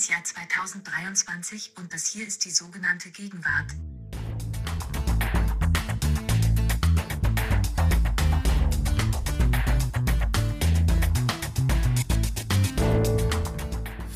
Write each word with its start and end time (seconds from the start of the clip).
das 0.00 0.08
Jahr 0.08 0.24
2023 0.24 1.72
und 1.76 1.92
das 1.92 2.06
hier 2.06 2.26
ist 2.26 2.46
die 2.46 2.50
sogenannte 2.50 3.10
Gegenwart. 3.10 3.66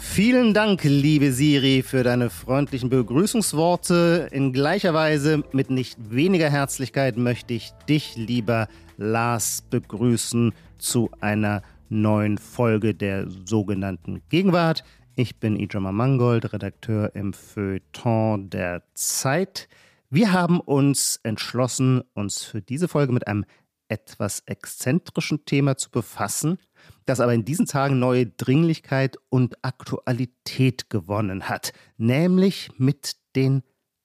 Vielen 0.01 0.55
Dank, 0.55 0.83
liebe 0.85 1.33
Siri, 1.33 1.83
für 1.83 2.03
deine 2.03 2.31
freundlichen 2.31 2.89
Begrüßungsworte. 2.89 4.31
In 4.33 4.55
gleicher 4.55 4.95
Weise, 4.95 5.45
mit 5.53 5.69
nicht 5.69 5.99
weniger 5.99 6.49
Herzlichkeit, 6.49 7.19
möchte 7.19 7.53
ich 7.53 7.73
dich, 7.91 8.17
lieber 8.17 8.69
Lars, 8.97 9.63
begrüßen 9.69 10.55
zu 10.79 11.11
einer 11.21 11.63
neuen 11.91 12.39
Folge 12.39 12.95
der 12.95 13.29
sogenannten 13.29 14.23
Gegenwart. 14.31 14.83
Ich 15.17 15.39
bin 15.39 15.57
Ijama 15.57 15.93
Mangold, 15.93 16.53
Redakteur 16.53 17.15
im 17.15 17.33
Feuilleton 17.33 18.51
der 18.51 18.83
Zeit. 18.95 19.69
Wir 20.11 20.33
haben 20.33 20.61
uns 20.61 21.21
entschlossen, 21.23 22.03
uns 22.15 22.43
für 22.43 22.61
diese 22.61 22.89
Folge 22.89 23.13
mit 23.13 23.27
einem 23.27 23.45
etwas 23.89 24.41
exzentrischen 24.47 25.45
Thema 25.45 25.77
zu 25.77 25.91
befassen– 25.91 26.59
das 27.07 27.21
aber 27.21 27.35
in 27.35 27.45
diesen 27.45 27.67
Tagen 27.67 27.99
neue 27.99 28.27
Dringlichkeit 28.27 29.17
und 29.29 29.63
Aktualität 29.63 30.91
gewonnen 30.91 31.49
hat, 31.49 31.73
nämlich 31.97 32.71
mit 32.79 33.17
den 33.37 33.63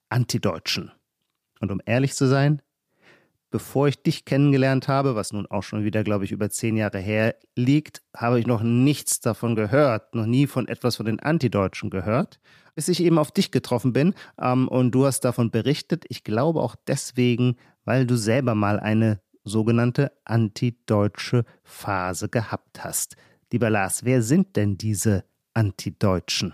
Antideutschen. 0.09 0.91
Und 1.59 1.71
um 1.71 1.81
ehrlich 1.85 2.13
zu 2.13 2.27
sein, 2.27 2.61
bevor 3.49 3.88
ich 3.88 4.02
dich 4.02 4.26
kennengelernt 4.26 4.88
habe, 4.88 5.16
was 5.16 5.34
nun 5.34 5.45
auch 5.48 5.63
schon 5.63 5.84
wieder, 5.84 6.03
glaube 6.03 6.26
ich, 6.26 6.31
über 6.31 6.49
zehn 6.49 6.77
Jahre 6.77 6.99
her 6.99 7.35
liegt, 7.55 8.02
habe 8.16 8.39
ich 8.39 8.47
noch 8.47 8.61
nichts 8.61 9.19
davon 9.19 9.56
gehört, 9.56 10.16
noch 10.16 10.25
nie 10.25 10.47
von 10.47 10.67
etwas 10.67 10.97
von 10.97 11.06
den 11.06 11.19
Antideutschen 11.19 11.89
gehört, 11.89 12.39
bis 12.75 12.88
ich 12.88 13.02
eben 13.02 13.17
auf 13.17 13.31
dich 13.31 13.52
getroffen 13.52 13.94
bin 13.94 14.14
ähm, 14.39 14.67
und 14.67 14.91
du 14.91 15.06
hast 15.06 15.22
davon 15.22 15.52
berichtet. 15.52 16.06
Ich 16.09 16.23
glaube 16.23 16.61
auch 16.61 16.75
deswegen, 16.88 17.56
weil 17.86 18.06
du 18.06 18.16
selber 18.16 18.56
mal 18.56 18.80
eine 18.80 19.19
sogenannte 19.44 20.11
antideutsche 20.25 21.44
Phase 21.63 22.30
gehabt 22.30 22.84
hast. 22.84 23.16
Lieber 23.52 23.69
Lars, 23.69 24.06
wer 24.06 24.22
sind 24.22 24.56
denn 24.56 24.78
diese 24.78 25.23
Antideutschen? 25.53 26.53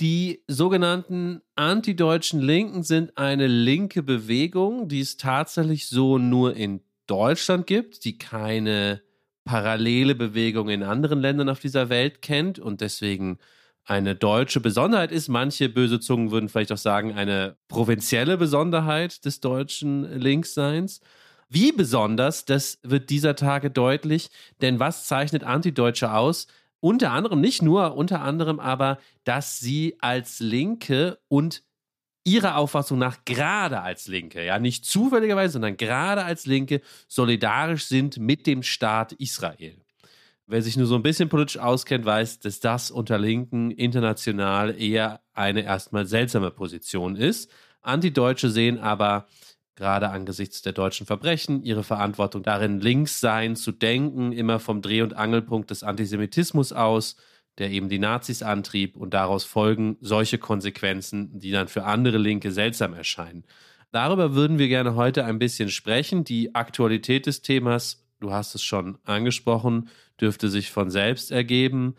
Die 0.00 0.42
sogenannten 0.48 1.42
antideutschen 1.54 2.40
Linken 2.40 2.82
sind 2.82 3.16
eine 3.16 3.46
linke 3.46 4.02
Bewegung, 4.02 4.88
die 4.88 5.00
es 5.00 5.16
tatsächlich 5.16 5.86
so 5.88 6.18
nur 6.18 6.56
in 6.56 6.80
Deutschland 7.06 7.66
gibt, 7.66 8.04
die 8.04 8.18
keine 8.18 9.02
parallele 9.44 10.14
Bewegung 10.14 10.68
in 10.68 10.82
anderen 10.82 11.20
Ländern 11.20 11.48
auf 11.48 11.60
dieser 11.60 11.88
Welt 11.88 12.22
kennt 12.22 12.58
und 12.58 12.80
deswegen 12.80 13.38
eine 13.84 14.14
deutsche 14.14 14.60
Besonderheit 14.60 15.12
ist. 15.12 15.28
Manche 15.28 15.68
böse 15.68 16.00
Zungen 16.00 16.30
würden 16.30 16.48
vielleicht 16.48 16.72
auch 16.72 16.76
sagen, 16.78 17.14
eine 17.14 17.56
provinzielle 17.68 18.36
Besonderheit 18.36 19.24
des 19.24 19.40
deutschen 19.40 20.20
Linksseins. 20.20 21.00
Wie 21.48 21.72
besonders, 21.72 22.44
das 22.44 22.78
wird 22.82 23.10
dieser 23.10 23.36
Tage 23.36 23.70
deutlich, 23.70 24.30
denn 24.62 24.78
was 24.80 25.06
zeichnet 25.06 25.44
Antideutsche 25.44 26.12
aus? 26.14 26.46
Unter 26.84 27.12
anderem, 27.12 27.40
nicht 27.40 27.62
nur, 27.62 27.94
unter 27.94 28.22
anderem 28.22 28.58
aber, 28.58 28.98
dass 29.22 29.60
sie 29.60 29.94
als 30.00 30.40
Linke 30.40 31.20
und 31.28 31.62
ihrer 32.24 32.56
Auffassung 32.56 32.98
nach 32.98 33.24
gerade 33.24 33.82
als 33.82 34.08
Linke, 34.08 34.44
ja, 34.44 34.58
nicht 34.58 34.84
zufälligerweise, 34.84 35.52
sondern 35.52 35.76
gerade 35.76 36.24
als 36.24 36.44
Linke 36.44 36.80
solidarisch 37.06 37.84
sind 37.84 38.18
mit 38.18 38.48
dem 38.48 38.64
Staat 38.64 39.12
Israel. 39.12 39.76
Wer 40.48 40.60
sich 40.60 40.76
nur 40.76 40.86
so 40.86 40.96
ein 40.96 41.04
bisschen 41.04 41.28
politisch 41.28 41.58
auskennt, 41.58 42.04
weiß, 42.04 42.40
dass 42.40 42.58
das 42.58 42.90
unter 42.90 43.16
Linken 43.16 43.70
international 43.70 44.76
eher 44.76 45.20
eine 45.34 45.62
erstmal 45.62 46.06
seltsame 46.06 46.50
Position 46.50 47.14
ist. 47.14 47.48
Antideutsche 47.80 48.50
sehen 48.50 48.80
aber 48.80 49.28
gerade 49.74 50.10
angesichts 50.10 50.62
der 50.62 50.72
deutschen 50.72 51.06
Verbrechen, 51.06 51.62
ihre 51.62 51.82
Verantwortung 51.82 52.42
darin, 52.42 52.80
links 52.80 53.20
sein 53.20 53.56
zu 53.56 53.72
denken, 53.72 54.32
immer 54.32 54.58
vom 54.58 54.82
Dreh- 54.82 55.02
und 55.02 55.16
Angelpunkt 55.16 55.70
des 55.70 55.82
Antisemitismus 55.82 56.72
aus, 56.72 57.16
der 57.58 57.70
eben 57.70 57.88
die 57.88 57.98
Nazis 57.98 58.42
antrieb 58.42 58.96
und 58.96 59.14
daraus 59.14 59.44
folgen 59.44 59.96
solche 60.00 60.38
Konsequenzen, 60.38 61.38
die 61.38 61.50
dann 61.50 61.68
für 61.68 61.84
andere 61.84 62.18
Linke 62.18 62.50
seltsam 62.50 62.94
erscheinen. 62.94 63.44
Darüber 63.90 64.34
würden 64.34 64.58
wir 64.58 64.68
gerne 64.68 64.94
heute 64.94 65.24
ein 65.24 65.38
bisschen 65.38 65.68
sprechen. 65.68 66.24
Die 66.24 66.54
Aktualität 66.54 67.26
des 67.26 67.42
Themas, 67.42 68.06
du 68.20 68.32
hast 68.32 68.54
es 68.54 68.62
schon 68.62 68.98
angesprochen, 69.04 69.90
dürfte 70.18 70.48
sich 70.48 70.70
von 70.70 70.90
selbst 70.90 71.30
ergeben. 71.30 71.94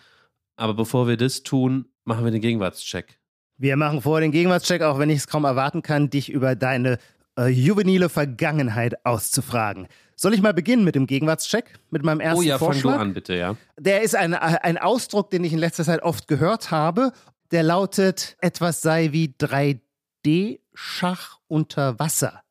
Aber 0.55 0.73
bevor 0.73 1.07
wir 1.07 1.17
das 1.17 1.43
tun, 1.43 1.85
machen 2.03 2.25
wir 2.25 2.31
den 2.31 2.41
Gegenwartscheck. 2.41 3.19
Wir 3.57 3.77
machen 3.77 4.01
vor 4.01 4.19
den 4.19 4.31
Gegenwartscheck, 4.31 4.81
auch 4.81 4.97
wenn 4.97 5.11
ich 5.11 5.17
es 5.17 5.27
kaum 5.27 5.45
erwarten 5.45 5.83
kann, 5.83 6.09
dich 6.09 6.31
über 6.31 6.55
deine 6.55 6.97
äh, 7.37 7.47
juvenile 7.47 8.09
Vergangenheit 8.09 9.05
auszufragen. 9.05 9.87
Soll 10.15 10.33
ich 10.33 10.41
mal 10.41 10.53
beginnen 10.53 10.83
mit 10.83 10.95
dem 10.95 11.07
Gegenwartscheck, 11.07 11.79
mit 11.89 12.03
meinem 12.03 12.19
ersten 12.19 12.39
Oh 12.39 12.43
ja, 12.43 12.57
Vorschlag? 12.57 12.91
fang 12.91 12.99
du 12.99 13.01
an, 13.01 13.13
bitte, 13.13 13.35
ja. 13.35 13.55
Der 13.77 14.01
ist 14.01 14.15
ein, 14.15 14.33
ein 14.33 14.77
Ausdruck, 14.77 15.29
den 15.31 15.43
ich 15.43 15.53
in 15.53 15.59
letzter 15.59 15.83
Zeit 15.83 16.03
oft 16.03 16.27
gehört 16.27 16.71
habe. 16.71 17.11
Der 17.51 17.63
lautet, 17.63 18.37
etwas 18.39 18.81
sei 18.81 19.09
wie 19.11 19.35
3D-Schach 19.39 21.39
unter 21.47 21.99
Wasser 21.99 22.42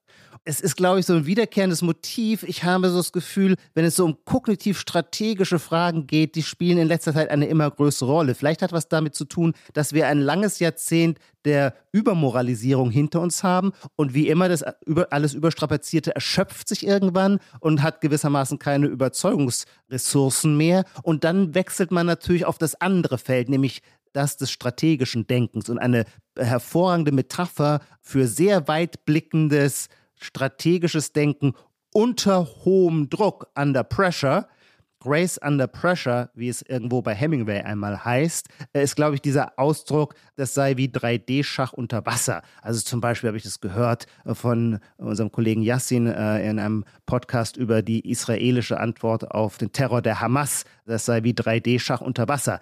es 0.45 0.61
ist, 0.61 0.77
glaube 0.77 0.99
ich, 0.99 1.07
so 1.07 1.15
ein 1.15 1.27
wiederkehrendes 1.27 1.83
Motiv. 1.83 2.43
Ich 2.43 2.65
habe 2.65 2.91
so 2.91 2.97
das 2.97 3.13
Gefühl, 3.13 3.55
wenn 3.75 3.85
es 3.85 3.95
so 3.95 4.05
um 4.05 4.25
kognitiv-strategische 4.25 5.61
Fragen 5.61 6.09
geht, 6.09 6.35
die 6.35 6.43
spielen 6.43 6.79
in 6.79 6.89
letzter 6.89 7.15
Zeit 7.15 7.31
eine 7.31 7.47
immer 7.47 7.71
größere 7.71 8.11
Rolle. 8.11 8.35
Vielleicht 8.35 8.63
hat 8.63 8.73
was 8.73 8.89
damit 8.89 9.15
zu 9.15 9.25
tun, 9.25 9.55
dass 9.73 9.93
wir 9.93 10.09
ein 10.09 10.19
langes 10.19 10.59
Jahrzehnt 10.59 11.19
der 11.45 11.75
Übermoralisierung 11.93 12.91
hinter 12.91 13.21
uns 13.21 13.45
haben 13.45 13.73
und 13.95 14.15
wie 14.15 14.29
immer 14.29 14.49
das 14.49 14.65
über, 14.85 15.13
alles 15.13 15.35
Überstrapazierte 15.35 16.15
erschöpft 16.15 16.69
sich 16.69 16.87
irgendwann 16.87 17.39
und 17.61 17.83
hat 17.83 18.01
gewissermaßen 18.01 18.59
keine 18.59 18.87
Überzeugungsressourcen 18.87 20.57
mehr. 20.57 20.85
Und 21.03 21.23
dann 21.23 21.55
wechselt 21.55 21.93
man 21.93 22.07
natürlich 22.07 22.47
auf 22.47 22.59
das 22.59 22.81
andere 22.81 23.19
Feld, 23.19 23.49
nämlich 23.49 23.81
das 24.13 24.37
des 24.37 24.51
strategischen 24.51 25.27
Denkens 25.27 25.69
und 25.71 25.79
eine 25.79 26.05
hervorragende 26.37 27.13
Metapher 27.13 27.81
für 28.01 28.27
sehr 28.27 28.69
weitblickendes 28.69 29.89
strategisches 30.23 31.13
Denken 31.13 31.55
unter 31.93 32.47
hohem 32.65 33.09
Druck, 33.09 33.49
under 33.55 33.85
pressure. 33.85 34.47
Grace 35.03 35.37
under 35.45 35.67
pressure, 35.67 36.31
wie 36.35 36.49
es 36.49 36.63
irgendwo 36.63 37.03
bei 37.03 37.13
Hemingway 37.13 37.61
einmal 37.63 38.05
heißt, 38.05 38.47
äh, 38.73 38.85
ist, 38.85 38.95
glaube 38.95 39.17
ich, 39.17 39.21
dieser 39.21 39.59
Ausdruck, 39.59 40.15
das 40.37 40.55
sei 40.55 40.77
wie 40.77 40.87
3D-Schach 40.87 41.73
unter 41.73 42.07
Wasser. 42.07 42.43
Also 42.61 42.81
zum 42.83 43.01
Beispiel 43.01 43.27
habe 43.27 43.37
ich 43.37 43.43
das 43.43 43.61
gehört 43.61 44.07
äh, 44.25 44.35
von 44.35 44.79
unserem 44.99 45.33
Kollegen 45.33 45.63
Yassin 45.63 46.07
äh, 46.07 46.49
in 46.49 46.61
einem 46.61 46.85
Podcast 47.05 47.57
über 47.57 47.83
die 47.83 48.09
israelische 48.09 48.79
Antwort 48.79 49.29
auf 49.33 49.59
den 49.59 49.73
Terror 49.73 50.03
der 50.03 50.21
Hamas. 50.21 50.67
Das 50.87 51.05
sei 51.05 51.25
wie 51.25 51.33
3D-Schach 51.33 52.01
unter 52.01 52.29
Wasser 52.29 52.61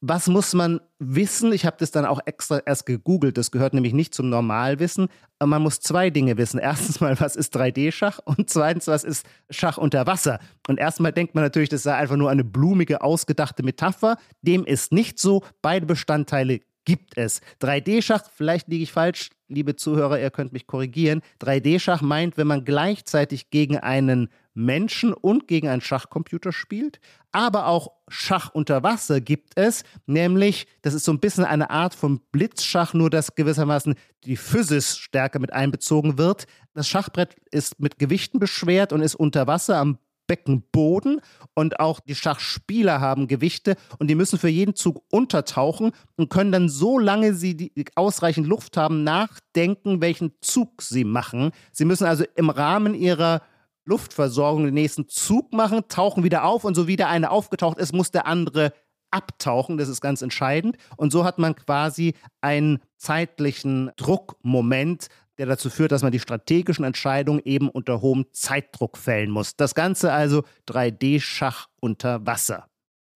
was 0.00 0.28
muss 0.28 0.54
man 0.54 0.80
wissen? 0.98 1.52
Ich 1.52 1.66
habe 1.66 1.76
das 1.78 1.90
dann 1.90 2.04
auch 2.04 2.20
extra 2.24 2.58
erst 2.58 2.86
gegoogelt. 2.86 3.36
Das 3.36 3.50
gehört 3.50 3.74
nämlich 3.74 3.92
nicht 3.92 4.14
zum 4.14 4.28
Normalwissen. 4.28 5.08
Man 5.44 5.62
muss 5.62 5.80
zwei 5.80 6.10
Dinge 6.10 6.36
wissen. 6.36 6.58
Erstens 6.62 7.00
mal, 7.00 7.18
was 7.18 7.34
ist 7.34 7.56
3D-Schach? 7.56 8.20
Und 8.24 8.48
zweitens, 8.48 8.86
was 8.86 9.04
ist 9.04 9.26
Schach 9.50 9.76
unter 9.76 10.06
Wasser? 10.06 10.38
Und 10.68 10.78
erstmal 10.78 11.12
denkt 11.12 11.34
man 11.34 11.42
natürlich, 11.42 11.68
das 11.68 11.82
sei 11.82 11.94
einfach 11.94 12.16
nur 12.16 12.30
eine 12.30 12.44
blumige, 12.44 13.02
ausgedachte 13.02 13.62
Metapher. 13.62 14.18
Dem 14.42 14.64
ist 14.64 14.92
nicht 14.92 15.18
so. 15.18 15.42
Beide 15.62 15.86
Bestandteile 15.86 16.60
gibt 16.84 17.18
es. 17.18 17.42
3D-Schach, 17.60 18.22
vielleicht 18.34 18.68
liege 18.68 18.82
ich 18.82 18.92
falsch, 18.92 19.30
liebe 19.48 19.76
Zuhörer, 19.76 20.18
ihr 20.20 20.30
könnt 20.30 20.52
mich 20.52 20.66
korrigieren. 20.66 21.20
3D-Schach 21.42 22.00
meint, 22.00 22.36
wenn 22.36 22.46
man 22.46 22.64
gleichzeitig 22.64 23.50
gegen 23.50 23.76
einen 23.76 24.30
Menschen 24.58 25.14
und 25.14 25.46
gegen 25.46 25.68
einen 25.68 25.80
Schachcomputer 25.80 26.50
spielt. 26.52 27.00
Aber 27.30 27.68
auch 27.68 27.92
Schach 28.08 28.50
unter 28.52 28.82
Wasser 28.82 29.20
gibt 29.20 29.52
es, 29.56 29.84
nämlich, 30.06 30.66
das 30.82 30.94
ist 30.94 31.04
so 31.04 31.12
ein 31.12 31.20
bisschen 31.20 31.44
eine 31.44 31.70
Art 31.70 31.94
von 31.94 32.20
Blitzschach, 32.32 32.92
nur 32.92 33.08
dass 33.08 33.34
gewissermaßen 33.36 33.94
die 34.24 34.36
Physis 34.36 34.98
stärker 34.98 35.38
mit 35.38 35.52
einbezogen 35.52 36.18
wird. 36.18 36.46
Das 36.74 36.88
Schachbrett 36.88 37.36
ist 37.52 37.78
mit 37.78 37.98
Gewichten 37.98 38.40
beschwert 38.40 38.92
und 38.92 39.00
ist 39.00 39.14
unter 39.14 39.46
Wasser 39.46 39.76
am 39.76 39.98
Beckenboden 40.26 41.20
und 41.54 41.80
auch 41.80 42.00
die 42.00 42.14
Schachspieler 42.14 43.00
haben 43.00 43.28
Gewichte 43.28 43.76
und 43.98 44.08
die 44.08 44.14
müssen 44.14 44.38
für 44.38 44.48
jeden 44.48 44.74
Zug 44.74 45.02
untertauchen 45.10 45.92
und 46.16 46.30
können 46.30 46.52
dann 46.52 46.68
so 46.68 46.98
lange 46.98 47.32
sie 47.32 47.56
die 47.56 47.72
ausreichend 47.94 48.46
Luft 48.46 48.76
haben 48.76 49.04
nachdenken, 49.04 50.00
welchen 50.00 50.32
Zug 50.40 50.82
sie 50.82 51.04
machen. 51.04 51.52
Sie 51.72 51.84
müssen 51.84 52.06
also 52.06 52.24
im 52.36 52.50
Rahmen 52.50 52.94
ihrer 52.94 53.40
Luftversorgung 53.88 54.64
den 54.64 54.74
nächsten 54.74 55.08
Zug 55.08 55.52
machen, 55.52 55.82
tauchen 55.88 56.24
wieder 56.24 56.44
auf 56.44 56.64
und 56.64 56.74
so 56.74 56.86
wie 56.86 56.96
der 56.96 57.08
eine 57.08 57.30
aufgetaucht 57.30 57.78
ist, 57.78 57.92
muss 57.92 58.10
der 58.10 58.26
andere 58.26 58.72
abtauchen. 59.10 59.78
Das 59.78 59.88
ist 59.88 60.00
ganz 60.00 60.22
entscheidend. 60.22 60.76
Und 60.96 61.10
so 61.10 61.24
hat 61.24 61.38
man 61.38 61.56
quasi 61.56 62.14
einen 62.40 62.80
zeitlichen 62.96 63.90
Druckmoment, 63.96 65.08
der 65.38 65.46
dazu 65.46 65.70
führt, 65.70 65.92
dass 65.92 66.02
man 66.02 66.12
die 66.12 66.20
strategischen 66.20 66.84
Entscheidungen 66.84 67.40
eben 67.44 67.68
unter 67.70 68.02
hohem 68.02 68.26
Zeitdruck 68.32 68.98
fällen 68.98 69.30
muss. 69.30 69.56
Das 69.56 69.74
Ganze 69.74 70.12
also 70.12 70.42
3D-Schach 70.68 71.68
unter 71.80 72.26
Wasser. 72.26 72.66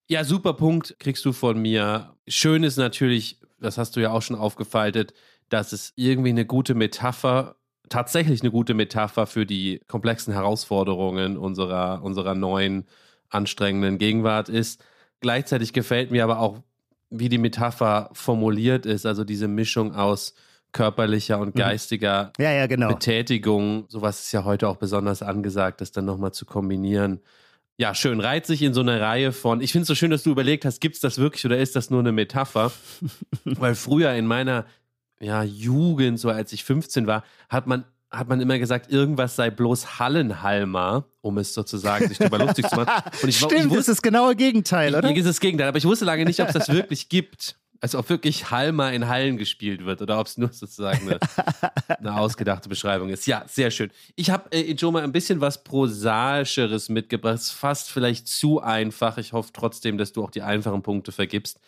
Ja, 0.09 0.25
super 0.25 0.55
Punkt 0.55 0.97
kriegst 0.99 1.25
du 1.25 1.33
von 1.33 1.61
mir. 1.61 2.17
Schön 2.29 2.65
ist 2.65 2.77
natürlich 2.77 3.43
das 3.63 3.79
hast 3.79 3.97
du 3.97 4.01
ja 4.01 4.11
auch 4.11 4.23
schon 4.23 4.37
aufgefaltet, 4.37 5.15
dass 5.49 5.73
es 5.73 5.93
irgendwie 5.97 6.31
eine 6.31 6.45
gute 6.45 6.75
Metapher, 6.75 7.57
tatsächlich 7.89 8.43
eine 8.43 8.51
gute 8.51 8.75
Metapher 8.75 9.27
für 9.27 9.47
die 9.47 9.81
komplexen 9.87 10.33
Herausforderungen 10.33 11.37
unserer, 11.37 12.03
unserer 12.03 12.35
neuen, 12.35 12.87
anstrengenden 13.29 13.99
Gegenwart 13.99 14.49
ist. 14.49 14.85
Gleichzeitig 15.21 15.73
gefällt 15.73 16.11
mir 16.11 16.25
aber 16.25 16.39
auch, 16.39 16.59
wie 17.11 17.29
die 17.29 17.39
Metapher 17.39 18.11
formuliert 18.13 18.87
ist, 18.87 19.07
also 19.07 19.25
diese 19.25 19.49
Mischung 19.49 19.95
aus 19.95 20.35
körperlicher 20.73 21.39
und 21.39 21.55
mhm. 21.55 21.59
geistiger 21.59 22.33
ja, 22.39 22.51
ja, 22.51 22.67
genau. 22.67 22.89
Betätigung. 22.89 23.85
Sowas 23.89 24.23
ist 24.23 24.33
ja 24.33 24.45
heute 24.45 24.69
auch 24.69 24.77
besonders 24.77 25.23
angesagt, 25.23 25.81
das 25.81 25.93
dann 25.93 26.07
nochmal 26.07 26.33
zu 26.33 26.47
kombinieren. 26.47 27.21
Ja, 27.79 27.95
schön. 27.95 28.21
Reiht 28.21 28.47
sich 28.47 28.63
in 28.63 28.75
so 28.75 28.81
eine 28.81 29.01
Reihe 29.01 29.33
von. 29.33 29.61
Ich 29.61 29.73
finde 29.73 29.83
es 29.83 29.89
so 29.89 29.95
schön, 29.95 30.11
dass 30.11 30.23
du 30.23 30.31
überlegt 30.31 30.65
hast, 30.65 30.81
gibt 30.81 30.97
es 30.97 31.01
das 31.01 31.19
wirklich 31.19 31.45
oder 31.45 31.59
ist 31.59 31.77
das 31.77 31.91
nur 31.91 32.01
eine 32.01 32.13
Metapher? 32.13 32.73
Weil 33.45 33.75
früher 33.75 34.13
in 34.13 34.27
meiner 34.27 34.67
ja, 35.23 35.43
Jugend, 35.43 36.19
so 36.19 36.29
als 36.29 36.53
ich 36.53 36.65
15 36.65 37.07
war, 37.07 37.25
hat 37.49 37.67
man 37.67 37.85
hat 38.11 38.29
man 38.29 38.43
immer 38.43 38.59
gesagt, 38.59 38.93
irgendwas 38.93 39.37
sei 39.37 39.49
bloß 39.49 39.99
Hallenhalmer, 39.99 41.07
um 41.23 41.39
es 41.39 41.55
sozusagen 41.55 42.09
sich 42.09 42.19
darüber 42.19 42.41
lustig 42.41 42.69
zu 42.69 42.77
machen. 42.77 43.11
Und 43.23 43.29
ich, 43.31 43.37
Stimmt, 43.39 43.53
ich 43.53 43.65
wusste, 43.65 43.77
das 43.77 43.79
ist 43.79 43.89
das 43.89 44.03
genaue 44.03 44.37
Gegenteil, 44.37 44.95
oder? 44.95 45.09
Hier 45.09 45.17
ist 45.17 45.27
das 45.27 45.41
Gegenteil, 45.41 45.69
aber 45.69 45.79
ich 45.79 45.87
wusste 45.87 46.05
lange 46.05 46.27
nicht, 46.27 46.39
ob 46.41 46.49
es 46.49 46.53
das 46.53 46.69
wirklich 46.69 47.09
gibt. 47.09 47.57
Also 47.81 47.99
ob 47.99 48.11
wirklich 48.11 48.51
Halma 48.51 48.91
in 48.91 49.09
Hallen 49.09 49.39
gespielt 49.39 49.87
wird 49.87 50.03
oder 50.03 50.21
ob 50.21 50.27
es 50.27 50.37
nur 50.37 50.53
sozusagen 50.53 51.09
eine, 51.09 51.19
eine, 51.89 52.15
ausgedachte 52.17 52.69
Beschreibung 52.69 53.09
ist. 53.09 53.27
Ja, 53.27 53.45
sehr 53.49 53.71
schön. 53.73 53.91
Ich 54.15 54.31
habe, 54.31 54.53
äh, 54.53 54.71
Ijoma, 54.71 55.01
ein 55.01 55.11
bisschen 55.11 55.41
was 55.41 55.65
Prosaischeres 55.65 56.91
mitgebracht. 56.91 57.41
Fast 57.41 57.91
vielleicht 57.91 58.29
zu 58.29 58.61
einfach. 58.61 59.17
Ich 59.17 59.33
hoffe 59.33 59.51
trotzdem, 59.55 59.97
dass 59.97 60.13
du 60.13 60.23
auch 60.23 60.31
die 60.31 60.43
einfachen 60.43 60.83
Punkte 60.83 61.13
vergibst. 61.13 61.59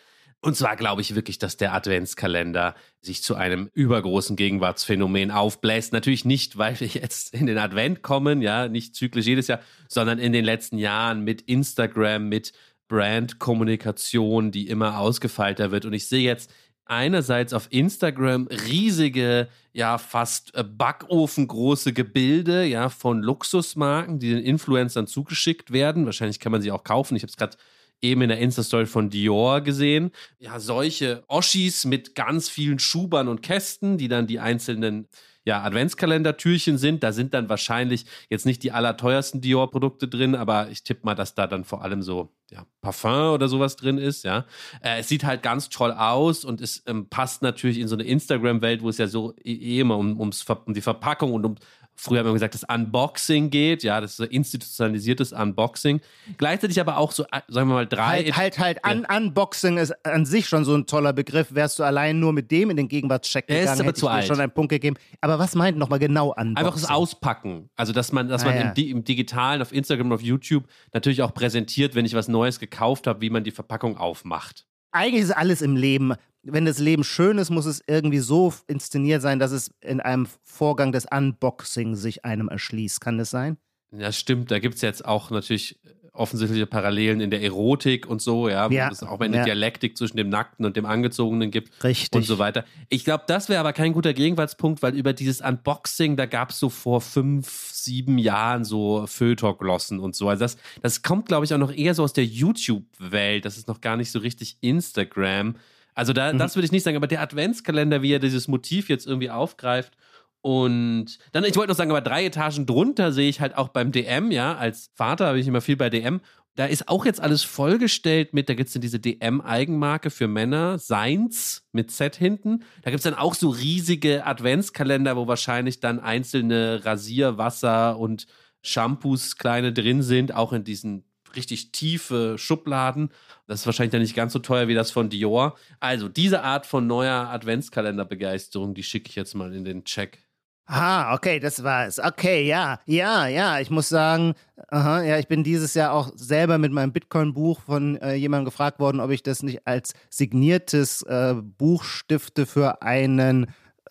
Und 0.45 0.55
zwar 0.55 0.75
glaube 0.75 1.01
ich 1.01 1.15
wirklich, 1.15 1.39
dass 1.39 1.57
der 1.57 1.73
Adventskalender 1.73 2.75
sich 3.01 3.23
zu 3.23 3.33
einem 3.33 3.71
übergroßen 3.73 4.35
Gegenwartsphänomen 4.35 5.31
aufbläst. 5.31 5.91
Natürlich 5.91 6.23
nicht, 6.23 6.55
weil 6.55 6.79
wir 6.79 6.85
jetzt 6.85 7.33
in 7.33 7.47
den 7.47 7.57
Advent 7.57 8.03
kommen, 8.03 8.43
ja, 8.43 8.67
nicht 8.67 8.93
zyklisch 8.93 9.25
jedes 9.25 9.47
Jahr, 9.47 9.59
sondern 9.87 10.19
in 10.19 10.33
den 10.33 10.45
letzten 10.45 10.77
Jahren 10.77 11.23
mit 11.23 11.41
Instagram, 11.41 12.29
mit 12.29 12.53
Brand-Kommunikation, 12.89 14.51
die 14.51 14.67
immer 14.67 14.99
ausgefeilter 14.99 15.71
wird. 15.71 15.85
Und 15.85 15.93
ich 15.93 16.07
sehe 16.07 16.23
jetzt 16.23 16.53
einerseits 16.85 17.51
auf 17.51 17.65
Instagram 17.71 18.45
riesige, 18.45 19.47
ja, 19.73 19.97
fast 19.97 20.53
äh, 20.53 20.63
backofengroße 20.63 21.91
Gebilde, 21.91 22.65
ja, 22.65 22.89
von 22.89 23.23
Luxusmarken, 23.23 24.19
die 24.19 24.29
den 24.29 24.43
Influencern 24.43 25.07
zugeschickt 25.07 25.71
werden. 25.71 26.05
Wahrscheinlich 26.05 26.39
kann 26.39 26.51
man 26.51 26.61
sie 26.61 26.71
auch 26.71 26.83
kaufen. 26.83 27.15
Ich 27.15 27.23
habe 27.23 27.31
es 27.31 27.37
gerade 27.37 27.57
eben 28.01 28.21
in 28.21 28.29
der 28.29 28.39
Insta-Story 28.39 28.85
von 28.85 29.09
Dior 29.09 29.61
gesehen. 29.61 30.11
Ja, 30.39 30.59
solche 30.59 31.23
Oschis 31.27 31.85
mit 31.85 32.15
ganz 32.15 32.49
vielen 32.49 32.79
Schubern 32.79 33.27
und 33.27 33.41
Kästen, 33.41 33.97
die 33.97 34.07
dann 34.07 34.27
die 34.27 34.39
einzelnen 34.39 35.07
ja, 35.45 35.61
Adventskalender-Türchen 35.63 36.77
sind. 36.77 37.03
Da 37.03 37.11
sind 37.11 37.33
dann 37.33 37.49
wahrscheinlich 37.49 38.05
jetzt 38.29 38.45
nicht 38.45 38.63
die 38.63 38.71
allerteuersten 38.71 39.41
Dior-Produkte 39.41 40.07
drin, 40.07 40.35
aber 40.35 40.69
ich 40.69 40.83
tippe 40.83 41.05
mal, 41.05 41.15
dass 41.15 41.35
da 41.35 41.45
dann 41.47 41.63
vor 41.63 41.83
allem 41.83 42.01
so 42.01 42.33
ja, 42.51 42.65
Parfum 42.81 43.33
oder 43.33 43.47
sowas 43.47 43.75
drin 43.75 43.97
ist, 43.97 44.23
ja. 44.23 44.45
Äh, 44.81 44.99
es 44.99 45.07
sieht 45.07 45.23
halt 45.23 45.41
ganz 45.41 45.69
toll 45.69 45.91
aus 45.91 46.45
und 46.45 46.61
es 46.61 46.83
ähm, 46.85 47.09
passt 47.09 47.41
natürlich 47.41 47.79
in 47.79 47.87
so 47.87 47.95
eine 47.95 48.03
Instagram-Welt, 48.03 48.81
wo 48.81 48.89
es 48.89 48.97
ja 48.97 49.07
so 49.07 49.33
eh, 49.43 49.53
eh 49.53 49.79
immer 49.79 49.97
um, 49.97 50.19
ums, 50.19 50.45
um 50.65 50.73
die 50.73 50.81
Verpackung 50.81 51.33
und 51.33 51.45
um 51.45 51.55
früher 51.95 52.19
haben 52.19 52.25
wir 52.27 52.33
gesagt, 52.33 52.53
das 52.53 52.63
Unboxing 52.63 53.49
geht, 53.49 53.83
ja, 53.83 54.01
das 54.01 54.11
ist 54.11 54.17
so 54.17 54.23
institutionalisiertes 54.25 55.31
Unboxing. 55.33 56.01
Gleichzeitig 56.37 56.79
aber 56.79 56.97
auch 56.97 57.11
so, 57.11 57.23
äh, 57.23 57.41
sagen 57.47 57.69
wir 57.69 57.75
mal, 57.75 57.87
drei. 57.87 58.23
Halt, 58.31 58.57
halt, 58.59 58.79
halt, 58.83 58.85
Un 58.85 59.05
Unboxing 59.05 59.77
ist 59.77 59.93
an 60.05 60.25
sich 60.25 60.47
schon 60.47 60.65
so 60.65 60.75
ein 60.75 60.85
toller 60.85 61.13
Begriff. 61.13 61.47
Wärst 61.55 61.79
du 61.79 61.83
allein 61.83 62.19
nur 62.19 62.33
mit 62.33 62.51
dem 62.51 62.69
in 62.69 62.77
den 62.77 62.87
Gegenwartscheck 62.87 63.47
gegangen, 63.47 63.65
ist 63.65 63.69
aber 63.79 63.83
hätte 63.89 63.93
zu 63.99 64.05
ich 64.07 64.11
dir 64.11 64.15
alt. 64.15 64.27
schon 64.27 64.39
einen 64.39 64.51
Punkt 64.51 64.69
gegeben. 64.69 64.95
Aber 65.21 65.39
was 65.39 65.55
meint 65.55 65.77
nochmal 65.77 65.99
genau 65.99 66.29
Unboxing? 66.29 66.57
Einfach 66.57 66.73
das 66.73 66.89
Auspacken. 66.89 67.69
Also, 67.75 67.93
dass 67.93 68.11
man, 68.11 68.27
dass 68.27 68.43
Ah, 68.43 68.47
man 68.47 68.55
ja. 68.55 68.61
im, 68.63 68.73
Di- 68.73 68.91
im 68.91 69.03
Digitalen, 69.03 69.61
auf 69.61 69.71
Instagram, 69.71 70.11
auf 70.11 70.21
YouTube 70.21 70.65
natürlich 70.93 71.21
auch 71.21 71.33
präsentiert, 71.33 71.95
wenn 71.95 72.05
ich 72.05 72.13
was 72.13 72.27
Neues 72.27 72.59
gekauft 72.59 73.07
habe, 73.07 73.21
wie 73.21 73.29
man 73.29 73.43
die 73.43 73.51
Verpackung 73.51 73.97
aufmacht. 73.97 74.65
Eigentlich 74.91 75.23
ist 75.23 75.31
alles 75.35 75.61
im 75.61 75.75
Leben. 75.75 76.13
Wenn 76.45 76.65
das 76.65 76.79
Leben 76.79 77.03
schön 77.03 77.37
ist, 77.37 77.49
muss 77.49 77.65
es 77.65 77.83
irgendwie 77.87 78.19
so 78.19 78.53
inszeniert 78.67 79.21
sein, 79.21 79.39
dass 79.39 79.51
es 79.51 79.71
in 79.81 79.99
einem 79.99 80.27
Vorgang 80.43 80.91
des 80.91 81.05
Unboxing 81.11 81.95
sich 81.95 82.23
einem 82.23 82.49
erschließt. 82.49 83.01
Kann 83.01 83.17
das 83.17 83.31
sein? 83.31 83.57
Ja, 83.91 84.11
stimmt. 84.11 84.51
Da 84.51 84.59
gibt 84.59 84.75
es 84.75 84.81
jetzt 84.81 85.05
auch 85.05 85.31
natürlich 85.31 85.79
offensichtliche 86.15 86.65
Parallelen 86.65 87.19
in 87.19 87.29
der 87.29 87.41
Erotik 87.41 88.07
und 88.07 88.21
so, 88.21 88.47
ja, 88.47 88.69
wo 88.69 88.73
Ja, 88.73 88.89
es 88.89 89.03
auch 89.03 89.19
eine 89.19 89.37
ja. 89.37 89.43
Dialektik 89.43 89.97
zwischen 89.97 90.17
dem 90.17 90.29
Nackten 90.29 90.65
und 90.65 90.77
dem 90.77 90.85
Angezogenen 90.85 91.51
gibt. 91.51 91.83
Richtig. 91.83 92.15
und 92.15 92.23
so 92.23 92.39
weiter. 92.39 92.63
Ich 92.89 93.03
glaube, 93.03 93.25
das 93.27 93.49
wäre 93.49 93.59
aber 93.59 93.73
kein 93.73 93.93
guter 93.93 94.13
Gegenwartspunkt, 94.13 94.81
weil 94.81 94.95
über 94.95 95.13
dieses 95.13 95.41
Unboxing, 95.41 96.15
da 96.15 96.25
gab 96.25 96.51
es 96.51 96.59
so 96.59 96.69
vor 96.69 97.01
fünf, 97.01 97.69
sieben 97.71 98.17
Jahren 98.17 98.63
so 98.63 99.05
Feuilleton-Glossen 99.07 99.99
und 99.99 100.15
so. 100.15 100.29
Also 100.29 100.45
das, 100.45 100.57
das 100.81 101.01
kommt, 101.01 101.27
glaube 101.27 101.45
ich, 101.45 101.53
auch 101.53 101.57
noch 101.57 101.73
eher 101.73 101.93
so 101.93 102.03
aus 102.03 102.13
der 102.13 102.25
YouTube-Welt. 102.25 103.45
Das 103.45 103.57
ist 103.57 103.67
noch 103.67 103.81
gar 103.81 103.97
nicht 103.97 104.11
so 104.11 104.19
richtig 104.19 104.57
Instagram. 104.61 105.55
Also 105.95 106.13
da, 106.13 106.31
Mhm. 106.33 106.37
das 106.37 106.55
würde 106.55 106.65
ich 106.65 106.71
nicht 106.71 106.83
sagen, 106.83 106.97
aber 106.97 107.07
der 107.07 107.21
Adventskalender, 107.21 108.01
wie 108.03 108.11
er 108.13 108.19
dieses 108.19 108.47
Motiv 108.47 108.89
jetzt 108.89 109.07
irgendwie 109.07 109.31
aufgreift. 109.31 109.93
Und 110.41 111.17
dann, 111.31 111.43
ich 111.43 111.55
wollte 111.55 111.71
noch 111.71 111.77
sagen, 111.77 111.89
aber 111.89 112.01
drei 112.01 112.25
Etagen 112.25 112.67
drunter 112.67 113.11
sehe 113.11 113.29
ich 113.29 113.41
halt 113.41 113.57
auch 113.57 113.69
beim 113.69 113.91
DM, 113.91 114.29
ja, 114.29 114.55
als 114.55 114.91
Vater 114.93 115.25
habe 115.27 115.39
ich 115.39 115.47
immer 115.47 115.61
viel 115.61 115.75
bei 115.75 115.89
DM. 115.89 116.21
Da 116.55 116.65
ist 116.65 116.87
auch 116.87 117.05
jetzt 117.05 117.19
alles 117.19 117.43
vollgestellt 117.43 118.33
mit, 118.33 118.47
da 118.47 118.53
gibt 118.53 118.67
es 118.67 118.73
dann 118.73 118.81
diese 118.81 118.99
DM-Eigenmarke 118.99 120.09
für 120.09 120.27
Männer, 120.27 120.77
Seins 120.77 121.67
mit 121.71 121.91
Z 121.91 122.15
hinten. 122.15 122.59
Da 122.83 122.91
gibt 122.91 122.99
es 122.99 123.03
dann 123.03 123.15
auch 123.15 123.33
so 123.33 123.49
riesige 123.49 124.25
Adventskalender, 124.25 125.17
wo 125.17 125.27
wahrscheinlich 125.27 125.79
dann 125.79 125.99
einzelne 125.99 126.85
Rasierwasser 126.85 127.97
und 127.97 128.27
Shampoos 128.61 129.37
kleine 129.37 129.73
drin 129.73 130.01
sind, 130.01 130.33
auch 130.33 130.53
in 130.53 130.63
diesen 130.63 131.03
richtig 131.35 131.71
tiefe 131.71 132.37
Schubladen. 132.37 133.09
Das 133.47 133.61
ist 133.61 133.65
wahrscheinlich 133.65 133.91
dann 133.91 134.01
nicht 134.01 134.15
ganz 134.15 134.33
so 134.33 134.39
teuer 134.39 134.67
wie 134.67 134.73
das 134.73 134.91
von 134.91 135.09
Dior. 135.09 135.55
Also 135.79 136.09
diese 136.09 136.43
Art 136.43 136.65
von 136.65 136.87
neuer 136.87 137.29
Adventskalenderbegeisterung, 137.29 138.73
die 138.73 138.83
schicke 138.83 139.09
ich 139.09 139.15
jetzt 139.15 139.35
mal 139.35 139.53
in 139.53 139.65
den 139.65 139.83
Check. 139.83 140.25
Ah, 140.67 141.13
okay, 141.13 141.39
das 141.39 141.63
war 141.63 141.85
es. 141.85 141.99
Okay, 141.99 142.47
ja, 142.47 142.79
ja, 142.87 143.27
ja. 143.27 143.59
Ich 143.59 143.69
muss 143.69 143.87
sagen, 143.87 144.33
aha, 144.69 145.03
ja, 145.03 145.19
ich 145.19 145.27
bin 145.27 145.43
dieses 145.43 145.75
Jahr 145.75 145.93
auch 145.93 146.11
selber 146.15 146.57
mit 146.57 146.71
meinem 146.71 146.91
Bitcoin-Buch 146.91 147.61
von 147.61 147.97
äh, 147.97 148.15
jemandem 148.15 148.45
gefragt 148.45 148.79
worden, 148.79 148.99
ob 148.99 149.11
ich 149.11 149.21
das 149.21 149.43
nicht 149.43 149.67
als 149.67 149.93
signiertes 150.09 151.03
äh, 151.03 151.35
Buch 151.35 151.83
stifte 151.83 152.47
für 152.47 152.81
einen, 152.81 153.45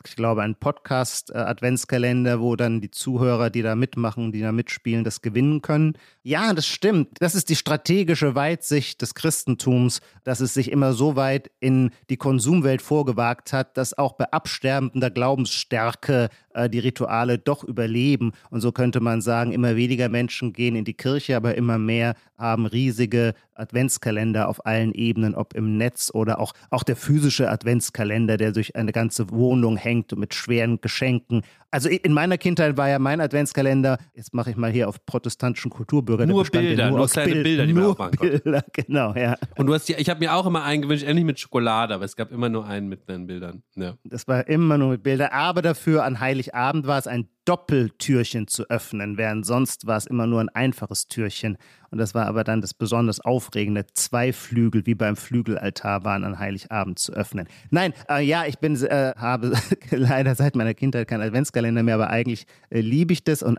ich 0.06 0.16
glaube, 0.16 0.42
einen 0.42 0.54
Podcast-Adventskalender, 0.54 2.40
wo 2.40 2.56
dann 2.56 2.80
die 2.80 2.90
Zuhörer, 2.90 3.50
die 3.50 3.62
da 3.62 3.74
mitmachen, 3.74 4.32
die 4.32 4.40
da 4.40 4.52
mitspielen, 4.52 5.04
das 5.04 5.22
gewinnen 5.22 5.62
können. 5.62 5.96
Ja, 6.22 6.52
das 6.52 6.66
stimmt. 6.66 7.16
Das 7.20 7.34
ist 7.34 7.48
die 7.48 7.56
strategische 7.56 8.34
Weitsicht 8.34 9.02
des 9.02 9.14
Christentums, 9.14 10.00
dass 10.22 10.40
es 10.40 10.54
sich 10.54 10.70
immer 10.70 10.92
so 10.92 11.16
weit 11.16 11.50
in 11.60 11.90
die 12.10 12.16
Konsumwelt 12.16 12.82
vorgewagt 12.82 13.52
hat, 13.52 13.76
dass 13.76 13.96
auch 13.96 14.12
bei 14.12 14.30
absterbender 14.30 15.10
Glaubensstärke 15.10 16.28
äh, 16.54 16.70
die 16.70 16.78
Rituale 16.78 17.38
doch 17.38 17.64
überleben. 17.64 18.32
Und 18.50 18.60
so 18.60 18.72
könnte 18.72 19.00
man 19.00 19.20
sagen, 19.20 19.52
immer 19.52 19.76
weniger 19.76 20.08
Menschen 20.08 20.52
gehen 20.52 20.76
in 20.76 20.84
die 20.84 20.94
Kirche, 20.94 21.36
aber 21.36 21.54
immer 21.56 21.78
mehr 21.78 22.14
haben 22.38 22.66
riesige 22.66 23.34
Adventskalender 23.54 24.48
auf 24.48 24.66
allen 24.66 24.92
Ebenen, 24.92 25.34
ob 25.34 25.54
im 25.54 25.76
Netz 25.76 26.10
oder 26.12 26.40
auch, 26.40 26.52
auch 26.70 26.82
der 26.82 26.96
physische 26.96 27.50
Adventskalender, 27.50 28.36
der 28.36 28.52
durch 28.52 28.74
eine 28.74 28.92
ganze 28.92 29.30
Wohnung 29.30 29.76
hängt 29.76 30.16
mit 30.16 30.34
schweren 30.34 30.80
Geschenken. 30.80 31.42
Also 31.70 31.88
in 31.88 32.12
meiner 32.12 32.38
Kindheit 32.38 32.76
war 32.76 32.88
ja 32.88 32.98
mein 32.98 33.20
Adventskalender, 33.20 33.98
jetzt 34.14 34.32
mache 34.34 34.50
ich 34.50 34.56
mal 34.56 34.70
hier 34.70 34.88
auf 34.88 35.04
protestantischen 35.06 35.70
Kulturbürger, 35.70 36.26
Nur 36.26 36.42
bestand 36.42 36.64
ja 36.64 36.70
Bilder, 36.70 36.90
nur 36.90 37.00
aus 37.00 37.12
kleine 37.12 37.32
Bild- 37.32 37.44
Bilder, 37.44 37.66
die 37.66 37.72
man 37.72 37.82
nur 37.82 37.92
aufmachen 37.92 38.16
konnte. 38.16 38.38
Bilder, 38.38 38.64
genau, 38.72 39.14
ja. 39.14 39.36
Und 39.56 39.66
du 39.66 39.74
hast 39.74 39.88
die, 39.88 39.94
ich 39.94 40.08
habe 40.08 40.20
mir 40.20 40.34
auch 40.34 40.46
immer 40.46 40.62
einen 40.62 40.82
gewünscht, 40.82 41.04
endlich 41.04 41.24
mit 41.24 41.40
Schokolade, 41.40 41.94
aber 41.94 42.04
es 42.04 42.14
gab 42.16 42.30
immer 42.30 42.48
nur 42.48 42.66
einen 42.66 42.88
mit 42.88 43.08
meinen 43.08 43.26
Bildern. 43.26 43.62
Ja. 43.74 43.94
Das 44.04 44.28
war 44.28 44.46
immer 44.46 44.78
nur 44.78 44.90
mit 44.90 45.02
Bildern, 45.02 45.30
aber 45.32 45.62
dafür 45.62 46.04
an 46.04 46.20
Heiligabend 46.44 46.86
war 46.86 46.98
es 46.98 47.06
ein 47.06 47.28
Doppeltürchen 47.44 48.48
zu 48.48 48.68
öffnen, 48.70 49.18
während 49.18 49.44
sonst 49.44 49.86
war 49.86 49.96
es 49.96 50.06
immer 50.06 50.26
nur 50.26 50.40
ein 50.40 50.48
einfaches 50.48 51.08
Türchen. 51.08 51.58
Und 51.90 51.98
das 51.98 52.14
war 52.14 52.26
aber 52.26 52.42
dann 52.42 52.60
das 52.60 52.74
besonders 52.74 53.20
Aufregende. 53.20 53.86
Zwei 53.92 54.32
Flügel, 54.32 54.86
wie 54.86 54.94
beim 54.94 55.16
Flügelaltar, 55.16 56.04
waren 56.04 56.24
an 56.24 56.38
Heiligabend 56.38 56.98
zu 56.98 57.12
öffnen. 57.12 57.46
Nein, 57.70 57.92
äh, 58.08 58.24
ja, 58.24 58.46
ich 58.46 58.58
bin, 58.58 58.76
äh, 58.82 59.12
habe 59.16 59.52
leider 59.90 60.34
seit 60.34 60.56
meiner 60.56 60.74
Kindheit 60.74 61.08
keinen 61.08 61.22
Adventskalender 61.22 61.82
mehr, 61.82 61.96
aber 61.96 62.10
eigentlich 62.10 62.46
äh, 62.70 62.80
liebe 62.80 63.12
ich 63.12 63.24
das 63.24 63.42
und 63.42 63.58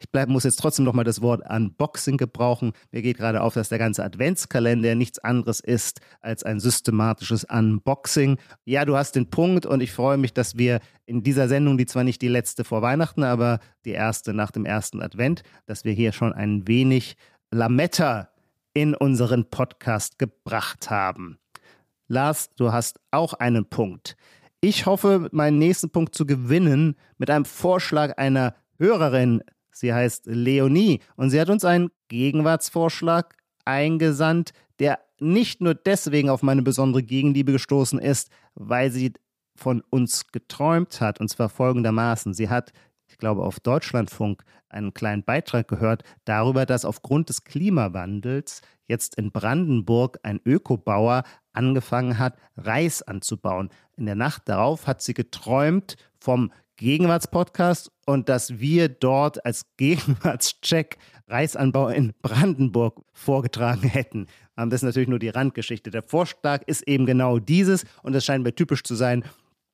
ich 0.00 0.10
bleib, 0.10 0.30
muss 0.30 0.44
jetzt 0.44 0.56
trotzdem 0.56 0.86
noch 0.86 0.94
mal 0.94 1.04
das 1.04 1.20
Wort 1.20 1.42
Unboxing 1.48 2.16
gebrauchen. 2.16 2.72
Mir 2.90 3.02
geht 3.02 3.18
gerade 3.18 3.42
auf, 3.42 3.52
dass 3.52 3.68
der 3.68 3.78
ganze 3.78 4.02
Adventskalender 4.02 4.94
nichts 4.94 5.18
anderes 5.18 5.60
ist 5.60 6.00
als 6.22 6.42
ein 6.42 6.58
systematisches 6.58 7.44
Unboxing. 7.44 8.38
Ja, 8.64 8.86
du 8.86 8.96
hast 8.96 9.14
den 9.14 9.28
Punkt 9.28 9.66
und 9.66 9.82
ich 9.82 9.92
freue 9.92 10.16
mich, 10.16 10.32
dass 10.32 10.56
wir 10.56 10.80
in 11.04 11.22
dieser 11.22 11.48
Sendung, 11.48 11.76
die 11.76 11.84
zwar 11.84 12.02
nicht 12.02 12.22
die 12.22 12.28
letzte 12.28 12.64
vor 12.64 12.80
Weihnachten, 12.80 13.22
aber 13.22 13.60
die 13.84 13.90
erste 13.90 14.32
nach 14.32 14.50
dem 14.50 14.64
ersten 14.64 15.02
Advent, 15.02 15.42
dass 15.66 15.84
wir 15.84 15.92
hier 15.92 16.12
schon 16.12 16.32
ein 16.32 16.66
wenig 16.66 17.16
Lametta 17.50 18.30
in 18.72 18.94
unseren 18.94 19.50
Podcast 19.50 20.18
gebracht 20.18 20.88
haben. 20.88 21.38
Lars, 22.08 22.48
du 22.56 22.72
hast 22.72 23.00
auch 23.10 23.34
einen 23.34 23.68
Punkt. 23.68 24.16
Ich 24.62 24.86
hoffe, 24.86 25.28
meinen 25.32 25.58
nächsten 25.58 25.90
Punkt 25.90 26.14
zu 26.14 26.24
gewinnen 26.24 26.96
mit 27.18 27.28
einem 27.28 27.44
Vorschlag 27.44 28.16
einer 28.16 28.54
Hörerin. 28.78 29.42
Sie 29.72 29.92
heißt 29.92 30.26
Leonie 30.26 31.00
und 31.16 31.30
sie 31.30 31.40
hat 31.40 31.50
uns 31.50 31.64
einen 31.64 31.90
Gegenwartsvorschlag 32.08 33.36
eingesandt, 33.64 34.52
der 34.78 34.98
nicht 35.20 35.60
nur 35.60 35.74
deswegen 35.74 36.30
auf 36.30 36.42
meine 36.42 36.62
besondere 36.62 37.02
Gegenliebe 37.02 37.52
gestoßen 37.52 37.98
ist, 37.98 38.30
weil 38.54 38.90
sie 38.90 39.12
von 39.54 39.82
uns 39.90 40.26
geträumt 40.32 41.00
hat. 41.00 41.20
Und 41.20 41.28
zwar 41.28 41.48
folgendermaßen. 41.48 42.32
Sie 42.34 42.48
hat, 42.48 42.72
ich 43.08 43.18
glaube, 43.18 43.42
auf 43.42 43.60
Deutschlandfunk 43.60 44.42
einen 44.68 44.94
kleinen 44.94 45.22
Beitrag 45.22 45.68
gehört 45.68 46.04
darüber, 46.24 46.64
dass 46.64 46.84
aufgrund 46.84 47.28
des 47.28 47.44
Klimawandels 47.44 48.62
jetzt 48.86 49.16
in 49.16 49.30
Brandenburg 49.30 50.18
ein 50.22 50.40
Ökobauer 50.44 51.24
angefangen 51.52 52.18
hat, 52.18 52.36
Reis 52.56 53.02
anzubauen. 53.02 53.70
In 53.96 54.06
der 54.06 54.14
Nacht 54.14 54.48
darauf 54.48 54.86
hat 54.86 55.02
sie 55.02 55.14
geträumt 55.14 55.96
vom 56.18 56.52
Gegenwartspodcast 56.76 57.92
und 58.10 58.28
dass 58.28 58.58
wir 58.58 58.88
dort 58.88 59.44
als 59.44 59.64
Gegenwartscheck 59.76 60.98
Reisanbau 61.28 61.88
in 61.88 62.12
Brandenburg 62.22 63.02
vorgetragen 63.12 63.88
hätten. 63.88 64.26
Das 64.56 64.74
ist 64.74 64.82
natürlich 64.82 65.08
nur 65.08 65.20
die 65.20 65.28
Randgeschichte. 65.28 65.90
Der 65.90 66.02
Vorschlag 66.02 66.62
ist 66.66 66.86
eben 66.88 67.06
genau 67.06 67.38
dieses 67.38 67.84
und 68.02 68.14
es 68.14 68.24
scheint 68.24 68.44
mir 68.44 68.54
typisch 68.54 68.82
zu 68.82 68.94
sein, 68.94 69.24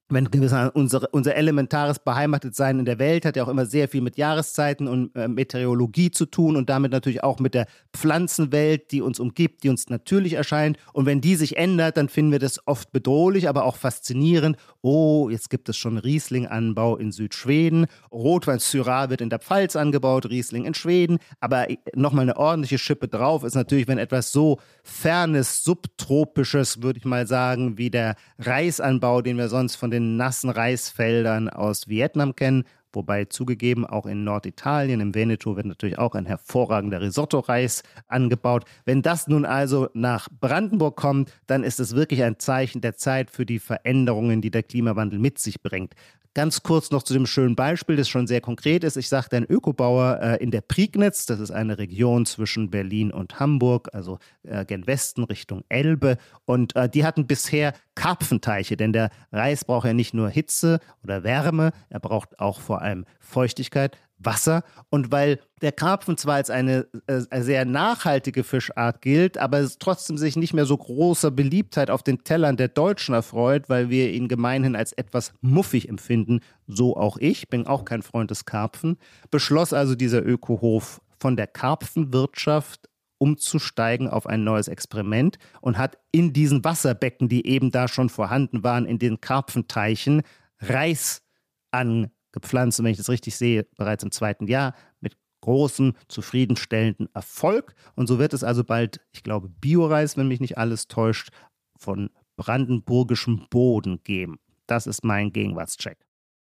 wenn 0.08 0.28
unser, 0.74 1.12
unser 1.12 1.34
elementares 1.34 1.98
Beheimatetsein 1.98 2.78
in 2.78 2.84
der 2.84 3.00
Welt 3.00 3.24
hat 3.24 3.34
ja 3.34 3.42
auch 3.42 3.48
immer 3.48 3.66
sehr 3.66 3.88
viel 3.88 4.02
mit 4.02 4.16
Jahreszeiten 4.16 4.86
und 4.86 5.14
äh, 5.16 5.26
Meteorologie 5.26 6.12
zu 6.12 6.26
tun 6.26 6.54
und 6.54 6.70
damit 6.70 6.92
natürlich 6.92 7.24
auch 7.24 7.40
mit 7.40 7.54
der 7.54 7.66
Pflanzenwelt, 7.92 8.92
die 8.92 9.02
uns 9.02 9.18
umgibt, 9.18 9.64
die 9.64 9.68
uns 9.68 9.88
natürlich 9.88 10.34
erscheint. 10.34 10.78
Und 10.92 11.06
wenn 11.06 11.20
die 11.20 11.34
sich 11.34 11.56
ändert, 11.56 11.96
dann 11.96 12.08
finden 12.08 12.30
wir 12.30 12.38
das 12.38 12.60
oft 12.68 12.92
bedrohlich, 12.92 13.48
aber 13.48 13.64
auch 13.64 13.74
faszinierend. 13.74 14.56
Oh, 14.80 15.28
jetzt 15.28 15.50
gibt 15.50 15.68
es 15.68 15.76
schon 15.76 15.98
Rieslinganbau 15.98 16.96
in 16.96 17.10
Südschweden. 17.10 17.86
Rotwein 18.12 18.60
Syrah 18.60 19.10
wird 19.10 19.20
in 19.20 19.30
der 19.30 19.40
Pfalz 19.40 19.74
angebaut, 19.74 20.30
Riesling 20.30 20.66
in 20.66 20.74
Schweden. 20.74 21.18
Aber 21.40 21.68
äh, 21.68 21.78
nochmal 21.96 22.22
eine 22.22 22.36
ordentliche 22.36 22.78
Schippe 22.78 23.08
drauf 23.08 23.42
ist 23.42 23.56
natürlich, 23.56 23.88
wenn 23.88 23.98
etwas 23.98 24.30
so 24.30 24.60
fernes, 24.84 25.64
subtropisches, 25.64 26.80
würde 26.82 27.00
ich 27.00 27.04
mal 27.04 27.26
sagen, 27.26 27.76
wie 27.76 27.90
der 27.90 28.14
Reisanbau, 28.38 29.20
den 29.20 29.36
wir 29.36 29.48
sonst 29.48 29.74
von 29.74 29.90
den 29.90 29.95
den 29.96 30.16
nassen 30.16 30.50
Reisfeldern 30.50 31.48
aus 31.48 31.88
Vietnam 31.88 32.36
kennen. 32.36 32.64
Wobei 32.92 33.26
zugegeben, 33.26 33.84
auch 33.84 34.06
in 34.06 34.24
Norditalien, 34.24 35.00
im 35.00 35.14
Veneto 35.14 35.54
wird 35.56 35.66
natürlich 35.66 35.98
auch 35.98 36.14
ein 36.14 36.24
hervorragender 36.24 37.02
Risotto-Reis 37.02 37.82
angebaut. 38.06 38.64
Wenn 38.86 39.02
das 39.02 39.28
nun 39.28 39.44
also 39.44 39.90
nach 39.92 40.28
Brandenburg 40.40 40.96
kommt, 40.96 41.30
dann 41.46 41.62
ist 41.62 41.78
es 41.78 41.94
wirklich 41.94 42.22
ein 42.22 42.38
Zeichen 42.38 42.80
der 42.80 42.96
Zeit 42.96 43.30
für 43.30 43.44
die 43.44 43.58
Veränderungen, 43.58 44.40
die 44.40 44.50
der 44.50 44.62
Klimawandel 44.62 45.18
mit 45.18 45.38
sich 45.38 45.62
bringt. 45.62 45.94
Ganz 46.36 46.62
kurz 46.62 46.90
noch 46.90 47.02
zu 47.02 47.14
dem 47.14 47.24
schönen 47.24 47.56
Beispiel, 47.56 47.96
das 47.96 48.10
schon 48.10 48.26
sehr 48.26 48.42
konkret 48.42 48.84
ist. 48.84 48.98
Ich 48.98 49.08
sagte, 49.08 49.38
ein 49.38 49.46
Ökobauer 49.46 50.20
äh, 50.20 50.36
in 50.44 50.50
der 50.50 50.60
Prignitz, 50.60 51.24
das 51.24 51.40
ist 51.40 51.50
eine 51.50 51.78
Region 51.78 52.26
zwischen 52.26 52.68
Berlin 52.68 53.10
und 53.10 53.40
Hamburg, 53.40 53.88
also 53.94 54.18
äh, 54.42 54.66
gen 54.66 54.86
Westen 54.86 55.24
Richtung 55.24 55.64
Elbe. 55.70 56.18
Und 56.44 56.76
äh, 56.76 56.90
die 56.90 57.06
hatten 57.06 57.26
bisher 57.26 57.72
Karpfenteiche, 57.94 58.76
denn 58.76 58.92
der 58.92 59.08
Reis 59.32 59.64
braucht 59.64 59.86
ja 59.86 59.94
nicht 59.94 60.12
nur 60.12 60.28
Hitze 60.28 60.80
oder 61.02 61.24
Wärme, 61.24 61.70
er 61.88 62.00
braucht 62.00 62.38
auch 62.38 62.60
vor 62.60 62.82
allem 62.82 63.06
Feuchtigkeit. 63.18 63.96
Wasser. 64.18 64.62
Und 64.90 65.12
weil 65.12 65.40
der 65.62 65.72
Karpfen 65.72 66.16
zwar 66.16 66.36
als 66.36 66.50
eine 66.50 66.86
äh, 67.06 67.42
sehr 67.42 67.64
nachhaltige 67.64 68.44
Fischart 68.44 69.02
gilt, 69.02 69.38
aber 69.38 69.58
es 69.58 69.78
trotzdem 69.78 70.18
sich 70.18 70.36
nicht 70.36 70.54
mehr 70.54 70.66
so 70.66 70.76
großer 70.76 71.30
Beliebtheit 71.30 71.90
auf 71.90 72.02
den 72.02 72.24
Tellern 72.24 72.56
der 72.56 72.68
Deutschen 72.68 73.14
erfreut, 73.14 73.68
weil 73.68 73.90
wir 73.90 74.12
ihn 74.12 74.28
gemeinhin 74.28 74.76
als 74.76 74.92
etwas 74.92 75.32
muffig 75.40 75.88
empfinden, 75.88 76.40
so 76.66 76.96
auch 76.96 77.16
ich, 77.18 77.48
bin 77.48 77.66
auch 77.66 77.84
kein 77.84 78.02
Freund 78.02 78.30
des 78.30 78.44
Karpfen, 78.44 78.98
beschloss 79.30 79.72
also 79.72 79.94
dieser 79.94 80.24
Ökohof 80.24 81.00
von 81.18 81.36
der 81.36 81.46
Karpfenwirtschaft 81.46 82.88
umzusteigen 83.18 84.08
auf 84.08 84.26
ein 84.26 84.44
neues 84.44 84.68
Experiment 84.68 85.38
und 85.60 85.78
hat 85.78 85.98
in 86.12 86.32
diesen 86.32 86.64
Wasserbecken, 86.64 87.28
die 87.28 87.46
eben 87.46 87.70
da 87.70 87.88
schon 87.88 88.10
vorhanden 88.10 88.62
waren, 88.62 88.84
in 88.84 88.98
den 88.98 89.20
Karpfenteichen 89.20 90.22
Reis 90.60 91.22
an 91.70 92.10
gepflanzt 92.36 92.78
wenn 92.78 92.90
ich 92.90 92.98
das 92.98 93.08
richtig 93.08 93.34
sehe, 93.34 93.66
bereits 93.76 94.04
im 94.04 94.10
zweiten 94.10 94.46
Jahr 94.46 94.74
mit 95.00 95.16
großem, 95.40 95.94
zufriedenstellenden 96.08 97.08
Erfolg. 97.14 97.74
Und 97.94 98.06
so 98.06 98.18
wird 98.18 98.34
es 98.34 98.44
also 98.44 98.62
bald, 98.62 99.00
ich 99.12 99.22
glaube, 99.22 99.48
Bioreis, 99.48 100.16
wenn 100.16 100.28
mich 100.28 100.40
nicht 100.40 100.58
alles 100.58 100.86
täuscht, 100.86 101.30
von 101.78 102.10
brandenburgischem 102.36 103.46
Boden 103.48 104.02
geben. 104.02 104.38
Das 104.66 104.86
ist 104.86 105.04
mein 105.04 105.32
Gegenwartscheck. 105.32 106.05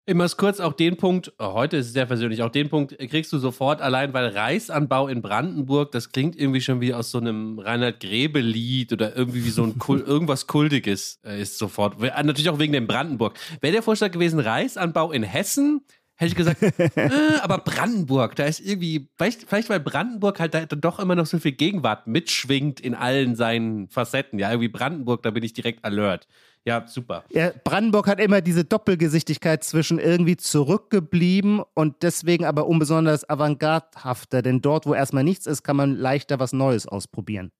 Immer 0.07 0.29
kurz 0.29 0.59
auch 0.59 0.73
den 0.73 0.97
Punkt, 0.97 1.33
oh, 1.39 1.53
heute 1.53 1.77
ist 1.77 1.87
es 1.87 1.93
sehr 1.93 2.05
persönlich, 2.05 2.43
auch 2.43 2.51
den 2.51 2.69
Punkt 2.69 2.95
kriegst 3.09 3.33
du 3.33 3.39
sofort 3.39 3.81
allein, 3.81 4.13
weil 4.13 4.27
Reisanbau 4.27 5.07
in 5.07 5.23
Brandenburg, 5.23 5.91
das 5.93 6.11
klingt 6.11 6.35
irgendwie 6.35 6.61
schon 6.61 6.79
wie 6.79 6.93
aus 6.93 7.09
so 7.09 7.17
einem 7.17 7.57
Reinhard 7.57 8.01
Grebe-Lied 8.01 8.93
oder 8.93 9.15
irgendwie 9.15 9.45
wie 9.45 9.49
so 9.49 9.63
ein 9.63 9.79
Kul 9.79 10.01
irgendwas 10.05 10.45
Kultiges 10.45 11.19
äh, 11.25 11.41
ist 11.41 11.57
sofort. 11.57 11.99
Natürlich 11.99 12.49
auch 12.49 12.59
wegen 12.59 12.73
dem 12.73 12.85
Brandenburg. 12.85 13.39
Wäre 13.61 13.73
der 13.73 13.81
Vorschlag 13.81 14.11
gewesen, 14.11 14.39
Reisanbau 14.39 15.11
in 15.11 15.23
Hessen, 15.23 15.81
hätte 16.15 16.29
ich 16.29 16.35
gesagt, 16.35 16.61
äh, 16.97 17.09
aber 17.41 17.59
Brandenburg, 17.59 18.35
da 18.35 18.45
ist 18.45 18.59
irgendwie, 18.59 19.09
vielleicht, 19.17 19.43
vielleicht 19.47 19.69
weil 19.69 19.79
Brandenburg 19.79 20.39
halt 20.39 20.53
da 20.53 20.65
doch 20.65 20.99
immer 20.99 21.15
noch 21.15 21.25
so 21.25 21.39
viel 21.39 21.51
Gegenwart 21.51 22.07
mitschwingt 22.07 22.79
in 22.79 22.95
allen 22.95 23.35
seinen 23.35 23.89
Facetten. 23.89 24.39
Ja, 24.39 24.49
irgendwie 24.49 24.69
Brandenburg, 24.69 25.23
da 25.23 25.31
bin 25.31 25.43
ich 25.43 25.53
direkt 25.53 25.83
alert. 25.83 26.27
Ja, 26.63 26.87
super. 26.87 27.23
Ja, 27.29 27.51
Brandenburg 27.63 28.07
hat 28.07 28.19
immer 28.19 28.41
diese 28.41 28.65
Doppelgesichtigkeit 28.65 29.63
zwischen 29.63 29.99
irgendwie 29.99 30.35
zurückgeblieben 30.35 31.61
und 31.75 32.01
deswegen 32.01 32.43
aber 32.43 32.65
unbesonders 32.65 33.29
avantgardhafter. 33.29 34.41
Denn 34.41 34.61
dort, 34.61 34.87
wo 34.87 34.95
erstmal 34.95 35.23
nichts 35.23 35.45
ist, 35.45 35.63
kann 35.63 35.75
man 35.75 35.95
leichter 35.95 36.39
was 36.39 36.53
Neues 36.53 36.87
ausprobieren. 36.87 37.51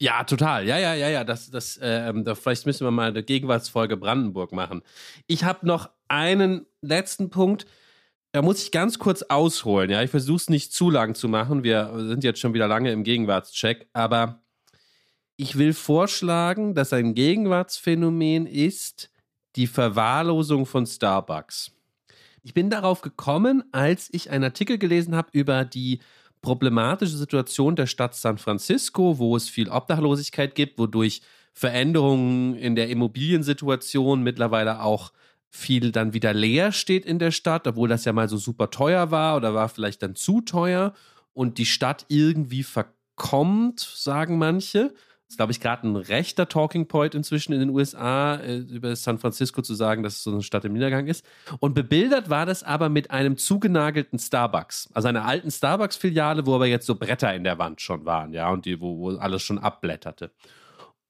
Ja, 0.00 0.22
total. 0.22 0.66
Ja, 0.66 0.78
ja, 0.78 0.94
ja, 0.94 1.08
ja. 1.08 1.24
Das, 1.24 1.50
das, 1.50 1.76
äh, 1.78 2.12
da, 2.22 2.34
vielleicht 2.36 2.66
müssen 2.66 2.86
wir 2.86 2.92
mal 2.92 3.08
eine 3.08 3.24
Gegenwartsfolge 3.24 3.96
Brandenburg 3.96 4.52
machen. 4.52 4.82
Ich 5.26 5.42
habe 5.42 5.66
noch 5.66 5.90
einen 6.08 6.66
letzten 6.80 7.30
Punkt. 7.30 7.66
Da 8.34 8.42
muss 8.42 8.60
ich 8.64 8.72
ganz 8.72 8.98
kurz 8.98 9.22
ausholen. 9.22 9.90
Ja, 9.90 10.02
ich 10.02 10.10
versuche 10.10 10.38
es 10.38 10.50
nicht 10.50 10.72
zu 10.72 10.90
lang 10.90 11.14
zu 11.14 11.28
machen. 11.28 11.62
Wir 11.62 11.92
sind 11.98 12.24
jetzt 12.24 12.40
schon 12.40 12.52
wieder 12.52 12.66
lange 12.66 12.90
im 12.90 13.04
Gegenwartscheck, 13.04 13.86
aber 13.92 14.42
ich 15.36 15.56
will 15.56 15.72
vorschlagen, 15.72 16.74
dass 16.74 16.92
ein 16.92 17.14
Gegenwartsphänomen 17.14 18.46
ist 18.46 19.12
die 19.54 19.68
Verwahrlosung 19.68 20.66
von 20.66 20.84
Starbucks. 20.84 21.70
Ich 22.42 22.54
bin 22.54 22.70
darauf 22.70 23.02
gekommen, 23.02 23.62
als 23.70 24.08
ich 24.10 24.30
einen 24.30 24.42
Artikel 24.42 24.78
gelesen 24.78 25.14
habe 25.14 25.28
über 25.30 25.64
die 25.64 26.00
problematische 26.42 27.16
Situation 27.16 27.76
der 27.76 27.86
Stadt 27.86 28.16
San 28.16 28.38
Francisco, 28.38 29.18
wo 29.18 29.36
es 29.36 29.48
viel 29.48 29.68
Obdachlosigkeit 29.68 30.56
gibt, 30.56 30.76
wodurch 30.80 31.22
Veränderungen 31.52 32.56
in 32.56 32.74
der 32.74 32.88
Immobiliensituation 32.88 34.24
mittlerweile 34.24 34.82
auch 34.82 35.12
viel 35.54 35.92
dann 35.92 36.12
wieder 36.12 36.34
leer 36.34 36.72
steht 36.72 37.06
in 37.06 37.18
der 37.18 37.30
Stadt, 37.30 37.66
obwohl 37.66 37.88
das 37.88 38.04
ja 38.04 38.12
mal 38.12 38.28
so 38.28 38.36
super 38.36 38.70
teuer 38.70 39.10
war 39.10 39.36
oder 39.36 39.54
war 39.54 39.68
vielleicht 39.68 40.02
dann 40.02 40.16
zu 40.16 40.40
teuer 40.40 40.94
und 41.32 41.58
die 41.58 41.66
Stadt 41.66 42.06
irgendwie 42.08 42.64
verkommt, 42.64 43.80
sagen 43.80 44.38
manche 44.38 44.92
ist, 45.28 45.36
glaube 45.36 45.52
ich, 45.52 45.60
gerade 45.60 45.86
ein 45.86 45.96
rechter 45.96 46.48
Talking 46.48 46.86
Point 46.86 47.14
inzwischen 47.14 47.52
in 47.52 47.60
den 47.60 47.70
USA, 47.70 48.36
äh, 48.36 48.58
über 48.58 48.94
San 48.94 49.18
Francisco 49.18 49.62
zu 49.62 49.74
sagen, 49.74 50.02
dass 50.02 50.16
es 50.16 50.22
so 50.22 50.30
eine 50.30 50.42
Stadt 50.42 50.64
im 50.64 50.74
Niedergang 50.74 51.06
ist. 51.06 51.24
Und 51.60 51.74
bebildert 51.74 52.30
war 52.30 52.46
das 52.46 52.62
aber 52.62 52.88
mit 52.88 53.10
einem 53.10 53.36
zugenagelten 53.36 54.18
Starbucks. 54.18 54.90
Also 54.92 55.08
einer 55.08 55.24
alten 55.24 55.50
Starbucks-Filiale, 55.50 56.46
wo 56.46 56.54
aber 56.54 56.66
jetzt 56.66 56.86
so 56.86 56.94
Bretter 56.94 57.34
in 57.34 57.44
der 57.44 57.58
Wand 57.58 57.80
schon 57.80 58.04
waren, 58.04 58.32
ja, 58.32 58.50
und 58.50 58.64
die, 58.66 58.80
wo, 58.80 58.98
wo 58.98 59.16
alles 59.16 59.42
schon 59.42 59.58
abblätterte. 59.58 60.30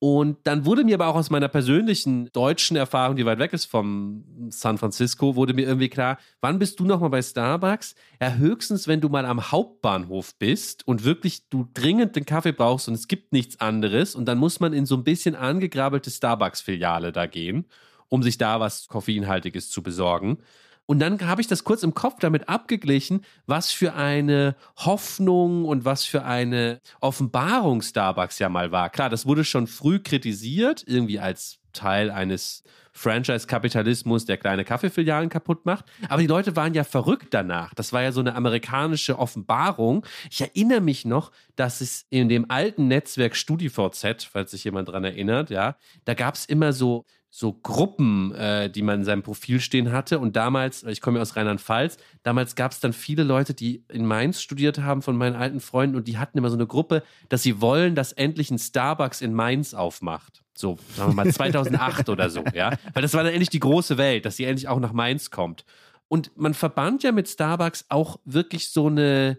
Und 0.06 0.36
dann 0.44 0.66
wurde 0.66 0.84
mir 0.84 0.96
aber 0.96 1.06
auch 1.06 1.14
aus 1.14 1.30
meiner 1.30 1.48
persönlichen 1.48 2.30
deutschen 2.34 2.76
Erfahrung, 2.76 3.16
die 3.16 3.24
weit 3.24 3.38
weg 3.38 3.54
ist 3.54 3.64
vom 3.64 4.22
San 4.50 4.76
Francisco, 4.76 5.34
wurde 5.34 5.54
mir 5.54 5.62
irgendwie 5.62 5.88
klar, 5.88 6.18
wann 6.42 6.58
bist 6.58 6.78
du 6.78 6.84
nochmal 6.84 7.08
bei 7.08 7.22
Starbucks? 7.22 7.94
Ja, 8.20 8.34
höchstens, 8.34 8.86
wenn 8.86 9.00
du 9.00 9.08
mal 9.08 9.24
am 9.24 9.50
Hauptbahnhof 9.50 10.34
bist 10.38 10.86
und 10.86 11.04
wirklich 11.04 11.48
du 11.48 11.66
dringend 11.72 12.16
den 12.16 12.26
Kaffee 12.26 12.52
brauchst 12.52 12.86
und 12.86 12.92
es 12.92 13.08
gibt 13.08 13.32
nichts 13.32 13.62
anderes 13.62 14.14
und 14.14 14.26
dann 14.26 14.36
muss 14.36 14.60
man 14.60 14.74
in 14.74 14.84
so 14.84 14.94
ein 14.94 15.04
bisschen 15.04 15.34
angegrabelte 15.34 16.10
Starbucks-Filiale 16.10 17.10
da 17.10 17.24
gehen, 17.24 17.64
um 18.10 18.22
sich 18.22 18.36
da 18.36 18.60
was 18.60 18.88
Koffeinhaltiges 18.88 19.70
zu 19.70 19.82
besorgen. 19.82 20.36
Und 20.86 20.98
dann 20.98 21.26
habe 21.26 21.40
ich 21.40 21.46
das 21.46 21.64
kurz 21.64 21.82
im 21.82 21.94
Kopf 21.94 22.16
damit 22.20 22.48
abgeglichen, 22.48 23.24
was 23.46 23.72
für 23.72 23.94
eine 23.94 24.54
Hoffnung 24.76 25.64
und 25.64 25.84
was 25.84 26.04
für 26.04 26.24
eine 26.24 26.80
Offenbarung 27.00 27.80
Starbucks 27.80 28.38
ja 28.38 28.48
mal 28.48 28.70
war. 28.70 28.90
Klar, 28.90 29.08
das 29.08 29.26
wurde 29.26 29.44
schon 29.44 29.66
früh 29.66 29.98
kritisiert, 29.98 30.84
irgendwie 30.86 31.18
als 31.18 31.58
Teil 31.72 32.10
eines 32.10 32.62
Franchise-Kapitalismus, 32.92 34.24
der 34.24 34.36
kleine 34.36 34.64
Kaffeefilialen 34.64 35.28
kaputt 35.28 35.66
macht. 35.66 35.86
Aber 36.08 36.22
die 36.22 36.28
Leute 36.28 36.54
waren 36.54 36.74
ja 36.74 36.84
verrückt 36.84 37.28
danach. 37.32 37.74
Das 37.74 37.92
war 37.92 38.02
ja 38.02 38.12
so 38.12 38.20
eine 38.20 38.36
amerikanische 38.36 39.18
Offenbarung. 39.18 40.06
Ich 40.30 40.40
erinnere 40.40 40.80
mich 40.80 41.04
noch, 41.04 41.32
dass 41.56 41.80
es 41.80 42.06
in 42.10 42.28
dem 42.28 42.50
alten 42.50 42.86
Netzwerk 42.86 43.34
StudiVZ, 43.34 44.24
falls 44.24 44.52
sich 44.52 44.64
jemand 44.64 44.88
dran 44.88 45.02
erinnert, 45.02 45.50
ja, 45.50 45.76
da 46.04 46.14
gab 46.14 46.34
es 46.36 46.46
immer 46.46 46.72
so 46.72 47.04
so 47.36 47.52
Gruppen, 47.52 48.32
äh, 48.36 48.70
die 48.70 48.82
man 48.82 49.00
in 49.00 49.04
seinem 49.04 49.24
Profil 49.24 49.58
stehen 49.58 49.90
hatte. 49.90 50.20
Und 50.20 50.36
damals, 50.36 50.84
ich 50.84 51.00
komme 51.00 51.18
ja 51.18 51.22
aus 51.22 51.34
Rheinland-Pfalz, 51.34 51.96
damals 52.22 52.54
gab 52.54 52.70
es 52.70 52.78
dann 52.78 52.92
viele 52.92 53.24
Leute, 53.24 53.54
die 53.54 53.82
in 53.88 54.06
Mainz 54.06 54.40
studiert 54.40 54.78
haben 54.78 55.02
von 55.02 55.16
meinen 55.16 55.34
alten 55.34 55.58
Freunden 55.58 55.96
und 55.96 56.06
die 56.06 56.18
hatten 56.18 56.38
immer 56.38 56.48
so 56.48 56.54
eine 56.54 56.68
Gruppe, 56.68 57.02
dass 57.30 57.42
sie 57.42 57.60
wollen, 57.60 57.96
dass 57.96 58.12
endlich 58.12 58.52
ein 58.52 58.60
Starbucks 58.60 59.20
in 59.20 59.34
Mainz 59.34 59.74
aufmacht. 59.74 60.44
So, 60.54 60.78
sagen 60.94 61.10
wir 61.10 61.24
mal 61.24 61.32
2008 61.32 62.08
oder 62.08 62.30
so, 62.30 62.44
ja. 62.54 62.70
Weil 62.92 63.02
das 63.02 63.14
war 63.14 63.24
dann 63.24 63.32
endlich 63.32 63.50
die 63.50 63.58
große 63.58 63.98
Welt, 63.98 64.26
dass 64.26 64.36
sie 64.36 64.44
endlich 64.44 64.68
auch 64.68 64.78
nach 64.78 64.92
Mainz 64.92 65.32
kommt. 65.32 65.64
Und 66.06 66.30
man 66.36 66.54
verband 66.54 67.02
ja 67.02 67.10
mit 67.10 67.28
Starbucks 67.28 67.86
auch 67.88 68.20
wirklich 68.24 68.68
so 68.68 68.86
eine, 68.86 69.38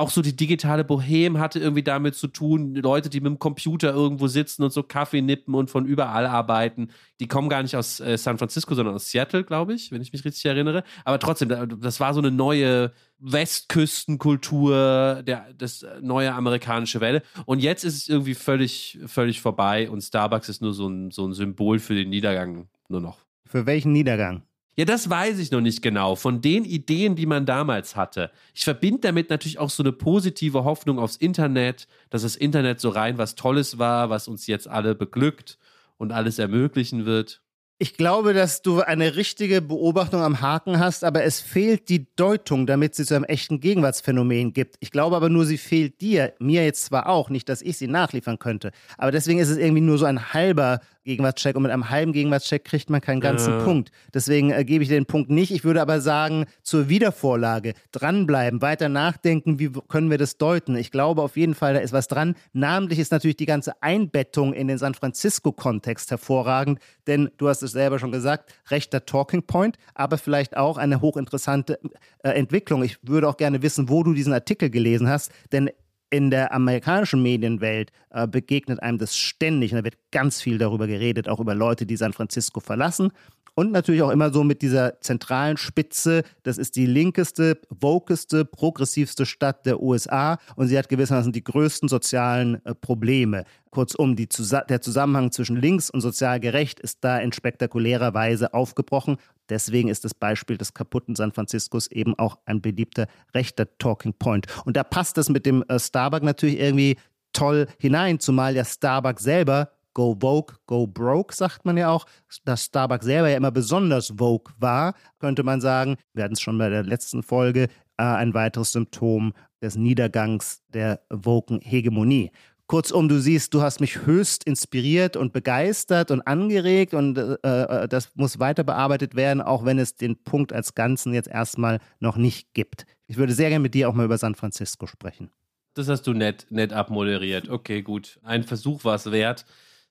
auch 0.00 0.10
so 0.10 0.22
die 0.22 0.34
digitale 0.34 0.82
Bohem 0.82 1.38
hatte 1.38 1.58
irgendwie 1.58 1.82
damit 1.82 2.14
zu 2.14 2.26
tun. 2.26 2.74
Leute, 2.74 3.10
die 3.10 3.20
mit 3.20 3.30
dem 3.30 3.38
Computer 3.38 3.92
irgendwo 3.92 4.28
sitzen 4.28 4.62
und 4.62 4.72
so 4.72 4.82
Kaffee 4.82 5.20
nippen 5.20 5.54
und 5.54 5.70
von 5.70 5.84
überall 5.84 6.26
arbeiten. 6.26 6.88
Die 7.20 7.28
kommen 7.28 7.50
gar 7.50 7.62
nicht 7.62 7.76
aus 7.76 8.00
äh, 8.00 8.16
San 8.16 8.38
Francisco, 8.38 8.74
sondern 8.74 8.94
aus 8.94 9.10
Seattle, 9.10 9.44
glaube 9.44 9.74
ich, 9.74 9.92
wenn 9.92 10.00
ich 10.00 10.12
mich 10.12 10.24
richtig 10.24 10.44
erinnere. 10.46 10.84
Aber 11.04 11.18
trotzdem, 11.18 11.50
das 11.80 12.00
war 12.00 12.14
so 12.14 12.20
eine 12.20 12.30
neue 12.30 12.92
Westküstenkultur, 13.18 15.22
der, 15.22 15.52
das 15.52 15.84
neue 16.00 16.32
amerikanische 16.32 17.02
Welle. 17.02 17.22
Und 17.44 17.60
jetzt 17.60 17.84
ist 17.84 17.96
es 17.96 18.08
irgendwie 18.08 18.34
völlig, 18.34 18.98
völlig 19.06 19.42
vorbei 19.42 19.90
und 19.90 20.00
Starbucks 20.00 20.48
ist 20.48 20.62
nur 20.62 20.72
so 20.72 20.88
ein, 20.88 21.10
so 21.10 21.26
ein 21.26 21.34
Symbol 21.34 21.78
für 21.78 21.94
den 21.94 22.08
Niedergang 22.08 22.68
nur 22.88 23.02
noch. 23.02 23.18
Für 23.44 23.66
welchen 23.66 23.92
Niedergang? 23.92 24.44
Ja, 24.80 24.86
das 24.86 25.10
weiß 25.10 25.38
ich 25.40 25.50
noch 25.50 25.60
nicht 25.60 25.82
genau. 25.82 26.16
Von 26.16 26.40
den 26.40 26.64
Ideen, 26.64 27.14
die 27.14 27.26
man 27.26 27.44
damals 27.44 27.96
hatte. 27.96 28.30
Ich 28.54 28.64
verbinde 28.64 29.00
damit 29.02 29.28
natürlich 29.28 29.58
auch 29.58 29.68
so 29.68 29.82
eine 29.82 29.92
positive 29.92 30.64
Hoffnung 30.64 30.98
aufs 30.98 31.16
Internet, 31.16 31.86
dass 32.08 32.22
das 32.22 32.34
Internet 32.34 32.80
so 32.80 32.88
rein 32.88 33.18
was 33.18 33.34
Tolles 33.34 33.78
war, 33.78 34.08
was 34.08 34.26
uns 34.26 34.46
jetzt 34.46 34.66
alle 34.66 34.94
beglückt 34.94 35.58
und 35.98 36.12
alles 36.12 36.38
ermöglichen 36.38 37.04
wird. 37.04 37.42
Ich 37.82 37.98
glaube, 37.98 38.32
dass 38.32 38.62
du 38.62 38.80
eine 38.80 39.16
richtige 39.16 39.60
Beobachtung 39.60 40.22
am 40.22 40.40
Haken 40.40 40.78
hast, 40.78 41.04
aber 41.04 41.24
es 41.24 41.40
fehlt 41.40 41.90
die 41.90 42.06
Deutung, 42.16 42.66
damit 42.66 42.94
sie 42.94 43.04
zu 43.04 43.14
einem 43.14 43.24
echten 43.24 43.60
Gegenwartsphänomen 43.60 44.54
gibt. 44.54 44.76
Ich 44.80 44.90
glaube 44.90 45.16
aber 45.16 45.28
nur, 45.28 45.44
sie 45.44 45.58
fehlt 45.58 46.00
dir, 46.00 46.32
mir 46.38 46.64
jetzt 46.64 46.86
zwar 46.86 47.06
auch, 47.06 47.28
nicht, 47.28 47.50
dass 47.50 47.60
ich 47.60 47.76
sie 47.76 47.86
nachliefern 47.86 48.38
könnte, 48.38 48.70
aber 48.96 49.12
deswegen 49.12 49.40
ist 49.40 49.48
es 49.50 49.56
irgendwie 49.56 49.80
nur 49.82 49.98
so 49.98 50.06
ein 50.06 50.32
halber 50.32 50.80
Gegenwartscheck 51.04 51.56
und 51.56 51.62
mit 51.62 51.72
einem 51.72 51.90
halben 51.90 52.12
Gegenwartscheck 52.12 52.64
kriegt 52.64 52.90
man 52.90 53.00
keinen 53.00 53.20
ganzen 53.20 53.60
äh. 53.60 53.64
Punkt. 53.64 53.90
Deswegen 54.12 54.50
äh, 54.50 54.64
gebe 54.64 54.82
ich 54.82 54.88
den 54.88 55.06
Punkt 55.06 55.30
nicht. 55.30 55.50
Ich 55.50 55.64
würde 55.64 55.80
aber 55.80 56.00
sagen, 56.00 56.44
zur 56.62 56.88
Wiedervorlage 56.88 57.74
dranbleiben, 57.92 58.62
weiter 58.62 58.88
nachdenken, 58.88 59.58
wie 59.58 59.70
können 59.88 60.10
wir 60.10 60.18
das 60.18 60.36
deuten. 60.36 60.76
Ich 60.76 60.90
glaube 60.90 61.22
auf 61.22 61.36
jeden 61.36 61.54
Fall, 61.54 61.74
da 61.74 61.80
ist 61.80 61.92
was 61.92 62.08
dran. 62.08 62.34
Namentlich 62.52 62.98
ist 62.98 63.12
natürlich 63.12 63.36
die 63.36 63.46
ganze 63.46 63.82
Einbettung 63.82 64.52
in 64.52 64.68
den 64.68 64.78
San 64.78 64.94
Francisco-Kontext 64.94 66.10
hervorragend, 66.10 66.80
denn 67.06 67.30
du 67.38 67.48
hast 67.48 67.62
es 67.62 67.72
selber 67.72 67.98
schon 67.98 68.12
gesagt, 68.12 68.52
rechter 68.70 69.06
Talking 69.06 69.42
Point, 69.42 69.76
aber 69.94 70.18
vielleicht 70.18 70.56
auch 70.56 70.76
eine 70.78 71.00
hochinteressante 71.00 71.78
äh, 72.22 72.30
Entwicklung. 72.30 72.82
Ich 72.82 72.98
würde 73.02 73.28
auch 73.28 73.36
gerne 73.36 73.62
wissen, 73.62 73.88
wo 73.88 74.02
du 74.02 74.12
diesen 74.12 74.32
Artikel 74.32 74.70
gelesen 74.70 75.08
hast, 75.08 75.32
denn 75.52 75.70
in 76.10 76.30
der 76.30 76.52
amerikanischen 76.52 77.22
Medienwelt 77.22 77.92
äh, 78.10 78.26
begegnet 78.26 78.82
einem 78.82 78.98
das 78.98 79.16
ständig 79.16 79.72
und 79.72 79.78
da 79.78 79.84
wird 79.84 79.98
ganz 80.10 80.40
viel 80.42 80.58
darüber 80.58 80.86
geredet, 80.86 81.28
auch 81.28 81.40
über 81.40 81.54
Leute, 81.54 81.86
die 81.86 81.96
San 81.96 82.12
Francisco 82.12 82.60
verlassen. 82.60 83.12
Und 83.54 83.72
natürlich 83.72 84.02
auch 84.02 84.10
immer 84.10 84.32
so 84.32 84.44
mit 84.44 84.62
dieser 84.62 85.00
zentralen 85.00 85.56
Spitze, 85.56 86.22
das 86.44 86.56
ist 86.56 86.76
die 86.76 86.86
linkeste, 86.86 87.60
wokeste, 87.68 88.44
progressivste 88.44 89.26
Stadt 89.26 89.66
der 89.66 89.82
USA 89.82 90.38
und 90.56 90.68
sie 90.68 90.78
hat 90.78 90.88
gewissermaßen 90.88 91.32
die 91.32 91.44
größten 91.44 91.88
sozialen 91.88 92.64
äh, 92.64 92.74
Probleme. 92.74 93.44
Kurzum, 93.70 94.16
die, 94.16 94.28
der 94.68 94.80
Zusammenhang 94.80 95.30
zwischen 95.30 95.56
links 95.56 95.90
und 95.90 96.00
sozial 96.00 96.40
gerecht 96.40 96.80
ist 96.80 96.98
da 97.02 97.18
in 97.18 97.32
spektakulärer 97.32 98.14
Weise 98.14 98.54
aufgebrochen. 98.54 99.16
Deswegen 99.50 99.88
ist 99.88 100.04
das 100.04 100.14
Beispiel 100.14 100.56
des 100.56 100.72
kaputten 100.72 101.16
San 101.16 101.32
Franciscos 101.32 101.88
eben 101.88 102.18
auch 102.18 102.38
ein 102.46 102.62
beliebter 102.62 103.06
rechter 103.34 103.66
Talking 103.78 104.14
Point. 104.14 104.46
Und 104.64 104.76
da 104.76 104.84
passt 104.84 105.18
es 105.18 105.28
mit 105.28 105.44
dem 105.44 105.62
äh, 105.68 105.78
Starbucks 105.78 106.24
natürlich 106.24 106.58
irgendwie 106.58 106.96
toll 107.32 107.66
hinein, 107.78 108.20
zumal 108.20 108.56
ja 108.56 108.64
Starbucks 108.64 109.22
selber 109.22 109.70
Go 109.92 110.16
Vogue, 110.20 110.56
Go 110.66 110.86
Broke, 110.86 111.34
sagt 111.34 111.64
man 111.64 111.76
ja 111.76 111.90
auch. 111.90 112.06
Dass 112.44 112.64
Starbucks 112.64 113.04
selber 113.04 113.28
ja 113.28 113.36
immer 113.36 113.50
besonders 113.50 114.14
Vogue 114.16 114.54
war, 114.58 114.94
könnte 115.18 115.42
man 115.42 115.60
sagen. 115.60 115.96
Wir 116.14 116.24
hatten 116.24 116.34
es 116.34 116.40
schon 116.40 116.58
bei 116.58 116.68
der 116.68 116.84
letzten 116.84 117.22
Folge, 117.22 117.64
äh, 117.96 118.02
ein 118.02 118.34
weiteres 118.34 118.72
Symptom 118.72 119.32
des 119.60 119.76
Niedergangs 119.76 120.62
der 120.68 121.00
Woken 121.10 121.60
Hegemonie. 121.60 122.30
Kurzum, 122.70 123.08
du 123.08 123.18
siehst, 123.18 123.52
du 123.52 123.62
hast 123.62 123.80
mich 123.80 124.06
höchst 124.06 124.44
inspiriert 124.44 125.16
und 125.16 125.32
begeistert 125.32 126.12
und 126.12 126.20
angeregt 126.20 126.94
und 126.94 127.18
äh, 127.18 127.34
äh, 127.42 127.88
das 127.88 128.14
muss 128.14 128.38
weiter 128.38 128.62
bearbeitet 128.62 129.16
werden, 129.16 129.42
auch 129.42 129.64
wenn 129.64 129.80
es 129.80 129.96
den 129.96 130.22
Punkt 130.22 130.52
als 130.52 130.76
Ganzen 130.76 131.12
jetzt 131.12 131.26
erstmal 131.26 131.80
noch 131.98 132.16
nicht 132.16 132.54
gibt. 132.54 132.86
Ich 133.08 133.16
würde 133.16 133.32
sehr 133.32 133.48
gerne 133.48 133.64
mit 133.64 133.74
dir 133.74 133.88
auch 133.88 133.94
mal 133.94 134.04
über 134.04 134.18
San 134.18 134.36
Francisco 134.36 134.86
sprechen. 134.86 135.32
Das 135.74 135.88
hast 135.88 136.06
du 136.06 136.12
nett, 136.12 136.46
nett 136.50 136.72
abmoderiert. 136.72 137.48
Okay, 137.48 137.82
gut. 137.82 138.20
Ein 138.22 138.44
Versuch 138.44 138.84
war 138.84 138.94
es 138.94 139.10
wert. 139.10 139.46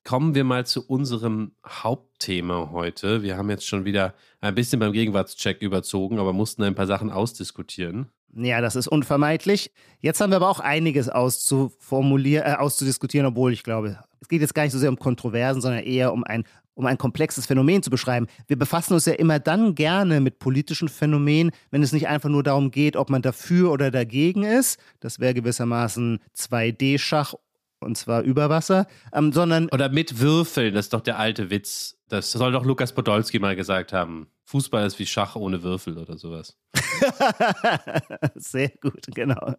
Kommen 0.05 0.33
wir 0.33 0.45
mal 0.45 0.65
zu 0.65 0.87
unserem 0.87 1.51
Hauptthema 1.67 2.69
heute. 2.71 3.23
Wir 3.23 3.35
haben 3.35 3.49
jetzt 3.49 3.67
schon 3.67 3.83
wieder 3.83 4.13
ein 4.39 4.55
bisschen 4.55 4.79
beim 4.79 4.93
Gegenwartscheck 4.93 5.61
überzogen, 5.61 6.17
aber 6.17 6.31
mussten 6.31 6.63
ein 6.63 6.75
paar 6.75 6.87
Sachen 6.87 7.11
ausdiskutieren. 7.11 8.09
Ja, 8.35 8.61
das 8.61 8.75
ist 8.75 8.87
unvermeidlich. 8.87 9.71
Jetzt 9.99 10.21
haben 10.21 10.31
wir 10.31 10.37
aber 10.37 10.49
auch 10.49 10.59
einiges 10.59 11.09
auszuformulieren, 11.09 12.45
äh, 12.45 12.55
auszudiskutieren, 12.55 13.25
obwohl 13.25 13.53
ich 13.53 13.63
glaube, 13.63 13.97
es 14.21 14.27
geht 14.27 14.41
jetzt 14.41 14.53
gar 14.53 14.63
nicht 14.63 14.71
so 14.71 14.79
sehr 14.79 14.89
um 14.89 14.99
Kontroversen, 14.99 15.61
sondern 15.61 15.83
eher 15.83 16.13
um 16.13 16.23
ein, 16.23 16.43
um 16.75 16.85
ein 16.85 16.97
komplexes 16.97 17.47
Phänomen 17.47 17.81
zu 17.81 17.89
beschreiben. 17.89 18.27
Wir 18.47 18.57
befassen 18.57 18.93
uns 18.93 19.05
ja 19.05 19.13
immer 19.13 19.39
dann 19.39 19.73
gerne 19.75 20.19
mit 20.21 20.39
politischen 20.39 20.89
Phänomenen, 20.89 21.51
wenn 21.71 21.81
es 21.81 21.91
nicht 21.91 22.07
einfach 22.07 22.29
nur 22.29 22.43
darum 22.43 22.71
geht, 22.71 22.95
ob 22.95 23.09
man 23.09 23.21
dafür 23.21 23.71
oder 23.71 23.89
dagegen 23.89 24.43
ist. 24.43 24.79
Das 24.99 25.19
wäre 25.19 25.33
gewissermaßen 25.33 26.19
2D-Schach 26.37 27.33
und 27.79 27.97
zwar 27.97 28.21
über 28.21 28.49
Wasser, 28.49 28.87
ähm, 29.13 29.31
sondern. 29.31 29.69
Oder 29.71 29.89
mit 29.89 30.19
Würfeln, 30.19 30.73
das 30.73 30.85
ist 30.85 30.93
doch 30.93 31.01
der 31.01 31.19
alte 31.19 31.49
Witz. 31.49 31.97
Das 32.07 32.31
soll 32.31 32.51
doch 32.51 32.65
Lukas 32.65 32.93
Podolski 32.93 33.39
mal 33.39 33.55
gesagt 33.55 33.93
haben. 33.93 34.27
Fußball 34.45 34.85
ist 34.87 34.97
wie 34.97 35.05
Schach 35.05 35.35
ohne 35.35 35.61
Würfel 35.61 35.99
oder 35.99 36.17
sowas. 36.17 36.57
Sehr 38.35 38.71
gut, 38.81 39.05
genau. 39.13 39.53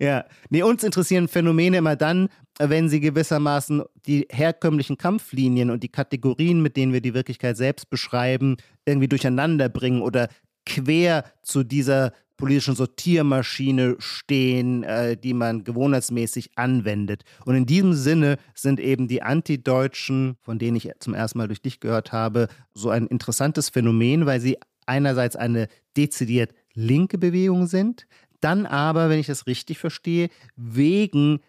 Ja. 0.00 0.24
Nee, 0.50 0.64
uns 0.64 0.82
interessieren 0.82 1.28
Phänomene 1.28 1.76
immer 1.76 1.94
dann, 1.94 2.28
wenn 2.58 2.88
sie 2.88 2.98
gewissermaßen 2.98 3.84
die 4.06 4.26
herkömmlichen 4.28 4.98
Kampflinien 4.98 5.70
und 5.70 5.84
die 5.84 5.88
Kategorien, 5.88 6.62
mit 6.62 6.76
denen 6.76 6.92
wir 6.92 7.00
die 7.00 7.14
Wirklichkeit 7.14 7.56
selbst 7.56 7.90
beschreiben, 7.90 8.56
irgendwie 8.84 9.08
durcheinander 9.08 9.68
bringen 9.68 10.02
oder 10.02 10.28
quer 10.66 11.24
zu 11.42 11.62
dieser 11.62 12.12
politischen 12.36 12.74
Sortiermaschine 12.74 13.96
stehen, 13.98 14.82
äh, 14.82 15.16
die 15.16 15.34
man 15.34 15.64
gewohnheitsmäßig 15.64 16.50
anwendet. 16.56 17.22
Und 17.44 17.54
in 17.54 17.66
diesem 17.66 17.94
Sinne 17.94 18.38
sind 18.54 18.80
eben 18.80 19.08
die 19.08 19.22
Antideutschen, 19.22 20.36
von 20.40 20.58
denen 20.58 20.76
ich 20.76 20.90
zum 20.98 21.14
ersten 21.14 21.38
Mal 21.38 21.46
durch 21.46 21.62
dich 21.62 21.80
gehört 21.80 22.12
habe, 22.12 22.48
so 22.72 22.90
ein 22.90 23.06
interessantes 23.06 23.68
Phänomen, 23.68 24.26
weil 24.26 24.40
sie 24.40 24.58
einerseits 24.86 25.36
eine 25.36 25.68
dezidiert 25.96 26.52
linke 26.74 27.18
Bewegung 27.18 27.66
sind, 27.66 28.06
dann 28.40 28.66
aber, 28.66 29.08
wenn 29.08 29.20
ich 29.20 29.26
das 29.26 29.46
richtig 29.46 29.78
verstehe, 29.78 30.28
wegen 30.56 31.40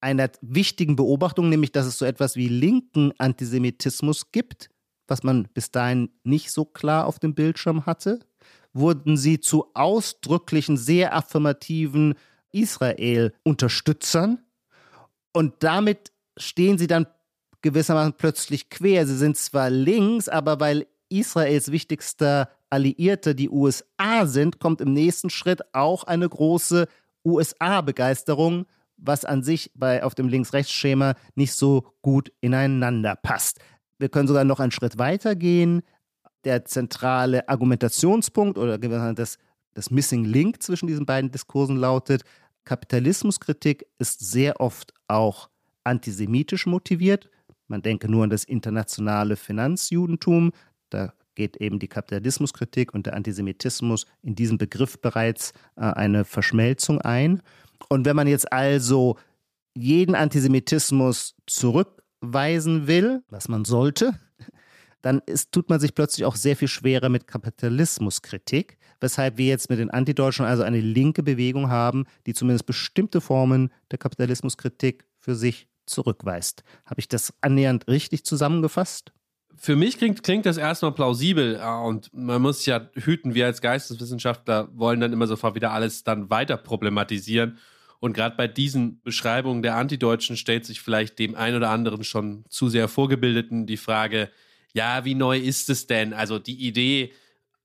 einer 0.00 0.30
wichtigen 0.40 0.96
Beobachtung, 0.96 1.48
nämlich 1.48 1.72
dass 1.72 1.86
es 1.86 1.98
so 1.98 2.04
etwas 2.04 2.36
wie 2.36 2.48
linken 2.48 3.12
Antisemitismus 3.18 4.30
gibt, 4.30 4.70
was 5.08 5.24
man 5.24 5.48
bis 5.52 5.72
dahin 5.72 6.10
nicht 6.22 6.52
so 6.52 6.64
klar 6.64 7.06
auf 7.06 7.18
dem 7.18 7.34
Bildschirm 7.34 7.86
hatte 7.86 8.20
wurden 8.78 9.16
sie 9.16 9.40
zu 9.40 9.66
ausdrücklichen, 9.74 10.76
sehr 10.76 11.14
affirmativen 11.14 12.14
Israel-Unterstützern. 12.52 14.38
Und 15.32 15.54
damit 15.60 16.12
stehen 16.36 16.78
sie 16.78 16.86
dann 16.86 17.06
gewissermaßen 17.62 18.14
plötzlich 18.16 18.70
quer. 18.70 19.06
Sie 19.06 19.16
sind 19.16 19.36
zwar 19.36 19.70
links, 19.70 20.28
aber 20.28 20.60
weil 20.60 20.86
Israels 21.08 21.70
wichtigster 21.70 22.50
Alliierter 22.70 23.34
die 23.34 23.50
USA 23.50 24.26
sind, 24.26 24.60
kommt 24.60 24.80
im 24.80 24.92
nächsten 24.92 25.30
Schritt 25.30 25.62
auch 25.74 26.04
eine 26.04 26.28
große 26.28 26.86
USA-Begeisterung, 27.24 28.66
was 28.96 29.24
an 29.24 29.42
sich 29.42 29.70
bei, 29.74 30.02
auf 30.02 30.14
dem 30.14 30.28
Links-Rechts-Schema 30.28 31.14
nicht 31.34 31.54
so 31.54 31.94
gut 32.02 32.32
ineinander 32.40 33.16
passt. 33.16 33.58
Wir 33.98 34.08
können 34.08 34.28
sogar 34.28 34.44
noch 34.44 34.60
einen 34.60 34.70
Schritt 34.70 34.98
weiter 34.98 35.34
gehen 35.34 35.82
der 36.44 36.64
zentrale 36.64 37.48
Argumentationspunkt 37.48 38.58
oder 38.58 38.78
das, 39.14 39.38
das 39.74 39.90
Missing 39.90 40.24
Link 40.24 40.62
zwischen 40.62 40.86
diesen 40.86 41.06
beiden 41.06 41.30
Diskursen 41.30 41.76
lautet, 41.76 42.22
Kapitalismuskritik 42.64 43.86
ist 43.98 44.20
sehr 44.20 44.60
oft 44.60 44.92
auch 45.06 45.48
antisemitisch 45.84 46.66
motiviert. 46.66 47.30
Man 47.66 47.82
denke 47.82 48.10
nur 48.10 48.24
an 48.24 48.30
das 48.30 48.44
internationale 48.44 49.36
Finanzjudentum. 49.36 50.52
Da 50.90 51.12
geht 51.34 51.56
eben 51.56 51.78
die 51.78 51.88
Kapitalismuskritik 51.88 52.92
und 52.92 53.06
der 53.06 53.14
Antisemitismus 53.14 54.06
in 54.22 54.34
diesem 54.34 54.58
Begriff 54.58 55.00
bereits 55.00 55.52
äh, 55.76 55.82
eine 55.82 56.24
Verschmelzung 56.24 57.00
ein. 57.00 57.40
Und 57.88 58.04
wenn 58.04 58.16
man 58.16 58.26
jetzt 58.26 58.52
also 58.52 59.16
jeden 59.74 60.14
Antisemitismus 60.14 61.36
zurückweisen 61.46 62.86
will, 62.86 63.22
was 63.28 63.48
man 63.48 63.64
sollte, 63.64 64.18
dann 65.02 65.20
ist, 65.26 65.52
tut 65.52 65.68
man 65.68 65.80
sich 65.80 65.94
plötzlich 65.94 66.24
auch 66.24 66.36
sehr 66.36 66.56
viel 66.56 66.68
schwerer 66.68 67.08
mit 67.08 67.26
Kapitalismuskritik, 67.26 68.78
weshalb 69.00 69.38
wir 69.38 69.46
jetzt 69.46 69.70
mit 69.70 69.78
den 69.78 69.90
Antideutschen 69.90 70.44
also 70.44 70.62
eine 70.62 70.80
linke 70.80 71.22
Bewegung 71.22 71.70
haben, 71.70 72.04
die 72.26 72.34
zumindest 72.34 72.66
bestimmte 72.66 73.20
Formen 73.20 73.72
der 73.90 73.98
Kapitalismuskritik 73.98 75.04
für 75.20 75.34
sich 75.34 75.68
zurückweist. 75.86 76.62
Habe 76.84 77.00
ich 77.00 77.08
das 77.08 77.32
annähernd 77.40 77.86
richtig 77.88 78.24
zusammengefasst? 78.24 79.12
Für 79.56 79.74
mich 79.74 79.98
klingt, 79.98 80.22
klingt 80.22 80.46
das 80.46 80.56
erstmal 80.56 80.92
plausibel 80.92 81.60
und 81.84 82.10
man 82.12 82.40
muss 82.40 82.64
ja 82.64 82.88
hüten, 82.94 83.34
wir 83.34 83.46
als 83.46 83.60
Geisteswissenschaftler 83.60 84.68
wollen 84.72 85.00
dann 85.00 85.12
immer 85.12 85.26
sofort 85.26 85.56
wieder 85.56 85.72
alles 85.72 86.04
dann 86.04 86.30
weiter 86.30 86.56
problematisieren. 86.56 87.58
Und 87.98 88.12
gerade 88.12 88.36
bei 88.36 88.46
diesen 88.46 89.02
Beschreibungen 89.02 89.62
der 89.62 89.74
Antideutschen 89.74 90.36
stellt 90.36 90.64
sich 90.64 90.80
vielleicht 90.80 91.18
dem 91.18 91.34
einen 91.34 91.56
oder 91.56 91.70
anderen 91.70 92.04
schon 92.04 92.44
zu 92.48 92.68
sehr 92.68 92.86
Vorgebildeten 92.86 93.66
die 93.66 93.76
Frage, 93.76 94.30
ja, 94.74 95.04
wie 95.04 95.14
neu 95.14 95.38
ist 95.38 95.70
es 95.70 95.86
denn? 95.86 96.12
Also 96.12 96.38
die 96.38 96.66
Idee, 96.66 97.12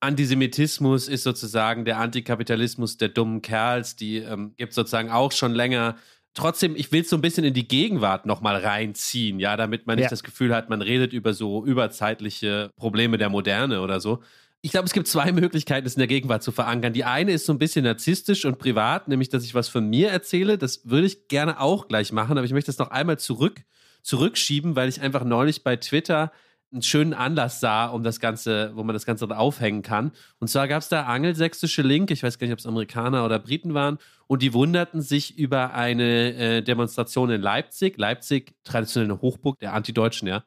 Antisemitismus 0.03 1.07
ist 1.07 1.23
sozusagen 1.23 1.85
der 1.85 1.97
Antikapitalismus 1.97 2.97
der 2.97 3.09
dummen 3.09 3.41
Kerls, 3.41 3.95
die 3.95 4.17
ähm, 4.17 4.53
gibt 4.57 4.71
es 4.71 4.75
sozusagen 4.75 5.09
auch 5.09 5.31
schon 5.31 5.53
länger. 5.53 5.95
Trotzdem, 6.33 6.75
ich 6.75 6.91
will 6.91 7.01
es 7.01 7.09
so 7.09 7.15
ein 7.15 7.21
bisschen 7.21 7.45
in 7.45 7.53
die 7.53 7.67
Gegenwart 7.67 8.25
nochmal 8.25 8.57
reinziehen, 8.57 9.39
ja, 9.39 9.55
damit 9.55 9.87
man 9.87 9.95
nicht 9.95 10.05
ja. 10.05 10.09
das 10.09 10.23
Gefühl 10.23 10.53
hat, 10.53 10.69
man 10.69 10.81
redet 10.81 11.13
über 11.13 11.33
so 11.33 11.65
überzeitliche 11.65 12.69
Probleme 12.75 13.17
der 13.17 13.29
Moderne 13.29 13.81
oder 13.81 13.99
so. 13.99 14.21
Ich 14.61 14.71
glaube, 14.71 14.85
es 14.85 14.93
gibt 14.93 15.07
zwei 15.07 15.31
Möglichkeiten, 15.31 15.85
es 15.87 15.95
in 15.95 15.99
der 15.99 16.07
Gegenwart 16.07 16.43
zu 16.43 16.51
verankern. 16.51 16.93
Die 16.93 17.03
eine 17.03 17.31
ist 17.31 17.45
so 17.45 17.53
ein 17.53 17.59
bisschen 17.59 17.85
narzisstisch 17.85 18.45
und 18.45 18.59
privat, 18.59 19.07
nämlich, 19.07 19.29
dass 19.29 19.43
ich 19.43 19.55
was 19.55 19.69
von 19.69 19.89
mir 19.89 20.09
erzähle. 20.09 20.57
Das 20.57 20.89
würde 20.89 21.07
ich 21.07 21.27
gerne 21.27 21.59
auch 21.59 21.87
gleich 21.87 22.11
machen, 22.11 22.37
aber 22.37 22.45
ich 22.45 22.53
möchte 22.53 22.71
das 22.71 22.77
noch 22.77 22.91
einmal 22.91 23.19
zurück, 23.19 23.61
zurückschieben, 24.01 24.75
weil 24.75 24.89
ich 24.89 25.01
einfach 25.01 25.23
neulich 25.23 25.63
bei 25.63 25.75
Twitter 25.75 26.31
einen 26.73 26.81
schönen 26.81 27.13
Anlass 27.13 27.59
sah, 27.59 27.85
um 27.85 28.03
das 28.03 28.19
Ganze, 28.19 28.71
wo 28.75 28.83
man 28.83 28.93
das 28.93 29.05
Ganze 29.05 29.25
aufhängen 29.37 29.83
kann. 29.83 30.11
Und 30.39 30.49
zwar 30.49 30.67
gab 30.67 30.81
es 30.81 30.89
da 30.89 31.03
angelsächsische 31.03 31.83
Link, 31.83 32.11
ich 32.11 32.23
weiß 32.23 32.39
gar 32.39 32.47
nicht, 32.47 32.53
ob 32.53 32.59
es 32.59 32.65
Amerikaner 32.65 33.23
oder 33.25 33.39
Briten 33.39 33.73
waren, 33.73 33.99
und 34.27 34.41
die 34.41 34.53
wunderten 34.53 35.01
sich 35.01 35.37
über 35.37 35.73
eine 35.75 36.33
äh, 36.33 36.61
Demonstration 36.63 37.29
in 37.29 37.41
Leipzig. 37.41 37.97
Leipzig, 37.97 38.55
traditionelle 38.63 39.21
Hochburg 39.21 39.59
der 39.59 39.73
Antideutschen, 39.73 40.27
ja. 40.27 40.43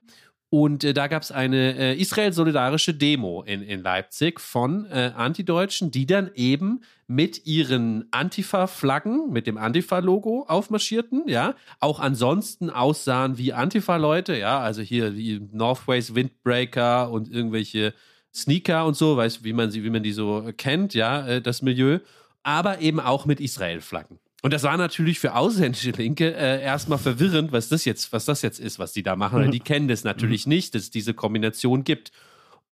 Und 0.49 0.85
äh, 0.85 0.95
da 0.95 1.09
gab 1.09 1.23
es 1.23 1.33
eine 1.33 1.77
äh, 1.77 2.01
Israel-solidarische 2.01 2.95
Demo 2.95 3.43
in, 3.43 3.63
in 3.63 3.83
Leipzig 3.83 4.41
von 4.41 4.87
äh, 4.87 5.13
Antideutschen, 5.17 5.91
die 5.91 6.07
dann 6.07 6.31
eben 6.35 6.83
mit 7.09 7.47
ihren 7.47 8.07
Antifa-Flaggen, 8.13 9.33
mit 9.33 9.47
dem 9.47 9.59
Antifa-Logo 9.59 10.45
aufmarschierten, 10.49 11.25
ja, 11.27 11.55
auch 11.81 11.99
ansonsten 11.99 12.71
aussahen 12.71 13.39
wie 13.39 13.53
Antifa-Leute, 13.53 14.37
ja, 14.37 14.61
also 14.61 14.83
hier 14.83 15.11
die 15.11 15.41
Northways 15.53 16.15
Windbreaker 16.15 17.11
und 17.11 17.31
irgendwelche 17.31 17.93
Sneaker 18.33 18.87
und 18.87 18.97
so, 18.97 19.17
weißt 19.17 19.43
wie 19.45 19.53
man 19.53 19.71
sie, 19.71 19.83
wie 19.83 19.91
man 19.91 20.03
die 20.03 20.13
so 20.13 20.51
kennt, 20.57 20.95
ja, 20.95 21.27
äh, 21.27 21.43
das 21.43 21.63
Milieu, 21.63 21.99
aber 22.45 22.81
eben 22.81 23.01
auch 23.01 23.27
mit 23.27 23.41
Israel-Flaggen. 23.41 24.21
Und 24.47 24.53
das 24.53 24.63
war 24.63 24.77
natürlich 24.77 25.19
für 25.19 25.35
ausländische 25.35 25.91
Linke 25.91 26.33
äh, 26.33 26.63
erstmal 26.63 26.99
verwirrend, 26.99 27.51
was 27.51 27.69
das 27.69 27.85
jetzt, 27.85 28.13
was 28.13 28.27
das 28.27 28.43
jetzt 28.43 28.61
ist, 28.61 28.79
was 28.79 28.93
die 28.93 29.03
da 29.03 29.17
machen. 29.17 29.47
Mhm. 29.47 29.51
Die 29.51 29.59
kennen 29.59 29.89
das 29.89 30.05
natürlich 30.05 30.47
mhm. 30.47 30.51
nicht, 30.51 30.73
dass 30.77 30.83
es 30.83 30.91
diese 30.93 31.15
Kombination 31.15 31.83
gibt. 31.83 32.13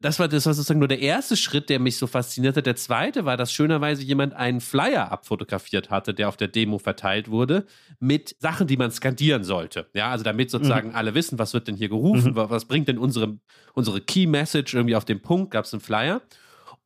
Das 0.00 0.20
war, 0.20 0.28
das 0.28 0.46
war 0.46 0.54
sozusagen 0.54 0.78
nur 0.78 0.86
der 0.86 1.00
erste 1.00 1.36
Schritt, 1.36 1.68
der 1.68 1.80
mich 1.80 1.96
so 1.96 2.06
faszinierte. 2.06 2.62
Der 2.62 2.76
zweite 2.76 3.24
war, 3.24 3.36
dass 3.36 3.52
schönerweise 3.52 4.04
jemand 4.04 4.34
einen 4.34 4.60
Flyer 4.60 5.10
abfotografiert 5.10 5.90
hatte, 5.90 6.14
der 6.14 6.28
auf 6.28 6.36
der 6.36 6.46
Demo 6.46 6.78
verteilt 6.78 7.28
wurde, 7.28 7.66
mit 7.98 8.36
Sachen, 8.38 8.68
die 8.68 8.76
man 8.76 8.92
skandieren 8.92 9.42
sollte. 9.42 9.88
Ja, 9.94 10.12
also 10.12 10.22
damit 10.22 10.52
sozusagen 10.52 10.90
mhm. 10.90 10.94
alle 10.94 11.16
wissen, 11.16 11.40
was 11.40 11.54
wird 11.54 11.66
denn 11.66 11.74
hier 11.74 11.88
gerufen, 11.88 12.34
mhm. 12.34 12.36
was 12.36 12.66
bringt 12.66 12.86
denn 12.86 12.98
unsere, 12.98 13.36
unsere 13.72 14.00
Key 14.00 14.28
Message 14.28 14.74
irgendwie 14.74 14.94
auf 14.94 15.06
den 15.06 15.22
Punkt, 15.22 15.50
gab 15.50 15.64
es 15.64 15.74
einen 15.74 15.80
Flyer. 15.80 16.22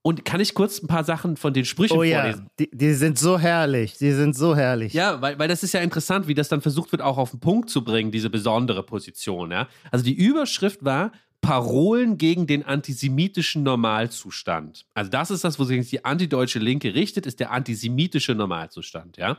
Und 0.03 0.25
kann 0.25 0.41
ich 0.41 0.55
kurz 0.55 0.81
ein 0.83 0.87
paar 0.87 1.05
Sachen 1.05 1.37
von 1.37 1.53
den 1.53 1.65
Sprüchen 1.65 1.97
oh, 1.97 2.03
ja. 2.03 2.21
vorlesen? 2.21 2.47
Die, 2.59 2.71
die 2.73 2.95
sind 2.95 3.19
so 3.19 3.39
herrlich. 3.39 3.99
Die 3.99 4.13
sind 4.13 4.37
so 4.37 4.55
herrlich. 4.55 4.93
Ja, 4.93 5.21
weil, 5.21 5.39
weil 5.39 5.49
das 5.49 5.63
ist 5.63 5.73
ja 5.75 5.81
interessant, 5.81 6.29
wie 6.29 6.35
das 6.35 6.49
dann 6.49 6.61
versucht 6.61 6.93
wird, 6.93 7.03
auch 7.03 7.19
auf 7.19 7.33
den 7.33 7.41
Punkt 7.41 7.69
zu 7.69 7.83
bringen, 7.83 8.11
diese 8.11 8.31
besondere 8.31 8.83
Position. 8.85 9.51
Ja? 9.51 9.69
Also 9.91 10.05
die 10.05 10.15
Überschrift 10.15 10.85
war 10.85 11.13
Parolen 11.41 12.17
gegen 12.17 12.47
den 12.47 12.65
antisemitischen 12.65 13.63
Normalzustand. 13.65 14.87
Also 14.95 15.11
das 15.11 15.31
ist 15.31 15.45
das, 15.45 15.59
wo 15.59 15.65
sich 15.65 15.91
die 15.91 16.05
antideutsche 16.05 16.59
Linke 16.59 16.95
richtet, 16.95 17.27
ist 17.27 17.41
der 17.41 17.51
antisemitische 17.51 18.35
Normalzustand. 18.35 19.17
Ja? 19.17 19.39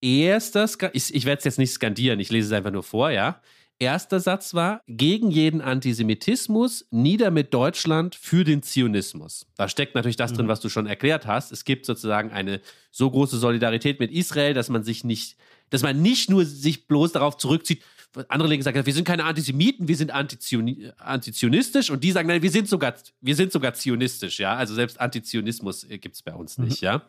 Erster, 0.00 0.68
ich, 0.94 1.14
ich 1.14 1.24
werde 1.26 1.38
es 1.38 1.44
jetzt 1.44 1.58
nicht 1.58 1.72
skandieren, 1.72 2.18
ich 2.18 2.30
lese 2.30 2.48
es 2.48 2.52
einfach 2.52 2.72
nur 2.72 2.82
vor, 2.82 3.10
ja 3.10 3.40
erster 3.82 4.20
Satz 4.20 4.54
war, 4.54 4.82
gegen 4.86 5.30
jeden 5.30 5.60
Antisemitismus, 5.60 6.86
nieder 6.90 7.30
mit 7.30 7.52
Deutschland 7.52 8.14
für 8.14 8.44
den 8.44 8.62
Zionismus. 8.62 9.46
Da 9.56 9.68
steckt 9.68 9.96
natürlich 9.96 10.16
das 10.16 10.30
mhm. 10.30 10.36
drin, 10.36 10.48
was 10.48 10.60
du 10.60 10.68
schon 10.68 10.86
erklärt 10.86 11.26
hast. 11.26 11.50
Es 11.50 11.64
gibt 11.64 11.84
sozusagen 11.84 12.30
eine 12.30 12.60
so 12.92 13.10
große 13.10 13.36
Solidarität 13.36 13.98
mit 13.98 14.12
Israel, 14.12 14.54
dass 14.54 14.68
man 14.68 14.84
sich 14.84 15.02
nicht, 15.02 15.36
dass 15.70 15.82
man 15.82 16.00
nicht 16.00 16.30
nur 16.30 16.44
sich 16.46 16.86
bloß 16.86 17.12
darauf 17.12 17.36
zurückzieht, 17.36 17.82
andere 18.28 18.48
Linke 18.48 18.62
sagen, 18.62 18.84
wir 18.84 18.92
sind 18.92 19.06
keine 19.06 19.24
Antisemiten, 19.24 19.88
wir 19.88 19.96
sind 19.96 20.12
antizionistisch 20.12 21.90
und 21.90 22.04
die 22.04 22.12
sagen, 22.12 22.28
nein, 22.28 22.42
wir 22.42 22.50
sind 22.50 22.68
sogar, 22.68 22.94
wir 23.20 23.34
sind 23.34 23.52
sogar 23.52 23.74
zionistisch, 23.74 24.38
ja. 24.38 24.54
Also 24.54 24.74
selbst 24.74 25.00
Antizionismus 25.00 25.84
äh, 25.84 25.98
gibt 25.98 26.14
es 26.14 26.22
bei 26.22 26.34
uns 26.34 26.58
nicht, 26.58 26.82
mhm. 26.82 26.86
ja. 26.86 27.02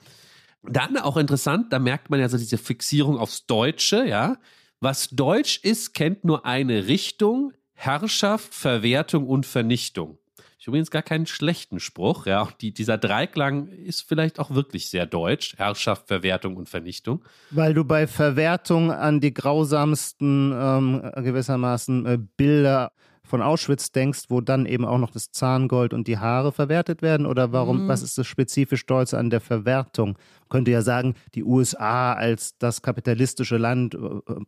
Dann 0.64 0.96
auch 0.98 1.18
interessant, 1.18 1.74
da 1.74 1.80
merkt 1.80 2.10
man 2.10 2.22
ja 2.22 2.30
so 2.30 2.38
diese 2.38 2.58
Fixierung 2.58 3.18
aufs 3.18 3.46
Deutsche, 3.46 4.06
ja. 4.06 4.38
Was 4.84 5.08
Deutsch 5.12 5.62
ist, 5.64 5.94
kennt 5.94 6.26
nur 6.26 6.46
eine 6.46 6.88
Richtung: 6.88 7.54
Herrschaft, 7.74 8.54
Verwertung 8.54 9.30
und 9.30 9.46
Vernichtung. 9.46 10.18
Ich 10.60 10.68
übrigens 10.68 10.92
gar 10.92 11.02
keinen 11.02 11.26
schlechten 11.26 11.80
Spruch. 11.80 12.26
Ja, 12.26 12.50
die, 12.60 12.74
dieser 12.74 12.98
Dreiklang 12.98 13.68
ist 13.68 14.02
vielleicht 14.02 14.40
auch 14.40 14.52
wirklich 14.52 14.90
sehr 14.90 15.06
deutsch. 15.06 15.56
Herrschaft, 15.56 16.10
Verwertung 16.10 16.58
und 16.58 16.68
Vernichtung. 16.68 17.24
Weil 17.50 17.74
du 17.74 17.86
bei 17.86 18.08
Verwertung 18.08 18.92
an 18.92 19.22
die 19.22 19.34
grausamsten 19.34 20.52
ähm, 20.54 21.12
gewissermaßen 21.16 22.06
äh, 22.06 22.18
Bilder 22.36 22.92
von 23.26 23.42
Auschwitz 23.42 23.92
denkst, 23.92 24.26
wo 24.30 24.42
dann 24.42 24.66
eben 24.66 24.86
auch 24.86 24.98
noch 24.98 25.12
das 25.12 25.32
Zahngold 25.32 25.94
und 25.94 26.08
die 26.08 26.18
Haare 26.18 26.52
verwertet 26.52 27.02
werden? 27.02 27.26
Oder 27.26 27.52
warum, 27.52 27.84
mhm. 27.84 27.88
was 27.88 28.04
ist 28.04 28.18
das 28.18 28.28
spezifisch 28.28 28.86
Deutsche 28.86 29.18
an 29.18 29.30
der 29.30 29.42
Verwertung? 29.42 30.18
Man 30.42 30.50
könnte 30.50 30.72
ja 30.72 30.82
sagen, 30.82 31.16
die 31.34 31.44
USA 31.44 32.14
als 32.14 32.58
das 32.58 32.82
kapitalistische 32.82 33.58
Land 33.58 33.96
äh, 33.96 34.00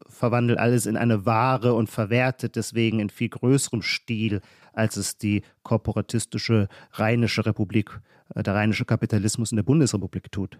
verwandelt 0.07 0.59
alles 0.59 0.85
in 0.85 0.97
eine 0.97 1.25
Ware 1.25 1.73
und 1.73 1.89
verwertet 1.89 2.55
deswegen 2.55 2.99
in 2.99 3.09
viel 3.09 3.29
größerem 3.29 3.81
Stil, 3.81 4.41
als 4.73 4.97
es 4.97 5.17
die 5.17 5.41
korporatistische 5.63 6.67
Rheinische 6.93 7.45
Republik, 7.45 8.01
äh, 8.35 8.43
der 8.43 8.55
rheinische 8.55 8.85
Kapitalismus 8.85 9.51
in 9.51 9.55
der 9.55 9.63
Bundesrepublik 9.63 10.31
tut. 10.31 10.59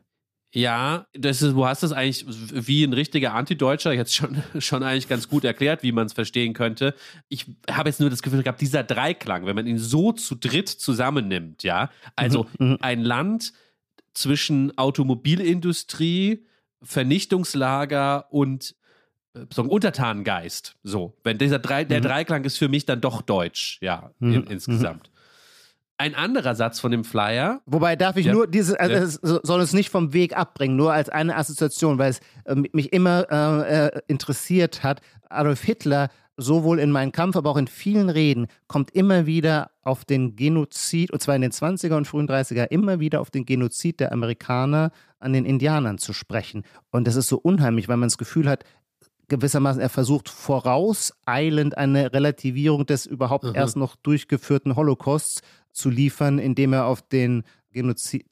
Ja, 0.56 1.06
das 1.12 1.42
ist, 1.42 1.52
du 1.52 1.66
hast 1.66 1.84
es 1.84 1.92
eigentlich 1.92 2.26
wie 2.28 2.86
ein 2.86 2.94
richtiger 2.94 3.34
Antideutscher 3.34 3.92
jetzt 3.92 4.16
schon, 4.16 4.42
schon 4.60 4.84
eigentlich 4.84 5.10
ganz 5.10 5.28
gut 5.28 5.44
erklärt, 5.44 5.84
wie 5.84 5.92
man 5.92 6.06
es 6.06 6.14
verstehen 6.14 6.54
könnte. 6.54 6.96
Ich 7.28 7.46
habe 7.70 7.90
jetzt 7.90 8.00
nur 8.00 8.10
das 8.10 8.22
Gefühl 8.22 8.42
gehabt, 8.42 8.62
dieser 8.62 8.84
Dreiklang, 8.84 9.46
wenn 9.46 9.56
man 9.56 9.68
ihn 9.68 9.78
so 9.78 10.14
zu 10.14 10.36
dritt 10.36 10.70
zusammennimmt, 10.70 11.64
ja, 11.64 11.90
also 12.16 12.46
mhm, 12.58 12.70
mhm. 12.70 12.78
ein 12.80 13.02
Land 13.02 13.52
zwischen 14.14 14.78
Automobilindustrie, 14.78 16.46
Vernichtungslager 16.82 18.32
und 18.32 18.76
äh, 19.34 19.42
so 19.54 19.62
ein 19.62 19.68
Untertanengeist. 19.68 20.78
So, 20.84 21.18
wenn 21.26 21.38
dieser 21.38 21.60
Drei, 21.60 21.84
der 21.84 22.00
mhm. 22.00 22.04
Dreiklang 22.04 22.46
ist 22.46 22.58
für 22.58 22.70
mich 22.70 22.86
dann 22.86 23.02
doch 23.02 23.22
deutsch, 23.22 23.78
ja, 23.82 24.12
in, 24.22 24.30
mhm. 24.30 24.48
insgesamt. 24.48 25.12
Ein 25.98 26.14
anderer 26.14 26.56
Satz 26.56 26.80
von 26.80 26.92
dem 26.92 27.06
Flyer. 27.06 27.62
Wobei 27.66 27.96
darf 27.96 28.18
ich 28.18 28.26
ja. 28.26 28.34
nur 28.34 28.48
diese, 28.48 28.80
also 28.80 28.96
ja. 28.96 29.02
es 29.02 29.14
soll 29.22 29.62
es 29.62 29.72
nicht 29.72 29.90
vom 29.90 30.12
Weg 30.12 30.36
abbringen, 30.38 30.76
nur 30.76 30.92
als 30.92 31.08
eine 31.10 31.38
Assoziation, 31.38 31.98
weil 31.98 32.12
es 32.12 32.20
äh, 32.44 32.56
mich 32.74 32.92
immer 32.92 33.28
äh, 33.32 33.86
äh, 33.86 34.02
interessiert 34.08 34.84
hat. 34.84 35.00
Adolf 35.30 35.64
Hitler, 35.64 36.10
sowohl 36.36 36.80
in 36.80 36.92
meinem 36.92 37.14
Kampf, 37.14 37.38
aber 37.38 37.50
auch 37.50 37.58
in 37.58 37.68
vielen 37.68 38.10
Reden, 38.10 38.48
kommt 38.68 38.92
immer 38.92 39.26
wieder 39.26 39.72
auf 39.84 40.04
den 40.04 40.36
Genozid, 40.36 41.12
und 41.12 41.22
zwar 41.22 41.38
in 41.38 41.42
den 41.42 41.52
20er 41.52 41.96
und 41.96 42.08
frühen 42.08 42.28
30er, 42.28 42.66
immer 42.66 43.00
wieder 43.00 43.22
auf 43.22 43.32
den 43.32 43.46
Genozid 43.46 44.02
der 44.02 44.12
Amerikaner 44.12 44.92
an 45.20 45.32
den 45.32 45.46
Indianern 45.46 45.98
zu 45.98 46.12
sprechen. 46.12 46.64
Und 46.92 47.08
das 47.08 47.16
ist 47.16 47.30
so 47.30 47.38
unheimlich, 47.38 47.88
weil 47.88 47.98
man 47.98 48.10
das 48.10 48.18
Gefühl 48.18 48.50
hat, 48.50 48.66
gewissermaßen, 49.28 49.82
er 49.82 49.90
versucht 49.90 50.30
vorauseilend 50.30 51.78
eine 51.78 52.14
Relativierung 52.14 52.86
des 52.86 53.06
überhaupt 53.06 53.46
mhm. 53.46 53.56
erst 53.56 53.78
noch 53.78 53.96
durchgeführten 53.96 54.76
Holocausts 54.76 55.42
zu 55.76 55.90
liefern, 55.90 56.40
indem 56.40 56.74
er 56.74 56.86
auf 56.86 57.02
den 57.02 57.44
Genozid 57.72 58.26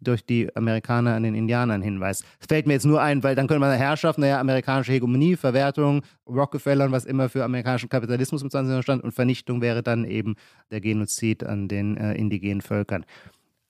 durch 0.00 0.24
die 0.24 0.54
Amerikaner 0.56 1.14
an 1.14 1.22
den 1.22 1.34
Indianern 1.34 1.82
hinweist. 1.82 2.24
Das 2.38 2.46
fällt 2.48 2.66
mir 2.66 2.72
jetzt 2.72 2.86
nur 2.86 3.02
ein, 3.02 3.22
weil 3.22 3.34
dann 3.34 3.46
könnte 3.46 3.60
man 3.60 3.76
Herrschaft, 3.76 4.18
naja, 4.18 4.40
amerikanische 4.40 4.92
Hegemonie, 4.92 5.36
Verwertung, 5.36 6.02
Rockefeller 6.26 6.86
und 6.86 6.92
was 6.92 7.04
immer 7.04 7.28
für 7.28 7.44
amerikanischen 7.44 7.88
Kapitalismus 7.88 8.42
im 8.42 8.50
20. 8.50 8.70
Jahrhundert 8.70 9.04
und 9.04 9.12
Vernichtung 9.12 9.60
wäre 9.60 9.82
dann 9.82 10.04
eben 10.04 10.36
der 10.70 10.80
Genozid 10.80 11.44
an 11.44 11.68
den 11.68 11.96
äh, 11.96 12.14
indigenen 12.14 12.62
Völkern. 12.62 13.04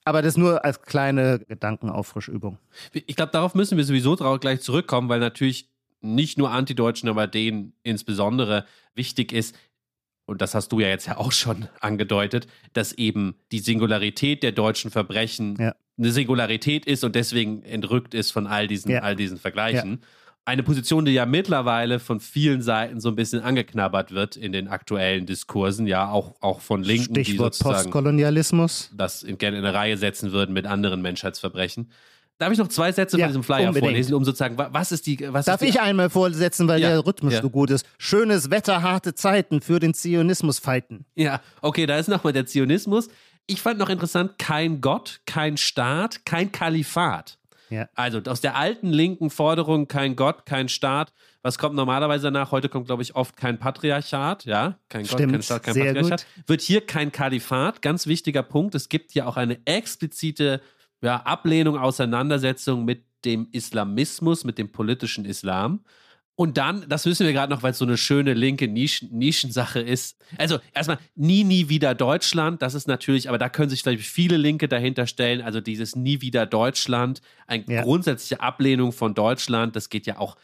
Aber 0.04 0.22
das 0.22 0.36
nur 0.36 0.64
als 0.64 0.80
kleine 0.82 1.40
Gedankenauffrischübung. 1.40 2.58
Ich 2.92 3.16
glaube, 3.16 3.32
darauf 3.32 3.54
müssen 3.54 3.76
wir 3.76 3.84
sowieso 3.84 4.16
gleich 4.38 4.60
zurückkommen, 4.60 5.08
weil 5.08 5.20
natürlich 5.20 5.68
nicht 6.00 6.38
nur 6.38 6.50
Antideutschen, 6.50 7.08
aber 7.08 7.26
denen 7.26 7.72
insbesondere 7.82 8.64
wichtig 8.94 9.32
ist, 9.32 9.54
und 10.28 10.42
das 10.42 10.54
hast 10.54 10.72
du 10.72 10.80
ja 10.80 10.88
jetzt 10.88 11.06
ja 11.06 11.16
auch 11.16 11.32
schon 11.32 11.68
angedeutet, 11.80 12.46
dass 12.74 12.92
eben 12.92 13.36
die 13.50 13.60
Singularität 13.60 14.42
der 14.42 14.52
deutschen 14.52 14.90
Verbrechen 14.90 15.56
ja. 15.58 15.74
eine 15.96 16.12
Singularität 16.12 16.84
ist 16.84 17.02
und 17.02 17.14
deswegen 17.14 17.62
entrückt 17.62 18.12
ist 18.12 18.30
von 18.30 18.46
all 18.46 18.68
diesen, 18.68 18.90
ja. 18.90 19.00
all 19.00 19.16
diesen 19.16 19.38
Vergleichen. 19.38 19.90
Ja. 20.02 20.08
Eine 20.44 20.62
Position, 20.62 21.04
die 21.04 21.12
ja 21.12 21.26
mittlerweile 21.26 21.98
von 21.98 22.20
vielen 22.20 22.62
Seiten 22.62 23.00
so 23.00 23.08
ein 23.08 23.16
bisschen 23.16 23.40
angeknabbert 23.40 24.12
wird 24.12 24.36
in 24.36 24.52
den 24.52 24.68
aktuellen 24.68 25.26
Diskursen, 25.26 25.86
ja, 25.86 26.10
auch, 26.10 26.36
auch 26.40 26.60
von 26.60 26.82
Linken, 26.82 27.14
Stichwort 27.14 27.54
die 27.54 27.58
sozusagen 27.58 27.90
Postkolonialismus. 27.90 28.90
das 28.94 29.26
gerne 29.38 29.58
in 29.58 29.64
eine 29.64 29.74
Reihe 29.74 29.96
setzen 29.96 30.32
würden 30.32 30.52
mit 30.52 30.66
anderen 30.66 31.02
Menschheitsverbrechen. 31.02 31.90
Darf 32.38 32.52
ich 32.52 32.58
noch 32.58 32.68
zwei 32.68 32.92
Sätze 32.92 33.18
ja, 33.18 33.26
von 33.26 33.30
diesem 33.30 33.42
Flyer 33.42 33.68
unbedingt. 33.68 33.84
vorlesen, 33.84 34.14
um 34.14 34.24
sozusagen, 34.24 34.56
was 34.56 34.92
ist 34.92 35.06
die. 35.06 35.18
Was 35.32 35.46
Darf 35.46 35.60
ist 35.60 35.66
die, 35.66 35.70
ich 35.70 35.80
einmal 35.80 36.08
vorsetzen, 36.08 36.68
weil 36.68 36.80
ja, 36.80 36.90
der 36.90 37.04
Rhythmus 37.04 37.34
ja. 37.34 37.42
so 37.42 37.50
gut 37.50 37.70
ist? 37.70 37.84
Schönes 37.98 38.50
Wetter, 38.50 38.82
harte 38.82 39.14
Zeiten 39.14 39.60
für 39.60 39.80
den 39.80 39.92
Zionismus 39.92 40.60
fighten. 40.60 41.04
Ja, 41.16 41.40
okay, 41.62 41.86
da 41.86 41.98
ist 41.98 42.08
nochmal 42.08 42.32
der 42.32 42.46
Zionismus. 42.46 43.08
Ich 43.46 43.60
fand 43.60 43.78
noch 43.78 43.88
interessant, 43.88 44.38
kein 44.38 44.80
Gott, 44.80 45.20
kein 45.26 45.56
Staat, 45.56 46.24
kein 46.24 46.52
Kalifat. 46.52 47.38
Ja. 47.70 47.88
Also 47.94 48.20
aus 48.26 48.40
der 48.40 48.56
alten 48.56 48.88
linken 48.88 49.30
Forderung, 49.30 49.88
kein 49.88 50.16
Gott, 50.16 50.46
kein 50.46 50.68
Staat. 50.68 51.12
Was 51.42 51.58
kommt 51.58 51.74
normalerweise 51.74 52.24
danach? 52.24 52.52
Heute 52.52 52.68
kommt, 52.68 52.86
glaube 52.86 53.02
ich, 53.02 53.14
oft 53.16 53.36
kein 53.36 53.58
Patriarchat, 53.58 54.44
ja, 54.44 54.78
kein 54.88 55.06
Gott, 55.06 55.18
kein 55.18 55.42
Staat, 55.42 55.62
kein 55.64 55.74
Patriarchat. 55.74 56.26
Gut. 56.36 56.48
Wird 56.48 56.60
hier 56.60 56.86
kein 56.86 57.10
Kalifat, 57.10 57.82
ganz 57.82 58.06
wichtiger 58.06 58.42
Punkt. 58.42 58.74
Es 58.74 58.88
gibt 58.88 59.14
ja 59.14 59.26
auch 59.26 59.36
eine 59.36 59.58
explizite 59.66 60.60
ja, 61.02 61.16
Ablehnung, 61.16 61.78
Auseinandersetzung 61.78 62.84
mit 62.84 63.04
dem 63.24 63.48
Islamismus, 63.52 64.44
mit 64.44 64.58
dem 64.58 64.70
politischen 64.70 65.24
Islam. 65.24 65.84
Und 66.40 66.56
dann, 66.56 66.84
das 66.88 67.04
wissen 67.04 67.26
wir 67.26 67.32
gerade 67.32 67.52
noch, 67.52 67.64
weil 67.64 67.72
es 67.72 67.78
so 67.78 67.84
eine 67.84 67.96
schöne 67.96 68.32
linke 68.32 68.68
Nischen, 68.68 69.10
Nischensache 69.10 69.80
ist. 69.80 70.22
Also 70.36 70.60
erstmal 70.72 70.98
nie, 71.16 71.42
nie 71.42 71.68
wieder 71.68 71.96
Deutschland. 71.96 72.62
Das 72.62 72.74
ist 72.74 72.86
natürlich, 72.86 73.28
aber 73.28 73.38
da 73.38 73.48
können 73.48 73.70
sich 73.70 73.82
vielleicht 73.82 74.04
viele 74.04 74.36
Linke 74.36 74.68
dahinter 74.68 75.08
stellen. 75.08 75.42
Also 75.42 75.60
dieses 75.60 75.96
nie 75.96 76.20
wieder 76.20 76.46
Deutschland, 76.46 77.22
eine 77.48 77.64
ja. 77.66 77.82
grundsätzliche 77.82 78.40
Ablehnung 78.40 78.92
von 78.92 79.14
Deutschland. 79.14 79.74
Das 79.74 79.88
geht 79.88 80.06
ja 80.06 80.18
auch 80.18 80.36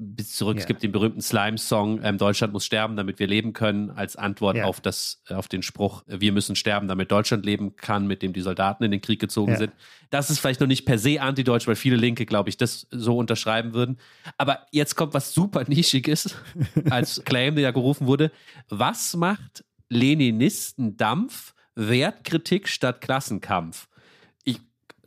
bis 0.00 0.34
zurück. 0.34 0.56
Ja. 0.56 0.62
Es 0.62 0.66
gibt 0.66 0.82
den 0.82 0.92
berühmten 0.92 1.20
Slime-Song 1.20 2.00
ähm, 2.02 2.16
Deutschland 2.16 2.52
muss 2.52 2.64
sterben, 2.64 2.96
damit 2.96 3.18
wir 3.18 3.26
leben 3.26 3.52
können, 3.52 3.90
als 3.90 4.16
Antwort 4.16 4.56
ja. 4.56 4.64
auf, 4.64 4.80
das, 4.80 5.22
äh, 5.28 5.34
auf 5.34 5.46
den 5.46 5.62
Spruch, 5.62 6.02
äh, 6.08 6.20
wir 6.20 6.32
müssen 6.32 6.56
sterben, 6.56 6.88
damit 6.88 7.12
Deutschland 7.12 7.44
leben 7.44 7.76
kann, 7.76 8.06
mit 8.06 8.22
dem 8.22 8.32
die 8.32 8.40
Soldaten 8.40 8.82
in 8.82 8.90
den 8.90 9.02
Krieg 9.02 9.20
gezogen 9.20 9.52
ja. 9.52 9.58
sind. 9.58 9.72
Das 10.08 10.30
ist 10.30 10.38
vielleicht 10.38 10.60
noch 10.60 10.66
nicht 10.66 10.86
per 10.86 10.98
se 10.98 11.20
antideutsch, 11.20 11.66
weil 11.66 11.76
viele 11.76 11.96
Linke, 11.96 12.24
glaube 12.24 12.48
ich, 12.48 12.56
das 12.56 12.86
so 12.90 13.18
unterschreiben 13.18 13.74
würden. 13.74 13.98
Aber 14.38 14.66
jetzt 14.72 14.96
kommt 14.96 15.12
was 15.12 15.34
super 15.34 15.64
nischiges, 15.68 16.34
als 16.90 17.22
Claim, 17.24 17.54
der 17.54 17.64
ja 17.64 17.70
gerufen 17.70 18.06
wurde. 18.06 18.32
Was 18.70 19.14
macht 19.14 19.64
Leninisten 19.88 20.96
Dampf? 20.96 21.54
Wertkritik 21.76 22.68
statt 22.68 23.00
Klassenkampf 23.00 23.88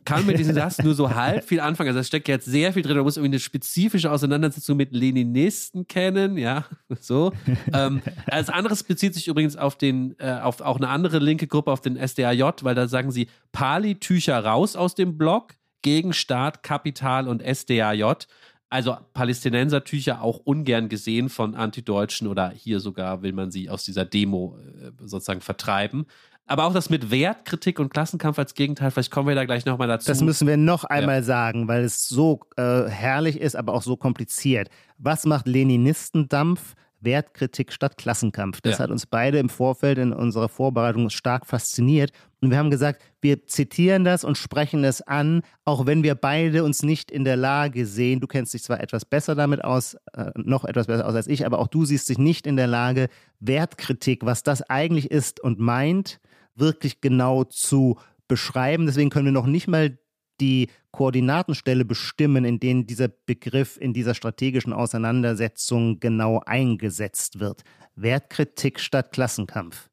kann 0.04 0.26
mit 0.26 0.38
diesem 0.38 0.54
Satz 0.56 0.78
nur 0.78 0.94
so 0.94 1.14
halb 1.14 1.44
viel 1.44 1.60
anfangen. 1.60 1.88
Also 1.88 2.00
es 2.00 2.06
steckt 2.06 2.28
jetzt 2.28 2.46
sehr 2.46 2.72
viel 2.72 2.82
drin. 2.82 2.96
Man 2.96 3.04
muss 3.04 3.16
irgendwie 3.16 3.34
eine 3.34 3.40
spezifische 3.40 4.10
Auseinandersetzung 4.10 4.76
mit 4.76 4.92
Leninisten 4.92 5.86
kennen, 5.86 6.36
ja, 6.36 6.64
so. 7.00 7.32
ähm, 7.72 8.02
als 8.26 8.48
anderes 8.48 8.82
bezieht 8.82 9.14
sich 9.14 9.28
übrigens 9.28 9.56
auf 9.56 9.76
den, 9.76 10.14
äh, 10.18 10.40
auf 10.42 10.60
auch 10.60 10.76
eine 10.76 10.88
andere 10.88 11.18
linke 11.18 11.46
Gruppe, 11.46 11.72
auf 11.72 11.80
den 11.80 11.96
SDAJ, 11.96 12.62
weil 12.62 12.74
da 12.74 12.88
sagen 12.88 13.10
sie 13.10 13.28
Pali-Tücher 13.52 14.44
raus 14.44 14.76
aus 14.76 14.94
dem 14.94 15.18
Block 15.18 15.54
gegen 15.82 16.12
Staat, 16.12 16.62
Kapital 16.62 17.28
und 17.28 17.42
SDAJ. 17.42 18.26
Also 18.70 18.96
Palästinensertücher 19.12 20.20
auch 20.20 20.38
ungern 20.38 20.88
gesehen 20.88 21.28
von 21.28 21.54
Antideutschen 21.54 22.26
oder 22.26 22.50
hier 22.50 22.80
sogar 22.80 23.22
will 23.22 23.32
man 23.32 23.52
sie 23.52 23.70
aus 23.70 23.84
dieser 23.84 24.04
Demo 24.04 24.58
äh, 24.58 24.90
sozusagen 25.06 25.42
vertreiben. 25.42 26.06
Aber 26.46 26.64
auch 26.66 26.74
das 26.74 26.90
mit 26.90 27.10
Wertkritik 27.10 27.80
und 27.80 27.88
Klassenkampf 27.88 28.38
als 28.38 28.54
Gegenteil, 28.54 28.90
vielleicht 28.90 29.10
kommen 29.10 29.28
wir 29.28 29.34
da 29.34 29.44
gleich 29.44 29.64
nochmal 29.64 29.88
dazu. 29.88 30.08
Das 30.08 30.20
müssen 30.20 30.46
wir 30.46 30.58
noch 30.58 30.84
einmal 30.84 31.16
ja. 31.16 31.22
sagen, 31.22 31.68
weil 31.68 31.84
es 31.84 32.06
so 32.06 32.40
äh, 32.56 32.84
herrlich 32.84 33.40
ist, 33.40 33.56
aber 33.56 33.72
auch 33.72 33.82
so 33.82 33.96
kompliziert. 33.96 34.68
Was 34.98 35.24
macht 35.24 35.48
Leninistendampf? 35.48 36.74
Wertkritik 37.04 37.72
statt 37.72 37.96
Klassenkampf. 37.98 38.60
Das 38.62 38.78
ja. 38.78 38.84
hat 38.84 38.90
uns 38.90 39.06
beide 39.06 39.38
im 39.38 39.48
Vorfeld 39.48 39.98
in 39.98 40.12
unserer 40.12 40.48
Vorbereitung 40.48 41.10
stark 41.10 41.46
fasziniert. 41.46 42.12
Und 42.40 42.50
wir 42.50 42.58
haben 42.58 42.70
gesagt, 42.70 43.02
wir 43.20 43.46
zitieren 43.46 44.04
das 44.04 44.24
und 44.24 44.36
sprechen 44.36 44.84
es 44.84 45.02
an, 45.02 45.42
auch 45.64 45.86
wenn 45.86 46.02
wir 46.02 46.14
beide 46.14 46.64
uns 46.64 46.82
nicht 46.82 47.10
in 47.10 47.24
der 47.24 47.36
Lage 47.36 47.86
sehen. 47.86 48.20
Du 48.20 48.26
kennst 48.26 48.54
dich 48.54 48.62
zwar 48.62 48.80
etwas 48.80 49.04
besser 49.04 49.34
damit 49.34 49.64
aus, 49.64 49.94
äh, 50.14 50.30
noch 50.36 50.64
etwas 50.64 50.86
besser 50.86 51.06
aus 51.06 51.14
als 51.14 51.26
ich, 51.26 51.46
aber 51.46 51.58
auch 51.58 51.68
du 51.68 51.84
siehst 51.84 52.08
dich 52.08 52.18
nicht 52.18 52.46
in 52.46 52.56
der 52.56 52.66
Lage, 52.66 53.08
Wertkritik, 53.40 54.24
was 54.24 54.42
das 54.42 54.62
eigentlich 54.62 55.10
ist 55.10 55.40
und 55.40 55.58
meint, 55.58 56.20
wirklich 56.54 57.00
genau 57.00 57.44
zu 57.44 57.98
beschreiben. 58.28 58.86
Deswegen 58.86 59.10
können 59.10 59.26
wir 59.26 59.32
noch 59.32 59.46
nicht 59.46 59.68
mal 59.68 59.98
die 60.40 60.68
Koordinatenstelle 60.90 61.84
bestimmen, 61.84 62.44
in 62.44 62.60
denen 62.60 62.86
dieser 62.86 63.08
Begriff 63.08 63.76
in 63.80 63.92
dieser 63.92 64.14
strategischen 64.14 64.72
Auseinandersetzung 64.72 66.00
genau 66.00 66.40
eingesetzt 66.44 67.40
wird. 67.40 67.62
Wertkritik 67.96 68.80
statt 68.80 69.12
Klassenkampf. 69.12 69.88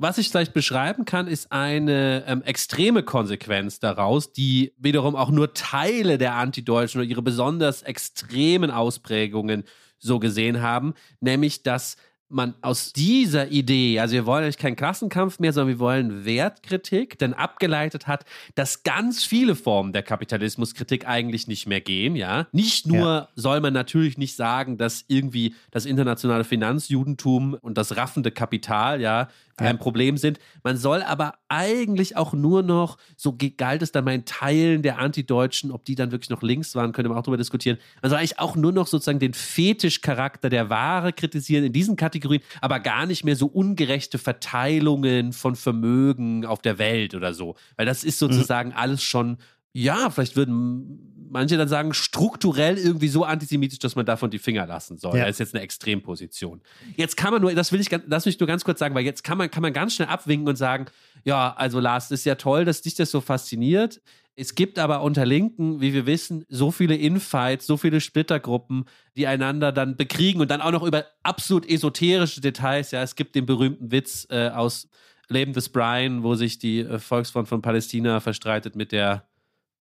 Was 0.00 0.16
ich 0.16 0.28
vielleicht 0.28 0.54
beschreiben 0.54 1.04
kann, 1.04 1.26
ist 1.26 1.50
eine 1.50 2.24
ähm, 2.26 2.42
extreme 2.42 3.02
Konsequenz 3.02 3.80
daraus, 3.80 4.32
die 4.32 4.72
wiederum 4.78 5.16
auch 5.16 5.30
nur 5.30 5.54
Teile 5.54 6.18
der 6.18 6.34
Antideutschen 6.34 7.00
oder 7.00 7.10
ihre 7.10 7.22
besonders 7.22 7.82
extremen 7.82 8.70
Ausprägungen 8.70 9.64
so 9.98 10.20
gesehen 10.20 10.62
haben, 10.62 10.94
nämlich 11.20 11.64
dass 11.64 11.96
man 12.28 12.54
aus 12.60 12.92
dieser 12.92 13.48
Idee, 13.48 14.00
also 14.00 14.14
wir 14.14 14.26
wollen 14.26 14.44
eigentlich 14.44 14.58
keinen 14.58 14.76
Klassenkampf 14.76 15.38
mehr, 15.38 15.52
sondern 15.52 15.76
wir 15.76 15.78
wollen 15.78 16.24
Wertkritik, 16.24 17.18
denn 17.18 17.34
abgeleitet 17.34 18.06
hat, 18.06 18.24
dass 18.54 18.82
ganz 18.82 19.24
viele 19.24 19.54
Formen 19.54 19.92
der 19.92 20.02
Kapitalismuskritik 20.02 21.06
eigentlich 21.06 21.48
nicht 21.48 21.66
mehr 21.66 21.80
gehen, 21.80 22.16
ja. 22.16 22.46
Nicht 22.52 22.86
nur 22.86 22.98
ja. 22.98 23.28
soll 23.34 23.60
man 23.60 23.72
natürlich 23.72 24.18
nicht 24.18 24.36
sagen, 24.36 24.76
dass 24.76 25.04
irgendwie 25.08 25.54
das 25.70 25.86
internationale 25.86 26.44
Finanzjudentum 26.44 27.54
und 27.54 27.78
das 27.78 27.96
raffende 27.96 28.30
Kapital, 28.30 29.00
ja, 29.00 29.28
ja. 29.60 29.66
ein 29.66 29.78
Problem 29.78 30.16
sind. 30.16 30.38
Man 30.62 30.76
soll 30.76 31.02
aber 31.02 31.34
eigentlich 31.48 32.16
auch 32.16 32.32
nur 32.32 32.62
noch, 32.62 32.98
so 33.16 33.36
galt 33.56 33.82
es 33.82 33.92
dann 33.92 34.04
mal 34.04 34.14
in 34.14 34.24
Teilen 34.24 34.82
der 34.82 34.98
Antideutschen, 34.98 35.70
ob 35.70 35.84
die 35.84 35.94
dann 35.94 36.10
wirklich 36.12 36.30
noch 36.30 36.42
links 36.42 36.74
waren, 36.74 36.92
könnte 36.92 37.08
man 37.08 37.18
auch 37.18 37.22
darüber 37.22 37.36
diskutieren. 37.36 37.78
Man 38.02 38.10
soll 38.10 38.18
eigentlich 38.18 38.38
auch 38.38 38.56
nur 38.56 38.72
noch 38.72 38.86
sozusagen 38.86 39.18
den 39.18 39.34
Fetischcharakter 39.34 40.48
der 40.48 40.70
Ware 40.70 41.12
kritisieren 41.12 41.64
in 41.64 41.72
diesen 41.72 41.96
Kategorien, 41.96 42.42
aber 42.60 42.80
gar 42.80 43.06
nicht 43.06 43.24
mehr 43.24 43.36
so 43.36 43.46
ungerechte 43.46 44.18
Verteilungen 44.18 45.32
von 45.32 45.56
Vermögen 45.56 46.44
auf 46.44 46.62
der 46.62 46.78
Welt 46.78 47.14
oder 47.14 47.34
so. 47.34 47.56
Weil 47.76 47.86
das 47.86 48.04
ist 48.04 48.20
mhm. 48.20 48.32
sozusagen 48.32 48.68
mhm. 48.70 48.76
alles 48.76 49.02
schon 49.02 49.38
ja, 49.82 50.10
vielleicht 50.10 50.36
würden 50.36 51.14
manche 51.30 51.56
dann 51.56 51.68
sagen, 51.68 51.92
strukturell 51.92 52.78
irgendwie 52.78 53.08
so 53.08 53.24
antisemitisch, 53.24 53.78
dass 53.78 53.96
man 53.96 54.06
davon 54.06 54.30
die 54.30 54.38
Finger 54.38 54.66
lassen 54.66 54.98
soll. 54.98 55.16
Ja. 55.16 55.26
Das 55.26 55.36
ist 55.36 55.40
jetzt 55.40 55.54
eine 55.54 55.62
Extremposition. 55.62 56.62
Jetzt 56.96 57.16
kann 57.16 57.32
man 57.32 57.42
nur, 57.42 57.54
das 57.54 57.70
will 57.70 57.80
ich, 57.80 57.88
das 57.88 58.24
will 58.24 58.32
ich 58.32 58.40
nur 58.40 58.46
ganz 58.46 58.64
kurz 58.64 58.78
sagen, 58.78 58.94
weil 58.94 59.04
jetzt 59.04 59.22
kann 59.24 59.38
man, 59.38 59.50
kann 59.50 59.62
man 59.62 59.72
ganz 59.72 59.94
schnell 59.94 60.08
abwinken 60.08 60.48
und 60.48 60.56
sagen, 60.56 60.86
ja, 61.24 61.54
also 61.56 61.80
Lars, 61.80 62.10
ist 62.10 62.24
ja 62.24 62.34
toll, 62.36 62.64
dass 62.64 62.82
dich 62.82 62.94
das 62.94 63.10
so 63.10 63.20
fasziniert. 63.20 64.00
Es 64.36 64.54
gibt 64.54 64.78
aber 64.78 65.02
unter 65.02 65.26
Linken, 65.26 65.80
wie 65.80 65.92
wir 65.92 66.06
wissen, 66.06 66.44
so 66.48 66.70
viele 66.70 66.96
Infights, 66.96 67.66
so 67.66 67.76
viele 67.76 68.00
Splittergruppen, 68.00 68.84
die 69.16 69.26
einander 69.26 69.70
dann 69.70 69.96
bekriegen 69.96 70.40
und 70.40 70.50
dann 70.50 70.60
auch 70.60 70.70
noch 70.72 70.82
über 70.82 71.04
absolut 71.22 71.68
esoterische 71.68 72.40
Details. 72.40 72.90
Ja, 72.90 73.02
es 73.02 73.16
gibt 73.16 73.34
den 73.34 73.46
berühmten 73.46 73.90
Witz 73.92 74.26
äh, 74.30 74.48
aus 74.48 74.88
Leben 75.28 75.52
des 75.52 75.68
Brian, 75.68 76.22
wo 76.22 76.34
sich 76.34 76.58
die 76.58 76.80
äh, 76.80 76.98
Volksfront 76.98 77.48
von 77.48 77.62
Palästina 77.62 78.20
verstreitet 78.20 78.76
mit 78.76 78.92
der 78.92 79.27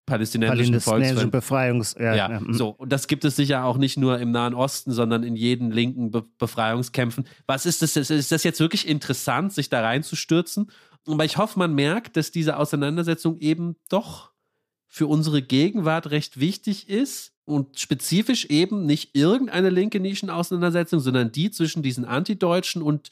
palästinensischen 0.08 0.82
Volksfront. 0.82 1.32
Befreiungs 1.32 1.96
ja, 2.00 2.16
ja, 2.16 2.32
ja, 2.32 2.40
mhm. 2.40 2.54
so 2.54 2.70
und 2.70 2.92
das 2.92 3.06
gibt 3.06 3.24
es 3.26 3.36
sicher 3.36 3.66
auch 3.66 3.78
nicht 3.78 3.98
nur 3.98 4.18
im 4.18 4.32
Nahen 4.32 4.56
Osten, 4.56 4.92
sondern 4.92 5.22
in 5.22 5.36
jeden 5.36 5.70
linken 5.70 6.10
Be 6.10 6.26
Befreiungskämpfen. 6.40 7.28
Was 7.46 7.68
ist 7.68 7.84
das? 7.84 7.96
Ist 7.96 8.32
das 8.32 8.44
jetzt 8.44 8.60
wirklich 8.60 8.88
interessant, 8.88 9.54
sich 9.54 9.70
da 9.70 9.82
reinzustürzen? 9.82 10.72
Aber 11.06 11.26
ich 11.26 11.38
hoffe, 11.38 11.60
man 11.60 11.76
merkt, 11.76 12.18
dass 12.18 12.32
diese 12.32 12.58
Auseinandersetzung 12.58 13.38
eben 13.38 13.76
doch 13.90 14.32
für 14.88 15.08
unsere 15.08 15.42
Gegenwart 15.42 16.10
recht 16.10 16.40
wichtig 16.40 16.90
ist 16.90 17.34
und 17.46 17.80
spezifisch 17.80 18.46
eben 18.46 18.86
nicht 18.86 19.16
irgendeine 19.16 19.70
linke 19.70 20.00
Nischenauseinandersetzung, 20.00 21.00
sondern 21.00 21.32
die 21.32 21.52
zwischen 21.52 21.84
diesen 21.84 22.06
Antideutschen 22.06 22.82
und 22.82 23.10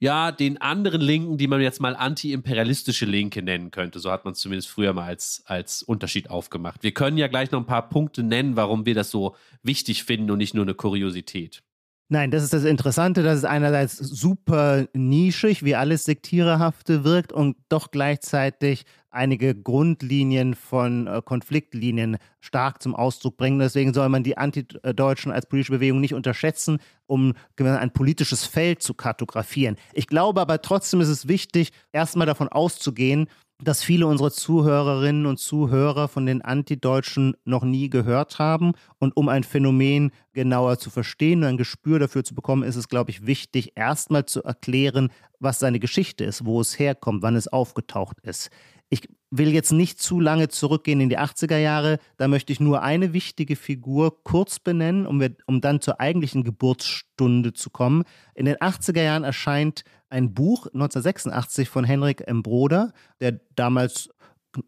ja, 0.00 0.32
den 0.32 0.60
anderen 0.60 1.00
Linken, 1.00 1.38
die 1.38 1.46
man 1.46 1.60
jetzt 1.60 1.80
mal 1.80 1.96
anti-imperialistische 1.96 3.06
Linke 3.06 3.42
nennen 3.42 3.70
könnte. 3.70 4.00
So 4.00 4.10
hat 4.10 4.24
man 4.24 4.32
es 4.32 4.40
zumindest 4.40 4.68
früher 4.68 4.92
mal 4.92 5.06
als, 5.06 5.42
als 5.46 5.82
Unterschied 5.82 6.30
aufgemacht. 6.30 6.82
Wir 6.82 6.92
können 6.92 7.16
ja 7.16 7.28
gleich 7.28 7.50
noch 7.50 7.60
ein 7.60 7.66
paar 7.66 7.88
Punkte 7.88 8.22
nennen, 8.22 8.56
warum 8.56 8.86
wir 8.86 8.94
das 8.94 9.10
so 9.10 9.36
wichtig 9.62 10.04
finden 10.04 10.30
und 10.30 10.38
nicht 10.38 10.54
nur 10.54 10.64
eine 10.64 10.74
Kuriosität. 10.74 11.62
Nein, 12.08 12.30
das 12.30 12.42
ist 12.42 12.52
das 12.52 12.64
Interessante, 12.64 13.22
dass 13.22 13.38
es 13.38 13.44
einerseits 13.44 13.96
super 13.96 14.86
nischig, 14.92 15.64
wie 15.64 15.74
alles 15.74 16.04
Sektiererhafte 16.04 17.02
wirkt 17.02 17.32
und 17.32 17.56
doch 17.70 17.90
gleichzeitig 17.90 18.84
einige 19.14 19.54
Grundlinien 19.54 20.54
von 20.54 21.06
äh, 21.06 21.22
Konfliktlinien 21.24 22.18
stark 22.40 22.82
zum 22.82 22.94
Ausdruck 22.94 23.38
bringen. 23.38 23.58
Deswegen 23.58 23.94
soll 23.94 24.08
man 24.10 24.22
die 24.22 24.36
Antideutschen 24.36 25.32
als 25.32 25.46
politische 25.46 25.72
Bewegung 25.72 26.00
nicht 26.00 26.14
unterschätzen, 26.14 26.78
um 27.06 27.32
ein 27.58 27.92
politisches 27.92 28.44
Feld 28.44 28.82
zu 28.82 28.92
kartografieren. 28.92 29.76
Ich 29.94 30.06
glaube 30.06 30.40
aber 30.40 30.60
trotzdem 30.60 31.00
ist 31.00 31.08
es 31.08 31.26
wichtig, 31.28 31.70
erstmal 31.92 32.26
davon 32.26 32.48
auszugehen, 32.48 33.28
dass 33.62 33.82
viele 33.82 34.06
unserer 34.06 34.30
Zuhörerinnen 34.30 35.26
und 35.26 35.38
Zuhörer 35.38 36.08
von 36.08 36.26
den 36.26 36.42
Antideutschen 36.42 37.36
noch 37.44 37.62
nie 37.62 37.88
gehört 37.88 38.38
haben. 38.38 38.72
Und 38.98 39.16
um 39.16 39.28
ein 39.28 39.44
Phänomen 39.44 40.10
genauer 40.32 40.78
zu 40.78 40.90
verstehen 40.90 41.40
und 41.40 41.48
ein 41.48 41.56
Gespür 41.56 41.98
dafür 41.98 42.24
zu 42.24 42.34
bekommen, 42.34 42.64
ist 42.64 42.76
es, 42.76 42.88
glaube 42.88 43.10
ich, 43.10 43.26
wichtig, 43.26 43.72
erstmal 43.76 44.26
zu 44.26 44.42
erklären, 44.42 45.10
was 45.38 45.60
seine 45.60 45.78
Geschichte 45.78 46.24
ist, 46.24 46.44
wo 46.44 46.60
es 46.60 46.78
herkommt, 46.78 47.22
wann 47.22 47.36
es 47.36 47.48
aufgetaucht 47.48 48.20
ist. 48.22 48.50
Ich 48.90 49.08
will 49.30 49.52
jetzt 49.52 49.72
nicht 49.72 50.00
zu 50.00 50.20
lange 50.20 50.48
zurückgehen 50.48 51.00
in 51.00 51.08
die 51.08 51.18
80er 51.18 51.56
Jahre. 51.56 51.98
Da 52.16 52.28
möchte 52.28 52.52
ich 52.52 52.60
nur 52.60 52.82
eine 52.82 53.12
wichtige 53.12 53.56
Figur 53.56 54.22
kurz 54.22 54.58
benennen, 54.58 55.06
um, 55.06 55.20
wir, 55.20 55.34
um 55.46 55.60
dann 55.60 55.80
zur 55.80 56.00
eigentlichen 56.00 56.44
Geburtsstunde 56.44 57.52
zu 57.52 57.70
kommen. 57.70 58.04
In 58.34 58.44
den 58.44 58.56
80er 58.56 59.02
Jahren 59.02 59.24
erscheint 59.24 59.84
ein 60.10 60.34
Buch 60.34 60.66
1986 60.66 61.68
von 61.68 61.84
Henrik 61.84 62.26
M. 62.28 62.42
Broder, 62.42 62.92
der 63.20 63.40
damals 63.56 64.10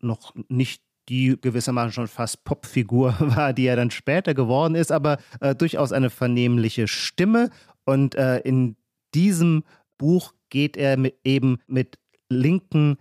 noch 0.01 0.35
nicht 0.49 0.83
die 1.09 1.37
gewissermaßen 1.41 1.93
schon 1.93 2.09
fast 2.09 2.45
Popfigur 2.45 3.15
war, 3.21 3.53
die 3.53 3.67
er 3.67 3.77
dann 3.77 3.91
später 3.91 4.35
geworden 4.35 4.75
ist, 4.75 4.91
aber 4.91 5.19
äh, 5.41 5.55
durchaus 5.55 5.93
eine 5.93 6.11
vernehmliche 6.11 6.89
Stimme. 6.89 7.51
Und 7.85 8.15
äh, 8.17 8.39
in 8.41 8.77
diesem 9.15 9.63
Buch 9.99 10.35
geht 10.51 10.77
er 10.77 10.97
mit, 10.97 11.17
eben 11.25 11.59
mit 11.67 11.99
linken 12.29 12.97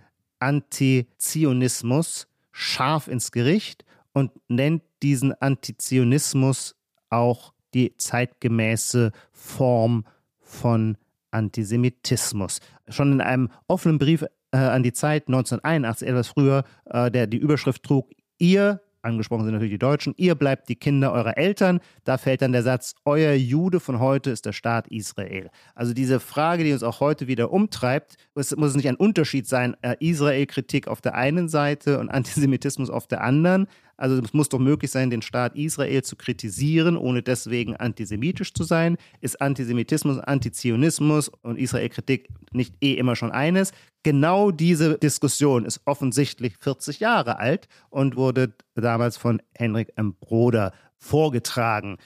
Antizionismus 0.45 2.27
scharf 2.51 3.07
ins 3.07 3.31
Gericht 3.31 3.83
und 4.13 4.31
nennt 4.47 4.83
diesen 5.01 5.33
Antizionismus 5.41 6.75
auch 7.09 7.53
die 7.73 7.97
zeitgemäße 7.97 9.11
Form 9.31 10.05
von 10.39 10.97
Antisemitismus. 11.31 12.59
Schon 12.87 13.13
in 13.13 13.21
einem 13.21 13.49
offenen 13.67 13.97
Brief 13.97 14.23
äh, 14.51 14.57
an 14.57 14.83
die 14.83 14.93
Zeit 14.93 15.27
1981, 15.27 16.07
etwas 16.07 16.27
früher, 16.27 16.63
äh, 16.85 17.09
der 17.09 17.25
die 17.25 17.37
Überschrift 17.37 17.81
trug, 17.81 18.11
ihr 18.37 18.81
angesprochen 19.05 19.45
sind 19.45 19.53
natürlich 19.53 19.73
die 19.73 19.79
Deutschen, 19.79 20.13
ihr 20.17 20.35
bleibt 20.35 20.69
die 20.69 20.75
Kinder 20.75 21.11
eurer 21.13 21.37
Eltern. 21.37 21.79
Da 22.03 22.17
fällt 22.17 22.41
dann 22.41 22.51
der 22.51 22.63
Satz, 22.63 22.95
euer 23.05 23.33
Jude 23.33 23.79
von 23.79 23.99
heute 23.99 24.31
ist 24.31 24.45
der 24.45 24.53
Staat 24.53 24.87
Israel. 24.87 25.49
Also 25.73 25.93
diese 25.93 26.19
Frage, 26.19 26.63
die 26.63 26.73
uns 26.73 26.83
auch 26.83 26.99
heute 26.99 27.27
wieder 27.27 27.51
umtreibt, 27.51 28.15
es 28.35 28.55
muss 28.55 28.75
nicht 28.75 28.87
ein 28.87 28.95
Unterschied 28.95 29.47
sein, 29.47 29.75
äh, 29.81 29.95
Israel-Kritik 29.99 30.87
auf 30.87 31.01
der 31.01 31.15
einen 31.15 31.47
Seite 31.47 31.99
und 31.99 32.09
Antisemitismus 32.15 32.89
auf 32.89 33.07
der 33.07 33.21
anderen. 33.21 33.67
Also 33.97 34.21
es 34.21 34.33
muss 34.33 34.49
doch 34.49 34.59
möglich 34.59 34.91
sein, 34.91 35.09
den 35.09 35.21
Staat 35.21 35.55
Israel 35.55 36.03
zu 36.03 36.15
kritisieren, 36.15 36.97
ohne 36.97 37.21
deswegen 37.21 37.75
antisemitisch 37.75 38.53
zu 38.53 38.63
sein. 38.63 38.97
Ist 39.21 39.41
Antisemitismus, 39.41 40.19
Antizionismus 40.19 41.29
und 41.41 41.57
Israel-Kritik 41.57 42.29
nicht 42.51 42.75
eh 42.81 42.93
immer 42.93 43.15
schon 43.15 43.31
eines? 43.31 43.71
Genau 44.03 44.51
diese 44.51 44.97
Diskussion 44.97 45.65
ist 45.65 45.81
offensichtlich 45.85 46.57
40 46.59 46.99
Jahre 46.99 47.39
alt 47.39 47.67
und 47.89 48.17
wurde 48.17 48.53
damals 48.75 49.17
von 49.17 49.41
Henrik 49.53 49.93
M. 49.95 50.15
Broder 50.19 50.73
vorgetragen. 50.97 51.97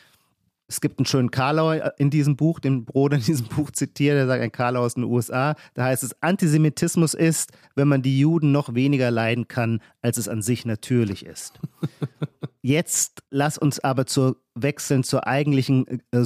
Es 0.70 0.82
gibt 0.82 1.00
einen 1.00 1.08
schönen 1.08 1.32
Karlau 1.32 1.72
in 1.98 2.12
diesem 2.12 2.36
Buch, 2.36 2.60
den 2.60 2.86
Broder 2.86 3.18
in 3.18 3.24
diesem 3.24 3.48
Buch 3.48 3.72
zitiert, 3.72 4.16
der 4.16 4.28
sagt, 4.28 4.44
ein 4.44 4.52
Karlau 4.52 4.82
aus 4.82 4.94
den 4.94 5.04
USA. 5.04 5.56
Da 5.74 5.86
heißt 5.86 6.04
es, 6.04 6.22
Antisemitismus 6.22 7.16
ist, 7.16 7.52
wenn 7.76 7.88
man 7.88 8.04
die 8.04 8.20
Juden 8.20 8.52
noch 8.52 8.76
weniger 8.76 9.10
leiden 9.10 9.48
kann, 9.48 9.82
als 10.04 10.18
es 10.18 10.28
an 10.28 10.44
sich 10.44 10.66
natürlich 10.66 11.26
ist. 11.26 11.60
Jetzt 12.62 13.24
lass 13.30 13.58
uns 13.58 13.80
aber 13.80 14.06
zur 14.06 14.38
wechseln 14.62 15.04
zur 15.04 15.28
eigentlichen 15.28 15.86
äh, 15.88 16.18
äh, 16.18 16.24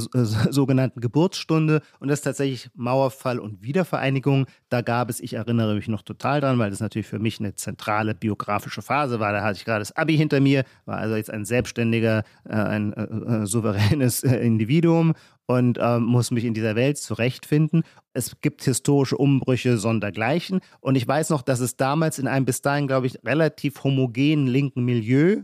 sogenannten 0.51 1.01
Geburtsstunde 1.01 1.81
und 1.99 2.07
das 2.07 2.19
ist 2.19 2.23
tatsächlich 2.23 2.69
Mauerfall 2.73 3.39
und 3.39 3.61
Wiedervereinigung. 3.61 4.47
Da 4.69 4.81
gab 4.81 5.09
es, 5.09 5.19
ich 5.19 5.33
erinnere 5.33 5.75
mich 5.75 5.87
noch 5.87 6.01
total 6.01 6.41
dran, 6.41 6.59
weil 6.59 6.69
das 6.69 6.79
natürlich 6.79 7.07
für 7.07 7.19
mich 7.19 7.39
eine 7.39 7.55
zentrale 7.55 8.15
biografische 8.15 8.81
Phase 8.81 9.19
war. 9.19 9.31
Da 9.31 9.43
hatte 9.43 9.57
ich 9.57 9.65
gerade 9.65 9.79
das 9.81 9.95
Abi 9.95 10.17
hinter 10.17 10.39
mir, 10.39 10.63
war 10.85 10.97
also 10.97 11.15
jetzt 11.15 11.29
ein 11.29 11.45
selbstständiger, 11.45 12.23
äh, 12.49 12.53
ein 12.53 12.93
äh, 12.93 13.03
äh 13.03 13.45
souveränes 13.45 14.23
äh, 14.23 14.37
Individuum 14.37 15.13
und 15.45 15.77
muss 15.99 16.31
mich 16.31 16.45
in 16.45 16.53
dieser 16.53 16.75
Welt 16.75 16.97
zurechtfinden. 16.97 17.83
Es 18.13 18.39
gibt 18.39 18.63
historische 18.63 19.17
Umbrüche 19.17 19.77
sondergleichen 19.77 20.61
und 20.79 20.95
ich 20.95 21.05
weiß 21.05 21.31
noch, 21.31 21.41
dass 21.41 21.59
es 21.59 21.75
damals 21.75 22.17
in 22.17 22.27
einem 22.27 22.45
bis 22.45 22.61
dahin, 22.61 22.87
glaube 22.87 23.07
ich, 23.07 23.19
relativ 23.25 23.83
homogenen 23.83 24.47
linken 24.47 24.85
Milieu 24.85 25.41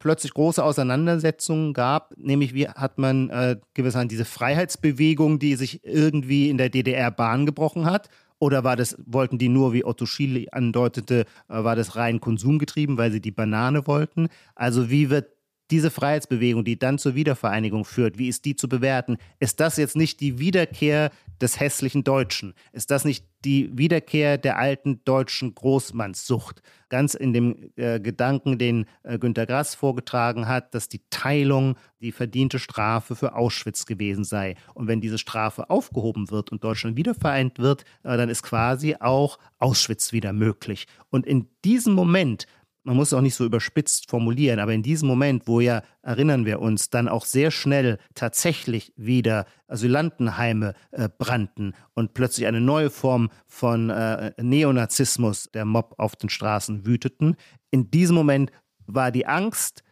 plötzlich 0.00 0.34
große 0.34 0.64
Auseinandersetzungen 0.64 1.72
gab, 1.72 2.12
nämlich 2.16 2.52
wie 2.54 2.66
hat 2.66 2.98
man 2.98 3.30
äh, 3.30 3.56
gewissermaßen 3.74 4.08
diese 4.08 4.24
Freiheitsbewegung, 4.24 5.38
die 5.38 5.54
sich 5.54 5.84
irgendwie 5.84 6.50
in 6.50 6.58
der 6.58 6.70
DDR 6.70 7.12
Bahn 7.12 7.46
gebrochen 7.46 7.86
hat, 7.86 8.08
oder 8.40 8.64
war 8.64 8.74
das, 8.74 8.96
wollten 9.04 9.36
die 9.38 9.50
nur, 9.50 9.72
wie 9.74 9.84
Otto 9.84 10.06
Schiele 10.06 10.52
andeutete, 10.52 11.26
äh, 11.48 11.62
war 11.62 11.76
das 11.76 11.94
rein 11.94 12.20
konsumgetrieben, 12.20 12.98
weil 12.98 13.12
sie 13.12 13.20
die 13.20 13.30
Banane 13.30 13.86
wollten? 13.86 14.28
Also 14.56 14.90
wie 14.90 15.10
wird 15.10 15.28
diese 15.70 15.90
Freiheitsbewegung, 15.90 16.64
die 16.64 16.78
dann 16.78 16.98
zur 16.98 17.14
Wiedervereinigung 17.14 17.84
führt, 17.84 18.18
wie 18.18 18.28
ist 18.28 18.44
die 18.44 18.56
zu 18.56 18.68
bewerten? 18.68 19.18
Ist 19.38 19.60
das 19.60 19.76
jetzt 19.76 19.94
nicht 19.94 20.20
die 20.20 20.38
Wiederkehr 20.38 21.10
des 21.40 21.58
hässlichen 21.58 22.04
Deutschen? 22.04 22.54
Ist 22.72 22.90
das 22.90 23.04
nicht 23.04 23.24
die 23.44 23.70
Wiederkehr 23.76 24.38
der 24.38 24.58
alten 24.58 25.02
deutschen 25.04 25.54
Großmannssucht? 25.54 26.62
Ganz 26.88 27.14
in 27.14 27.32
dem 27.32 27.70
äh, 27.76 28.00
Gedanken, 28.00 28.58
den 28.58 28.86
äh, 29.02 29.18
Günter 29.18 29.46
Grass 29.46 29.74
vorgetragen 29.74 30.48
hat, 30.48 30.74
dass 30.74 30.88
die 30.88 31.02
Teilung 31.10 31.76
die 32.00 32.12
verdiente 32.12 32.58
Strafe 32.58 33.14
für 33.14 33.34
Auschwitz 33.34 33.86
gewesen 33.86 34.24
sei. 34.24 34.56
Und 34.74 34.88
wenn 34.88 35.00
diese 35.00 35.18
Strafe 35.18 35.70
aufgehoben 35.70 36.30
wird 36.30 36.50
und 36.50 36.64
Deutschland 36.64 36.96
wiedervereint 36.96 37.58
wird, 37.58 37.84
äh, 38.02 38.16
dann 38.16 38.28
ist 38.28 38.42
quasi 38.42 38.96
auch 38.98 39.38
Auschwitz 39.58 40.12
wieder 40.12 40.32
möglich. 40.32 40.86
Und 41.10 41.26
in 41.26 41.48
diesem 41.64 41.94
Moment 41.94 42.46
man 42.82 42.96
muss 42.96 43.08
es 43.08 43.14
auch 43.14 43.20
nicht 43.20 43.34
so 43.34 43.44
überspitzt 43.44 44.08
formulieren, 44.08 44.58
aber 44.58 44.72
in 44.72 44.82
diesem 44.82 45.06
Moment, 45.08 45.46
wo 45.46 45.60
ja, 45.60 45.82
erinnern 46.02 46.46
wir 46.46 46.60
uns, 46.60 46.90
dann 46.90 47.08
auch 47.08 47.24
sehr 47.24 47.50
schnell 47.50 47.98
tatsächlich 48.14 48.92
wieder 48.96 49.46
Asylantenheime 49.68 50.74
äh, 50.90 51.08
brannten 51.18 51.74
und 51.94 52.14
plötzlich 52.14 52.46
eine 52.46 52.60
neue 52.60 52.90
Form 52.90 53.30
von 53.46 53.90
äh, 53.90 54.32
Neonazismus, 54.40 55.50
der 55.52 55.64
Mob 55.64 55.94
auf 55.98 56.16
den 56.16 56.30
Straßen 56.30 56.86
wüteten, 56.86 57.36
in 57.70 57.90
diesem 57.90 58.16
Moment 58.16 58.50
war 58.86 59.10
die 59.12 59.26
Angst, 59.26 59.82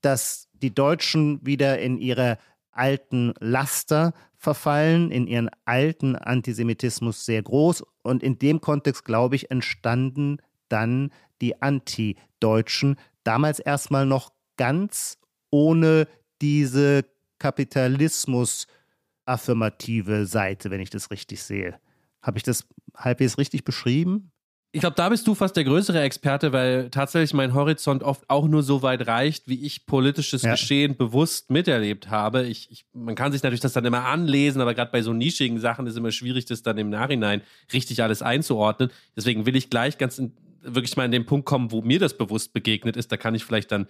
dass 0.00 0.48
die 0.54 0.74
Deutschen 0.74 1.44
wieder 1.44 1.78
in 1.78 1.98
ihre 1.98 2.38
alten 2.72 3.34
Laster 3.40 4.12
verfallen, 4.36 5.10
in 5.10 5.26
ihren 5.26 5.50
alten 5.64 6.16
Antisemitismus 6.16 7.24
sehr 7.24 7.42
groß. 7.42 7.84
Und 8.02 8.22
in 8.22 8.38
dem 8.38 8.60
Kontext, 8.60 9.04
glaube 9.04 9.36
ich, 9.36 9.50
entstanden 9.50 10.38
dann 10.68 11.10
die 11.40 11.60
Anti-Deutschen, 12.40 12.96
damals 13.24 13.58
erstmal 13.60 14.06
noch 14.06 14.32
ganz 14.56 15.18
ohne 15.50 16.08
diese 16.40 17.04
Kapitalismus-affirmative 17.38 20.24
Seite, 20.26 20.70
wenn 20.70 20.80
ich 20.80 20.88
das 20.90 21.10
richtig 21.10 21.42
sehe. 21.42 21.78
Habe 22.22 22.38
ich 22.38 22.42
das 22.42 22.66
halbwegs 22.96 23.36
richtig 23.38 23.64
beschrieben? 23.64 24.32
Ich 24.72 24.80
glaube, 24.80 24.94
da 24.94 25.08
bist 25.08 25.26
du 25.26 25.34
fast 25.34 25.56
der 25.56 25.64
größere 25.64 26.00
Experte, 26.00 26.52
weil 26.52 26.90
tatsächlich 26.90 27.34
mein 27.34 27.54
Horizont 27.54 28.04
oft 28.04 28.30
auch 28.30 28.46
nur 28.46 28.62
so 28.62 28.82
weit 28.82 29.04
reicht, 29.08 29.48
wie 29.48 29.66
ich 29.66 29.84
politisches 29.84 30.42
ja. 30.42 30.52
Geschehen 30.52 30.96
bewusst 30.96 31.50
miterlebt 31.50 32.08
habe. 32.08 32.46
Ich, 32.46 32.70
ich, 32.70 32.86
man 32.92 33.16
kann 33.16 33.32
sich 33.32 33.42
natürlich 33.42 33.58
das 33.58 33.72
dann 33.72 33.84
immer 33.84 34.04
anlesen, 34.04 34.60
aber 34.60 34.74
gerade 34.74 34.92
bei 34.92 35.02
so 35.02 35.12
nischigen 35.12 35.58
Sachen 35.58 35.88
ist 35.88 35.94
es 35.94 35.98
immer 35.98 36.12
schwierig, 36.12 36.44
das 36.44 36.62
dann 36.62 36.78
im 36.78 36.88
Nachhinein 36.88 37.42
richtig 37.72 38.04
alles 38.04 38.22
einzuordnen. 38.22 38.92
Deswegen 39.16 39.44
will 39.44 39.56
ich 39.56 39.70
gleich 39.70 39.98
ganz 39.98 40.18
in, 40.18 40.36
wirklich 40.62 40.96
mal 40.96 41.04
in 41.04 41.12
den 41.12 41.26
Punkt 41.26 41.46
kommen, 41.46 41.70
wo 41.72 41.82
mir 41.82 41.98
das 41.98 42.16
bewusst 42.16 42.52
begegnet 42.52 42.96
ist. 42.96 43.10
Da 43.12 43.16
kann 43.16 43.34
ich 43.34 43.44
vielleicht 43.44 43.72
dann 43.72 43.86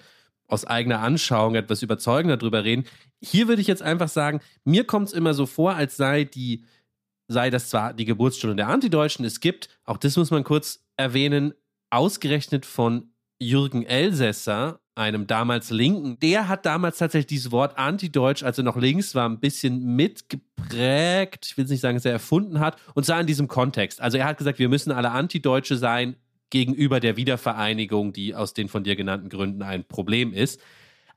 aus 0.46 0.64
eigener 0.64 1.00
Anschauung 1.00 1.54
etwas 1.54 1.82
überzeugender 1.82 2.36
drüber 2.36 2.64
reden. 2.64 2.84
Hier 3.22 3.48
würde 3.48 3.62
ich 3.62 3.68
jetzt 3.68 3.82
einfach 3.82 4.08
sagen, 4.08 4.40
mir 4.64 4.84
kommt 4.84 5.08
es 5.08 5.14
immer 5.14 5.34
so 5.34 5.46
vor, 5.46 5.74
als 5.74 5.96
sei 5.96 6.24
die, 6.24 6.64
sei 7.28 7.50
das 7.50 7.70
zwar 7.70 7.94
die 7.94 8.04
Geburtsstunde 8.04 8.56
der 8.56 8.68
Antideutschen, 8.68 9.24
es 9.24 9.40
gibt, 9.40 9.68
auch 9.84 9.96
das 9.96 10.16
muss 10.16 10.30
man 10.30 10.44
kurz 10.44 10.84
erwähnen, 10.96 11.54
ausgerechnet 11.90 12.66
von 12.66 13.12
Jürgen 13.38 13.84
Elsässer, 13.84 14.80
einem 14.96 15.26
damals 15.26 15.70
Linken, 15.70 16.18
der 16.18 16.48
hat 16.48 16.66
damals 16.66 16.98
tatsächlich 16.98 17.28
dieses 17.28 17.52
Wort 17.52 17.78
Antideutsch, 17.78 18.42
als 18.42 18.58
er 18.58 18.64
noch 18.64 18.76
links 18.76 19.14
war, 19.14 19.28
ein 19.28 19.40
bisschen 19.40 19.96
mitgeprägt. 19.96 21.46
Ich 21.46 21.56
will 21.56 21.64
nicht 21.64 21.80
sagen, 21.80 21.96
dass 21.96 22.04
er 22.04 22.12
erfunden 22.12 22.60
hat. 22.60 22.76
Und 22.94 23.06
zwar 23.06 23.18
in 23.20 23.26
diesem 23.26 23.48
Kontext. 23.48 24.00
Also 24.00 24.18
er 24.18 24.26
hat 24.26 24.36
gesagt, 24.36 24.58
wir 24.58 24.68
müssen 24.68 24.92
alle 24.92 25.10
Antideutsche 25.10 25.76
sein 25.76 26.16
gegenüber 26.50 27.00
der 27.00 27.16
Wiedervereinigung, 27.16 28.12
die 28.12 28.34
aus 28.34 28.54
den 28.54 28.68
von 28.68 28.84
dir 28.84 28.96
genannten 28.96 29.28
Gründen 29.28 29.62
ein 29.62 29.84
Problem 29.84 30.32
ist. 30.32 30.60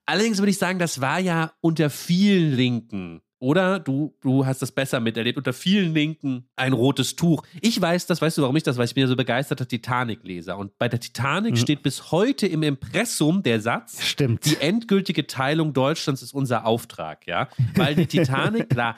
Allerdings 0.05 0.39
würde 0.39 0.51
ich 0.51 0.57
sagen, 0.57 0.79
das 0.79 1.01
war 1.01 1.19
ja 1.19 1.53
unter 1.61 1.89
vielen 1.89 2.55
Linken 2.55 3.21
oder 3.43 3.77
du, 3.77 4.15
du 4.21 4.45
hast 4.45 4.61
das 4.61 4.71
besser 4.71 5.01
miterlebt. 5.01 5.37
Unter 5.37 5.51
vielen 5.51 5.93
Linken 5.93 6.45
ein 6.55 6.71
rotes 6.71 7.17
Tuch. 7.17 7.43
Ich 7.59 7.79
weiß 7.79 8.05
das, 8.05 8.21
weißt 8.21 8.37
du, 8.37 8.43
warum 8.43 8.55
ich 8.55 8.63
das 8.63 8.77
weiß? 8.77 8.91
Ich 8.91 8.95
bin 8.95 9.01
ja 9.01 9.07
so 9.09 9.17
begeisterter 9.17 9.67
Titanic-Leser. 9.67 10.57
Und 10.57 10.77
bei 10.77 10.87
der 10.87 11.01
Titanic 11.01 11.51
mhm. 11.51 11.57
steht 11.57 11.83
bis 11.83 12.13
heute 12.13 12.47
im 12.47 12.63
Impressum 12.63 13.43
der 13.43 13.59
Satz: 13.59 14.01
Stimmt. 14.01 14.45
Die 14.45 14.61
endgültige 14.61 15.27
Teilung 15.27 15.73
Deutschlands 15.73 16.21
ist 16.21 16.33
unser 16.33 16.65
Auftrag, 16.65 17.27
ja. 17.27 17.49
Weil 17.75 17.95
die 17.95 18.05
Titanic, 18.05 18.69
klar, 18.69 18.97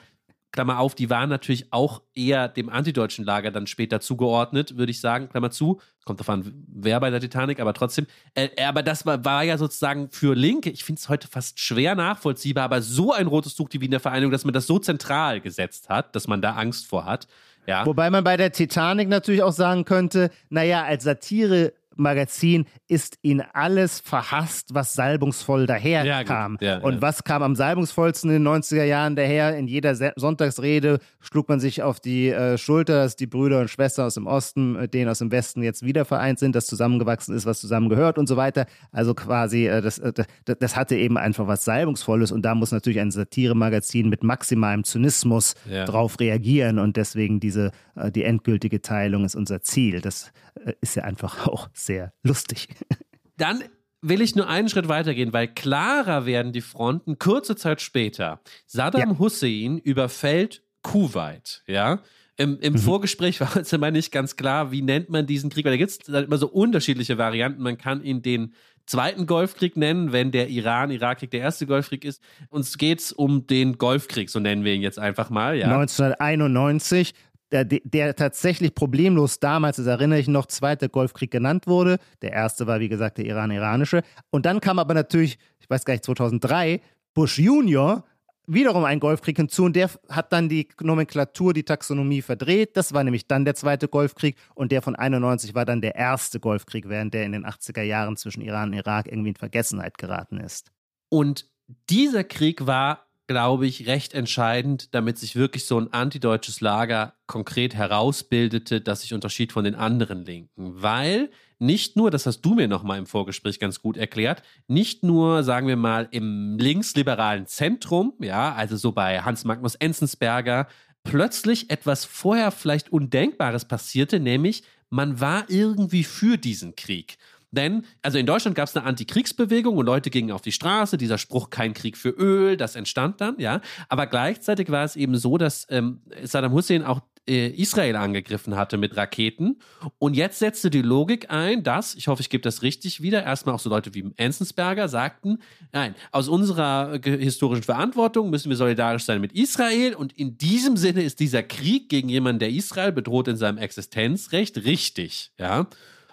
Klammer 0.56 0.80
auf, 0.80 0.94
die 0.94 1.10
waren 1.10 1.28
natürlich 1.28 1.72
auch 1.72 2.02
eher 2.14 2.48
dem 2.48 2.68
antideutschen 2.70 3.24
Lager 3.24 3.50
dann 3.50 3.66
später 3.66 4.00
zugeordnet, 4.00 4.76
würde 4.76 4.90
ich 4.90 5.00
sagen, 5.00 5.28
Klammer 5.28 5.50
zu. 5.50 5.80
Kommt 6.04 6.18
davon, 6.18 6.64
wer 6.66 6.98
bei 6.98 7.10
der 7.10 7.20
Titanic, 7.20 7.60
aber 7.60 7.74
trotzdem. 7.74 8.06
Äh, 8.34 8.48
aber 8.64 8.82
das 8.82 9.04
war, 9.04 9.24
war, 9.24 9.44
ja 9.44 9.58
sozusagen 9.58 10.08
für 10.10 10.34
Linke, 10.34 10.70
ich 10.70 10.82
finde 10.82 10.98
es 10.98 11.08
heute 11.08 11.28
fast 11.28 11.60
schwer 11.60 11.94
nachvollziehbar, 11.94 12.64
aber 12.64 12.80
so 12.80 13.12
ein 13.12 13.26
rotes 13.26 13.54
Tuch 13.54 13.68
die 13.68 13.80
Wiener 13.80 14.00
Vereinigung, 14.00 14.32
dass 14.32 14.44
man 14.44 14.54
das 14.54 14.66
so 14.66 14.78
zentral 14.78 15.40
gesetzt 15.40 15.90
hat, 15.90 16.16
dass 16.16 16.26
man 16.26 16.40
da 16.40 16.52
Angst 16.54 16.86
vor 16.86 17.04
hat. 17.04 17.28
Ja. 17.66 17.84
Wobei 17.84 18.08
man 18.10 18.24
bei 18.24 18.36
der 18.36 18.50
Titanic 18.50 19.08
natürlich 19.08 19.42
auch 19.42 19.52
sagen 19.52 19.84
könnte, 19.84 20.30
naja, 20.48 20.84
als 20.84 21.04
Satire 21.04 21.74
Magazin 21.96 22.66
ist 22.88 23.18
ihnen 23.22 23.42
alles 23.52 24.00
verhasst, 24.00 24.74
was 24.74 24.94
salbungsvoll 24.94 25.66
daherkam. 25.66 26.58
Ja, 26.60 26.78
ja, 26.78 26.78
und 26.78 26.94
ja. 26.94 27.02
was 27.02 27.24
kam 27.24 27.42
am 27.42 27.56
salbungsvollsten 27.56 28.30
in 28.30 28.44
den 28.44 28.48
90er 28.48 28.84
Jahren 28.84 29.16
daher? 29.16 29.56
In 29.56 29.66
jeder 29.66 29.94
Sonntagsrede 30.16 30.98
schlug 31.20 31.48
man 31.48 31.60
sich 31.60 31.82
auf 31.82 32.00
die 32.00 32.28
äh, 32.30 32.58
Schulter, 32.58 33.02
dass 33.02 33.16
die 33.16 33.26
Brüder 33.26 33.60
und 33.60 33.68
Schwestern 33.68 34.06
aus 34.06 34.14
dem 34.14 34.26
Osten 34.26 34.72
mit 34.74 34.94
denen 34.94 35.10
aus 35.10 35.18
dem 35.18 35.30
Westen 35.30 35.62
jetzt 35.62 35.82
wieder 35.82 36.04
vereint 36.04 36.38
sind, 36.38 36.54
dass 36.54 36.66
zusammengewachsen 36.66 37.34
ist, 37.34 37.46
was 37.46 37.60
zusammengehört 37.60 38.18
und 38.18 38.26
so 38.26 38.36
weiter. 38.36 38.66
Also 38.92 39.14
quasi, 39.14 39.66
äh, 39.66 39.80
das, 39.80 39.98
äh, 39.98 40.12
das, 40.44 40.56
das, 40.58 40.76
hatte 40.76 40.96
eben 40.96 41.16
einfach 41.18 41.46
was 41.46 41.64
Salbungsvolles 41.64 42.32
und 42.32 42.42
da 42.42 42.54
muss 42.54 42.72
natürlich 42.72 43.00
ein 43.00 43.10
Satiremagazin 43.10 44.08
mit 44.08 44.22
maximalem 44.22 44.84
Zynismus 44.84 45.54
drauf 45.86 46.20
reagieren 46.20 46.78
und 46.78 46.96
deswegen 46.96 47.40
diese, 47.40 47.70
äh, 47.96 48.10
die 48.10 48.24
endgültige 48.24 48.82
Teilung 48.82 49.24
ist 49.24 49.34
unser 49.34 49.62
Ziel. 49.62 50.00
Das 50.00 50.32
äh, 50.64 50.72
ist 50.80 50.96
ja 50.96 51.04
einfach 51.04 51.46
auch 51.46 51.68
sehr 51.86 52.12
lustig. 52.22 52.68
Dann 53.36 53.62
will 54.02 54.20
ich 54.20 54.36
nur 54.36 54.48
einen 54.48 54.68
Schritt 54.68 54.88
weitergehen, 54.88 55.32
weil 55.32 55.48
klarer 55.48 56.26
werden 56.26 56.52
die 56.52 56.60
Fronten 56.60 57.18
kurze 57.18 57.56
Zeit 57.56 57.80
später. 57.80 58.40
Saddam 58.66 59.10
ja. 59.10 59.18
Hussein 59.18 59.78
überfällt 59.78 60.62
Kuwait, 60.82 61.62
ja. 61.66 62.00
Im, 62.36 62.60
im 62.60 62.74
mhm. 62.74 62.78
Vorgespräch 62.78 63.40
war 63.40 63.56
uns 63.56 63.72
immer 63.72 63.90
nicht 63.90 64.12
ganz 64.12 64.36
klar, 64.36 64.70
wie 64.70 64.82
nennt 64.82 65.08
man 65.08 65.26
diesen 65.26 65.50
Krieg, 65.50 65.64
weil 65.64 65.72
da 65.72 65.78
gibt 65.78 65.90
es 65.90 66.08
immer 66.08 66.38
so 66.38 66.48
unterschiedliche 66.48 67.18
Varianten. 67.18 67.62
Man 67.62 67.78
kann 67.78 68.02
ihn 68.02 68.22
den 68.22 68.54
zweiten 68.86 69.26
Golfkrieg 69.26 69.76
nennen, 69.76 70.12
wenn 70.12 70.30
der 70.30 70.48
Iran-Irak-Krieg 70.48 71.30
der 71.30 71.40
erste 71.40 71.66
Golfkrieg 71.66 72.04
ist. 72.04 72.22
Uns 72.50 72.78
geht 72.78 73.00
es 73.00 73.12
um 73.12 73.46
den 73.46 73.78
Golfkrieg, 73.78 74.30
so 74.30 74.38
nennen 74.38 74.64
wir 74.64 74.74
ihn 74.74 74.82
jetzt 74.82 74.98
einfach 74.98 75.30
mal. 75.30 75.56
Ja. 75.56 75.66
1991 75.66 77.14
der, 77.52 77.64
der 77.64 78.16
tatsächlich 78.16 78.74
problemlos 78.74 79.38
damals, 79.38 79.76
das 79.76 79.86
erinnere 79.86 80.18
ich 80.18 80.28
noch, 80.28 80.46
Zweiter 80.46 80.88
Golfkrieg 80.88 81.30
genannt 81.30 81.66
wurde. 81.66 81.98
Der 82.22 82.32
erste 82.32 82.66
war, 82.66 82.80
wie 82.80 82.88
gesagt, 82.88 83.18
der 83.18 83.26
Iran-Iranische. 83.26 84.02
Und 84.30 84.46
dann 84.46 84.60
kam 84.60 84.78
aber 84.78 84.94
natürlich, 84.94 85.38
ich 85.60 85.70
weiß 85.70 85.84
gar 85.84 85.94
nicht, 85.94 86.04
2003, 86.04 86.80
Bush 87.14 87.38
Junior, 87.38 88.04
wiederum 88.46 88.84
ein 88.84 89.00
Golfkrieg 89.00 89.36
hinzu 89.36 89.64
und 89.64 89.74
der 89.74 89.90
hat 90.08 90.32
dann 90.32 90.48
die 90.48 90.68
Nomenklatur, 90.80 91.52
die 91.52 91.64
Taxonomie 91.64 92.22
verdreht. 92.22 92.76
Das 92.76 92.92
war 92.92 93.02
nämlich 93.04 93.26
dann 93.26 93.44
der 93.44 93.54
zweite 93.54 93.88
Golfkrieg 93.88 94.36
und 94.54 94.72
der 94.72 94.82
von 94.82 94.94
91 94.94 95.54
war 95.54 95.64
dann 95.64 95.80
der 95.80 95.96
erste 95.96 96.40
Golfkrieg, 96.40 96.88
während 96.88 97.14
der 97.14 97.24
in 97.24 97.32
den 97.32 97.44
80er 97.44 97.82
Jahren 97.82 98.16
zwischen 98.16 98.42
Iran 98.42 98.70
und 98.70 98.74
Irak 98.74 99.06
irgendwie 99.06 99.30
in 99.30 99.36
Vergessenheit 99.36 99.98
geraten 99.98 100.38
ist. 100.38 100.70
Und 101.08 101.48
dieser 101.90 102.24
Krieg 102.24 102.66
war 102.66 103.05
glaube 103.26 103.66
ich, 103.66 103.86
recht 103.86 104.14
entscheidend, 104.14 104.94
damit 104.94 105.18
sich 105.18 105.34
wirklich 105.34 105.66
so 105.66 105.78
ein 105.78 105.92
antideutsches 105.92 106.60
Lager 106.60 107.14
konkret 107.26 107.74
herausbildete, 107.74 108.80
das 108.80 109.02
sich 109.02 109.14
unterschied 109.14 109.52
von 109.52 109.64
den 109.64 109.74
anderen 109.74 110.24
Linken. 110.24 110.80
Weil 110.80 111.30
nicht 111.58 111.96
nur, 111.96 112.10
das 112.10 112.26
hast 112.26 112.42
du 112.42 112.54
mir 112.54 112.68
nochmal 112.68 112.98
im 112.98 113.06
Vorgespräch 113.06 113.58
ganz 113.58 113.80
gut 113.80 113.96
erklärt, 113.96 114.42
nicht 114.68 115.02
nur, 115.02 115.42
sagen 115.42 115.66
wir 115.66 115.76
mal, 115.76 116.06
im 116.10 116.58
linksliberalen 116.58 117.46
Zentrum, 117.46 118.12
ja, 118.20 118.54
also 118.54 118.76
so 118.76 118.92
bei 118.92 119.22
Hans 119.22 119.44
Magnus 119.44 119.74
Enzensberger, 119.74 120.68
plötzlich 121.02 121.70
etwas 121.70 122.04
vorher 122.04 122.50
vielleicht 122.50 122.92
Undenkbares 122.92 123.64
passierte, 123.64 124.20
nämlich 124.20 124.64
man 124.90 125.20
war 125.20 125.44
irgendwie 125.48 126.04
für 126.04 126.36
diesen 126.36 126.76
Krieg. 126.76 127.16
Denn, 127.56 127.84
also 128.02 128.18
in 128.18 128.26
Deutschland 128.26 128.54
gab 128.54 128.68
es 128.68 128.76
eine 128.76 128.86
Antikriegsbewegung 128.86 129.76
und 129.76 129.86
Leute 129.86 130.10
gingen 130.10 130.30
auf 130.30 130.42
die 130.42 130.52
Straße, 130.52 130.96
dieser 130.96 131.18
Spruch 131.18 131.50
kein 131.50 131.74
Krieg 131.74 131.96
für 131.96 132.10
Öl, 132.10 132.56
das 132.56 132.76
entstand 132.76 133.20
dann, 133.20 133.36
ja. 133.38 133.60
Aber 133.88 134.06
gleichzeitig 134.06 134.70
war 134.70 134.84
es 134.84 134.94
eben 134.96 135.16
so, 135.16 135.38
dass 135.38 135.66
ähm, 135.70 136.00
Saddam 136.22 136.52
Hussein 136.52 136.84
auch 136.84 137.00
äh, 137.28 137.48
Israel 137.48 137.96
angegriffen 137.96 138.56
hatte 138.56 138.76
mit 138.76 138.96
Raketen. 138.96 139.58
Und 139.98 140.14
jetzt 140.14 140.38
setzte 140.38 140.70
die 140.70 140.82
Logik 140.82 141.30
ein, 141.30 141.62
dass, 141.62 141.94
ich 141.94 142.08
hoffe, 142.08 142.22
ich 142.22 142.30
gebe 142.30 142.42
das 142.42 142.62
richtig 142.62 143.02
wieder, 143.02 143.24
erstmal 143.24 143.54
auch 143.54 143.60
so 143.60 143.68
Leute 143.68 143.94
wie 143.94 144.12
Enzensberger 144.16 144.88
sagten, 144.88 145.38
nein, 145.72 145.94
aus 146.12 146.28
unserer 146.28 147.00
historischen 147.02 147.64
Verantwortung 147.64 148.30
müssen 148.30 148.48
wir 148.48 148.56
solidarisch 148.56 149.04
sein 149.04 149.20
mit 149.20 149.32
Israel 149.32 149.94
und 149.94 150.12
in 150.12 150.38
diesem 150.38 150.76
Sinne 150.76 151.02
ist 151.02 151.20
dieser 151.20 151.42
Krieg 151.42 151.88
gegen 151.88 152.08
jemanden, 152.08 152.38
der 152.38 152.50
Israel 152.50 152.92
bedroht 152.92 153.28
in 153.28 153.36
seinem 153.36 153.58
Existenzrecht, 153.58 154.58
richtig, 154.58 155.32
ja. 155.38 155.66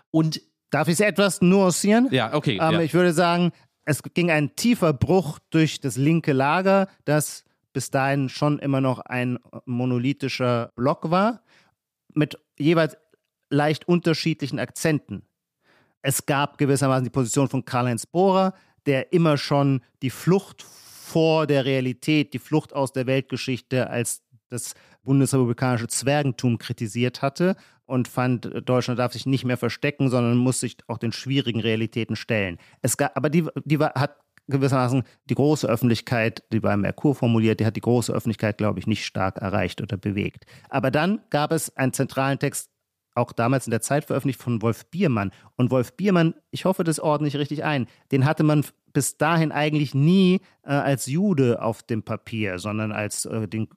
Und 0.09 0.41
Darf 0.73 0.87
ich 0.87 0.93
es 0.93 0.99
etwas 1.01 1.39
nuancieren? 1.41 2.07
Ja, 2.09 2.33
okay. 2.33 2.57
Ähm, 2.59 2.73
ja. 2.73 2.81
Ich 2.81 2.95
würde 2.95 3.13
sagen, 3.13 3.51
es 3.85 4.01
ging 4.01 4.31
ein 4.31 4.55
tiefer 4.55 4.91
Bruch 4.91 5.37
durch 5.51 5.79
das 5.79 5.97
linke 5.97 6.33
Lager, 6.33 6.87
das 7.05 7.43
bis 7.73 7.91
dahin 7.91 8.27
schon 8.27 8.57
immer 8.57 8.81
noch 8.81 8.99
ein 8.99 9.37
monolithischer 9.65 10.71
Block 10.75 11.11
war, 11.11 11.43
mit 12.15 12.39
jeweils 12.57 12.97
leicht 13.51 13.87
unterschiedlichen 13.87 14.57
Akzenten. 14.57 15.21
Es 16.01 16.25
gab 16.25 16.57
gewissermaßen 16.57 17.03
die 17.03 17.11
Position 17.11 17.49
von 17.49 17.65
Karl-Heinz 17.65 18.07
Bohrer, 18.07 18.55
der 18.87 19.13
immer 19.13 19.37
schon 19.37 19.81
die 20.01 20.09
Flucht 20.09 20.63
vor 20.63 21.45
der 21.45 21.65
Realität, 21.65 22.33
die 22.33 22.39
Flucht 22.39 22.73
aus 22.73 22.91
der 22.93 23.05
Weltgeschichte 23.05 23.91
als 23.91 24.23
das 24.49 24.73
bundesrepublikanische 25.03 25.87
Zwergentum 25.87 26.57
kritisiert 26.57 27.21
hatte 27.21 27.55
und 27.85 28.07
fand, 28.07 28.49
Deutschland 28.65 28.99
darf 28.99 29.13
sich 29.13 29.25
nicht 29.25 29.45
mehr 29.45 29.57
verstecken, 29.57 30.09
sondern 30.09 30.37
muss 30.37 30.59
sich 30.59 30.77
auch 30.87 30.97
den 30.97 31.11
schwierigen 31.11 31.59
Realitäten 31.59 32.15
stellen. 32.15 32.57
Es 32.81 32.97
gab, 32.97 33.15
aber 33.17 33.29
die, 33.29 33.45
die 33.65 33.79
war, 33.79 33.93
hat 33.95 34.17
gewissermaßen 34.47 35.03
die 35.25 35.35
große 35.35 35.67
Öffentlichkeit, 35.67 36.43
die 36.51 36.59
bei 36.59 36.75
Merkur 36.75 37.15
formuliert, 37.15 37.59
die 37.59 37.65
hat 37.65 37.75
die 37.75 37.81
große 37.81 38.11
Öffentlichkeit, 38.11 38.57
glaube 38.57 38.79
ich, 38.79 38.87
nicht 38.87 39.05
stark 39.05 39.37
erreicht 39.37 39.81
oder 39.81 39.97
bewegt. 39.97 40.45
Aber 40.69 40.91
dann 40.91 41.21
gab 41.29 41.51
es 41.51 41.75
einen 41.77 41.93
zentralen 41.93 42.39
Text, 42.39 42.69
auch 43.15 43.31
damals 43.31 43.67
in 43.67 43.71
der 43.71 43.81
Zeit 43.81 44.05
veröffentlicht 44.05 44.41
von 44.41 44.61
Wolf 44.61 44.87
Biermann. 44.87 45.31
Und 45.55 45.71
Wolf 45.71 45.95
Biermann, 45.95 46.33
ich 46.51 46.65
hoffe, 46.65 46.83
das 46.83 46.99
ordne 46.99 47.27
ich 47.27 47.37
richtig 47.37 47.63
ein, 47.63 47.87
den 48.11 48.25
hatte 48.25 48.43
man 48.43 48.65
bis 48.91 49.17
dahin 49.17 49.51
eigentlich 49.51 49.93
nie 49.93 50.41
äh, 50.63 50.71
als 50.71 51.05
Jude 51.07 51.61
auf 51.61 51.83
dem 51.83 52.03
Papier, 52.03 52.59
sondern 52.59 52.91
als 52.91 53.25
äh, 53.25 53.47
den 53.47 53.63
äh, 53.63 53.67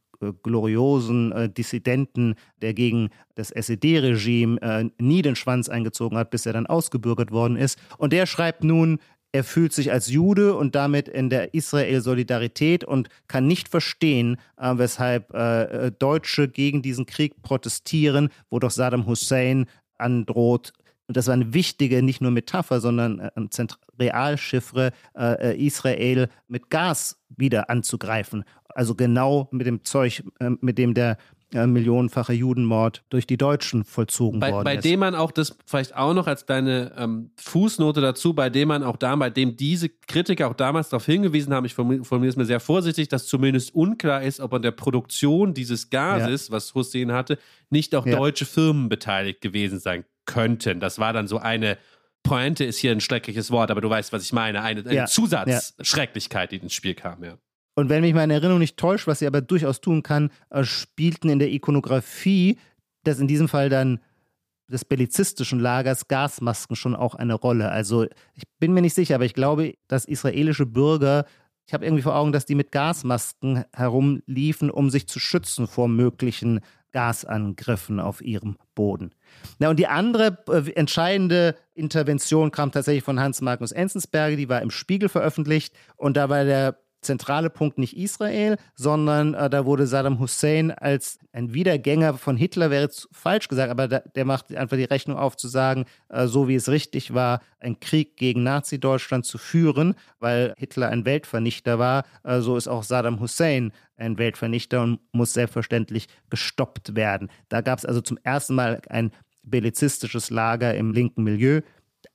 gloriosen 0.43 1.33
äh, 1.33 1.49
Dissidenten, 1.49 2.35
der 2.63 2.75
gegen 2.75 3.11
das 3.35 3.51
SED-Regime 3.51 4.61
äh, 4.63 4.91
nie 4.99 5.23
den 5.23 5.37
Schwanz 5.37 5.69
eingezogen 5.69 6.19
hat, 6.19 6.31
bis 6.31 6.47
er 6.47 6.53
dann 6.53 6.67
ausgebürgert 6.67 7.31
worden 7.31 7.57
ist. 7.57 7.79
Und 7.99 8.13
der 8.13 8.27
schreibt 8.27 8.65
nun, 8.65 8.99
er 9.33 9.45
fühlt 9.45 9.73
sich 9.73 9.93
als 9.93 10.09
Jude 10.09 10.55
und 10.55 10.75
damit 10.75 11.09
in 11.09 11.29
der 11.29 11.53
Israel-Solidarität 11.53 12.85
und 12.85 13.09
kann 13.29 13.47
nicht 13.47 13.69
verstehen, 13.69 14.39
äh, 14.57 14.73
weshalb 14.77 15.35
äh, 15.35 15.91
Deutsche 15.99 16.49
gegen 16.49 16.83
diesen 16.83 17.07
Krieg 17.07 17.43
protestieren, 17.43 18.31
wo 18.49 18.59
doch 18.59 18.71
Saddam 18.71 19.07
Hussein 19.07 19.67
androht, 19.99 20.73
und 21.09 21.17
das 21.17 21.29
war 21.29 21.35
eine 21.35 21.55
wichtige, 21.55 22.03
nicht 22.03 22.21
nur 22.21 22.33
Metapher, 22.33 22.81
sondern 22.81 23.21
äh, 23.21 23.31
ein 23.37 23.49
Realchiffre, 23.99 24.93
äh, 25.17 25.57
Israel 25.65 26.29
mit 26.49 26.69
Gas 26.71 27.19
wieder 27.29 27.71
anzugreifen. 27.71 28.45
Also 28.77 28.95
genau 28.95 29.49
mit 29.53 29.67
dem 29.67 29.85
Zeug, 29.85 30.23
äh, 30.39 30.51
mit 30.61 30.77
dem 30.77 30.93
der 30.93 31.17
äh, 31.55 31.67
millionenfache 31.67 32.33
Judenmord 32.33 33.05
durch 33.09 33.27
die 33.27 33.37
Deutschen 33.37 33.85
vollzogen 33.85 34.41
bei, 34.41 34.53
worden 34.53 34.65
bei 34.65 34.75
ist. 34.75 34.83
Bei 34.83 34.91
dem 34.91 35.01
man 35.01 35.15
auch 35.15 35.31
das 35.31 35.57
vielleicht 35.65 35.97
auch 35.97 36.13
noch 36.13 36.27
als 36.27 36.45
deine 36.45 36.93
ähm, 36.99 37.31
Fußnote 37.37 38.01
dazu, 38.01 38.35
bei 38.35 38.51
dem 38.51 38.69
man 38.69 38.83
auch 38.83 38.97
da, 38.97 39.17
bei 39.17 39.31
dem 39.31 39.57
diese 39.57 39.89
Kritiker 39.89 40.49
auch 40.49 40.55
damals 40.55 40.91
darauf 40.91 41.07
hingewiesen 41.07 41.55
haben, 41.55 41.65
ich 41.65 41.73
formuliere 41.73 42.27
es 42.27 42.37
mir 42.37 42.45
sehr 42.45 42.61
vorsichtig, 42.61 43.09
dass 43.09 43.27
zumindest 43.27 43.75
unklar 43.75 44.23
ist, 44.23 44.41
ob 44.41 44.53
an 44.53 44.63
der 44.63 44.73
Produktion 44.73 45.55
dieses 45.55 45.89
Gases, 45.89 46.49
ja. 46.49 46.53
was 46.53 46.75
Hussein 46.75 47.13
hatte, 47.13 47.39
nicht 47.71 47.95
auch 47.95 48.05
ja. 48.05 48.17
deutsche 48.17 48.45
Firmen 48.45 48.89
beteiligt 48.89 49.41
gewesen 49.41 49.79
sein 49.79 50.05
könnten. 50.27 50.81
Das 50.81 50.99
war 50.99 51.13
dann 51.13 51.29
so 51.29 51.39
eine 51.39 51.79
Pointe 52.25 52.65
ist 52.65 52.79
hier 52.79 52.91
ein 52.91 53.01
schreckliches 53.01 53.51
Wort, 53.51 53.71
aber 53.71 53.81
du 53.81 53.89
weißt, 53.89 54.13
was 54.13 54.25
ich 54.25 54.33
meine. 54.33 54.63
Eine, 54.63 54.81
eine 54.81 54.95
Ja, 54.95 55.07
Zusatzschrecklichkeit, 55.07 56.51
die 56.51 56.57
ins 56.57 56.75
Spiel 56.75 56.95
kam, 56.95 57.23
ja. 57.23 57.39
Und 57.77 57.91
wenn 57.91 58.01
mich 58.01 58.15
meine 58.15 58.33
Erinnerung 58.33 58.59
nicht 58.59 58.79
täuscht, 58.79 59.07
was 59.07 59.21
sie 59.21 59.27
aber 59.27 59.43
durchaus 59.43 59.81
tun 59.81 60.03
kann, 60.03 60.31
äh, 60.51 60.65
spielten 60.65 61.29
in 61.29 61.39
der 61.39 61.53
Ikonografie, 61.53 62.59
das 63.05 63.21
in 63.21 63.29
diesem 63.29 63.49
Fall 63.49 63.69
dann 63.69 64.01
des 64.69 64.85
bellizistischen 64.85 65.61
Lagers, 65.61 66.09
Gasmasken 66.09 66.75
schon 66.75 66.97
auch 66.97 67.15
eine 67.15 67.35
Rolle. 67.35 67.71
Also 67.71 68.05
ich 68.35 68.45
bin 68.59 68.73
mir 68.73 68.81
nicht 68.81 68.95
sicher, 68.95 69.15
aber 69.15 69.27
ich 69.27 69.35
glaube, 69.35 69.75
dass 69.89 70.07
israelische 70.07 70.67
Bürger, 70.67 71.27
ich 71.67 71.75
habe 71.75 71.85
irgendwie 71.85 72.03
vor 72.03 72.17
Augen, 72.17 72.33
dass 72.33 72.47
die 72.47 72.55
mit 72.55 72.73
Gasmasken 72.73 73.65
herumliefen, 73.73 74.71
um 74.71 74.91
sich 74.91 75.07
zu 75.07 75.21
schützen 75.21 75.67
vor 75.67 75.87
möglichen 75.87 76.61
Gasangriffen 76.93 78.01
auf 78.01 78.23
ihrem 78.23 78.57
Boden. 78.75 79.11
Na, 79.59 79.69
und 79.69 79.79
die 79.79 79.87
andere 79.87 80.39
äh, 80.49 80.73
entscheidende 80.73 81.55
Intervention 81.75 82.51
kam 82.51 82.73
tatsächlich 82.73 83.05
von 83.05 83.21
Hans 83.21 83.43
Magnus 83.43 83.73
Enzensberger, 83.73 84.37
die 84.37 84.49
war 84.49 84.63
im 84.63 84.71
Spiegel 84.71 85.11
veröffentlicht 85.11 85.75
und 85.97 86.17
da 86.17 86.31
war 86.31 86.45
der 86.45 86.79
zentrale 87.07 87.51
Punkt 87.51 87.79
nicht 87.79 87.97
Israel, 87.97 88.57
sondern 88.75 89.35
äh, 89.35 89.49
da 89.49 89.65
wurde 89.65 89.87
Saddam 89.87 90.19
Hussein 90.19 90.71
als 90.71 91.19
ein 91.33 91.55
Wiedergänger 91.55 92.15
von 92.15 92.37
Hitler, 92.37 92.71
wäre 92.71 92.83
jetzt 92.83 93.09
falsch 93.13 93.49
gesagt, 93.49 93.71
aber 93.71 93.89
da, 93.89 94.01
der 94.01 94.25
macht 94.25 94.55
einfach 94.55 94.77
die 94.77 94.85
Rechnung 94.85 95.17
auf 95.17 95.37
zu 95.37 95.49
sagen, 95.49 95.87
äh, 96.09 96.27
so 96.27 96.49
wie 96.49 96.55
es 96.55 96.69
richtig 96.69 97.15
war, 97.15 97.41
einen 97.61 97.81
Krieg 97.81 98.17
gegen 98.17 98.43
Nazi-Deutschland 98.43 99.25
zu 99.25 99.39
führen, 99.39 99.95
weil 100.19 100.55
Hitler 100.59 100.89
ein 100.89 101.05
Weltvernichter 101.05 101.79
war, 101.79 102.05
äh, 102.25 102.41
so 102.41 102.57
ist 102.57 102.69
auch 102.69 102.83
Saddam 102.83 103.21
Hussein 103.21 103.73
ein 103.97 104.19
Weltvernichter 104.19 104.83
und 104.83 105.01
muss 105.13 105.33
selbstverständlich 105.33 106.09
gestoppt 106.29 106.95
werden. 106.95 107.31
Da 107.49 107.61
gab 107.61 107.79
es 107.79 107.87
also 107.87 108.01
zum 108.01 108.19
ersten 108.23 108.55
Mal 108.55 108.83
ein 108.89 109.11
bellizistisches 109.43 110.31
Lager 110.31 110.75
im 110.75 110.93
linken 110.93 111.23
Milieu. 111.23 111.63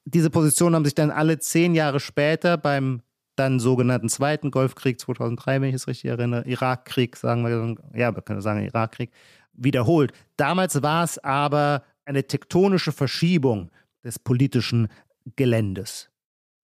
Diese 0.05 0.29
Positionen 0.29 0.75
haben 0.75 0.85
sich 0.85 0.95
dann 0.95 1.11
alle 1.11 1.39
zehn 1.39 1.73
Jahre 1.73 1.99
später 1.99 2.57
beim 2.57 3.01
dann 3.35 3.59
sogenannten 3.59 4.09
Zweiten 4.09 4.51
Golfkrieg 4.51 4.99
2003, 4.99 5.61
wenn 5.61 5.69
ich 5.69 5.75
es 5.75 5.87
richtig 5.87 6.09
erinnere, 6.09 6.47
Irakkrieg, 6.47 7.15
sagen 7.15 7.43
wir, 7.43 7.75
ja, 7.99 8.15
wir 8.15 8.21
können 8.21 8.41
sagen 8.41 8.63
Irakkrieg, 8.63 9.11
wiederholt. 9.53 10.13
Damals 10.37 10.81
war 10.81 11.03
es 11.03 11.17
aber 11.17 11.83
eine 12.05 12.25
tektonische 12.25 12.91
Verschiebung 12.91 13.71
des 14.03 14.19
politischen 14.19 14.87
Geländes. 15.35 16.09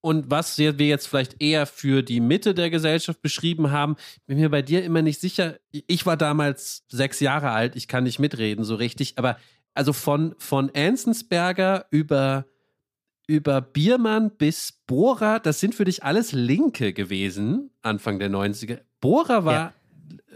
Und 0.01 0.29
was 0.29 0.57
wir 0.57 0.71
jetzt 0.73 1.07
vielleicht 1.07 1.41
eher 1.41 1.65
für 1.65 2.01
die 2.01 2.19
Mitte 2.19 2.53
der 2.53 2.69
Gesellschaft 2.69 3.21
beschrieben 3.21 3.71
haben, 3.71 3.95
bin 4.25 4.37
mir 4.37 4.49
bei 4.49 4.61
dir 4.61 4.83
immer 4.83 5.01
nicht 5.01 5.19
sicher. 5.19 5.57
Ich 5.71 6.05
war 6.05 6.15
damals 6.15 6.85
sechs 6.87 7.19
Jahre 7.19 7.51
alt, 7.51 7.75
ich 7.75 7.87
kann 7.87 8.03
nicht 8.03 8.19
mitreden 8.19 8.63
so 8.63 8.75
richtig, 8.75 9.17
aber 9.17 9.37
also 9.73 9.93
von, 9.93 10.33
von 10.37 10.73
Enzensberger 10.73 11.85
über 11.91 12.45
über 13.27 13.61
Biermann 13.61 14.31
bis 14.31 14.71
Bohrer, 14.87 15.39
das 15.39 15.59
sind 15.59 15.75
für 15.75 15.83
dich 15.83 16.03
alles 16.03 16.31
Linke 16.31 16.93
gewesen, 16.93 17.71
Anfang 17.81 18.19
der 18.19 18.29
90er. 18.29 18.79
Bohrer 19.01 19.45
war, 19.45 19.53
ja. 19.53 19.73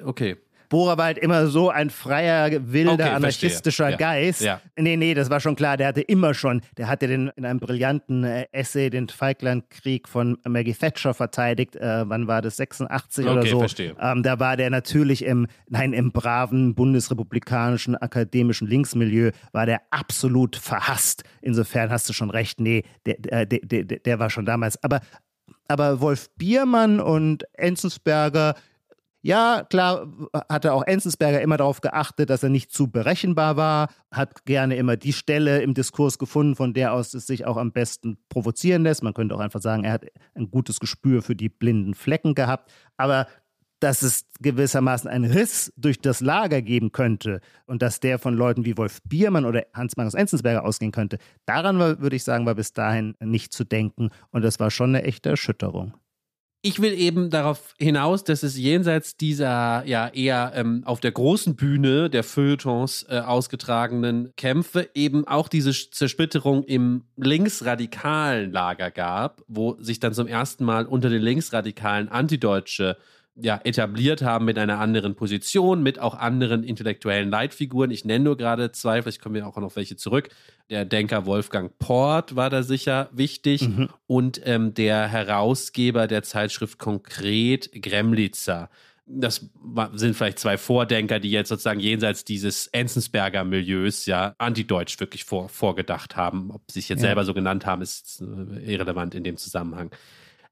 okay. 0.05 0.37
Bohrer 0.71 0.97
war 0.97 1.05
halt 1.05 1.17
immer 1.17 1.47
so 1.47 1.69
ein 1.69 1.89
freier, 1.89 2.49
wilder, 2.71 2.93
okay, 2.93 3.09
anarchistischer 3.09 3.89
ja. 3.89 3.97
Geist. 3.97 4.41
Ja. 4.41 4.61
Nee, 4.77 4.95
nee, 4.95 5.13
das 5.13 5.29
war 5.29 5.41
schon 5.41 5.57
klar. 5.57 5.75
Der 5.75 5.87
hatte 5.87 5.99
immer 5.99 6.33
schon, 6.33 6.61
der 6.77 6.87
hatte 6.87 7.07
den 7.07 7.27
in 7.35 7.45
einem 7.45 7.59
brillanten 7.59 8.23
äh, 8.23 8.47
Essay 8.53 8.89
den 8.89 9.09
Falklandkrieg 9.09 10.07
von 10.07 10.37
Maggie 10.47 10.73
Thatcher 10.73 11.13
verteidigt. 11.13 11.75
Äh, 11.75 12.09
wann 12.09 12.27
war 12.27 12.41
das? 12.41 12.55
86 12.55 13.25
okay, 13.25 13.33
oder 13.33 13.45
so. 13.45 13.59
Verstehe. 13.59 13.95
Ähm, 13.99 14.23
da 14.23 14.39
war 14.39 14.55
der 14.55 14.69
natürlich 14.69 15.25
im, 15.25 15.47
nein, 15.67 15.91
im 15.91 16.13
braven 16.13 16.73
bundesrepublikanischen 16.73 17.97
akademischen 17.97 18.65
Linksmilieu 18.65 19.31
war 19.51 19.65
der 19.65 19.81
absolut 19.89 20.55
verhasst. 20.55 21.25
Insofern 21.41 21.89
hast 21.89 22.07
du 22.07 22.13
schon 22.13 22.29
recht. 22.29 22.61
Nee, 22.61 22.83
der, 23.05 23.45
der, 23.45 23.45
der, 23.45 23.83
der 23.83 24.19
war 24.19 24.29
schon 24.29 24.45
damals. 24.45 24.81
Aber 24.81 25.01
aber 25.67 26.01
Wolf 26.01 26.29
Biermann 26.35 26.99
und 26.99 27.45
Enzensberger, 27.53 28.55
ja, 29.21 29.63
klar 29.69 30.07
hatte 30.49 30.73
auch 30.73 30.83
Enzensberger 30.83 31.41
immer 31.41 31.57
darauf 31.57 31.81
geachtet, 31.81 32.29
dass 32.29 32.41
er 32.41 32.49
nicht 32.49 32.71
zu 32.71 32.89
berechenbar 32.89 33.55
war, 33.55 33.89
hat 34.09 34.45
gerne 34.45 34.75
immer 34.77 34.97
die 34.97 35.13
Stelle 35.13 35.61
im 35.61 35.75
Diskurs 35.75 36.17
gefunden, 36.17 36.55
von 36.55 36.73
der 36.73 36.93
aus 36.93 37.13
es 37.13 37.27
sich 37.27 37.45
auch 37.45 37.57
am 37.57 37.71
besten 37.71 38.17
provozieren 38.29 38.83
lässt. 38.83 39.03
Man 39.03 39.13
könnte 39.13 39.35
auch 39.35 39.39
einfach 39.39 39.61
sagen, 39.61 39.83
er 39.83 39.93
hat 39.93 40.05
ein 40.33 40.49
gutes 40.49 40.79
Gespür 40.79 41.21
für 41.21 41.35
die 41.35 41.49
blinden 41.49 41.93
Flecken 41.93 42.33
gehabt. 42.33 42.71
Aber 42.97 43.27
dass 43.79 44.03
es 44.03 44.25
gewissermaßen 44.39 45.09
einen 45.09 45.31
Riss 45.31 45.73
durch 45.75 45.99
das 45.99 46.21
Lager 46.21 46.61
geben 46.61 46.91
könnte 46.91 47.41
und 47.65 47.81
dass 47.81 47.99
der 47.99 48.19
von 48.19 48.35
Leuten 48.35 48.63
wie 48.63 48.77
Wolf 48.77 49.01
Biermann 49.03 49.45
oder 49.45 49.65
Hans-Magnus 49.73 50.13
Enzensberger 50.13 50.63
ausgehen 50.63 50.91
könnte, 50.91 51.17
daran 51.45 51.79
war, 51.79 51.99
würde 51.99 52.15
ich 52.15 52.23
sagen, 52.23 52.45
war 52.45 52.55
bis 52.55 52.73
dahin 52.73 53.15
nicht 53.19 53.53
zu 53.53 53.63
denken. 53.63 54.09
Und 54.29 54.43
das 54.43 54.59
war 54.59 54.69
schon 54.71 54.95
eine 54.95 55.03
echte 55.03 55.29
Erschütterung 55.29 55.93
ich 56.63 56.79
will 56.79 56.93
eben 56.93 57.31
darauf 57.31 57.73
hinaus, 57.79 58.23
dass 58.23 58.43
es 58.43 58.55
jenseits 58.55 59.17
dieser 59.17 59.83
ja 59.85 60.07
eher 60.09 60.51
ähm, 60.55 60.83
auf 60.85 60.99
der 60.99 61.11
großen 61.11 61.55
Bühne 61.55 62.09
der 62.09 62.23
Feuilletons 62.23 63.05
äh, 63.09 63.19
ausgetragenen 63.19 64.31
Kämpfe 64.37 64.87
eben 64.93 65.27
auch 65.27 65.47
diese 65.47 65.71
Zersplitterung 65.71 66.63
im 66.63 67.05
linksradikalen 67.17 68.51
Lager 68.51 68.91
gab, 68.91 69.41
wo 69.47 69.75
sich 69.81 69.99
dann 69.99 70.13
zum 70.13 70.27
ersten 70.27 70.63
Mal 70.63 70.85
unter 70.85 71.09
den 71.09 71.23
linksradikalen 71.23 72.09
Antideutsche 72.09 72.97
ja, 73.35 73.59
etabliert 73.63 74.21
haben 74.21 74.45
mit 74.45 74.57
einer 74.57 74.79
anderen 74.79 75.15
Position, 75.15 75.81
mit 75.81 75.99
auch 75.99 76.15
anderen 76.15 76.63
intellektuellen 76.63 77.29
Leitfiguren. 77.29 77.89
Ich 77.89 78.05
nenne 78.05 78.25
nur 78.25 78.37
gerade 78.37 78.71
zwei, 78.71 79.01
vielleicht 79.01 79.21
kommen 79.21 79.35
wir 79.35 79.47
auch 79.47 79.57
noch 79.57 79.75
welche 79.75 79.95
zurück. 79.95 80.29
Der 80.71 80.85
Denker 80.85 81.25
Wolfgang 81.25 81.77
Port 81.79 82.37
war 82.37 82.49
da 82.49 82.63
sicher 82.63 83.09
wichtig 83.11 83.67
mhm. 83.67 83.89
und 84.07 84.41
ähm, 84.45 84.73
der 84.73 85.05
Herausgeber 85.09 86.07
der 86.07 86.23
Zeitschrift 86.23 86.79
Konkret, 86.79 87.69
Gremlitzer. 87.73 88.69
Das 89.05 89.49
sind 89.95 90.15
vielleicht 90.15 90.39
zwei 90.39 90.57
Vordenker, 90.57 91.19
die 91.19 91.29
jetzt 91.29 91.49
sozusagen 91.49 91.81
jenseits 91.81 92.23
dieses 92.23 92.67
Enzensberger 92.67 93.43
Milieus 93.43 94.05
ja 94.05 94.33
antideutsch 94.37 94.97
wirklich 95.01 95.25
vor, 95.25 95.49
vorgedacht 95.49 96.15
haben. 96.15 96.51
Ob 96.51 96.61
sie 96.71 96.79
sich 96.79 96.87
jetzt 96.87 97.01
ja. 97.01 97.07
selber 97.07 97.25
so 97.25 97.33
genannt 97.33 97.65
haben, 97.65 97.81
ist 97.81 98.21
äh, 98.21 98.71
irrelevant 98.71 99.13
in 99.13 99.25
dem 99.25 99.35
Zusammenhang. 99.35 99.91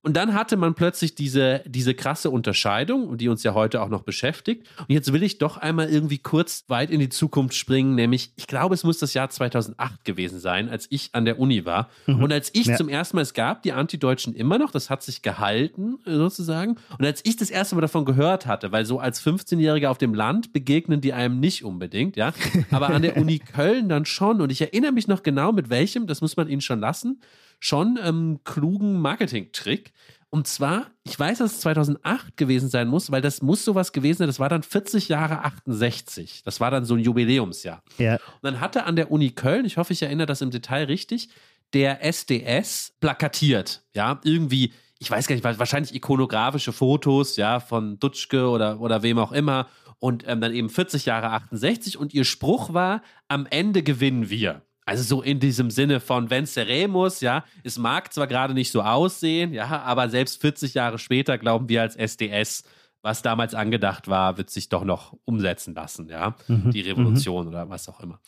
Und 0.02 0.16
dann 0.16 0.34
hatte 0.34 0.56
man 0.56 0.76
plötzlich 0.76 1.14
diese, 1.14 1.62
diese 1.66 1.94
krasse 1.94 2.30
Unterscheidung, 2.30 3.18
die 3.18 3.28
uns 3.28 3.44
ja 3.44 3.54
heute 3.54 3.82
auch 3.82 3.90
noch 3.90 4.04
beschäftigt. 4.04 4.66
Und 4.78 4.90
jetzt 4.90 5.12
will 5.12 5.24
ich 5.24 5.40
doch 5.40 5.58
einmal 5.58 5.90
irgendwie 5.90 6.20
kurz 6.20 6.64
weit 6.70 6.90
in 6.90 7.02
die 7.02 7.10
Zukunft 7.10 7.54
springen, 7.54 7.96
nämlich, 7.96 8.32
ich 8.38 8.48
glaube, 8.48 8.76
es 8.76 8.86
muss 8.86 9.00
das 9.00 9.14
Jahr 9.14 9.30
2008 9.30 10.06
gewesen 10.06 10.40
sein, 10.40 10.70
als 10.70 10.88
ich 10.90 11.10
an 11.12 11.26
der 11.26 11.38
Uni 11.38 11.66
war. 11.66 11.90
Mhm. 12.08 12.24
Und 12.24 12.32
als 12.32 12.50
ich 12.54 12.68
ja. 12.68 12.78
zum 12.78 12.88
ersten 12.88 13.18
Mal, 13.18 13.24
es 13.24 13.34
gab 13.34 13.62
die 13.64 13.74
Antideutschen 13.74 14.34
immer 14.34 14.58
noch, 14.58 14.72
das 14.72 14.90
hat 14.90 15.04
sich 15.04 15.22
gehalten 15.22 15.98
sozusagen. 16.06 16.78
Und 16.98 17.06
als 17.06 17.20
ich 17.26 17.36
das 17.36 17.50
erste 17.50 17.76
Mal 17.76 17.82
davon 17.82 18.06
gehört 18.06 18.46
hatte, 18.46 18.72
weil 18.72 18.86
so 18.86 19.00
als 19.00 19.22
15-Jähriger 19.22 19.90
auf 19.90 19.98
dem 19.98 20.14
Land 20.14 20.54
begegnen 20.54 21.02
die 21.02 21.12
einem 21.12 21.42
nicht 21.42 21.66
unbedingt, 21.66 22.16
ja, 22.16 22.32
aber 22.72 22.92
an 22.92 23.02
der 23.02 23.18
Uni 23.18 23.40
Köln 23.40 23.90
dann 23.90 24.06
schon. 24.06 24.40
Und 24.40 24.50
ich 24.50 24.62
erinnere 24.62 24.94
mich 24.94 25.10
noch 25.10 25.24
genau 25.24 25.52
mit 25.52 25.70
welchem, 25.70 26.08
das 26.08 26.22
muss 26.22 26.38
man 26.38 26.48
ihnen 26.48 26.62
schon 26.62 26.80
lassen 26.80 27.20
schon 27.60 28.00
ähm, 28.02 28.40
klugen 28.44 29.00
Marketing-Trick. 29.02 29.94
Und 30.32 30.48
zwar, 30.48 30.92
ich 31.04 31.20
weiß, 31.20 31.40
dass 31.40 31.54
es 31.54 31.62
2008 31.62 32.38
gewesen 32.38 32.70
sein 32.70 32.88
muss, 32.88 33.12
weil 33.12 33.22
das 33.22 33.42
muss 33.42 33.66
sowas 33.66 33.94
gewesen 33.94 34.20
sein. 34.20 34.28
Das 34.28 34.40
war 34.40 34.50
dann 34.50 34.62
40 34.62 35.10
Jahre 35.10 35.44
68. 35.44 36.44
Das 36.44 36.60
war 36.60 36.70
dann 36.70 36.86
so 36.86 36.94
ein 36.94 37.00
Jubiläumsjahr. 37.00 37.84
Ja. 37.98 38.14
Und 38.14 38.44
dann 38.44 38.60
hatte 38.60 38.84
an 38.86 38.96
der 38.96 39.12
Uni 39.12 39.32
Köln, 39.32 39.66
ich 39.66 39.78
hoffe, 39.78 39.94
ich 39.94 40.04
erinnere 40.04 40.28
das 40.28 40.42
im 40.42 40.52
Detail 40.52 40.86
richtig, 40.86 41.30
der 41.74 42.04
SDS 42.04 42.94
plakatiert. 43.00 43.82
Ja, 43.96 44.20
irgendwie, 44.24 44.72
ich 45.00 45.10
weiß 45.10 45.28
gar 45.28 45.36
nicht, 45.36 45.44
wahrscheinlich 45.44 45.96
ikonografische 45.96 46.74
Fotos, 46.74 47.36
ja, 47.36 47.60
von 47.60 48.00
Dutschke 48.00 48.50
oder, 48.50 48.80
oder 48.80 49.02
wem 49.02 49.18
auch 49.18 49.32
immer. 49.32 49.68
Und 49.98 50.26
ähm, 50.28 50.42
dann 50.42 50.54
eben 50.54 50.70
40 50.70 51.06
Jahre 51.06 51.32
68. 51.32 51.98
Und 51.98 52.14
ihr 52.14 52.24
Spruch 52.24 52.72
war, 52.74 53.02
am 53.28 53.48
Ende 53.50 53.82
gewinnen 53.82 54.30
wir. 54.30 54.62
Also 54.90 55.04
so 55.04 55.22
in 55.22 55.40
diesem 55.40 55.70
Sinne 55.70 56.00
von 56.00 56.32
Venceremos, 56.32 57.22
ja, 57.22 57.44
es 57.64 57.78
mag 57.78 58.12
zwar 58.12 58.26
gerade 58.26 58.56
nicht 58.56 58.72
so 58.72 58.82
aussehen, 58.82 59.54
ja, 59.54 59.84
aber 59.84 60.10
selbst 60.10 60.42
40 60.42 60.74
Jahre 60.74 60.98
später 60.98 61.38
glauben 61.38 61.70
wir 61.70 61.84
als 61.84 61.96
SDS, 61.96 62.64
was 63.04 63.22
damals 63.22 63.54
angedacht 63.54 64.08
war, 64.08 64.40
wird 64.40 64.50
sich 64.50 64.68
doch 64.68 64.84
noch 64.84 65.16
umsetzen 65.26 65.76
lassen, 65.76 66.10
ja, 66.10 66.36
mhm. 66.48 66.72
die 66.72 66.82
Revolution 66.82 67.44
mhm. 67.44 67.50
oder 67.50 67.70
was 67.70 67.88
auch 67.88 68.00
immer. 68.00 68.20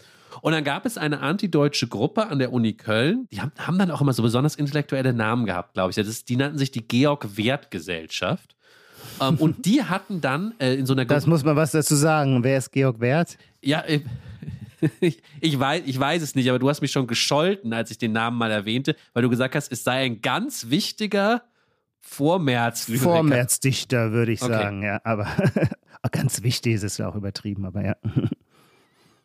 Und 0.42 0.52
dann 0.52 0.64
gab 0.64 0.86
es 0.86 1.00
eine 1.00 1.22
antideutsche 1.22 1.88
Gruppe 1.88 2.28
an 2.28 2.38
der 2.38 2.54
Uni 2.54 2.74
Köln, 2.74 3.28
die 3.32 3.42
haben, 3.42 3.54
haben 3.58 3.80
dann 3.80 3.90
auch 3.90 4.02
immer 4.02 4.14
so 4.14 4.22
besonders 4.22 4.56
intellektuelle 4.56 5.14
Namen 5.14 5.48
gehabt, 5.48 5.74
glaube 5.74 5.90
ich. 5.90 5.96
Das 5.96 6.08
ist, 6.08 6.30
die 6.30 6.36
nannten 6.36 6.60
sich 6.60 6.70
die 6.70 6.88
Georg-Wert-Gesellschaft. 6.88 8.56
ähm, 9.20 9.38
und 9.38 9.66
die 9.66 9.84
hatten 9.84 10.22
dann 10.22 10.54
äh, 10.60 10.76
in 10.76 10.86
so 10.86 10.94
einer 10.94 11.06
Gruppe. 11.06 11.16
Das 11.16 11.26
muss 11.26 11.44
man 11.44 11.56
was 11.56 11.72
dazu 11.72 11.96
sagen. 11.96 12.44
Wer 12.44 12.60
ist 12.60 12.72
Georg 12.72 13.00
Wert? 13.00 13.40
Ja, 13.64 13.82
äh, 13.82 14.02
ich, 15.00 15.22
ich, 15.40 15.60
weiß, 15.60 15.84
ich 15.86 16.00
weiß 16.00 16.22
es 16.22 16.36
nicht, 16.36 16.50
aber 16.50 16.60
du 16.60 16.70
hast 16.70 16.82
mich 16.82 16.92
schon 16.92 17.08
gescholten, 17.08 17.74
als 17.74 17.92
ich 17.92 17.98
den 17.98 18.12
Namen 18.12 18.38
mal 18.38 18.52
erwähnte, 18.52 18.96
weil 19.14 19.24
du 19.24 19.30
gesagt 19.30 19.56
hast, 19.56 19.72
es 19.72 19.84
sei 19.84 20.06
ein 20.06 20.22
ganz 20.22 20.70
wichtiger 20.70 21.44
Vormärz-Lyriker. 22.00 23.04
Vormärz-Dichter, 23.04 24.12
würde 24.12 24.32
ich 24.32 24.42
okay. 24.42 24.52
sagen, 24.52 24.84
ja. 24.84 25.00
Aber 25.04 25.28
ganz 26.12 26.44
wichtig 26.44 26.74
ist 26.74 26.84
es 26.84 26.98
ja 26.98 27.08
auch 27.08 27.16
übertrieben, 27.16 27.66
aber 27.66 27.86
ja. 27.86 27.96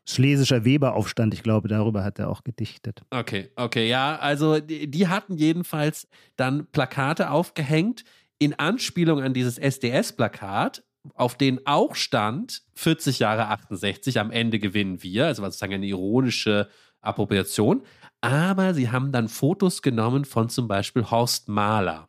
Schlesischer 0.09 0.65
Weberaufstand, 0.65 1.35
ich 1.35 1.43
glaube, 1.43 1.67
darüber 1.67 2.05
hat 2.05 2.21
er 2.21 2.29
auch 2.29 2.45
gedichtet. 2.45 3.03
Okay, 3.11 3.51
okay, 3.57 3.89
ja, 3.89 4.17
also 4.17 4.61
die, 4.61 4.89
die 4.89 5.09
hatten 5.09 5.37
jedenfalls 5.37 6.07
dann 6.37 6.67
Plakate 6.67 7.31
aufgehängt 7.31 8.05
in 8.39 8.55
Anspielung 8.55 9.21
an 9.21 9.35
dieses 9.35 9.59
SDS-Plakat, 9.59 10.85
auf 11.15 11.37
denen 11.37 11.61
auch 11.65 11.95
stand 11.95 12.63
40 12.75 13.19
Jahre 13.19 13.49
68, 13.49 14.19
am 14.21 14.31
Ende 14.31 14.59
gewinnen 14.59 15.03
wir, 15.03 15.27
also 15.27 15.43
sozusagen 15.45 15.75
eine 15.75 15.87
ironische 15.87 16.69
Appropriation. 17.01 17.83
Aber 18.21 18.75
sie 18.75 18.91
haben 18.91 19.13
dann 19.13 19.29
Fotos 19.29 19.83
genommen 19.83 20.25
von 20.25 20.49
zum 20.49 20.69
Beispiel 20.69 21.05
Horst 21.11 21.49
Mahler. 21.49 22.09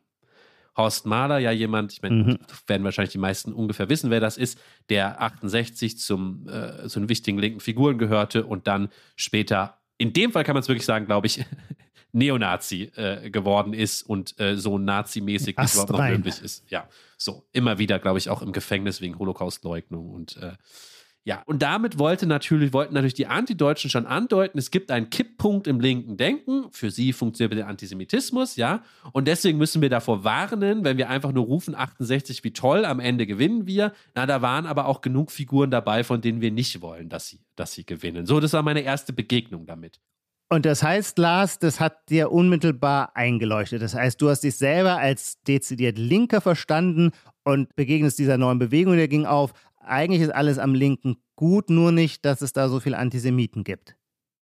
Horst 0.76 1.06
Mahler, 1.06 1.38
ja 1.38 1.50
jemand, 1.50 1.92
ich 1.92 2.02
meine, 2.02 2.14
Mhm. 2.14 2.38
werden 2.66 2.84
wahrscheinlich 2.84 3.12
die 3.12 3.18
meisten 3.18 3.52
ungefähr 3.52 3.88
wissen, 3.88 4.10
wer 4.10 4.20
das 4.20 4.36
ist, 4.36 4.60
der 4.90 5.20
68 5.20 5.98
zum, 5.98 6.48
äh, 6.48 6.86
zu 6.88 7.00
den 7.00 7.08
wichtigen 7.08 7.38
linken 7.38 7.60
Figuren 7.60 7.98
gehörte 7.98 8.46
und 8.46 8.66
dann 8.66 8.88
später, 9.16 9.78
in 9.98 10.12
dem 10.12 10.32
Fall 10.32 10.44
kann 10.44 10.54
man 10.54 10.62
es 10.62 10.68
wirklich 10.68 10.86
sagen, 10.86 11.06
glaube 11.06 11.26
ich, 11.26 11.44
Neonazi 12.12 12.90
äh, 12.96 13.30
geworden 13.30 13.72
ist 13.72 14.02
und 14.02 14.38
äh, 14.40 14.56
so 14.56 14.78
nazimäßig 14.78 15.56
überhaupt 15.58 15.90
noch 15.90 16.08
möglich 16.08 16.42
ist. 16.42 16.70
Ja, 16.70 16.88
so 17.16 17.46
immer 17.52 17.78
wieder, 17.78 17.98
glaube 17.98 18.18
ich, 18.18 18.30
auch 18.30 18.42
im 18.42 18.52
Gefängnis 18.52 19.00
wegen 19.00 19.18
Holocaustleugnung 19.18 20.10
und 20.10 20.36
äh, 20.38 20.52
ja, 21.28 21.42
und 21.44 21.60
damit 21.60 21.98
wollte 21.98 22.26
natürlich, 22.26 22.72
wollten 22.72 22.94
natürlich 22.94 23.12
die 23.12 23.26
Antideutschen 23.26 23.90
schon 23.90 24.06
andeuten, 24.06 24.56
es 24.56 24.70
gibt 24.70 24.90
einen 24.90 25.10
Kipppunkt 25.10 25.66
im 25.66 25.78
linken 25.78 26.16
Denken. 26.16 26.64
Für 26.70 26.90
sie 26.90 27.12
funktioniert 27.12 27.58
der 27.58 27.68
Antisemitismus, 27.68 28.56
ja. 28.56 28.82
Und 29.12 29.28
deswegen 29.28 29.58
müssen 29.58 29.82
wir 29.82 29.90
davor 29.90 30.24
warnen, 30.24 30.84
wenn 30.84 30.96
wir 30.96 31.10
einfach 31.10 31.32
nur 31.32 31.44
rufen, 31.44 31.74
68, 31.74 32.44
wie 32.44 32.54
toll, 32.54 32.86
am 32.86 32.98
Ende 32.98 33.26
gewinnen 33.26 33.66
wir. 33.66 33.92
Na, 34.14 34.24
da 34.24 34.40
waren 34.40 34.64
aber 34.64 34.86
auch 34.86 35.02
genug 35.02 35.30
Figuren 35.30 35.70
dabei, 35.70 36.02
von 36.02 36.22
denen 36.22 36.40
wir 36.40 36.50
nicht 36.50 36.80
wollen, 36.80 37.10
dass 37.10 37.28
sie, 37.28 37.40
dass 37.56 37.74
sie 37.74 37.84
gewinnen. 37.84 38.24
So, 38.24 38.40
das 38.40 38.54
war 38.54 38.62
meine 38.62 38.80
erste 38.80 39.12
Begegnung 39.12 39.66
damit. 39.66 40.00
Und 40.50 40.64
das 40.64 40.82
heißt, 40.82 41.18
Lars, 41.18 41.58
das 41.58 41.78
hat 41.78 42.08
dir 42.08 42.32
unmittelbar 42.32 43.14
eingeleuchtet. 43.14 43.82
Das 43.82 43.94
heißt, 43.94 44.20
du 44.20 44.30
hast 44.30 44.40
dich 44.40 44.56
selber 44.56 44.96
als 44.96 45.42
dezidiert 45.42 45.98
Linker 45.98 46.40
verstanden 46.40 47.10
und 47.44 47.74
begegnest 47.76 48.18
dieser 48.18 48.38
neuen 48.38 48.58
Bewegung, 48.58 48.96
der 48.96 49.08
ging 49.08 49.26
auf. 49.26 49.52
Eigentlich 49.76 50.22
ist 50.22 50.34
alles 50.34 50.58
am 50.58 50.74
Linken 50.74 51.16
gut, 51.36 51.68
nur 51.68 51.92
nicht, 51.92 52.24
dass 52.24 52.40
es 52.40 52.52
da 52.52 52.68
so 52.68 52.80
viele 52.80 52.98
Antisemiten 52.98 53.62
gibt. 53.62 53.94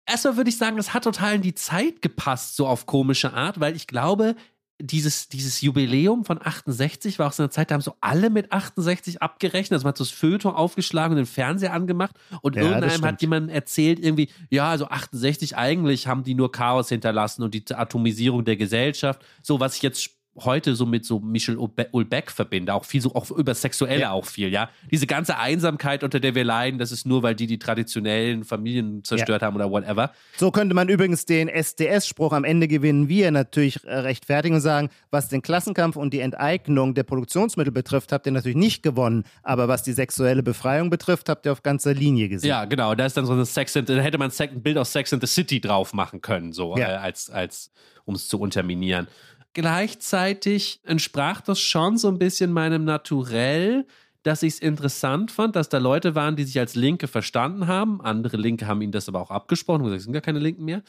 Erstmal 0.06 0.36
würde 0.36 0.50
ich 0.50 0.58
sagen, 0.58 0.76
das 0.76 0.94
hat 0.94 1.04
total 1.04 1.36
in 1.36 1.42
die 1.42 1.54
Zeit 1.54 2.02
gepasst, 2.02 2.56
so 2.56 2.66
auf 2.66 2.86
komische 2.86 3.32
Art, 3.32 3.60
weil 3.60 3.76
ich 3.76 3.86
glaube, 3.86 4.34
dieses, 4.80 5.28
dieses 5.28 5.60
Jubiläum 5.60 6.24
von 6.24 6.40
68 6.44 7.18
war 7.18 7.28
auch 7.28 7.32
so 7.32 7.42
eine 7.42 7.50
Zeit, 7.50 7.70
da 7.70 7.74
haben 7.74 7.82
so 7.82 7.94
alle 8.00 8.30
mit 8.30 8.52
68 8.52 9.22
abgerechnet. 9.22 9.72
Also 9.72 9.84
man 9.84 9.90
hat 9.90 9.98
so 9.98 10.04
das 10.04 10.12
Feuilleton 10.12 10.54
aufgeschlagen 10.54 11.12
und 11.12 11.18
den 11.18 11.26
Fernseher 11.26 11.72
angemacht 11.72 12.16
und 12.42 12.56
Ja, 12.56 12.62
irgendeinem 12.62 13.02
hat 13.02 13.20
jemand 13.20 13.50
erzählt, 13.50 13.98
irgendwie, 13.98 14.28
ja, 14.50 14.70
also 14.70 14.86
68 14.86 15.56
eigentlich 15.56 16.06
haben 16.06 16.24
die 16.24 16.34
nur 16.34 16.50
Chaos 16.50 16.88
hinterlassen 16.88 17.42
und 17.42 17.54
die 17.54 17.64
Atomisierung 17.74 18.44
der 18.44 18.56
Gesellschaft. 18.56 19.24
So, 19.42 19.60
was 19.60 19.76
ich 19.76 19.82
jetzt 19.82 20.19
heute 20.44 20.74
so 20.74 20.86
mit 20.86 21.04
so 21.04 21.20
Michel 21.20 21.56
Ulbe- 21.56 21.88
Ulbeck 21.92 22.30
verbinde, 22.30 22.74
auch 22.74 22.84
viel 22.84 23.00
so 23.00 23.14
auch 23.14 23.30
über 23.30 23.54
Sexuelle 23.54 24.00
Ja. 24.00 24.10
auch 24.12 24.26
viel, 24.26 24.52
ja. 24.52 24.70
Diese 24.90 25.06
ganze 25.06 25.38
Einsamkeit, 25.38 26.04
unter 26.04 26.20
der 26.20 26.34
wir 26.34 26.44
leiden, 26.44 26.78
das 26.78 26.92
ist 26.92 27.06
nur, 27.06 27.22
weil 27.22 27.34
die 27.34 27.46
die 27.46 27.58
traditionellen 27.58 28.44
Familien 28.44 29.04
zerstört 29.04 29.42
haben 29.42 29.56
oder 29.56 29.70
whatever. 29.70 30.12
So 30.36 30.50
könnte 30.50 30.74
man 30.74 30.88
übrigens 30.88 31.26
den 31.26 31.48
SDS-Spruch 31.48 32.32
am 32.32 32.44
Ende 32.44 32.68
gewinnen 32.68 33.08
wir 33.08 33.30
natürlich 33.30 33.84
äh, 33.84 33.94
rechtfertigen 33.98 34.54
und 34.56 34.60
sagen, 34.60 34.90
was 35.10 35.28
den 35.28 35.42
Klassenkampf 35.42 35.96
und 35.96 36.12
die 36.14 36.20
Enteignung 36.20 36.94
der 36.94 37.02
Produktionsmittel 37.04 37.72
betrifft, 37.72 38.12
habt 38.12 38.26
ihr 38.26 38.32
natürlich 38.32 38.56
nicht 38.56 38.82
gewonnen. 38.82 39.24
Aber 39.42 39.68
was 39.68 39.82
die 39.82 39.92
sexuelle 39.92 40.42
Befreiung 40.42 40.90
betrifft, 40.90 41.28
habt 41.28 41.46
ihr 41.46 41.52
auf 41.52 41.62
ganzer 41.62 41.94
Linie 41.94 42.28
gesehen. 42.28 42.48
Ja, 42.48 42.64
genau. 42.64 42.94
Da 42.94 43.06
ist 43.06 43.16
dann 43.16 43.26
so 43.26 43.32
eine 43.32 43.44
Sex 43.46 43.72
da 43.72 43.80
hätte 43.82 44.18
man 44.18 44.30
ein 44.36 44.62
Bild 44.62 44.78
aus 44.78 44.92
Sex 44.92 45.12
and 45.12 45.22
the 45.22 45.26
City 45.26 45.60
drauf 45.60 45.92
machen 45.92 46.20
können, 46.20 46.52
so 46.52 46.76
Ja. 46.76 46.88
äh, 46.88 46.96
als, 46.96 47.30
als 47.30 47.70
um 48.04 48.14
es 48.14 48.28
zu 48.28 48.40
unterminieren. 48.40 49.06
Gleichzeitig 49.52 50.80
entsprach 50.84 51.40
das 51.40 51.60
schon 51.60 51.98
so 51.98 52.08
ein 52.08 52.18
bisschen 52.18 52.52
meinem 52.52 52.84
Naturell, 52.84 53.86
dass 54.22 54.42
ich 54.42 54.54
es 54.54 54.60
interessant 54.60 55.30
fand, 55.30 55.56
dass 55.56 55.68
da 55.68 55.78
Leute 55.78 56.14
waren, 56.14 56.36
die 56.36 56.44
sich 56.44 56.58
als 56.58 56.74
Linke 56.74 57.08
verstanden 57.08 57.66
haben. 57.66 58.00
Andere 58.02 58.36
Linke 58.36 58.66
haben 58.66 58.82
ihnen 58.82 58.92
das 58.92 59.08
aber 59.08 59.20
auch 59.20 59.30
abgesprochen 59.30 59.80
und 59.80 59.84
gesagt, 59.84 60.00
es 60.00 60.04
sind 60.04 60.12
gar 60.12 60.22
keine 60.22 60.38
Linken 60.38 60.64
mehr. 60.64 60.82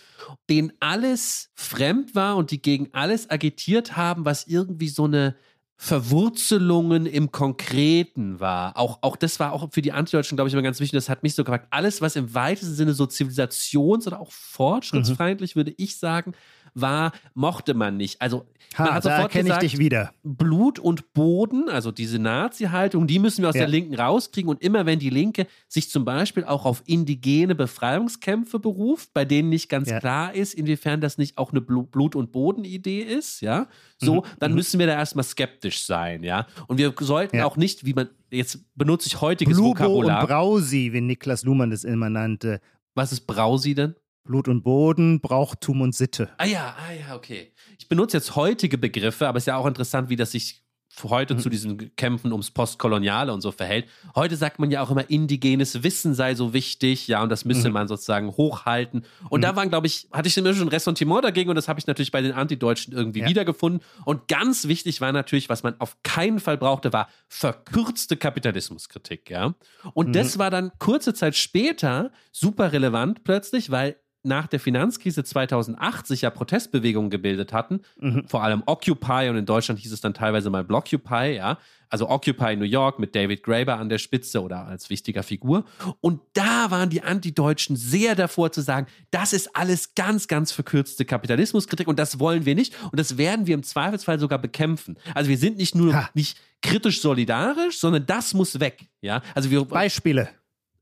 Denen 0.49 0.73
alles 0.79 1.49
fremd 1.55 2.13
war 2.13 2.35
und 2.35 2.51
die 2.51 2.61
gegen 2.61 2.89
alles 2.91 3.29
agitiert 3.29 3.95
haben, 3.95 4.25
was 4.25 4.47
irgendwie 4.47 4.89
so 4.89 5.05
eine 5.05 5.35
Verwurzelungen 5.83 7.07
im 7.07 7.31
Konkreten 7.31 8.39
war. 8.39 8.77
Auch, 8.77 8.99
auch 9.01 9.15
das 9.15 9.39
war 9.39 9.51
auch 9.51 9.69
für 9.71 9.81
die 9.81 9.93
Antideutschen, 9.93 10.35
glaube 10.35 10.47
ich, 10.47 10.53
immer 10.53 10.61
ganz 10.61 10.79
wichtig. 10.79 10.95
Das 10.95 11.09
hat 11.09 11.23
mich 11.23 11.33
so 11.33 11.43
gefragt. 11.43 11.69
Alles, 11.71 12.01
was 12.01 12.15
im 12.15 12.35
weitesten 12.35 12.75
Sinne 12.75 12.93
so 12.93 13.05
zivilisations- 13.05 14.05
oder 14.05 14.19
auch 14.19 14.31
fortschrittsfeindlich, 14.31 15.55
würde 15.55 15.73
ich 15.77 15.97
sagen, 15.97 16.33
war, 16.73 17.11
mochte 17.33 17.73
man 17.73 17.97
nicht. 17.97 18.21
Also, 18.21 18.45
man 18.77 18.87
Ha, 18.87 18.93
hat 18.93 19.05
da 19.05 19.09
sofort 19.17 19.35
erkenne 19.35 19.49
ich 19.53 19.57
dich 19.71 19.77
wieder. 19.77 20.13
Blut 20.23 20.79
und 20.79 21.13
Boden, 21.13 21.67
also 21.67 21.91
diese 21.91 22.19
Nazi-Haltung, 22.19 23.05
die 23.07 23.19
müssen 23.19 23.41
wir 23.41 23.49
aus 23.49 23.55
Ja. 23.55 23.61
der 23.61 23.67
Linken 23.69 23.95
rauskriegen. 23.95 24.49
Und 24.49 24.61
immer 24.61 24.85
wenn 24.85 24.97
die 24.99 25.09
Linke 25.09 25.47
sich 25.67 25.89
zum 25.89 26.05
Beispiel 26.05 26.45
auch 26.45 26.65
auf 26.65 26.81
indigene 26.85 27.53
Befreiungskämpfe 27.55 28.59
beruft, 28.59 29.13
bei 29.13 29.25
denen 29.25 29.49
nicht 29.49 29.67
ganz 29.69 29.89
Ja. 29.89 29.99
klar 29.99 30.33
ist, 30.33 30.53
inwiefern 30.53 31.01
das 31.01 31.17
nicht 31.17 31.37
auch 31.37 31.51
eine 31.51 31.59
Blu- 31.61 31.83
Blut- 31.83 32.15
und 32.15 32.31
Boden-Idee 32.31 33.01
ist, 33.01 33.41
ja, 33.41 33.67
so, 33.97 34.15
Mhm. 34.15 34.21
dann 34.39 34.51
Mhm. 34.51 34.55
müssen 34.57 34.79
wir 34.79 34.87
da 34.87 34.93
erstmal 34.93 35.23
skeptisch 35.23 35.83
sein, 35.83 36.23
ja. 36.23 36.47
Und 36.67 36.77
wir 36.77 36.93
sollten 36.99 37.37
Ja. 37.37 37.45
auch 37.45 37.57
nicht, 37.57 37.85
wie 37.85 37.93
man, 37.93 38.07
jetzt 38.29 38.59
benutze 38.75 39.07
ich 39.07 39.19
heutiges 39.19 39.57
Blubo 39.57 39.71
und 39.71 39.79
Vokabular. 39.79 40.27
Brausi, 40.27 40.91
wie 40.93 41.01
Niklas 41.01 41.43
Luhmann 41.43 41.71
das 41.71 41.83
immer 41.83 42.09
nannte. 42.09 42.61
Was 42.95 43.11
ist 43.11 43.27
Brausi 43.27 43.73
denn? 43.75 43.95
Blut 44.23 44.47
und 44.47 44.63
Boden, 44.63 45.19
Brauchtum 45.19 45.81
und 45.81 45.95
Sitte. 45.95 46.29
Ah 46.37 46.45
ja, 46.45 46.75
ah 46.77 46.91
ja, 46.93 47.15
okay. 47.15 47.51
Ich 47.79 47.87
benutze 47.87 48.17
jetzt 48.17 48.35
heutige 48.35 48.77
Begriffe, 48.77 49.27
aber 49.27 49.37
es 49.37 49.43
ist 49.43 49.47
ja 49.47 49.57
auch 49.57 49.65
interessant, 49.65 50.09
wie 50.09 50.15
das 50.15 50.31
sich 50.31 50.61
heute 51.03 51.35
Mhm. 51.35 51.39
zu 51.39 51.49
diesen 51.49 51.95
Kämpfen 51.95 52.33
ums 52.33 52.51
Postkoloniale 52.51 53.31
und 53.33 53.39
so 53.39 53.51
verhält. 53.53 53.87
Heute 54.13 54.35
sagt 54.35 54.59
man 54.59 54.69
ja 54.71 54.81
auch 54.81 54.91
immer, 54.91 55.09
indigenes 55.09 55.83
Wissen 55.83 56.13
sei 56.13 56.35
so 56.35 56.51
wichtig, 56.53 57.07
ja, 57.07 57.23
und 57.23 57.29
das 57.29 57.45
müsse 57.45 57.69
Mhm. 57.69 57.73
man 57.75 57.87
sozusagen 57.87 58.27
hochhalten. 58.31 59.05
Und 59.29 59.41
da 59.41 59.55
waren, 59.55 59.69
glaube 59.69 59.87
ich, 59.87 60.09
hatte 60.11 60.27
ich 60.27 60.37
immer 60.37 60.53
schon 60.53 60.63
ein 60.63 60.67
Ressentiment 60.67 61.23
dagegen 61.23 61.49
und 61.49 61.55
das 61.55 61.69
habe 61.69 61.79
ich 61.79 61.87
natürlich 61.87 62.11
bei 62.11 62.21
den 62.21 62.33
Antideutschen 62.33 62.91
irgendwie 62.93 63.21
Ja. 63.21 63.27
wiedergefunden. 63.29 63.81
Und 64.03 64.27
ganz 64.27 64.67
wichtig 64.67 64.99
war 64.99 65.13
natürlich, 65.13 65.47
was 65.47 65.63
man 65.63 65.79
auf 65.79 65.95
keinen 66.03 66.41
Fall 66.41 66.57
brauchte, 66.57 66.91
war 66.91 67.07
verkürzte 67.29 68.17
Kapitalismuskritik, 68.17 69.29
ja. 69.29 69.55
Und 69.93 70.09
Mhm. 70.09 70.13
das 70.13 70.37
war 70.39 70.49
dann 70.49 70.73
kurze 70.77 71.13
Zeit 71.13 71.37
später 71.37 72.11
super 72.33 72.73
relevant 72.73 73.23
plötzlich, 73.23 73.71
weil 73.71 73.95
nach 74.23 74.47
der 74.47 74.59
Finanzkrise 74.59 75.23
2008 75.23 76.05
sich 76.07 76.21
ja 76.21 76.29
Protestbewegungen 76.29 77.09
gebildet 77.09 77.53
hatten, 77.53 77.81
Mhm. 77.99 78.27
vor 78.27 78.43
allem 78.43 78.63
Occupy 78.65 79.29
und 79.29 79.37
in 79.37 79.45
Deutschland 79.45 79.79
hieß 79.79 79.91
es 79.91 80.01
dann 80.01 80.13
teilweise 80.13 80.49
mal 80.49 80.63
Blockupy, 80.63 81.35
ja. 81.35 81.57
Also 81.89 82.07
Occupy 82.09 82.55
New 82.55 82.63
York 82.63 82.99
mit 82.99 83.15
David 83.15 83.43
Graeber 83.43 83.77
an 83.77 83.89
der 83.89 83.97
Spitze 83.97 84.41
oder 84.41 84.65
als 84.65 84.89
wichtiger 84.89 85.23
Figur. 85.23 85.65
Und 85.99 86.21
da 86.31 86.71
waren 86.71 86.89
die 86.89 87.01
Antideutschen 87.01 87.75
sehr 87.75 88.15
davor 88.15 88.53
zu 88.53 88.61
sagen, 88.61 88.87
das 89.09 89.33
ist 89.33 89.53
alles 89.57 89.93
ganz, 89.93 90.29
ganz 90.29 90.53
verkürzte 90.53 91.03
Kapitalismuskritik 91.03 91.89
und 91.89 91.99
das 91.99 92.17
wollen 92.17 92.45
wir 92.45 92.55
nicht 92.55 92.73
und 92.91 92.97
das 92.99 93.17
werden 93.17 93.45
wir 93.45 93.55
im 93.55 93.63
Zweifelsfall 93.63 94.19
sogar 94.19 94.39
bekämpfen. 94.39 94.97
Also 95.15 95.29
wir 95.29 95.37
sind 95.37 95.57
nicht 95.57 95.75
nur 95.75 95.93
Ha. 95.93 96.09
nicht 96.13 96.37
kritisch 96.61 97.01
solidarisch, 97.01 97.79
sondern 97.79 98.05
das 98.05 98.33
muss 98.33 98.59
weg, 98.61 98.87
ja. 99.01 99.21
Also 99.35 99.49
wir 99.51 99.65
Beispiele. 99.65 100.29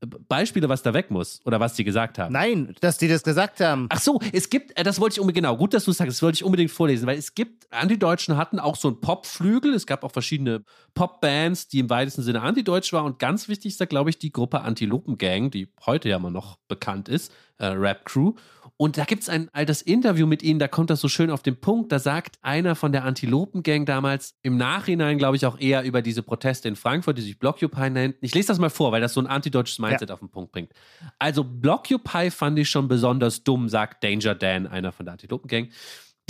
Beispiele, 0.06 0.68
was 0.68 0.82
da 0.82 0.94
weg 0.94 1.10
muss 1.10 1.40
oder 1.44 1.60
was 1.60 1.74
die 1.74 1.84
gesagt 1.84 2.18
haben. 2.18 2.32
Nein, 2.32 2.74
dass 2.80 2.96
die 2.96 3.06
das 3.06 3.22
gesagt 3.22 3.60
haben. 3.60 3.86
Ach 3.90 4.00
so, 4.00 4.18
es 4.32 4.48
gibt, 4.48 4.78
äh, 4.78 4.82
das 4.82 4.98
wollte 4.98 5.14
ich 5.14 5.20
unbedingt, 5.20 5.44
genau, 5.44 5.56
gut, 5.56 5.74
dass 5.74 5.84
du 5.84 5.92
sagst, 5.92 6.16
das 6.16 6.22
wollte 6.22 6.36
ich 6.36 6.44
unbedingt 6.44 6.70
vorlesen, 6.70 7.06
weil 7.06 7.18
es 7.18 7.34
gibt, 7.34 7.70
Antideutschen 7.70 8.36
hatten 8.36 8.58
auch 8.58 8.76
so 8.76 8.88
einen 8.88 9.00
Popflügel, 9.00 9.74
es 9.74 9.86
gab 9.86 10.02
auch 10.02 10.12
verschiedene 10.12 10.64
Popbands, 10.94 11.68
die 11.68 11.80
im 11.80 11.90
weitesten 11.90 12.22
Sinne 12.22 12.40
antideutsch 12.40 12.92
waren 12.92 13.04
und 13.04 13.18
ganz 13.18 13.48
wichtig 13.48 13.72
ist 13.72 13.80
da, 13.80 13.84
glaube 13.84 14.10
ich, 14.10 14.18
die 14.18 14.32
Gruppe 14.32 14.62
Antilopen-Gang, 14.62 15.50
die 15.50 15.68
heute 15.84 16.08
ja 16.08 16.16
immer 16.16 16.30
noch 16.30 16.56
bekannt 16.68 17.08
ist, 17.08 17.32
äh, 17.58 17.66
Rap 17.66 18.06
Crew. 18.06 18.32
Und 18.80 18.96
da 18.96 19.04
gibt 19.04 19.20
es 19.24 19.28
ein 19.28 19.50
altes 19.52 19.82
Interview 19.82 20.26
mit 20.26 20.42
ihnen, 20.42 20.58
da 20.58 20.66
kommt 20.66 20.88
das 20.88 21.02
so 21.02 21.08
schön 21.08 21.30
auf 21.30 21.42
den 21.42 21.60
Punkt. 21.60 21.92
Da 21.92 21.98
sagt 21.98 22.38
einer 22.40 22.74
von 22.74 22.92
der 22.92 23.04
Antilopen-Gang 23.04 23.84
damals 23.84 24.38
im 24.40 24.56
Nachhinein, 24.56 25.18
glaube 25.18 25.36
ich, 25.36 25.44
auch 25.44 25.60
eher 25.60 25.82
über 25.82 26.00
diese 26.00 26.22
Proteste 26.22 26.66
in 26.66 26.76
Frankfurt, 26.76 27.18
die 27.18 27.22
sich 27.22 27.38
Blockupy 27.38 27.90
nennt. 27.90 28.16
Ich 28.22 28.34
lese 28.34 28.48
das 28.48 28.58
mal 28.58 28.70
vor, 28.70 28.90
weil 28.90 29.02
das 29.02 29.12
so 29.12 29.20
ein 29.20 29.26
antideutsches 29.26 29.80
Mindset 29.80 30.10
auf 30.10 30.20
den 30.20 30.30
Punkt 30.30 30.52
bringt. 30.52 30.72
Also, 31.18 31.44
Blockupy 31.44 32.30
fand 32.30 32.58
ich 32.58 32.70
schon 32.70 32.88
besonders 32.88 33.44
dumm, 33.44 33.68
sagt 33.68 34.02
Danger 34.02 34.34
Dan, 34.34 34.66
einer 34.66 34.92
von 34.92 35.04
der 35.04 35.12
Antilopen-Gang. 35.12 35.68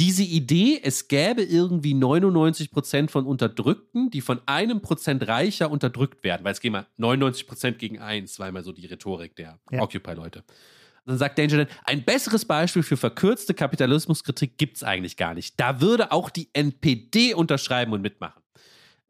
Diese 0.00 0.24
Idee, 0.24 0.80
es 0.82 1.06
gäbe 1.06 1.44
irgendwie 1.44 1.94
99 1.94 2.72
Prozent 2.72 3.12
von 3.12 3.26
Unterdrückten, 3.26 4.10
die 4.10 4.22
von 4.22 4.40
einem 4.46 4.82
Prozent 4.82 5.28
reicher 5.28 5.70
unterdrückt 5.70 6.24
werden, 6.24 6.42
weil 6.42 6.54
es 6.54 6.60
geht 6.60 6.72
mal 6.72 6.88
99 6.96 7.46
Prozent 7.46 7.78
gegen 7.78 8.00
eins, 8.00 8.40
war 8.40 8.48
immer 8.48 8.64
so 8.64 8.72
die 8.72 8.86
Rhetorik 8.86 9.36
der 9.36 9.60
Ja. 9.70 9.82
Occupy-Leute. 9.82 10.42
Dann 11.10 11.18
sagt 11.18 11.38
Danger 11.38 11.64
Dan, 11.64 11.66
ein 11.84 12.04
besseres 12.04 12.44
Beispiel 12.44 12.82
für 12.82 12.96
verkürzte 12.96 13.52
Kapitalismuskritik 13.52 14.56
gibt 14.58 14.76
es 14.76 14.84
eigentlich 14.84 15.16
gar 15.16 15.34
nicht. 15.34 15.58
Da 15.58 15.80
würde 15.80 16.12
auch 16.12 16.30
die 16.30 16.48
NPD 16.52 17.34
unterschreiben 17.34 17.92
und 17.92 18.00
mitmachen. 18.00 18.42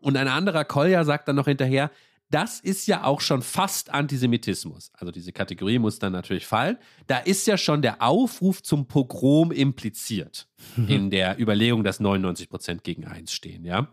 Und 0.00 0.16
ein 0.16 0.28
anderer 0.28 0.64
Kolja 0.64 1.04
sagt 1.04 1.28
dann 1.28 1.36
noch 1.36 1.44
hinterher, 1.44 1.90
das 2.30 2.60
ist 2.60 2.86
ja 2.86 3.04
auch 3.04 3.20
schon 3.20 3.42
fast 3.42 3.90
Antisemitismus. 3.90 4.92
Also 4.94 5.10
diese 5.10 5.32
Kategorie 5.32 5.78
muss 5.78 5.98
dann 5.98 6.12
natürlich 6.12 6.46
fallen. 6.46 6.78
Da 7.06 7.18
ist 7.18 7.46
ja 7.46 7.58
schon 7.58 7.82
der 7.82 8.00
Aufruf 8.00 8.62
zum 8.62 8.86
Pogrom 8.86 9.50
impliziert 9.50 10.48
mhm. 10.76 10.88
in 10.88 11.10
der 11.10 11.38
Überlegung, 11.40 11.84
dass 11.84 12.00
99 12.00 12.48
Prozent 12.48 12.84
gegen 12.84 13.04
eins 13.04 13.32
stehen, 13.32 13.64
ja. 13.64 13.88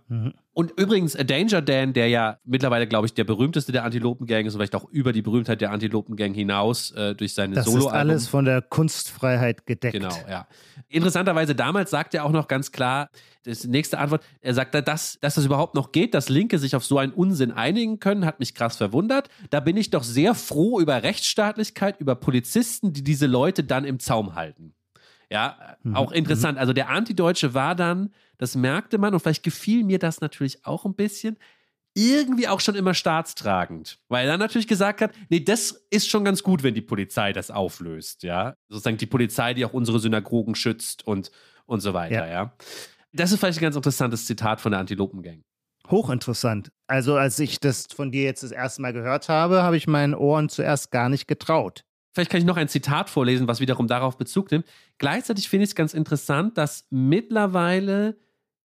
Und 0.57 0.71
übrigens, 0.75 1.15
A 1.15 1.23
Danger 1.23 1.61
Dan, 1.61 1.93
der 1.93 2.07
ja 2.07 2.39
mittlerweile, 2.43 2.87
glaube 2.87 3.05
ich, 3.05 3.13
der 3.13 3.25
berühmteste 3.25 3.71
der 3.71 3.83
Antilopengang 3.83 4.43
ist, 4.43 4.55
vielleicht 4.55 4.73
auch 4.73 4.89
über 4.89 5.13
die 5.13 5.21
Berühmtheit 5.21 5.61
der 5.61 5.69
Antilopengang 5.69 6.33
hinaus 6.33 6.89
äh, 6.93 7.13
durch 7.13 7.35
seine 7.35 7.53
das 7.53 7.65
Solo. 7.65 7.83
Das 7.83 7.85
ist 7.85 7.91
alles 7.91 8.27
von 8.27 8.43
der 8.43 8.63
Kunstfreiheit 8.63 9.67
gedeckt. 9.67 9.93
Genau, 9.93 10.15
ja. 10.27 10.47
Interessanterweise, 10.89 11.53
damals 11.53 11.91
sagt 11.91 12.15
er 12.15 12.25
auch 12.25 12.31
noch 12.31 12.47
ganz 12.47 12.71
klar, 12.71 13.11
das 13.43 13.65
nächste 13.65 13.99
Antwort, 13.99 14.23
er 14.41 14.55
sagt, 14.55 14.73
dass, 14.73 15.19
dass 15.21 15.35
das 15.35 15.45
überhaupt 15.45 15.75
noch 15.75 15.91
geht, 15.91 16.15
dass 16.15 16.27
Linke 16.27 16.57
sich 16.57 16.75
auf 16.75 16.83
so 16.83 16.97
einen 16.97 17.13
Unsinn 17.13 17.51
einigen 17.51 17.99
können, 17.99 18.25
hat 18.25 18.39
mich 18.39 18.55
krass 18.55 18.77
verwundert. 18.77 19.29
Da 19.51 19.59
bin 19.59 19.77
ich 19.77 19.91
doch 19.91 20.03
sehr 20.03 20.33
froh 20.33 20.79
über 20.79 21.03
Rechtsstaatlichkeit, 21.03 22.01
über 22.01 22.15
Polizisten, 22.15 22.93
die 22.93 23.03
diese 23.03 23.27
Leute 23.27 23.63
dann 23.63 23.85
im 23.85 23.99
Zaum 23.99 24.33
halten. 24.33 24.73
Ja, 25.29 25.77
mhm. 25.83 25.95
auch 25.95 26.11
interessant. 26.11 26.55
Mhm. 26.55 26.59
Also 26.59 26.73
der 26.73 26.89
Antideutsche 26.89 27.53
war 27.53 27.75
dann, 27.75 28.13
das 28.37 28.55
merkte 28.55 28.97
man 28.97 29.13
und 29.13 29.19
vielleicht 29.19 29.43
gefiel 29.43 29.83
mir 29.83 29.99
das 29.99 30.21
natürlich 30.21 30.65
auch 30.65 30.85
ein 30.85 30.95
bisschen, 30.95 31.37
irgendwie 31.97 32.47
auch 32.47 32.59
schon 32.59 32.75
immer 32.75 32.93
staatstragend, 32.93 33.99
weil 34.07 34.25
er 34.25 34.33
dann 34.33 34.39
natürlich 34.39 34.67
gesagt 34.67 35.01
hat, 35.01 35.11
nee, 35.29 35.39
das 35.39 35.87
ist 35.89 36.07
schon 36.07 36.23
ganz 36.23 36.43
gut, 36.43 36.61
wenn 36.61 36.75
die 36.75 36.81
Polizei 36.81 37.33
das 37.33 37.49
auflöst, 37.49 38.21
ja. 38.21 38.53
Sozusagen 38.69 38.97
die 38.97 39.07
Polizei, 39.07 39.55
die 39.55 39.65
auch 39.65 39.73
unsere 39.73 39.99
Synagogen 39.99 40.53
schützt 40.53 41.07
und, 41.07 41.31
und 41.65 41.79
so 41.79 41.95
weiter, 41.95 42.27
ja. 42.27 42.43
ja. 42.43 42.53
Das 43.13 43.31
ist 43.31 43.39
vielleicht 43.39 43.59
ein 43.59 43.63
ganz 43.63 43.75
interessantes 43.75 44.27
Zitat 44.27 44.61
von 44.61 44.73
der 44.73 44.81
Antilopengang. 44.81 45.43
Hochinteressant. 45.89 46.71
Also 46.85 47.15
als 47.15 47.39
ich 47.39 47.59
das 47.59 47.87
von 47.87 48.11
dir 48.11 48.23
jetzt 48.23 48.43
das 48.43 48.51
erste 48.51 48.81
Mal 48.83 48.93
gehört 48.93 49.27
habe, 49.27 49.63
habe 49.63 49.77
ich 49.77 49.87
meinen 49.87 50.13
Ohren 50.13 50.49
zuerst 50.49 50.91
gar 50.91 51.09
nicht 51.09 51.27
getraut. 51.27 51.83
Vielleicht 52.17 52.31
kann 52.31 52.39
ich 52.39 52.47
noch 52.47 52.57
ein 52.57 52.67
Zitat 52.67 53.11
vorlesen, 53.11 53.47
was 53.47 53.59
wiederum 53.59 53.85
darauf 53.85 54.17
Bezug 54.17 54.49
nimmt. 54.49 54.65
Gleichzeitig 54.97 55.49
finde 55.49 55.65
ich 55.65 55.69
es 55.69 55.75
ganz 55.75 55.93
interessant, 55.93 56.57
dass 56.57 56.87
mittlerweile, 56.89 58.17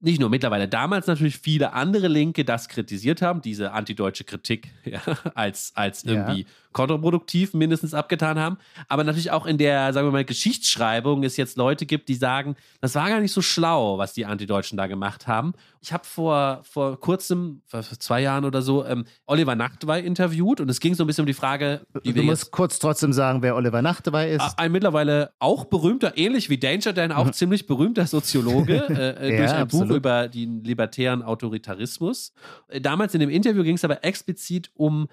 nicht 0.01 0.19
nur 0.19 0.29
mittlerweile, 0.29 0.67
damals 0.67 1.07
natürlich 1.07 1.37
viele 1.37 1.71
andere 1.71 2.09
Linke 2.09 2.43
das 2.43 2.67
kritisiert 2.67 3.21
haben, 3.21 3.39
diese 3.39 3.71
antideutsche 3.71 4.25
Kritik 4.25 4.73
ja, 4.83 4.99
als, 5.33 5.71
als 5.75 6.03
irgendwie 6.03 6.41
ja 6.41 6.47
kontraproduktiv 6.77 7.55
mindestens 7.55 7.95
abgetan 7.95 8.37
haben. 8.37 8.57
Aber 8.87 9.03
natürlich 9.03 9.31
auch 9.31 9.47
in 9.47 9.57
der, 9.57 9.91
sagen 9.93 10.05
wir 10.07 10.11
mal, 10.11 10.23
Geschichtsschreibung 10.23 11.23
es 11.23 11.35
jetzt 11.35 11.57
Leute 11.57 11.87
gibt, 11.87 12.07
die 12.07 12.13
sagen, 12.13 12.55
das 12.81 12.93
war 12.93 13.09
gar 13.09 13.19
nicht 13.19 13.31
so 13.31 13.41
schlau, 13.41 13.97
was 13.97 14.13
die 14.13 14.27
Antideutschen 14.27 14.77
da 14.77 14.85
gemacht 14.85 15.25
haben. 15.25 15.53
Ich 15.81 15.91
habe 15.91 16.05
vor, 16.05 16.61
vor 16.63 16.99
kurzem, 16.99 17.61
vor 17.65 17.81
zwei 17.81 18.21
Jahren 18.21 18.45
oder 18.45 18.61
so, 18.61 18.85
ähm, 18.85 19.05
Oliver 19.25 19.55
Nachtwey 19.55 20.05
interviewt 20.05 20.61
und 20.61 20.69
es 20.69 20.79
ging 20.79 20.93
so 20.93 21.03
ein 21.03 21.07
bisschen 21.07 21.23
um 21.23 21.27
die 21.27 21.33
Frage, 21.33 21.81
wie 22.03 22.13
Du 22.13 22.21
musst 22.21 22.51
kurz 22.51 22.77
trotzdem 22.77 23.11
sagen, 23.11 23.41
wer 23.41 23.55
Oliver 23.55 23.81
Nachtwey 23.81 24.35
ist. 24.35 24.59
Ein 24.59 24.71
mittlerweile 24.71 25.31
auch 25.39 25.65
berühmter, 25.65 26.15
ähnlich 26.15 26.49
wie 26.49 26.59
Danger 26.59 26.93
Dan, 26.93 27.11
auch 27.11 27.25
mhm. 27.25 27.33
ziemlich 27.33 27.65
berühmter 27.65 28.05
Soziologe 28.05 28.87
äh, 28.89 29.31
ja, 29.31 29.37
durch 29.37 29.51
ein 29.51 29.61
absolut. 29.63 29.87
Buch 29.87 29.95
über 29.95 30.27
den 30.27 30.63
libertären 30.63 31.23
Autoritarismus. 31.23 32.33
Äh, 32.67 32.81
damals 32.81 33.15
in 33.15 33.19
dem 33.19 33.31
Interview 33.31 33.63
ging 33.63 33.75
es 33.75 33.83
aber 33.83 34.03
explizit 34.03 34.69
um 34.75 35.07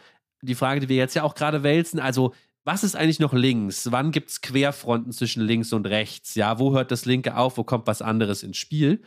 die 0.45 0.55
Frage, 0.55 0.81
die 0.81 0.89
wir 0.89 0.97
jetzt 0.97 1.15
ja 1.15 1.23
auch 1.23 1.35
gerade 1.35 1.63
wälzen, 1.63 2.01
also 2.01 2.33
was 2.65 2.83
ist 2.83 2.97
eigentlich 2.97 3.21
noch 3.21 3.35
links? 3.35 3.93
Wann 3.93 4.11
gibt 4.11 4.31
es 4.31 4.41
Querfronten 4.41 5.13
zwischen 5.13 5.43
links 5.43 5.73
und 5.73 5.87
rechts? 5.87 6.35
Ja, 6.35 6.59
wo 6.59 6.73
hört 6.73 6.91
das 6.91 7.05
Linke 7.05 7.37
auf? 7.37 7.59
Wo 7.59 7.65
kommt 7.65 7.87
was 7.87 8.01
anderes 8.01 8.43
ins 8.43 8.57
Spiel? 8.57 9.03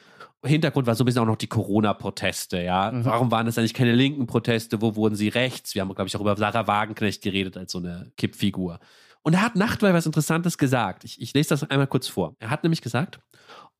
Hintergrund 0.45 0.85
war 0.85 0.93
so 0.93 1.03
ein 1.03 1.05
bisschen 1.05 1.23
auch 1.23 1.27
noch 1.27 1.37
die 1.37 1.47
Corona-Proteste, 1.47 2.61
ja. 2.61 2.91
Mhm. 2.91 3.05
Warum 3.05 3.31
waren 3.31 3.47
das 3.47 3.57
eigentlich 3.57 3.73
keine 3.73 3.93
linken 3.93 4.27
Proteste? 4.27 4.81
Wo 4.81 4.95
wurden 4.95 5.15
sie 5.15 5.29
rechts? 5.29 5.73
Wir 5.73 5.81
haben, 5.81 5.93
glaube 5.93 6.07
ich, 6.07 6.15
auch 6.15 6.21
über 6.21 6.37
Sarah 6.37 6.67
Wagenknecht 6.67 7.23
geredet 7.23 7.57
als 7.57 7.71
so 7.71 7.79
eine 7.79 8.11
Kippfigur. 8.15 8.79
Und 9.23 9.33
er 9.33 9.41
hat 9.41 9.55
Nachtwey 9.55 9.91
was 9.93 10.05
Interessantes 10.05 10.57
gesagt. 10.57 11.03
Ich, 11.03 11.19
ich 11.19 11.33
lese 11.33 11.49
das 11.49 11.63
einmal 11.63 11.87
kurz 11.87 12.07
vor. 12.07 12.35
Er 12.39 12.51
hat 12.51 12.63
nämlich 12.63 12.81
gesagt, 12.81 13.19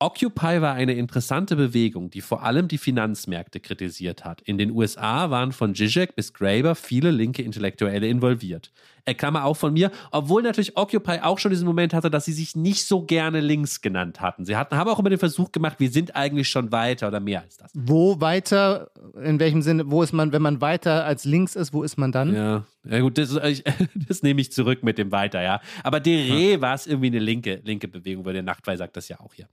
Occupy 0.00 0.60
war 0.60 0.74
eine 0.74 0.92
interessante 0.92 1.56
Bewegung, 1.56 2.10
die 2.10 2.20
vor 2.20 2.44
allem 2.44 2.68
die 2.68 2.78
Finanzmärkte 2.78 3.58
kritisiert 3.58 4.24
hat. 4.24 4.40
In 4.42 4.56
den 4.56 4.70
USA 4.70 5.30
waren 5.30 5.50
von 5.50 5.74
Zizek 5.74 6.14
bis 6.14 6.32
Graeber 6.32 6.76
viele 6.76 7.10
linke 7.10 7.42
Intellektuelle 7.42 8.06
involviert. 8.06 8.70
Er 9.08 9.14
Klammer 9.14 9.44
auch 9.44 9.56
von 9.56 9.72
mir, 9.72 9.90
obwohl 10.12 10.42
natürlich 10.42 10.76
Occupy 10.76 11.20
auch 11.22 11.38
schon 11.38 11.50
diesen 11.50 11.66
Moment 11.66 11.94
hatte, 11.94 12.10
dass 12.10 12.26
sie 12.26 12.32
sich 12.32 12.54
nicht 12.54 12.86
so 12.86 13.02
gerne 13.02 13.40
links 13.40 13.80
genannt 13.80 14.20
hatten. 14.20 14.44
Sie 14.44 14.54
hatten, 14.54 14.76
haben 14.76 14.90
auch 14.90 14.98
immer 14.98 15.08
den 15.08 15.18
Versuch 15.18 15.50
gemacht, 15.50 15.80
wir 15.80 15.90
sind 15.90 16.14
eigentlich 16.14 16.48
schon 16.48 16.70
weiter 16.72 17.08
oder 17.08 17.18
mehr 17.18 17.40
als 17.40 17.56
das. 17.56 17.72
Wo 17.74 18.20
weiter, 18.20 18.90
in 19.24 19.40
welchem 19.40 19.62
Sinne, 19.62 19.90
wo 19.90 20.02
ist 20.02 20.12
man, 20.12 20.32
wenn 20.32 20.42
man 20.42 20.60
weiter 20.60 21.06
als 21.06 21.24
links 21.24 21.56
ist, 21.56 21.72
wo 21.72 21.82
ist 21.82 21.96
man 21.96 22.12
dann? 22.12 22.34
Ja, 22.34 22.64
ja 22.84 23.00
gut, 23.00 23.16
das, 23.16 23.34
das 24.08 24.22
nehme 24.22 24.42
ich 24.42 24.52
zurück 24.52 24.82
mit 24.82 24.98
dem 24.98 25.10
weiter, 25.10 25.42
ja. 25.42 25.60
Aber 25.82 26.00
Dere 26.00 26.52
ja. 26.52 26.60
war 26.60 26.74
es 26.74 26.86
irgendwie 26.86 27.08
eine 27.08 27.18
linke, 27.18 27.62
linke 27.64 27.88
Bewegung, 27.88 28.26
weil 28.26 28.34
der 28.34 28.42
Nachtwey 28.42 28.76
sagt 28.76 28.96
das 28.98 29.08
ja 29.08 29.18
auch 29.20 29.32
hier. 29.32 29.48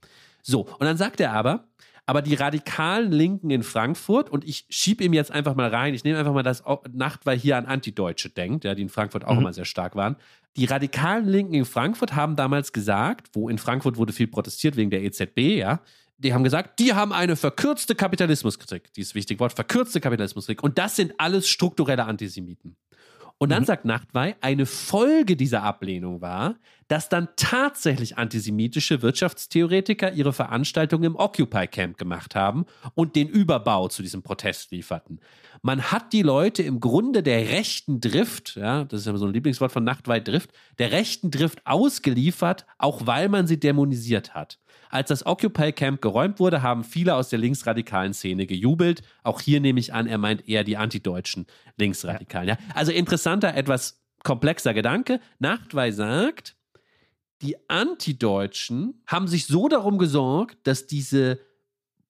So, 0.46 0.60
und 0.60 0.82
dann 0.82 0.96
sagt 0.96 1.18
er 1.18 1.32
aber, 1.32 1.64
aber 2.06 2.22
die 2.22 2.34
radikalen 2.34 3.10
Linken 3.10 3.50
in 3.50 3.64
Frankfurt, 3.64 4.30
und 4.30 4.44
ich 4.44 4.64
schiebe 4.68 5.02
ihm 5.02 5.12
jetzt 5.12 5.32
einfach 5.32 5.56
mal 5.56 5.68
rein, 5.68 5.92
ich 5.92 6.04
nehme 6.04 6.18
einfach 6.18 6.32
mal 6.32 6.44
das 6.44 6.62
Nacht, 6.92 7.26
weil 7.26 7.36
hier 7.36 7.56
an 7.56 7.66
Antideutsche 7.66 8.30
denkt, 8.30 8.64
ja, 8.64 8.76
die 8.76 8.82
in 8.82 8.88
Frankfurt 8.88 9.24
auch 9.24 9.34
mhm. 9.34 9.40
immer 9.40 9.52
sehr 9.52 9.64
stark 9.64 9.96
waren. 9.96 10.14
Die 10.56 10.64
radikalen 10.66 11.26
Linken 11.26 11.54
in 11.54 11.64
Frankfurt 11.64 12.14
haben 12.14 12.36
damals 12.36 12.72
gesagt, 12.72 13.30
wo 13.32 13.48
in 13.48 13.58
Frankfurt 13.58 13.96
wurde 13.96 14.12
viel 14.12 14.28
protestiert 14.28 14.76
wegen 14.76 14.90
der 14.90 15.02
EZB, 15.02 15.58
ja, 15.58 15.80
die 16.18 16.32
haben 16.32 16.44
gesagt, 16.44 16.78
die 16.78 16.94
haben 16.94 17.12
eine 17.12 17.34
verkürzte 17.34 17.96
Kapitalismuskritik. 17.96 18.92
Dieses 18.94 19.16
wichtige 19.16 19.40
Wort, 19.40 19.52
verkürzte 19.52 20.00
Kapitalismuskritik. 20.00 20.62
Und 20.62 20.78
das 20.78 20.94
sind 20.96 21.12
alles 21.18 21.48
strukturelle 21.48 22.04
Antisemiten. 22.04 22.76
Und 23.38 23.50
dann 23.50 23.62
mhm. 23.62 23.66
sagt 23.66 23.84
Nachtwey, 23.84 24.34
eine 24.40 24.64
Folge 24.64 25.36
dieser 25.36 25.62
Ablehnung 25.62 26.22
war, 26.22 26.54
dass 26.88 27.10
dann 27.10 27.28
tatsächlich 27.36 28.16
antisemitische 28.16 29.02
Wirtschaftstheoretiker 29.02 30.12
ihre 30.12 30.32
Veranstaltung 30.32 31.02
im 31.02 31.16
Occupy 31.16 31.66
Camp 31.66 31.98
gemacht 31.98 32.34
haben 32.34 32.64
und 32.94 33.14
den 33.14 33.28
Überbau 33.28 33.88
zu 33.88 34.02
diesem 34.02 34.22
Protest 34.22 34.70
lieferten. 34.70 35.20
Man 35.60 35.90
hat 35.90 36.12
die 36.14 36.22
Leute 36.22 36.62
im 36.62 36.80
Grunde 36.80 37.22
der 37.22 37.50
rechten 37.50 38.00
Drift, 38.00 38.56
ja, 38.56 38.84
das 38.84 39.00
ist 39.00 39.06
ja 39.06 39.16
so 39.16 39.26
ein 39.26 39.34
Lieblingswort 39.34 39.72
von 39.72 39.84
Nachtwey 39.84 40.22
Drift, 40.22 40.50
der 40.78 40.92
rechten 40.92 41.30
Drift 41.30 41.66
ausgeliefert, 41.66 42.64
auch 42.78 43.06
weil 43.06 43.28
man 43.28 43.46
sie 43.46 43.60
dämonisiert 43.60 44.34
hat. 44.34 44.58
Als 44.90 45.08
das 45.08 45.26
Occupy 45.26 45.72
Camp 45.72 46.00
geräumt 46.00 46.38
wurde, 46.38 46.62
haben 46.62 46.84
viele 46.84 47.14
aus 47.14 47.28
der 47.28 47.38
linksradikalen 47.38 48.14
Szene 48.14 48.46
gejubelt. 48.46 49.02
Auch 49.22 49.40
hier 49.40 49.60
nehme 49.60 49.80
ich 49.80 49.92
an, 49.94 50.06
er 50.06 50.18
meint 50.18 50.48
eher 50.48 50.64
die 50.64 50.76
antideutschen 50.76 51.46
Linksradikalen. 51.76 52.48
Ja. 52.48 52.58
Also 52.74 52.92
interessanter, 52.92 53.54
etwas 53.54 54.02
komplexer 54.22 54.74
Gedanke. 54.74 55.20
Nachtwey 55.38 55.92
sagt, 55.92 56.56
die 57.42 57.56
Antideutschen 57.68 59.02
haben 59.06 59.28
sich 59.28 59.46
so 59.46 59.68
darum 59.68 59.98
gesorgt, 59.98 60.58
dass 60.66 60.86
diese 60.86 61.38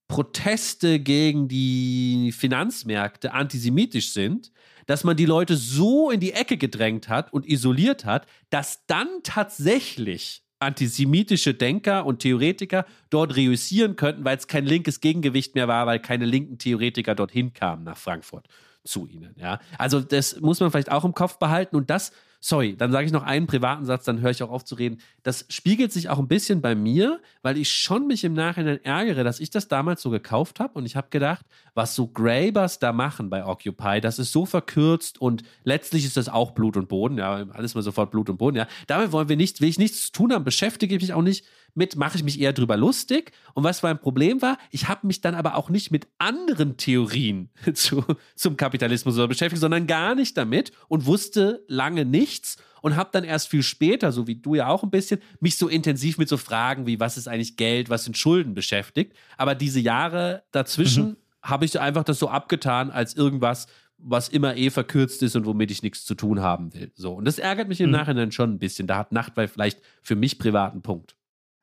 Proteste 0.08 1.00
gegen 1.00 1.48
die 1.48 2.32
Finanzmärkte 2.32 3.32
antisemitisch 3.32 4.12
sind, 4.12 4.52
dass 4.86 5.02
man 5.02 5.16
die 5.16 5.26
Leute 5.26 5.56
so 5.56 6.10
in 6.10 6.20
die 6.20 6.32
Ecke 6.32 6.56
gedrängt 6.56 7.08
hat 7.08 7.32
und 7.32 7.44
isoliert 7.46 8.04
hat, 8.04 8.26
dass 8.50 8.86
dann 8.86 9.08
tatsächlich 9.24 10.45
antisemitische 10.58 11.54
Denker 11.54 12.06
und 12.06 12.20
Theoretiker 12.20 12.86
dort 13.10 13.36
reüssieren 13.36 13.96
könnten, 13.96 14.24
weil 14.24 14.36
es 14.36 14.46
kein 14.46 14.64
linkes 14.64 15.00
Gegengewicht 15.00 15.54
mehr 15.54 15.68
war, 15.68 15.86
weil 15.86 16.00
keine 16.00 16.24
linken 16.24 16.58
Theoretiker 16.58 17.14
dorthin 17.14 17.52
kamen 17.52 17.84
nach 17.84 17.96
Frankfurt 17.98 18.48
zu 18.84 19.06
ihnen. 19.06 19.34
Ja, 19.38 19.60
also 19.78 20.00
das 20.00 20.40
muss 20.40 20.60
man 20.60 20.70
vielleicht 20.70 20.90
auch 20.90 21.04
im 21.04 21.14
Kopf 21.14 21.38
behalten 21.38 21.76
und 21.76 21.90
das 21.90 22.12
sorry, 22.46 22.76
dann 22.76 22.92
sage 22.92 23.06
ich 23.06 23.12
noch 23.12 23.24
einen 23.24 23.48
privaten 23.48 23.84
Satz, 23.84 24.04
dann 24.04 24.20
höre 24.20 24.30
ich 24.30 24.40
auch 24.40 24.50
auf 24.50 24.64
zu 24.64 24.76
reden. 24.76 24.98
Das 25.24 25.46
spiegelt 25.48 25.92
sich 25.92 26.08
auch 26.08 26.20
ein 26.20 26.28
bisschen 26.28 26.60
bei 26.60 26.76
mir, 26.76 27.20
weil 27.42 27.58
ich 27.58 27.72
schon 27.72 28.06
mich 28.06 28.22
im 28.22 28.34
Nachhinein 28.34 28.84
ärgere, 28.84 29.24
dass 29.24 29.40
ich 29.40 29.50
das 29.50 29.66
damals 29.66 30.00
so 30.00 30.10
gekauft 30.10 30.60
habe 30.60 30.74
und 30.74 30.86
ich 30.86 30.94
habe 30.94 31.08
gedacht, 31.10 31.44
was 31.74 31.96
so 31.96 32.06
Grabers 32.06 32.78
da 32.78 32.92
machen 32.92 33.30
bei 33.30 33.44
Occupy, 33.44 34.00
das 34.00 34.20
ist 34.20 34.30
so 34.30 34.46
verkürzt 34.46 35.20
und 35.20 35.42
letztlich 35.64 36.04
ist 36.04 36.16
das 36.16 36.28
auch 36.28 36.52
Blut 36.52 36.76
und 36.76 36.88
Boden, 36.88 37.18
ja, 37.18 37.46
alles 37.50 37.74
mal 37.74 37.82
sofort 37.82 38.12
Blut 38.12 38.30
und 38.30 38.36
Boden, 38.36 38.56
ja. 38.56 38.68
Damit 38.86 39.10
wollen 39.10 39.28
wir 39.28 39.36
nicht, 39.36 39.60
will 39.60 39.68
ich 39.68 39.78
nichts 39.78 40.06
zu 40.06 40.12
tun 40.12 40.32
haben, 40.32 40.44
beschäftige 40.44 40.94
ich 40.94 41.02
mich 41.02 41.12
auch 41.14 41.22
nicht 41.22 41.44
mit, 41.76 41.94
mache 41.94 42.16
ich 42.16 42.24
mich 42.24 42.40
eher 42.40 42.52
drüber 42.52 42.76
lustig. 42.76 43.32
Und 43.54 43.62
was 43.62 43.82
mein 43.82 44.00
Problem 44.00 44.42
war, 44.42 44.58
ich 44.70 44.88
habe 44.88 45.06
mich 45.06 45.20
dann 45.20 45.34
aber 45.34 45.56
auch 45.56 45.68
nicht 45.68 45.90
mit 45.90 46.08
anderen 46.18 46.76
Theorien 46.76 47.50
zu, 47.74 48.04
zum 48.34 48.56
Kapitalismus 48.56 49.16
beschäftigt, 49.28 49.60
sondern 49.60 49.86
gar 49.86 50.14
nicht 50.14 50.36
damit 50.36 50.72
und 50.88 51.06
wusste 51.06 51.64
lange 51.68 52.04
nichts 52.36 52.56
und 52.82 52.96
habe 52.96 53.10
dann 53.12 53.24
erst 53.24 53.48
viel 53.48 53.62
später, 53.62 54.12
so 54.12 54.26
wie 54.26 54.36
du 54.36 54.54
ja 54.54 54.68
auch 54.68 54.82
ein 54.82 54.90
bisschen, 54.90 55.20
mich 55.40 55.56
so 55.56 55.68
intensiv 55.68 56.18
mit 56.18 56.28
so 56.28 56.36
Fragen 56.36 56.86
wie, 56.86 57.00
was 57.00 57.16
ist 57.16 57.28
eigentlich 57.28 57.56
Geld, 57.56 57.90
was 57.90 58.04
sind 58.04 58.16
Schulden 58.16 58.54
beschäftigt. 58.54 59.14
Aber 59.36 59.54
diese 59.54 59.80
Jahre 59.80 60.42
dazwischen 60.52 61.04
mhm. 61.04 61.16
habe 61.42 61.64
ich 61.64 61.78
einfach 61.80 62.04
das 62.04 62.18
so 62.18 62.28
abgetan 62.28 62.90
als 62.90 63.14
irgendwas, 63.14 63.66
was 63.98 64.28
immer 64.28 64.56
eh 64.56 64.70
verkürzt 64.70 65.22
ist 65.22 65.36
und 65.36 65.46
womit 65.46 65.70
ich 65.70 65.82
nichts 65.82 66.04
zu 66.04 66.14
tun 66.14 66.40
haben 66.40 66.74
will. 66.74 66.92
So. 66.94 67.14
Und 67.14 67.24
das 67.24 67.38
ärgert 67.38 67.68
mich 67.68 67.80
im 67.80 67.86
mhm. 67.86 67.96
Nachhinein 67.96 68.32
schon 68.32 68.52
ein 68.52 68.58
bisschen. 68.58 68.86
Da 68.86 68.98
hat 68.98 69.12
Nachtwey 69.12 69.48
vielleicht 69.48 69.80
für 70.02 70.16
mich 70.16 70.38
privaten 70.38 70.82
Punkt. 70.82 71.16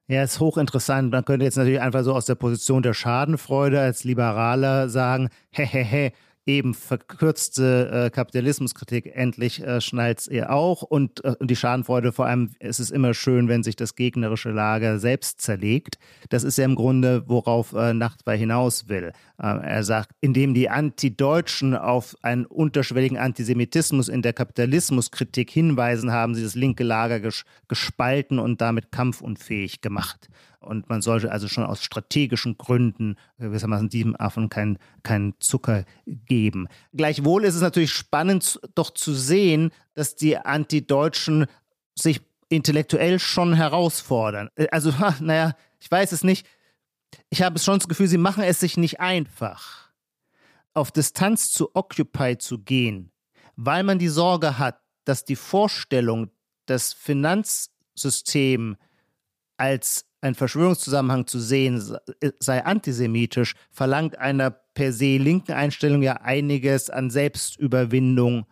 Ja, 0.07 0.23
ist 0.23 0.39
hochinteressant. 0.39 1.11
Man 1.11 1.23
könnte 1.23 1.45
jetzt 1.45 1.55
natürlich 1.57 1.79
einfach 1.79 2.03
so 2.03 2.13
aus 2.13 2.25
der 2.25 2.35
Position 2.35 2.83
der 2.83 2.93
Schadenfreude 2.93 3.79
als 3.79 4.03
Liberaler 4.03 4.89
sagen, 4.89 5.29
hehehe, 5.51 6.11
eben 6.45 6.73
verkürzte 6.73 8.05
äh, 8.05 8.09
Kapitalismuskritik, 8.09 9.11
endlich 9.13 9.61
äh, 9.61 9.81
schnallt 9.81 10.27
ihr 10.27 10.51
auch 10.51 10.81
und, 10.81 11.23
äh, 11.23 11.35
und 11.39 11.49
die 11.49 11.55
Schadenfreude, 11.55 12.11
vor 12.11 12.25
allem 12.25 12.51
ist 12.59 12.79
es 12.79 12.91
immer 12.91 13.13
schön, 13.13 13.47
wenn 13.47 13.63
sich 13.63 13.75
das 13.75 13.95
gegnerische 13.95 14.51
Lager 14.51 14.99
selbst 14.99 15.41
zerlegt. 15.41 15.97
Das 16.29 16.43
ist 16.43 16.57
ja 16.57 16.65
im 16.65 16.75
Grunde, 16.75 17.23
worauf 17.27 17.73
äh, 17.73 17.93
Nachtwey 17.93 18.37
hinaus 18.37 18.89
will. 18.89 19.13
Äh, 19.41 19.47
er 19.47 19.83
sagt, 19.83 20.11
indem 20.21 20.53
die 20.53 20.69
Anti-Deutschen 20.69 21.75
auf 21.75 22.15
einen 22.21 22.45
unterschwelligen 22.45 23.17
Antisemitismus 23.17 24.09
in 24.09 24.21
der 24.21 24.33
Kapitalismuskritik 24.33 25.49
hinweisen, 25.49 26.11
haben 26.11 26.35
sie 26.35 26.43
das 26.43 26.55
linke 26.55 26.83
Lager 26.83 27.19
ges 27.19 27.45
gespalten 27.67 28.39
und 28.39 28.61
damit 28.61 28.91
kampfunfähig 28.91 29.81
gemacht. 29.81 30.29
Und 30.63 30.89
man 30.89 31.01
sollte 31.01 31.31
also 31.31 31.47
schon 31.47 31.65
aus 31.65 31.83
strategischen 31.83 32.57
Gründen 32.57 33.17
gewissermaßen 33.37 33.89
diesem 33.89 34.15
Affen 34.15 34.49
keinen 34.49 34.77
kein 35.03 35.33
Zucker 35.39 35.85
geben. 36.05 36.67
Gleichwohl 36.93 37.43
ist 37.43 37.55
es 37.55 37.61
natürlich 37.61 37.91
spannend, 37.91 38.59
doch 38.75 38.91
zu 38.91 39.13
sehen, 39.13 39.71
dass 39.93 40.15
die 40.15 40.37
Antideutschen 40.37 41.45
sich 41.95 42.21
intellektuell 42.49 43.19
schon 43.19 43.53
herausfordern. 43.53 44.49
Äh, 44.55 44.67
also, 44.71 44.93
naja, 45.19 45.55
ich 45.79 45.89
weiß 45.89 46.11
es 46.11 46.23
nicht. 46.23 46.47
Ich 47.29 47.41
habe 47.41 47.59
schon 47.59 47.79
das 47.79 47.87
Gefühl, 47.87 48.07
sie 48.07 48.17
machen 48.17 48.43
es 48.43 48.59
sich 48.59 48.77
nicht 48.77 48.99
einfach, 48.99 49.91
auf 50.73 50.91
Distanz 50.91 51.51
zu 51.51 51.75
Occupy 51.75 52.37
zu 52.37 52.59
gehen, 52.59 53.11
weil 53.55 53.83
man 53.83 53.99
die 53.99 54.07
Sorge 54.07 54.57
hat, 54.57 54.79
dass 55.05 55.25
die 55.25 55.35
Vorstellung, 55.35 56.31
das 56.65 56.93
Finanzsystem 56.93 58.77
als 59.57 60.05
ein 60.23 60.35
Verschwörungszusammenhang 60.35 61.27
zu 61.27 61.39
sehen 61.39 61.83
sei 62.39 62.65
antisemitisch, 62.65 63.55
verlangt 63.71 64.17
einer 64.17 64.51
per 64.51 64.93
se 64.93 65.17
linken 65.17 65.51
Einstellung 65.51 66.01
ja 66.01 66.13
einiges 66.21 66.89
an 66.89 67.09
Selbstüberwindung 67.09 68.45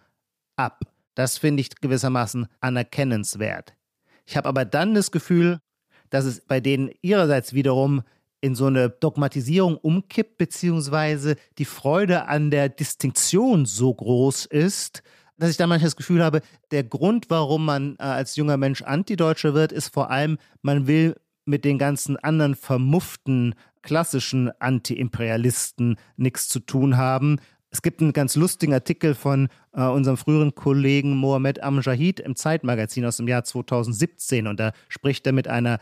ab. 0.58 0.82
Das 1.16 1.38
finde 1.38 1.62
ich 1.62 1.70
gewissermaßen 1.70 2.48
anerkennenswert. 2.60 3.74
Ich 4.26 4.36
habe 4.36 4.50
aber 4.50 4.66
dann 4.66 4.94
das 4.94 5.12
Gefühl, 5.12 5.60
dass 6.10 6.26
es 6.26 6.42
bei 6.42 6.60
denen 6.60 6.92
ihrerseits 7.02 7.54
wiederum 7.54 8.04
in 8.42 8.56
so 8.56 8.66
eine 8.66 8.90
Dogmatisierung 8.90 9.78
umkippt, 9.78 10.38
beziehungsweise 10.38 11.36
die 11.58 11.66
Freude 11.66 12.28
an 12.28 12.52
der 12.52 12.70
Distinktion 12.70 13.66
so 13.66 13.94
groß 13.94 14.46
ist, 14.48 15.04
dass 15.38 15.50
ich 15.50 15.58
da 15.58 15.68
manchmal 15.68 15.88
das 15.88 15.96
Gefühl 15.96 16.24
habe, 16.24 16.42
der 16.72 16.84
Grund, 16.84 17.30
warum 17.30 17.66
man 17.66 17.96
äh, 17.98 18.04
als 18.04 18.36
junger 18.36 18.58
Mensch 18.58 18.82
Antideutscher 18.82 19.54
wird, 19.54 19.72
ist 19.72 19.94
vor 19.94 20.12
allem, 20.12 20.38
man 20.62 20.86
will 20.86 21.16
mit 21.46 21.66
den 21.66 21.78
ganzen 21.78 22.18
anderen 22.18 22.56
vermufften 22.56 23.56
klassischen 23.82 24.52
Anti-Imperialisten 24.60 25.98
nichts 26.18 26.48
zu 26.48 26.60
tun 26.60 26.98
haben. 26.98 27.40
Es 27.74 27.82
gibt 27.82 28.02
einen 28.02 28.12
ganz 28.12 28.36
lustigen 28.36 28.74
Artikel 28.74 29.16
von 29.16 29.48
äh, 29.74 29.84
unserem 29.84 30.18
früheren 30.18 30.54
Kollegen 30.56 31.16
Mohamed 31.16 31.64
Amjahid 31.64 32.20
im 32.20 32.36
Zeitmagazin 32.36 33.06
aus 33.06 33.18
dem 33.18 33.30
Jahr 33.30 33.46
2017 33.46 34.46
und 34.48 34.60
da 34.60 34.74
spricht 34.90 35.26
er 35.26 35.32
mit 35.32 35.48
einer, 35.48 35.80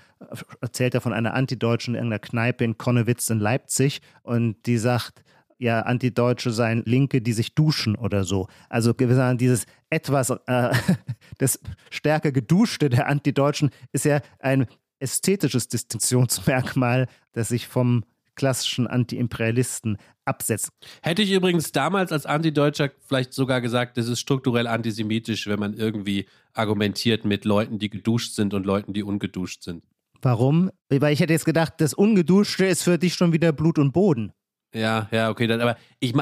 erzählt 0.61 0.93
er 0.93 1.01
von 1.01 1.13
einer 1.13 1.33
Antideutschen 1.33 1.95
in 1.95 1.99
irgendeiner 1.99 2.19
Kneipe 2.19 2.63
in 2.63 2.77
Konnewitz 2.77 3.29
in 3.31 3.39
Leipzig 3.39 4.01
und 4.21 4.67
die 4.67 4.77
sagt, 4.77 5.23
ja, 5.59 5.81
Antideutsche 5.81 6.51
seien 6.51 6.83
Linke, 6.85 7.21
die 7.21 7.33
sich 7.33 7.53
duschen 7.53 7.95
oder 7.95 8.23
so. 8.23 8.47
Also 8.69 8.93
gewissermaßen 8.93 9.37
dieses 9.37 9.65
etwas, 9.89 10.29
äh, 10.29 10.69
das 11.37 11.59
stärker 11.89 12.31
geduschte 12.31 12.89
der 12.89 13.07
Antideutschen 13.07 13.69
ist 13.91 14.05
ja 14.05 14.21
ein 14.39 14.67
ästhetisches 14.99 15.67
Distinktionsmerkmal, 15.67 17.07
das 17.31 17.49
sich 17.49 17.67
vom 17.67 18.03
klassischen 18.35 18.87
Anti-Imperialisten 18.87 19.97
absetzt. 20.23 20.69
Hätte 21.01 21.21
ich 21.21 21.31
übrigens 21.31 21.73
damals 21.73 22.13
als 22.13 22.25
Antideutscher 22.25 22.89
vielleicht 23.05 23.33
sogar 23.33 23.59
gesagt, 23.59 23.97
das 23.97 24.07
ist 24.07 24.21
strukturell 24.21 24.65
antisemitisch, 24.65 25.47
wenn 25.47 25.59
man 25.59 25.73
irgendwie 25.73 26.27
argumentiert 26.53 27.25
mit 27.25 27.43
Leuten, 27.43 27.79
die 27.79 27.89
geduscht 27.89 28.35
sind 28.35 28.53
und 28.53 28.65
Leuten, 28.65 28.93
die 28.93 29.03
ungeduscht 29.03 29.63
sind. 29.63 29.83
Warum? 30.21 30.71
Weil 30.89 31.13
ich 31.13 31.19
hätte 31.19 31.33
jetzt 31.33 31.45
gedacht, 31.45 31.75
das 31.77 31.93
Ungeduschte 31.93 32.65
ist 32.65 32.83
für 32.83 32.97
dich 32.97 33.15
schon 33.15 33.33
wieder 33.33 33.51
Blut 33.51 33.77
und 33.77 33.91
Boden. 33.91 34.31
Ja, 34.73 35.09
ja, 35.11 35.29
okay, 35.29 35.47
dann, 35.47 35.61
aber 35.61 35.77
ich 35.99 36.13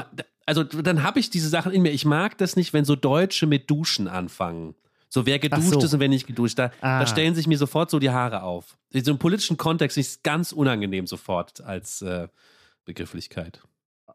also 0.46 0.64
dann 0.64 1.02
habe 1.02 1.20
ich 1.20 1.28
diese 1.28 1.48
Sachen 1.48 1.72
in 1.72 1.82
mir. 1.82 1.90
Ich 1.90 2.06
mag 2.06 2.38
das 2.38 2.56
nicht, 2.56 2.72
wenn 2.72 2.86
so 2.86 2.96
Deutsche 2.96 3.46
mit 3.46 3.70
Duschen 3.70 4.08
anfangen. 4.08 4.74
So, 5.08 5.24
wer 5.24 5.38
geduscht 5.38 5.72
so. 5.72 5.78
ist 5.80 5.94
und 5.94 6.00
wer 6.00 6.08
nicht 6.08 6.26
geduscht. 6.26 6.58
Da, 6.58 6.70
ah. 6.80 7.00
da 7.00 7.06
stellen 7.06 7.34
sich 7.34 7.46
mir 7.46 7.58
sofort 7.58 7.90
so 7.90 7.98
die 7.98 8.10
Haare 8.10 8.42
auf. 8.42 8.76
In 8.90 9.04
so 9.04 9.10
einem 9.10 9.18
politischen 9.18 9.56
Kontext 9.56 9.96
ist 9.96 10.10
es 10.10 10.22
ganz 10.22 10.52
unangenehm 10.52 11.06
sofort 11.06 11.62
als 11.62 12.02
äh, 12.02 12.28
Begrifflichkeit. 12.84 13.62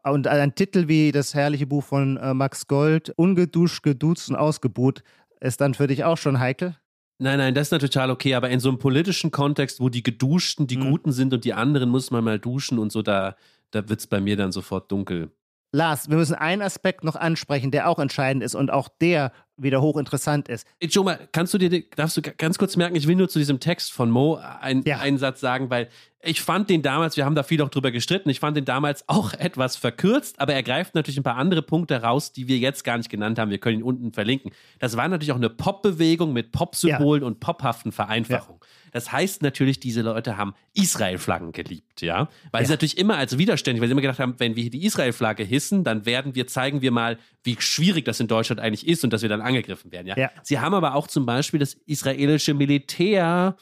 Und 0.04 0.26
ein 0.26 0.54
Titel 0.54 0.86
wie 0.86 1.12
das 1.12 1.34
herrliche 1.34 1.66
Buch 1.66 1.82
von 1.82 2.16
äh, 2.18 2.34
Max 2.34 2.66
Gold, 2.66 3.10
Ungeduscht, 3.16 3.82
geduzt 3.82 4.28
und 4.28 4.36
ausgebuht, 4.36 5.02
ist 5.40 5.60
dann 5.60 5.74
für 5.74 5.86
dich 5.86 6.04
auch 6.04 6.18
schon 6.18 6.38
heikel? 6.38 6.76
Nein, 7.18 7.38
nein, 7.38 7.54
das 7.54 7.68
ist 7.68 7.72
natürlich 7.72 7.92
total 7.92 8.10
okay, 8.10 8.34
aber 8.34 8.50
in 8.50 8.60
so 8.60 8.68
einem 8.68 8.78
politischen 8.78 9.30
Kontext, 9.30 9.80
wo 9.80 9.88
die 9.88 10.02
Geduschten 10.02 10.66
die 10.66 10.76
mhm. 10.76 10.90
Guten 10.90 11.12
sind 11.12 11.32
und 11.32 11.44
die 11.44 11.54
anderen 11.54 11.88
muss 11.88 12.10
man 12.10 12.24
mal 12.24 12.38
duschen 12.38 12.78
und 12.78 12.92
so, 12.92 13.02
da, 13.02 13.36
da 13.70 13.88
wird 13.88 14.00
es 14.00 14.06
bei 14.06 14.20
mir 14.20 14.36
dann 14.36 14.52
sofort 14.52 14.90
dunkel. 14.90 15.30
Lars, 15.72 16.08
wir 16.08 16.16
müssen 16.16 16.34
einen 16.34 16.62
Aspekt 16.62 17.02
noch 17.02 17.16
ansprechen, 17.16 17.70
der 17.70 17.88
auch 17.88 17.98
entscheidend 17.98 18.44
ist 18.44 18.54
und 18.54 18.70
auch 18.70 18.88
der 19.00 19.32
wieder 19.56 19.80
hochinteressant 19.80 20.48
ist. 20.48 20.66
Joe, 20.80 21.18
kannst 21.32 21.54
du 21.54 21.58
dir, 21.58 21.84
darfst 21.96 22.16
du 22.16 22.22
ganz 22.22 22.58
kurz 22.58 22.76
merken, 22.76 22.96
ich 22.96 23.06
will 23.06 23.16
nur 23.16 23.28
zu 23.28 23.38
diesem 23.38 23.60
Text 23.60 23.92
von 23.92 24.10
Mo 24.10 24.36
ein, 24.60 24.82
ja. 24.84 24.98
einen 24.98 25.18
Satz 25.18 25.40
sagen, 25.40 25.70
weil 25.70 25.88
ich 26.26 26.40
fand 26.40 26.70
den 26.70 26.82
damals, 26.82 27.16
wir 27.16 27.24
haben 27.24 27.34
da 27.34 27.42
viel 27.42 27.60
auch 27.62 27.68
drüber 27.68 27.90
gestritten, 27.90 28.30
ich 28.30 28.40
fand 28.40 28.56
den 28.56 28.64
damals 28.64 29.04
auch 29.08 29.32
etwas 29.34 29.76
verkürzt, 29.76 30.40
aber 30.40 30.54
er 30.54 30.62
greift 30.62 30.94
natürlich 30.94 31.18
ein 31.18 31.22
paar 31.22 31.36
andere 31.36 31.62
Punkte 31.62 32.02
raus, 32.02 32.32
die 32.32 32.48
wir 32.48 32.58
jetzt 32.58 32.84
gar 32.84 32.96
nicht 32.96 33.10
genannt 33.10 33.38
haben. 33.38 33.50
Wir 33.50 33.58
können 33.58 33.78
ihn 33.80 33.84
unten 33.84 34.12
verlinken. 34.12 34.52
Das 34.78 34.96
war 34.96 35.08
natürlich 35.08 35.32
auch 35.32 35.36
eine 35.36 35.50
Pop-Bewegung 35.50 36.32
mit 36.32 36.52
Pop-Symbolen 36.52 37.22
ja. 37.22 37.26
und 37.26 37.40
pophaften 37.40 37.92
Vereinfachungen. 37.92 38.60
Ja. 38.60 38.68
Das 38.92 39.10
heißt 39.10 39.42
natürlich, 39.42 39.80
diese 39.80 40.02
Leute 40.02 40.36
haben 40.36 40.54
Israel-Flaggen 40.74 41.50
geliebt, 41.50 42.00
ja. 42.00 42.28
Weil 42.52 42.62
ja. 42.62 42.66
sie 42.68 42.72
natürlich 42.72 42.96
immer 42.96 43.16
als 43.16 43.38
widerständig, 43.38 43.80
weil 43.80 43.88
sie 43.88 43.92
immer 43.92 44.02
gedacht 44.02 44.20
haben, 44.20 44.36
wenn 44.38 44.54
wir 44.54 44.62
hier 44.62 44.70
die 44.70 44.84
Israel-Flagge 44.86 45.42
hissen, 45.42 45.82
dann 45.82 46.06
werden 46.06 46.36
wir, 46.36 46.46
zeigen 46.46 46.80
wir 46.80 46.92
mal, 46.92 47.18
wie 47.42 47.56
schwierig 47.58 48.04
das 48.04 48.20
in 48.20 48.28
Deutschland 48.28 48.60
eigentlich 48.60 48.86
ist 48.86 49.02
und 49.02 49.12
dass 49.12 49.22
wir 49.22 49.28
dann 49.28 49.40
angegriffen 49.44 49.92
werden, 49.92 50.06
ja. 50.08 50.16
ja. 50.16 50.30
Sie 50.42 50.58
haben 50.58 50.74
aber 50.74 50.94
auch 50.94 51.06
zum 51.06 51.26
Beispiel 51.26 51.60
das 51.60 51.74
israelische 51.74 52.54
Militär, 52.54 53.56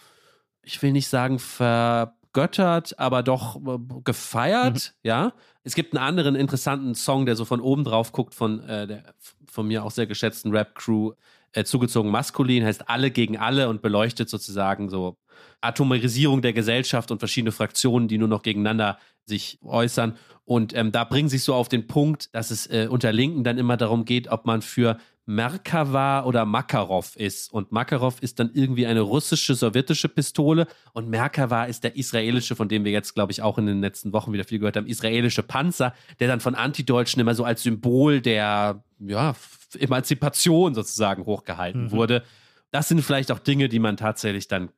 ich 0.63 0.81
will 0.83 0.93
nicht 0.93 1.09
sagen 1.09 1.39
vergöttert, 1.39 2.99
aber 2.99 3.23
doch 3.23 3.57
äh, 3.57 3.79
gefeiert, 4.05 4.95
mhm. 5.03 5.09
ja. 5.09 5.33
Es 5.65 5.75
gibt 5.75 5.95
einen 5.95 6.05
anderen 6.05 6.35
interessanten 6.35 6.95
Song, 6.95 7.25
der 7.25 7.37
so 7.37 7.45
von 7.45 7.61
oben 7.61 7.85
drauf 7.85 8.11
guckt, 8.13 8.35
von 8.35 8.61
äh, 8.69 8.87
der 8.87 9.15
von 9.47 9.69
mir 9.69 9.85
auch 9.85 9.91
sehr 9.91 10.07
geschätzten 10.07 10.51
Rap-Crew, 10.51 11.13
äh, 11.53 11.65
zugezogen 11.65 12.11
maskulin, 12.11 12.65
heißt 12.65 12.89
alle 12.89 13.11
gegen 13.11 13.37
alle 13.37 13.69
und 13.69 13.83
beleuchtet 13.83 14.31
sozusagen 14.31 14.89
so 14.89 15.19
Atomarisierung 15.61 16.43
der 16.43 16.53
Gesellschaft 16.53 17.11
und 17.11 17.19
verschiedene 17.19 17.53
Fraktionen, 17.53 18.09
die 18.09 18.19
nur 18.19 18.29
noch 18.29 18.43
gegeneinander 18.43 18.99
sich 19.27 19.59
äußern. 19.63 20.17
Und 20.45 20.75
ähm, 20.75 20.91
da 20.93 21.05
bringen 21.05 21.29
sich 21.29 21.45
so 21.45 21.55
auf 21.55 21.69
den 21.69 21.87
Punkt, 21.87 22.35
dass 22.35 22.51
es 22.51 22.67
äh, 22.67 22.89
unter 22.91 23.13
Linken 23.13 23.45
dann 23.45 23.59
immer 23.59 23.77
darum 23.77 24.05
geht, 24.05 24.29
ob 24.29 24.47
man 24.47 24.63
für 24.63 24.99
Merkava 25.25 26.25
oder 26.25 26.45
Makarov 26.45 27.17
ist. 27.17 27.53
Und 27.53 27.71
Makarov 27.71 28.21
ist 28.21 28.41
dann 28.41 28.51
irgendwie 28.55 28.87
eine 28.87 29.01
russische, 29.01 29.55
sowjetische 29.55 30.09
Pistole 30.09 30.67
und 30.93 31.09
Merkava 31.09 31.65
ist 31.65 31.85
der 31.85 31.97
israelische, 31.97 32.57
von 32.57 32.69
dem 32.69 32.85
wir 32.85 32.93
jetzt, 32.93 33.15
glaube 33.15 33.33
ich, 33.33 33.43
auch 33.43 33.59
in 33.59 33.67
den 33.67 33.81
letzten 33.81 34.13
Wochen 34.13 34.33
wieder 34.33 34.45
viel 34.45 34.59
gehört 34.59 34.77
haben, 34.77 34.87
israelische 34.87 35.43
Panzer, 35.43 35.95
der 36.19 36.29
dann 36.29 36.41
von 36.41 36.55
Antideutschen 36.55 37.21
immer 37.21 37.35
so 37.35 37.45
als 37.45 37.63
Symbol 37.63 38.21
der 38.21 38.83
ja, 38.99 39.35
Emanzipation 39.79 40.75
sozusagen 40.75 41.25
hochgehalten 41.25 41.85
mhm. 41.85 41.91
wurde. 41.93 42.23
Das 42.71 42.89
sind 42.89 43.03
vielleicht 43.03 43.31
auch 43.31 43.39
Dinge, 43.39 43.69
die 43.69 43.79
man 43.79 43.97
tatsächlich 43.97 44.49
dann 44.49 44.71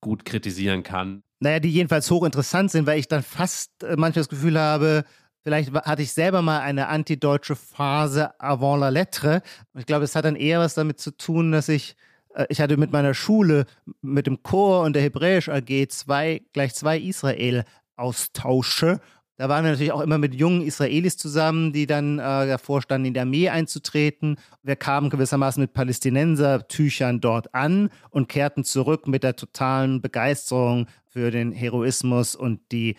gut 0.00 0.24
kritisieren 0.24 0.82
kann. 0.82 1.22
Naja, 1.40 1.58
die 1.58 1.70
jedenfalls 1.70 2.10
hochinteressant 2.10 2.70
sind, 2.70 2.86
weil 2.86 2.98
ich 3.00 3.08
dann 3.08 3.22
fast 3.22 3.82
äh, 3.82 3.96
manchmal 3.96 4.22
das 4.22 4.28
Gefühl 4.28 4.58
habe, 4.58 5.04
vielleicht 5.42 5.72
hatte 5.72 6.02
ich 6.02 6.12
selber 6.12 6.42
mal 6.42 6.60
eine 6.60 6.88
antideutsche 6.88 7.56
Phase 7.56 8.38
avant 8.40 8.80
la 8.80 8.88
lettre. 8.88 9.42
Ich 9.76 9.86
glaube, 9.86 10.04
es 10.04 10.16
hat 10.16 10.24
dann 10.24 10.36
eher 10.36 10.60
was 10.60 10.74
damit 10.74 11.00
zu 11.00 11.16
tun, 11.16 11.52
dass 11.52 11.68
ich 11.68 11.96
äh, 12.34 12.46
ich 12.48 12.60
hatte 12.60 12.76
mit 12.76 12.92
meiner 12.92 13.14
Schule, 13.14 13.66
mit 14.00 14.26
dem 14.26 14.42
Chor 14.42 14.82
und 14.82 14.94
der 14.94 15.02
Hebräisch 15.02 15.48
AG 15.48 15.88
zwei, 15.88 16.42
gleich 16.52 16.74
zwei 16.74 16.98
Israel-Austausche 16.98 19.00
da 19.42 19.48
waren 19.48 19.64
wir 19.64 19.72
natürlich 19.72 19.90
auch 19.90 20.02
immer 20.02 20.18
mit 20.18 20.36
jungen 20.36 20.62
Israelis 20.62 21.16
zusammen, 21.16 21.72
die 21.72 21.86
dann 21.86 22.20
äh, 22.20 22.46
davor 22.46 22.82
standen, 22.82 23.06
in 23.06 23.14
die 23.14 23.20
Armee 23.20 23.48
einzutreten. 23.48 24.36
Wir 24.62 24.76
kamen 24.76 25.10
gewissermaßen 25.10 25.60
mit 25.60 25.72
Palästinenser-Tüchern 25.72 27.20
dort 27.20 27.52
an 27.54 27.90
und 28.10 28.28
kehrten 28.28 28.62
zurück 28.62 29.08
mit 29.08 29.24
der 29.24 29.34
totalen 29.34 30.00
Begeisterung 30.00 30.86
für 31.08 31.32
den 31.32 31.50
Heroismus 31.50 32.36
und 32.36 32.60
die 32.70 32.94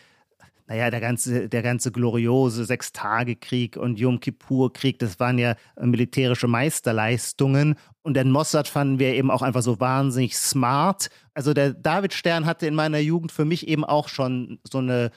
naja, 0.68 0.90
der 0.90 1.02
ganze, 1.02 1.50
der 1.50 1.62
ganze 1.62 1.92
gloriose 1.92 2.66
Sechstagekrieg 2.66 3.76
und 3.76 4.00
Yom 4.00 4.20
Kippur-Krieg, 4.20 5.00
das 5.00 5.20
waren 5.20 5.38
ja 5.38 5.56
militärische 5.80 6.48
Meisterleistungen. 6.48 7.76
Und 8.02 8.16
den 8.16 8.32
Mossad 8.32 8.68
fanden 8.68 9.00
wir 9.00 9.14
eben 9.14 9.30
auch 9.30 9.42
einfach 9.42 9.62
so 9.62 9.80
wahnsinnig 9.80 10.38
smart. 10.38 11.10
Also 11.34 11.54
der 11.54 11.74
David 11.74 12.14
Stern 12.14 12.46
hatte 12.46 12.68
in 12.68 12.76
meiner 12.76 13.00
Jugend 13.00 13.32
für 13.32 13.46
mich 13.46 13.68
eben 13.68 13.84
auch 13.84 14.08
schon 14.08 14.60
so 14.64 14.78
eine 14.78 15.12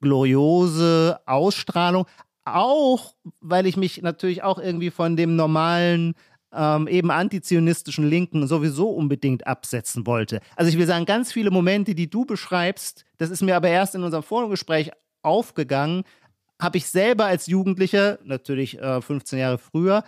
gloriose 0.00 1.18
Ausstrahlung. 1.26 2.06
auch, 2.44 3.14
weil 3.40 3.66
ich 3.66 3.76
mich 3.76 4.02
natürlich 4.02 4.42
auch 4.42 4.58
irgendwie 4.58 4.90
von 4.90 5.16
dem 5.16 5.36
normalen 5.36 6.14
ähm, 6.52 6.88
eben 6.88 7.10
antizionistischen 7.10 8.08
Linken 8.08 8.46
sowieso 8.46 8.90
unbedingt 8.90 9.46
absetzen 9.46 10.06
wollte. 10.06 10.40
Also 10.56 10.70
ich 10.70 10.78
will 10.78 10.86
sagen, 10.86 11.06
ganz 11.06 11.32
viele 11.32 11.50
Momente, 11.50 11.94
die 11.94 12.10
du 12.10 12.24
beschreibst, 12.24 13.04
das 13.18 13.30
ist 13.30 13.42
mir 13.42 13.56
aber 13.56 13.68
erst 13.68 13.94
in 13.94 14.02
unserem 14.02 14.22
Forumgespräch 14.22 14.90
aufgegangen, 15.22 16.04
habe 16.60 16.78
ich 16.78 16.86
selber 16.86 17.26
als 17.26 17.46
Jugendlicher, 17.46 18.18
natürlich 18.24 18.78
äh, 18.78 19.00
15 19.00 19.38
Jahre 19.38 19.58
früher, 19.58 20.04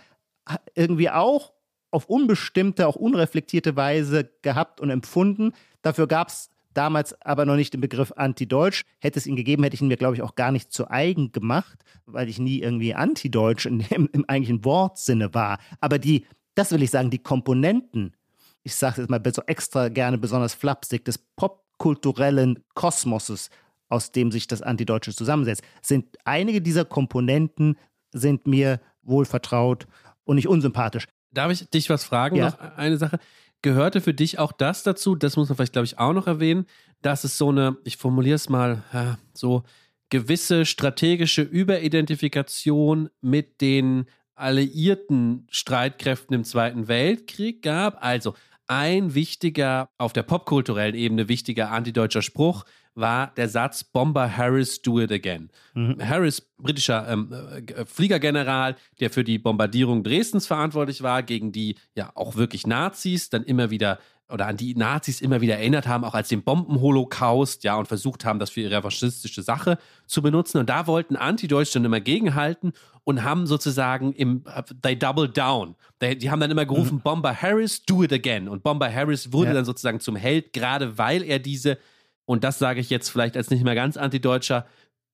irgendwie 0.75 1.09
auch 1.09 1.53
auf 1.91 2.05
unbestimmte, 2.05 2.87
auch 2.87 2.95
unreflektierte 2.95 3.75
Weise 3.75 4.29
gehabt 4.41 4.81
und 4.81 4.89
empfunden. 4.89 5.53
Dafür 5.81 6.07
gab 6.07 6.29
es 6.29 6.49
damals 6.73 7.19
aber 7.21 7.45
noch 7.45 7.55
nicht 7.55 7.73
den 7.73 7.81
Begriff 7.81 8.11
Anti-Deutsch. 8.15 8.83
Hätte 8.99 9.19
es 9.19 9.27
ihn 9.27 9.35
gegeben, 9.35 9.63
hätte 9.63 9.75
ich 9.75 9.81
ihn 9.81 9.87
mir, 9.87 9.97
glaube 9.97 10.15
ich, 10.15 10.21
auch 10.21 10.35
gar 10.35 10.51
nicht 10.51 10.71
zu 10.71 10.89
eigen 10.89 11.31
gemacht, 11.31 11.83
weil 12.05 12.29
ich 12.29 12.39
nie 12.39 12.59
irgendwie 12.59 12.93
Anti-Deutsch 12.93 13.65
im, 13.65 13.81
im 13.89 14.25
eigentlichen 14.27 14.65
Wortsinne 14.65 15.33
war. 15.33 15.59
Aber 15.79 15.99
die, 15.99 16.25
das 16.55 16.71
will 16.71 16.83
ich 16.83 16.91
sagen, 16.91 17.09
die 17.09 17.19
Komponenten, 17.19 18.15
ich 18.63 18.75
sage 18.75 18.93
es 18.93 18.97
jetzt 18.97 19.09
mal 19.09 19.21
so 19.33 19.41
extra 19.45 19.89
gerne 19.89 20.17
besonders 20.17 20.53
flapsig, 20.53 21.05
des 21.05 21.17
popkulturellen 21.17 22.63
Kosmoses, 22.73 23.49
aus 23.89 24.11
dem 24.11 24.31
sich 24.31 24.47
das 24.47 24.61
Antideutsche 24.61 25.13
zusammensetzt, 25.13 25.63
sind 25.81 26.17
einige 26.25 26.61
dieser 26.61 26.85
Komponenten 26.85 27.77
sind 28.11 28.47
mir 28.47 28.79
wohl 29.01 29.25
vertraut 29.25 29.87
und 30.23 30.37
nicht 30.37 30.47
unsympathisch. 30.47 31.05
Darf 31.31 31.51
ich 31.51 31.67
dich 31.69 31.89
was 31.89 32.03
fragen? 32.03 32.35
Ja. 32.35 32.49
Noch 32.49 32.77
eine 32.77 32.97
Sache 32.97 33.19
gehörte 33.63 34.01
für 34.01 34.13
dich 34.13 34.37
auch 34.37 34.51
das 34.51 34.83
dazu, 34.83 35.15
das 35.15 35.35
muss 35.35 35.49
man 35.49 35.55
vielleicht, 35.55 35.73
glaube 35.73 35.85
ich, 35.85 35.97
auch 35.97 36.13
noch 36.13 36.27
erwähnen, 36.27 36.67
dass 37.01 37.23
es 37.23 37.37
so 37.37 37.49
eine, 37.49 37.77
ich 37.83 37.97
formuliere 37.97 38.35
es 38.35 38.49
mal, 38.49 38.83
ja, 38.93 39.17
so 39.33 39.63
gewisse 40.09 40.65
strategische 40.65 41.41
Überidentifikation 41.41 43.09
mit 43.21 43.61
den 43.61 44.05
alliierten 44.35 45.47
Streitkräften 45.49 46.35
im 46.35 46.43
Zweiten 46.43 46.87
Weltkrieg 46.87 47.63
gab. 47.63 48.03
Also 48.03 48.35
ein 48.67 49.15
wichtiger, 49.15 49.89
auf 49.97 50.13
der 50.13 50.23
popkulturellen 50.23 50.95
Ebene 50.95 51.29
wichtiger 51.29 51.71
antideutscher 51.71 52.21
Spruch 52.21 52.65
war 52.95 53.33
der 53.35 53.49
Satz 53.49 53.83
Bomber 53.83 54.37
Harris 54.37 54.81
do 54.81 54.99
it 54.99 55.11
again. 55.11 55.49
Mhm. 55.73 55.97
Harris, 56.01 56.41
britischer 56.41 57.07
ähm, 57.07 57.31
äh, 57.31 57.85
Fliegergeneral, 57.85 58.75
der 58.99 59.09
für 59.09 59.23
die 59.23 59.39
Bombardierung 59.39 60.03
Dresdens 60.03 60.47
verantwortlich 60.47 61.01
war, 61.01 61.23
gegen 61.23 61.51
die 61.51 61.75
ja 61.95 62.11
auch 62.15 62.35
wirklich 62.35 62.67
Nazis 62.67 63.29
dann 63.29 63.43
immer 63.43 63.69
wieder 63.69 63.99
oder 64.29 64.47
an 64.47 64.57
die 64.57 64.73
Nazis 64.73 65.21
immer 65.21 65.41
wieder 65.41 65.57
erinnert 65.57 65.87
haben, 65.87 66.03
auch 66.03 66.13
als 66.15 66.29
den 66.29 66.43
Bombenholocaust, 66.43 67.63
ja, 67.63 67.75
und 67.75 67.87
versucht 67.87 68.25
haben, 68.25 68.39
das 68.39 68.49
für 68.49 68.61
ihre 68.61 68.81
faschistische 68.81 69.43
Sache 69.43 69.77
zu 70.07 70.21
benutzen. 70.21 70.57
Und 70.57 70.69
da 70.69 70.87
wollten 70.87 71.15
Anti-Deutsche 71.15 71.73
dann 71.73 71.85
immer 71.85 71.99
gegenhalten 71.99 72.73
und 73.03 73.23
haben 73.23 73.45
sozusagen 73.45 74.13
im, 74.13 74.43
they 74.81 74.97
double 74.97 75.27
down. 75.27 75.75
They, 75.99 76.17
die 76.17 76.31
haben 76.31 76.39
dann 76.39 76.49
immer 76.49 76.65
gerufen, 76.65 76.95
mhm. 76.95 77.01
Bomber 77.01 77.35
Harris, 77.35 77.85
do 77.85 78.03
it 78.03 78.13
again. 78.13 78.47
Und 78.47 78.63
Bomber 78.63 78.91
Harris 78.91 79.31
wurde 79.31 79.49
ja. 79.49 79.53
dann 79.53 79.65
sozusagen 79.65 79.99
zum 79.99 80.15
Held, 80.15 80.53
gerade 80.53 80.97
weil 80.97 81.21
er 81.23 81.39
diese 81.39 81.77
und 82.25 82.43
das 82.43 82.59
sage 82.59 82.79
ich 82.79 82.89
jetzt 82.89 83.09
vielleicht 83.09 83.37
als 83.37 83.49
nicht 83.49 83.63
mehr 83.63 83.75
ganz 83.75 83.97
Antideutscher, 83.97 84.65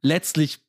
letztlich 0.01 0.59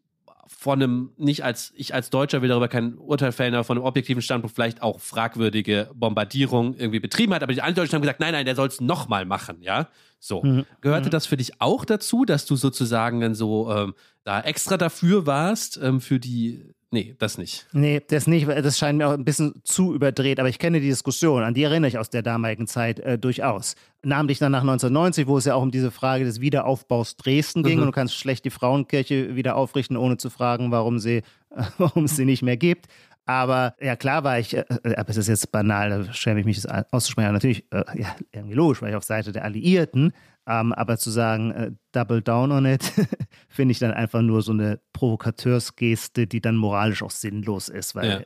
von 0.58 0.82
einem, 0.82 1.12
nicht 1.16 1.44
als, 1.44 1.72
ich 1.76 1.94
als 1.94 2.10
Deutscher 2.10 2.42
will 2.42 2.48
darüber 2.48 2.68
kein 2.68 2.98
Urteil 2.98 3.32
fällen, 3.32 3.54
aber 3.54 3.64
von 3.64 3.78
einem 3.78 3.86
objektiven 3.86 4.20
Standpunkt 4.20 4.54
vielleicht 4.54 4.82
auch 4.82 5.00
fragwürdige 5.00 5.90
Bombardierung 5.94 6.74
irgendwie 6.74 7.00
betrieben 7.00 7.32
hat. 7.32 7.42
Aber 7.42 7.52
die 7.52 7.62
Antideutschen 7.62 7.94
haben 7.94 8.02
gesagt, 8.02 8.20
nein, 8.20 8.32
nein, 8.32 8.44
der 8.44 8.56
soll 8.56 8.68
es 8.68 8.80
nochmal 8.80 9.24
machen, 9.24 9.62
ja. 9.62 9.88
So. 10.18 10.42
Mhm. 10.42 10.66
Gehörte 10.80 11.06
mhm. 11.06 11.12
das 11.12 11.26
für 11.26 11.36
dich 11.36 11.60
auch 11.60 11.84
dazu, 11.84 12.24
dass 12.24 12.46
du 12.46 12.56
sozusagen 12.56 13.20
dann 13.20 13.34
so 13.34 13.72
ähm, 13.72 13.94
da 14.24 14.40
extra 14.40 14.76
dafür 14.76 15.24
warst, 15.24 15.78
ähm, 15.82 16.00
für 16.00 16.18
die 16.18 16.64
Nee, 16.92 17.14
das 17.18 17.38
nicht. 17.38 17.68
Nee, 17.72 18.02
das 18.04 18.26
nicht. 18.26 18.48
Das 18.48 18.76
scheint 18.76 18.98
mir 18.98 19.06
auch 19.06 19.12
ein 19.12 19.24
bisschen 19.24 19.54
zu 19.62 19.94
überdreht. 19.94 20.40
Aber 20.40 20.48
ich 20.48 20.58
kenne 20.58 20.80
die 20.80 20.88
Diskussion, 20.88 21.44
an 21.44 21.54
die 21.54 21.62
erinnere 21.62 21.88
ich 21.88 21.98
aus 21.98 22.10
der 22.10 22.22
damaligen 22.22 22.66
Zeit 22.66 22.98
äh, 22.98 23.16
durchaus. 23.16 23.76
Namentlich 24.02 24.40
dann 24.40 24.50
nach 24.50 24.62
1990, 24.62 25.28
wo 25.28 25.38
es 25.38 25.44
ja 25.44 25.54
auch 25.54 25.62
um 25.62 25.70
diese 25.70 25.92
Frage 25.92 26.24
des 26.24 26.40
Wiederaufbaus 26.40 27.16
Dresden 27.16 27.62
ging. 27.62 27.76
Mhm. 27.76 27.82
Und 27.82 27.86
du 27.86 27.92
kannst 27.92 28.16
schlecht 28.16 28.44
die 28.44 28.50
Frauenkirche 28.50 29.36
wieder 29.36 29.54
aufrichten, 29.54 29.96
ohne 29.96 30.16
zu 30.16 30.30
fragen, 30.30 30.72
warum 30.72 30.98
sie, 30.98 31.18
äh, 31.18 31.22
warum 31.78 32.04
es 32.04 32.16
sie 32.16 32.24
nicht 32.24 32.42
mehr 32.42 32.56
gibt. 32.56 32.88
Aber 33.24 33.76
ja, 33.80 33.94
klar 33.94 34.24
war 34.24 34.40
ich, 34.40 34.56
äh, 34.56 34.64
äh 34.82 34.96
aber 34.96 35.10
es 35.10 35.16
ist 35.16 35.28
jetzt 35.28 35.52
banal, 35.52 35.90
da 35.90 36.12
schäme 36.12 36.40
ich 36.40 36.46
mich 36.46 36.60
das 36.60 36.66
auszusprechen. 36.90 37.28
Aber 37.28 37.34
natürlich, 37.34 37.64
äh, 37.70 37.84
ja, 38.00 38.16
irgendwie 38.32 38.54
logisch, 38.54 38.82
weil 38.82 38.90
ich 38.90 38.96
auf 38.96 39.04
Seite 39.04 39.30
der 39.30 39.44
Alliierten. 39.44 40.12
Ähm, 40.50 40.72
aber 40.72 40.98
zu 40.98 41.10
sagen, 41.10 41.52
äh, 41.52 41.70
double 41.92 42.22
down 42.22 42.50
on 42.50 42.66
it, 42.66 42.82
finde 43.48 43.70
ich 43.70 43.78
dann 43.78 43.92
einfach 43.92 44.20
nur 44.20 44.42
so 44.42 44.50
eine 44.50 44.80
Provokateursgeste, 44.92 46.26
die 46.26 46.40
dann 46.40 46.56
moralisch 46.56 47.02
auch 47.02 47.10
sinnlos 47.10 47.68
ist, 47.68 47.94
weil. 47.94 48.10
Ja. 48.10 48.20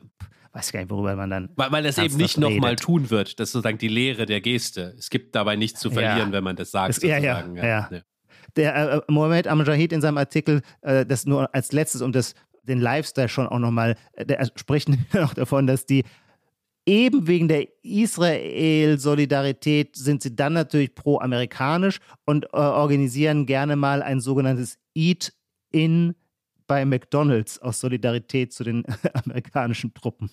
Weiß 0.53 0.71
gar 0.71 0.79
nicht, 0.79 0.89
worüber 0.89 1.17
man 1.17 1.29
dann. 1.29 1.49
Weil, 1.57 1.69
weil 1.73 1.83
das 1.83 1.97
eben 1.97 2.15
nicht 2.15 2.37
nochmal 2.37 2.77
tun 2.77 3.09
wird. 3.09 3.41
Das 3.41 3.49
ist 3.49 3.53
sozusagen 3.53 3.77
die 3.77 3.89
Lehre 3.89 4.25
der 4.25 4.39
Geste. 4.39 4.95
Es 4.97 5.09
gibt 5.09 5.35
dabei 5.35 5.57
nichts 5.57 5.81
zu 5.81 5.91
verlieren, 5.91 6.29
ja. 6.29 6.31
wenn 6.31 6.45
man 6.45 6.55
das 6.55 6.71
sagt. 6.71 6.91
Es, 6.95 7.03
ja, 7.03 7.17
ja, 7.17 7.45
ja, 7.53 7.89
ja. 7.91 8.01
Der 8.55 8.93
äh, 8.93 9.01
Mohammed 9.09 9.47
Amjahid 9.47 9.91
in 9.91 9.99
seinem 9.99 10.17
Artikel, 10.17 10.61
äh, 10.79 11.05
das 11.05 11.25
nur 11.25 11.53
als 11.53 11.73
letztes, 11.73 12.01
um 12.01 12.13
das 12.13 12.35
den 12.63 12.79
Lifestyle 12.79 13.27
schon 13.27 13.47
auch 13.47 13.59
nochmal, 13.59 13.97
äh, 14.13 14.25
der 14.25 14.49
spricht 14.55 14.89
auch 15.21 15.33
davon, 15.33 15.67
dass 15.67 15.85
die 15.85 16.05
eben 16.85 17.27
wegen 17.27 17.47
der 17.47 17.67
Israel-Solidarität 17.83 19.95
sind 19.95 20.21
sie 20.21 20.35
dann 20.35 20.53
natürlich 20.53 20.93
pro-amerikanisch 20.95 21.99
und 22.25 22.45
äh, 22.45 22.57
organisieren 22.57 23.45
gerne 23.45 23.75
mal 23.75 24.01
ein 24.03 24.21
sogenanntes 24.21 24.77
Eat-In 24.93 26.15
bei 26.67 26.85
McDonald's 26.85 27.59
aus 27.59 27.79
Solidarität 27.79 28.51
zu 28.53 28.63
den 28.63 28.83
amerikanischen 29.13 29.93
Truppen. 29.93 30.31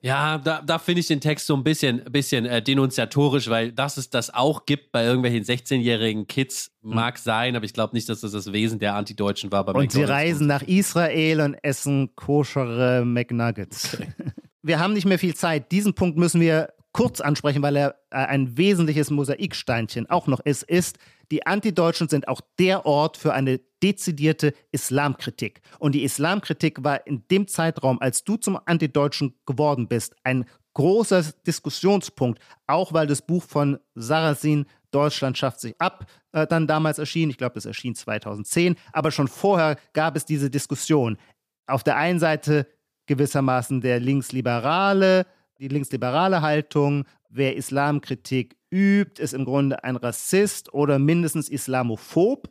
Ja, 0.00 0.38
da, 0.38 0.62
da 0.62 0.78
finde 0.78 1.00
ich 1.00 1.08
den 1.08 1.20
Text 1.20 1.46
so 1.46 1.56
ein 1.56 1.64
bisschen, 1.64 2.04
bisschen 2.04 2.46
äh, 2.46 2.62
denunziatorisch, 2.62 3.50
weil 3.50 3.72
dass 3.72 3.96
es 3.96 4.10
das 4.10 4.32
auch 4.32 4.64
gibt 4.64 4.92
bei 4.92 5.04
irgendwelchen 5.04 5.42
16-jährigen 5.42 6.28
Kids, 6.28 6.70
hm. 6.82 6.94
mag 6.94 7.16
mhm. 7.16 7.20
sein, 7.20 7.56
aber 7.56 7.64
ich 7.64 7.72
glaube 7.72 7.96
nicht, 7.96 8.08
dass 8.08 8.20
das 8.20 8.30
das 8.30 8.52
Wesen 8.52 8.78
der 8.78 8.94
Antideutschen 8.94 9.50
war. 9.50 9.64
Bei 9.64 9.72
und 9.72 9.90
sie 9.90 10.04
reisen 10.04 10.46
nach 10.46 10.62
Israel 10.62 11.40
und 11.40 11.54
essen 11.62 12.14
koschere 12.14 13.04
McNuggets. 13.04 13.94
Okay. 13.94 14.06
Wir 14.62 14.80
haben 14.80 14.92
nicht 14.92 15.06
mehr 15.06 15.18
viel 15.18 15.34
Zeit. 15.34 15.70
Diesen 15.72 15.94
Punkt 15.94 16.18
müssen 16.18 16.40
wir 16.40 16.72
kurz 16.92 17.20
ansprechen, 17.20 17.62
weil 17.62 17.76
er 17.76 17.94
äh, 18.10 18.16
ein 18.16 18.56
wesentliches 18.56 19.10
Mosaiksteinchen 19.10 20.10
auch 20.10 20.26
noch 20.26 20.40
ist, 20.40 20.62
ist, 20.64 20.98
die 21.30 21.46
Antideutschen 21.46 22.08
sind 22.08 22.26
auch 22.26 22.40
der 22.58 22.86
Ort 22.86 23.16
für 23.16 23.34
eine 23.34 23.60
dezidierte 23.82 24.54
Islamkritik. 24.72 25.60
Und 25.78 25.94
die 25.94 26.02
Islamkritik 26.02 26.82
war 26.82 27.06
in 27.06 27.24
dem 27.30 27.46
Zeitraum, 27.46 28.00
als 28.00 28.24
du 28.24 28.36
zum 28.36 28.58
Antideutschen 28.64 29.34
geworden 29.46 29.86
bist, 29.88 30.16
ein 30.24 30.46
großer 30.74 31.24
Diskussionspunkt, 31.46 32.40
auch 32.66 32.92
weil 32.92 33.06
das 33.06 33.22
Buch 33.22 33.42
von 33.42 33.78
Sarrazin 33.94 34.66
Deutschland 34.90 35.36
schafft 35.36 35.60
sich 35.60 35.78
ab, 35.80 36.06
äh, 36.32 36.46
dann 36.46 36.66
damals 36.66 36.98
erschien. 36.98 37.30
Ich 37.30 37.36
glaube, 37.36 37.54
das 37.54 37.66
erschien 37.66 37.94
2010. 37.94 38.76
Aber 38.92 39.10
schon 39.10 39.28
vorher 39.28 39.76
gab 39.92 40.16
es 40.16 40.24
diese 40.24 40.50
Diskussion. 40.50 41.18
Auf 41.66 41.84
der 41.84 41.96
einen 41.96 42.18
Seite 42.18 42.66
gewissermaßen 43.08 43.80
der 43.80 43.98
Linksliberale, 43.98 45.26
die 45.58 45.68
linksliberale 45.68 46.40
Haltung, 46.40 47.04
wer 47.28 47.56
Islamkritik 47.56 48.56
übt, 48.70 49.20
ist 49.20 49.34
im 49.34 49.44
Grunde 49.44 49.82
ein 49.82 49.96
Rassist 49.96 50.72
oder 50.72 50.98
mindestens 50.98 51.48
Islamophob. 51.48 52.48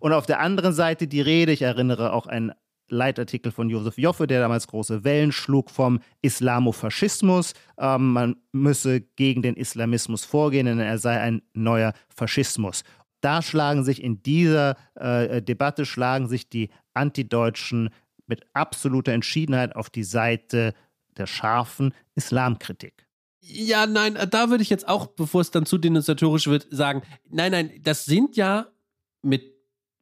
Und 0.00 0.12
auf 0.12 0.26
der 0.26 0.40
anderen 0.40 0.72
Seite 0.72 1.06
die 1.06 1.20
Rede, 1.20 1.52
ich 1.52 1.62
erinnere 1.62 2.12
auch 2.12 2.26
einen 2.26 2.52
Leitartikel 2.88 3.52
von 3.52 3.68
Josef 3.68 3.98
Joffe, 3.98 4.26
der 4.26 4.40
damals 4.40 4.66
große 4.66 5.04
Wellen 5.04 5.32
schlug 5.32 5.70
vom 5.70 6.00
Islamofaschismus. 6.22 7.52
Ähm, 7.76 8.12
man 8.12 8.36
müsse 8.52 9.00
gegen 9.00 9.42
den 9.42 9.56
Islamismus 9.56 10.24
vorgehen, 10.24 10.66
denn 10.66 10.80
er 10.80 10.98
sei 10.98 11.20
ein 11.20 11.42
neuer 11.52 11.92
Faschismus. 12.08 12.84
Da 13.20 13.42
schlagen 13.42 13.84
sich 13.84 14.02
in 14.02 14.22
dieser 14.22 14.76
äh, 14.94 15.42
Debatte 15.42 15.84
schlagen 15.84 16.28
sich 16.28 16.48
die 16.48 16.70
Antideutschen 16.94 17.90
mit 18.28 18.46
absoluter 18.52 19.12
Entschiedenheit 19.12 19.74
auf 19.74 19.90
die 19.90 20.04
Seite 20.04 20.74
der 21.16 21.26
scharfen 21.26 21.94
Islamkritik. 22.14 23.06
Ja, 23.40 23.86
nein, 23.86 24.16
äh, 24.16 24.26
da 24.26 24.50
würde 24.50 24.62
ich 24.62 24.70
jetzt 24.70 24.88
auch, 24.88 25.06
bevor 25.06 25.40
es 25.40 25.50
dann 25.50 25.66
zu 25.66 25.78
denunziatorisch 25.78 26.48
wird, 26.48 26.66
sagen, 26.70 27.02
nein, 27.30 27.52
nein, 27.52 27.70
das 27.82 28.04
sind 28.04 28.36
ja 28.36 28.66
mit 29.22 29.58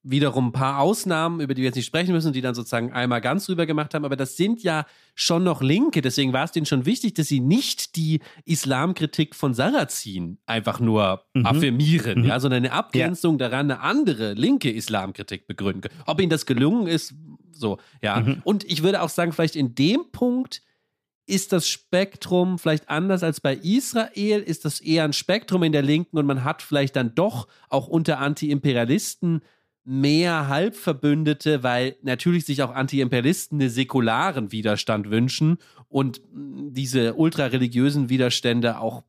wiederum 0.09 0.49
ein 0.49 0.53
paar 0.53 0.79
Ausnahmen, 0.79 1.41
über 1.41 1.55
die 1.55 1.63
wir 1.63 1.67
jetzt 1.67 1.75
nicht 1.75 1.87
sprechen 1.87 2.13
müssen, 2.13 2.33
die 2.33 2.41
dann 2.41 2.55
sozusagen 2.55 2.93
einmal 2.93 3.21
ganz 3.21 3.49
rüber 3.49 3.67
gemacht 3.67 3.93
haben, 3.93 4.05
aber 4.05 4.17
das 4.17 4.37
sind 4.37 4.63
ja 4.63 4.87
schon 5.15 5.43
noch 5.43 5.63
Linke, 5.63 6.01
deswegen 6.01 6.33
war 6.33 6.45
es 6.45 6.53
denen 6.53 6.67
schon 6.67 6.87
wichtig, 6.87 7.15
dass 7.15 7.27
sie 7.27 7.41
nicht 7.41 7.97
die 7.97 8.21
Islamkritik 8.45 9.35
von 9.35 9.53
Sarrazin 9.53 10.39
einfach 10.47 10.79
nur 10.79 11.25
mhm. 11.35 11.47
affirmieren, 11.47 12.21
mhm. 12.21 12.29
ja, 12.29 12.39
sondern 12.39 12.65
eine 12.65 12.73
Abgrenzung 12.73 13.39
ja. 13.39 13.49
daran, 13.49 13.71
eine 13.71 13.81
andere 13.81 14.35
linke 14.35 14.71
Islamkritik 14.71 15.49
begründen 15.49 15.83
können. 15.83 16.03
Ob 16.07 16.21
ihnen 16.21 16.31
das 16.31 16.47
gelungen 16.47 16.87
ist, 16.87 17.15
so, 17.59 17.79
ja. 18.03 18.21
Mhm. 18.21 18.41
Und 18.45 18.65
ich 18.65 18.83
würde 18.83 19.03
auch 19.03 19.09
sagen, 19.09 19.33
vielleicht 19.33 19.57
in 19.57 19.75
dem 19.75 20.11
Punkt 20.13 20.63
ist 21.27 21.53
das 21.53 21.69
Spektrum 21.69 22.59
vielleicht 22.59 22.89
anders 22.89 23.23
als 23.23 23.41
bei 23.41 23.57
Israel? 23.57 24.41
Ist 24.41 24.65
das 24.65 24.81
eher 24.81 25.05
ein 25.05 25.13
Spektrum 25.13 25.63
in 25.65 25.73
der 25.73 25.83
Linken 25.83 26.19
und 26.19 26.27
man 26.27 26.45
hat 26.45 26.63
vielleicht 26.63 26.97
dann 26.97 27.15
doch 27.15 27.49
auch 27.69 27.89
unter 27.89 28.19
Anti-Imperialisten 28.21 29.43
mehr 29.85 30.49
Halbverbündete, 30.49 31.63
weil 31.63 31.97
natürlich 32.03 32.45
sich 32.45 32.63
auch 32.63 32.75
Anti-Imperialisten 32.75 33.61
einen 33.61 33.71
säkularen 33.71 34.51
Widerstand 34.53 35.11
wünschen 35.11 35.59
und 35.89 36.21
diese 36.33 37.15
ultrareligiösen 37.15 38.09
Widerstände 38.09 38.79
auch 38.79 39.05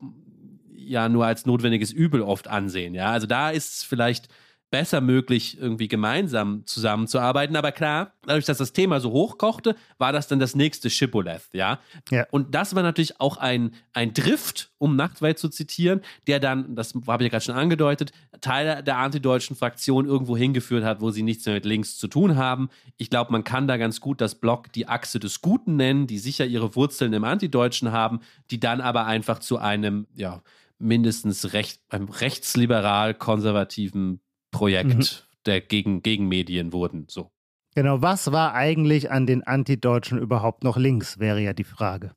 ja 0.74 1.08
nur 1.08 1.26
als 1.26 1.46
notwendiges 1.46 1.92
Übel 1.92 2.22
oft 2.22 2.48
ansehen. 2.48 2.94
Ja, 2.94 3.10
also 3.10 3.26
da 3.26 3.50
ist 3.50 3.74
es 3.74 3.82
vielleicht 3.82 4.28
besser 4.70 5.00
möglich, 5.00 5.58
irgendwie 5.58 5.88
gemeinsam 5.88 6.66
zusammenzuarbeiten. 6.66 7.56
Aber 7.56 7.72
klar, 7.72 8.12
dadurch, 8.26 8.44
dass 8.44 8.58
das 8.58 8.72
Thema 8.72 9.00
so 9.00 9.12
hochkochte, 9.12 9.76
war 9.96 10.12
das 10.12 10.28
dann 10.28 10.38
das 10.38 10.54
nächste 10.54 10.90
Shibboleth, 10.90 11.48
ja? 11.52 11.78
ja. 12.10 12.26
Und 12.30 12.54
das 12.54 12.74
war 12.74 12.82
natürlich 12.82 13.18
auch 13.20 13.38
ein, 13.38 13.72
ein 13.94 14.12
Drift, 14.12 14.70
um 14.78 14.96
Nachtweit 14.96 15.38
zu 15.38 15.48
zitieren, 15.48 16.02
der 16.26 16.38
dann, 16.38 16.74
das 16.74 16.92
habe 17.06 17.22
ich 17.22 17.28
ja 17.28 17.30
gerade 17.30 17.44
schon 17.44 17.54
angedeutet, 17.54 18.12
Teile 18.40 18.82
der 18.82 18.98
antideutschen 18.98 19.56
Fraktion 19.56 20.06
irgendwo 20.06 20.36
hingeführt 20.36 20.84
hat, 20.84 21.00
wo 21.00 21.10
sie 21.10 21.22
nichts 21.22 21.46
mehr 21.46 21.54
mit 21.54 21.64
links 21.64 21.96
zu 21.96 22.06
tun 22.06 22.36
haben. 22.36 22.68
Ich 22.98 23.08
glaube, 23.10 23.32
man 23.32 23.44
kann 23.44 23.68
da 23.68 23.78
ganz 23.78 24.00
gut 24.00 24.20
das 24.20 24.34
Block 24.34 24.70
die 24.72 24.86
Achse 24.86 25.18
des 25.18 25.40
Guten 25.40 25.76
nennen, 25.76 26.06
die 26.06 26.18
sicher 26.18 26.44
ihre 26.44 26.76
Wurzeln 26.76 27.14
im 27.14 27.24
Antideutschen 27.24 27.90
haben, 27.90 28.20
die 28.50 28.60
dann 28.60 28.82
aber 28.82 29.06
einfach 29.06 29.38
zu 29.38 29.56
einem, 29.58 30.06
ja, 30.14 30.42
mindestens 30.78 31.54
recht, 31.54 31.80
einem 31.88 32.08
rechtsliberal-konservativen 32.08 34.20
Projekt 34.50 34.96
mhm. 34.96 35.04
der 35.46 35.60
gegen, 35.60 36.02
Gegenmedien 36.02 36.72
wurden. 36.72 37.06
So. 37.08 37.30
Genau, 37.74 38.02
was 38.02 38.32
war 38.32 38.54
eigentlich 38.54 39.10
an 39.10 39.26
den 39.26 39.42
Antideutschen 39.42 40.18
überhaupt 40.18 40.64
noch 40.64 40.76
links, 40.76 41.18
wäre 41.18 41.40
ja 41.40 41.52
die 41.52 41.64
Frage 41.64 42.12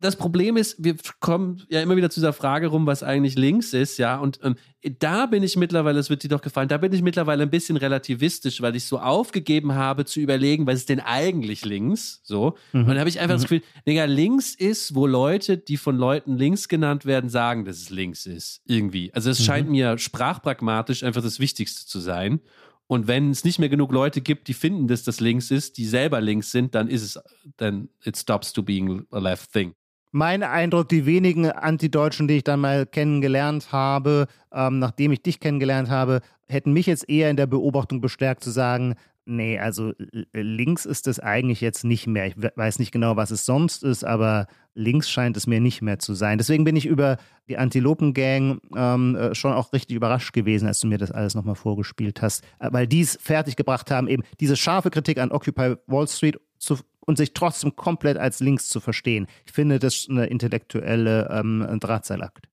das 0.00 0.14
Problem 0.14 0.56
ist, 0.56 0.82
wir 0.82 0.94
kommen 1.18 1.62
ja 1.68 1.82
immer 1.82 1.96
wieder 1.96 2.08
zu 2.08 2.20
dieser 2.20 2.32
Frage 2.32 2.68
rum, 2.68 2.86
was 2.86 3.02
eigentlich 3.02 3.34
links 3.34 3.72
ist, 3.72 3.98
ja. 3.98 4.16
Und 4.16 4.38
ähm, 4.44 4.54
da 5.00 5.26
bin 5.26 5.42
ich 5.42 5.56
mittlerweile, 5.56 5.98
es 5.98 6.08
wird 6.08 6.22
dir 6.22 6.28
doch 6.28 6.40
gefallen, 6.40 6.68
da 6.68 6.76
bin 6.76 6.92
ich 6.92 7.02
mittlerweile 7.02 7.42
ein 7.42 7.50
bisschen 7.50 7.76
relativistisch, 7.76 8.62
weil 8.62 8.76
ich 8.76 8.84
so 8.84 9.00
aufgegeben 9.00 9.74
habe 9.74 10.04
zu 10.04 10.20
überlegen, 10.20 10.68
was 10.68 10.76
ist 10.76 10.88
denn 10.88 11.00
eigentlich 11.00 11.64
links? 11.64 12.20
So. 12.22 12.56
Mhm. 12.72 12.82
Und 12.82 12.88
dann 12.88 12.98
habe 13.00 13.08
ich 13.08 13.18
einfach 13.18 13.34
mhm. 13.34 13.40
das 13.40 13.48
Gefühl, 13.48 13.62
Digga, 13.88 14.04
links 14.04 14.54
ist, 14.54 14.94
wo 14.94 15.06
Leute, 15.06 15.58
die 15.58 15.76
von 15.76 15.96
Leuten 15.96 16.36
links 16.36 16.68
genannt 16.68 17.04
werden, 17.04 17.28
sagen, 17.28 17.64
dass 17.64 17.78
es 17.78 17.90
links 17.90 18.24
ist. 18.24 18.62
Irgendwie. 18.66 19.12
Also 19.14 19.30
es 19.30 19.40
mhm. 19.40 19.44
scheint 19.44 19.70
mir 19.70 19.98
sprachpragmatisch 19.98 21.02
einfach 21.02 21.22
das 21.22 21.40
Wichtigste 21.40 21.86
zu 21.86 21.98
sein. 21.98 22.40
Und 22.86 23.08
wenn 23.08 23.30
es 23.30 23.44
nicht 23.44 23.58
mehr 23.58 23.68
genug 23.68 23.92
Leute 23.92 24.20
gibt, 24.20 24.48
die 24.48 24.54
finden, 24.54 24.86
dass 24.86 25.02
das 25.02 25.18
links 25.20 25.50
ist, 25.50 25.76
die 25.76 25.84
selber 25.86 26.20
links 26.20 26.52
sind, 26.52 26.74
dann 26.74 26.88
ist 26.88 27.02
es, 27.02 27.20
dann 27.56 27.88
it 28.04 28.16
stops 28.16 28.52
to 28.52 28.62
being 28.62 29.04
a 29.10 29.18
left 29.18 29.52
thing 29.52 29.74
mein 30.10 30.42
Eindruck, 30.42 30.88
die 30.88 31.06
wenigen 31.06 31.50
Antideutschen, 31.50 32.28
die 32.28 32.38
ich 32.38 32.44
dann 32.44 32.60
mal 32.60 32.86
kennengelernt 32.86 33.72
habe, 33.72 34.26
ähm, 34.52 34.78
nachdem 34.78 35.12
ich 35.12 35.22
dich 35.22 35.40
kennengelernt 35.40 35.90
habe, 35.90 36.20
hätten 36.48 36.72
mich 36.72 36.86
jetzt 36.86 37.08
eher 37.08 37.30
in 37.30 37.36
der 37.36 37.46
Beobachtung 37.46 38.00
bestärkt 38.00 38.42
zu 38.42 38.50
sagen, 38.50 38.94
nee, 39.28 39.58
also 39.58 39.92
links 40.32 40.86
ist 40.86 41.06
es 41.06 41.20
eigentlich 41.20 41.60
jetzt 41.60 41.84
nicht 41.84 42.06
mehr. 42.06 42.26
Ich 42.26 42.34
weiß 42.36 42.78
nicht 42.78 42.92
genau, 42.92 43.16
was 43.16 43.30
es 43.30 43.44
sonst 43.44 43.84
ist, 43.84 44.04
aber 44.04 44.46
links 44.74 45.10
scheint 45.10 45.36
es 45.36 45.46
mir 45.46 45.60
nicht 45.60 45.82
mehr 45.82 45.98
zu 45.98 46.14
sein. 46.14 46.38
Deswegen 46.38 46.64
bin 46.64 46.76
ich 46.76 46.86
über 46.86 47.18
die 47.48 47.58
Antilopen-Gang 47.58 48.60
ähm, 48.74 49.16
äh, 49.16 49.34
schon 49.34 49.52
auch 49.52 49.72
richtig 49.72 49.96
überrascht 49.96 50.32
gewesen, 50.32 50.66
als 50.66 50.80
du 50.80 50.86
mir 50.86 50.98
das 50.98 51.10
alles 51.12 51.34
nochmal 51.34 51.56
vorgespielt 51.56 52.22
hast, 52.22 52.42
äh, 52.58 52.68
weil 52.72 52.86
die 52.86 53.02
es 53.02 53.18
fertiggebracht 53.20 53.90
haben, 53.90 54.08
eben 54.08 54.22
diese 54.40 54.56
scharfe 54.56 54.90
Kritik 54.90 55.18
an 55.18 55.30
Occupy 55.30 55.76
Wall 55.86 56.08
Street 56.08 56.40
zu 56.58 56.78
und 57.08 57.16
sich 57.16 57.32
trotzdem 57.32 57.74
komplett 57.74 58.18
als 58.18 58.40
links 58.40 58.68
zu 58.68 58.80
verstehen. 58.80 59.26
Ich 59.46 59.52
finde 59.52 59.78
das 59.78 60.06
eine 60.10 60.26
intellektuelle 60.26 61.28
ähm, 61.32 61.80
Drahtseilakt. 61.80 62.48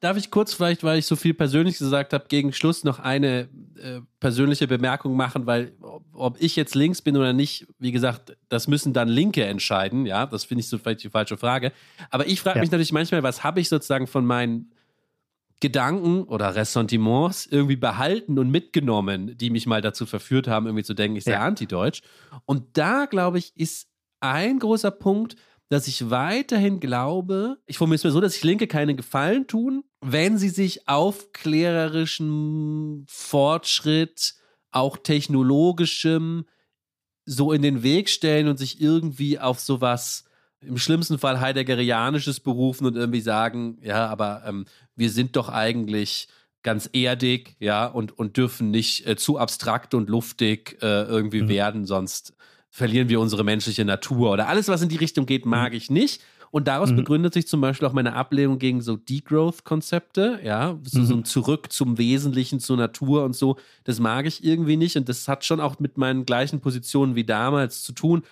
Darf 0.00 0.16
ich 0.16 0.30
kurz 0.30 0.54
vielleicht, 0.54 0.82
weil 0.82 0.98
ich 0.98 1.06
so 1.06 1.14
viel 1.14 1.34
persönlich 1.34 1.76
gesagt 1.76 2.14
habe, 2.14 2.24
gegen 2.28 2.54
Schluss 2.54 2.84
noch 2.84 3.00
eine 3.00 3.48
äh, 3.76 4.00
persönliche 4.18 4.66
Bemerkung 4.66 5.14
machen, 5.14 5.44
weil 5.44 5.72
ob 6.12 6.40
ich 6.40 6.56
jetzt 6.56 6.74
links 6.74 7.02
bin 7.02 7.18
oder 7.18 7.34
nicht, 7.34 7.66
wie 7.78 7.92
gesagt, 7.92 8.34
das 8.48 8.66
müssen 8.66 8.94
dann 8.94 9.08
Linke 9.08 9.44
entscheiden, 9.44 10.06
ja, 10.06 10.24
das 10.24 10.44
finde 10.44 10.60
ich 10.60 10.68
so 10.68 10.78
vielleicht 10.78 11.04
die 11.04 11.10
falsche 11.10 11.36
Frage. 11.36 11.72
Aber 12.10 12.26
ich 12.26 12.40
frage 12.40 12.60
ja. 12.60 12.62
mich 12.62 12.70
natürlich 12.70 12.92
manchmal, 12.92 13.22
was 13.22 13.44
habe 13.44 13.60
ich 13.60 13.68
sozusagen 13.68 14.06
von 14.06 14.24
meinen 14.24 14.72
Gedanken 15.60 16.22
oder 16.22 16.54
Ressentiments 16.54 17.46
irgendwie 17.46 17.76
behalten 17.76 18.38
und 18.38 18.48
mitgenommen, 18.50 19.36
die 19.36 19.50
mich 19.50 19.66
mal 19.66 19.82
dazu 19.82 20.06
verführt 20.06 20.48
haben, 20.48 20.66
irgendwie 20.66 20.84
zu 20.84 20.94
denken, 20.94 21.16
ich 21.16 21.24
sei 21.24 21.32
ja. 21.32 21.40
antideutsch. 21.40 22.00
Und 22.46 22.64
da, 22.78 23.06
glaube 23.06 23.38
ich, 23.38 23.56
ist 23.56 23.87
ein 24.20 24.58
großer 24.58 24.90
Punkt, 24.90 25.36
dass 25.68 25.86
ich 25.86 26.10
weiterhin 26.10 26.80
glaube, 26.80 27.58
ich 27.66 27.78
formuliere 27.78 27.98
es 27.98 28.04
mir 28.04 28.10
so, 28.10 28.20
dass 28.20 28.34
sich 28.34 28.44
Linke 28.44 28.66
keine 28.66 28.94
Gefallen 28.94 29.46
tun, 29.46 29.84
wenn 30.00 30.38
sie 30.38 30.48
sich 30.48 30.88
aufklärerischem 30.88 33.04
Fortschritt, 33.08 34.34
auch 34.70 34.96
technologischem, 34.96 36.46
so 37.26 37.52
in 37.52 37.62
den 37.62 37.82
Weg 37.82 38.08
stellen 38.08 38.48
und 38.48 38.58
sich 38.58 38.80
irgendwie 38.80 39.38
auf 39.38 39.60
sowas 39.60 40.24
im 40.60 40.78
schlimmsten 40.78 41.18
Fall 41.18 41.40
Heideggerianisches 41.40 42.40
berufen 42.40 42.86
und 42.86 42.96
irgendwie 42.96 43.20
sagen, 43.20 43.78
ja, 43.82 44.06
aber 44.06 44.42
ähm, 44.46 44.64
wir 44.96 45.10
sind 45.10 45.36
doch 45.36 45.50
eigentlich 45.50 46.28
ganz 46.62 46.88
erdig, 46.92 47.56
ja, 47.60 47.86
und, 47.86 48.18
und 48.18 48.36
dürfen 48.36 48.70
nicht 48.70 49.06
äh, 49.06 49.16
zu 49.16 49.38
abstrakt 49.38 49.94
und 49.94 50.08
luftig 50.08 50.78
äh, 50.82 51.04
irgendwie 51.04 51.42
mhm. 51.42 51.48
werden, 51.48 51.86
sonst 51.86 52.34
verlieren 52.70 53.08
wir 53.08 53.20
unsere 53.20 53.44
menschliche 53.44 53.84
Natur 53.84 54.32
oder 54.32 54.48
alles, 54.48 54.68
was 54.68 54.82
in 54.82 54.88
die 54.88 54.96
Richtung 54.96 55.26
geht, 55.26 55.46
mag 55.46 55.72
mhm. 55.72 55.76
ich 55.76 55.90
nicht. 55.90 56.22
Und 56.50 56.66
daraus 56.66 56.90
mhm. 56.90 56.96
begründet 56.96 57.34
sich 57.34 57.46
zum 57.46 57.60
Beispiel 57.60 57.86
auch 57.86 57.92
meine 57.92 58.14
Ablehnung 58.14 58.58
gegen 58.58 58.80
so 58.80 58.96
Degrowth-Konzepte, 58.96 60.40
ja, 60.42 60.78
so, 60.82 61.00
mhm. 61.00 61.04
so 61.04 61.14
ein 61.16 61.24
Zurück 61.24 61.70
zum 61.70 61.98
Wesentlichen, 61.98 62.58
zur 62.58 62.78
Natur 62.78 63.24
und 63.24 63.36
so. 63.36 63.58
Das 63.84 64.00
mag 64.00 64.24
ich 64.26 64.42
irgendwie 64.42 64.76
nicht 64.78 64.96
und 64.96 65.08
das 65.08 65.28
hat 65.28 65.44
schon 65.44 65.60
auch 65.60 65.78
mit 65.78 65.98
meinen 65.98 66.24
gleichen 66.24 66.60
Positionen 66.60 67.14
wie 67.14 67.24
damals 67.24 67.82
zu 67.82 67.92
tun. 67.92 68.22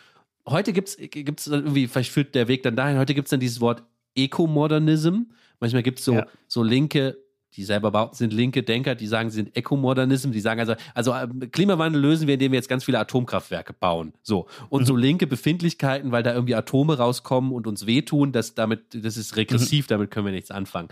Heute 0.49 0.72
gibt 0.72 0.89
es 0.89 0.97
gibt's 0.97 1.47
irgendwie, 1.47 1.89
vielleicht 1.89 2.11
führt 2.11 2.34
der 2.34 2.49
Weg 2.49 2.62
dann 2.62 2.76
dahin, 2.76 2.99
heute 2.99 3.14
gibt 3.14 3.26
es 3.26 3.30
dann 3.30 3.41
dieses 3.41 3.61
Wort 3.61 3.82
Ecomodernism. 4.14 5.24
Manchmal 5.61 5.82
gibt 5.82 5.99
es 5.99 6.05
so, 6.05 6.14
ja. 6.14 6.26
so 6.49 6.62
linke 6.62 7.18
die 7.57 7.64
selber 7.64 7.90
behaupten, 7.90 8.16
sind 8.16 8.32
linke 8.32 8.62
Denker, 8.62 8.94
die 8.94 9.07
sagen, 9.07 9.30
sie 9.30 9.36
sind 9.36 9.57
Ekomodernism, 9.57 10.30
die 10.30 10.40
sagen 10.40 10.61
also, 10.61 10.74
also 10.94 11.14
ähm, 11.14 11.50
Klimawandel 11.50 12.00
lösen 12.00 12.26
wir, 12.26 12.34
indem 12.34 12.52
wir 12.52 12.59
jetzt 12.59 12.68
ganz 12.68 12.84
viele 12.84 12.98
Atomkraftwerke 12.98 13.72
bauen. 13.72 14.12
So. 14.22 14.46
Und 14.68 14.82
mhm. 14.82 14.86
so 14.86 14.96
linke 14.96 15.26
Befindlichkeiten, 15.26 16.12
weil 16.12 16.22
da 16.22 16.34
irgendwie 16.34 16.54
Atome 16.54 16.98
rauskommen 16.98 17.52
und 17.52 17.66
uns 17.66 17.86
wehtun, 17.86 18.32
das, 18.32 18.54
damit, 18.54 19.04
das 19.04 19.16
ist 19.16 19.36
regressiv, 19.36 19.86
mhm. 19.86 19.88
damit 19.88 20.11
können 20.11 20.26
wir 20.26 20.32
nichts 20.32 20.50
anfangen. 20.50 20.88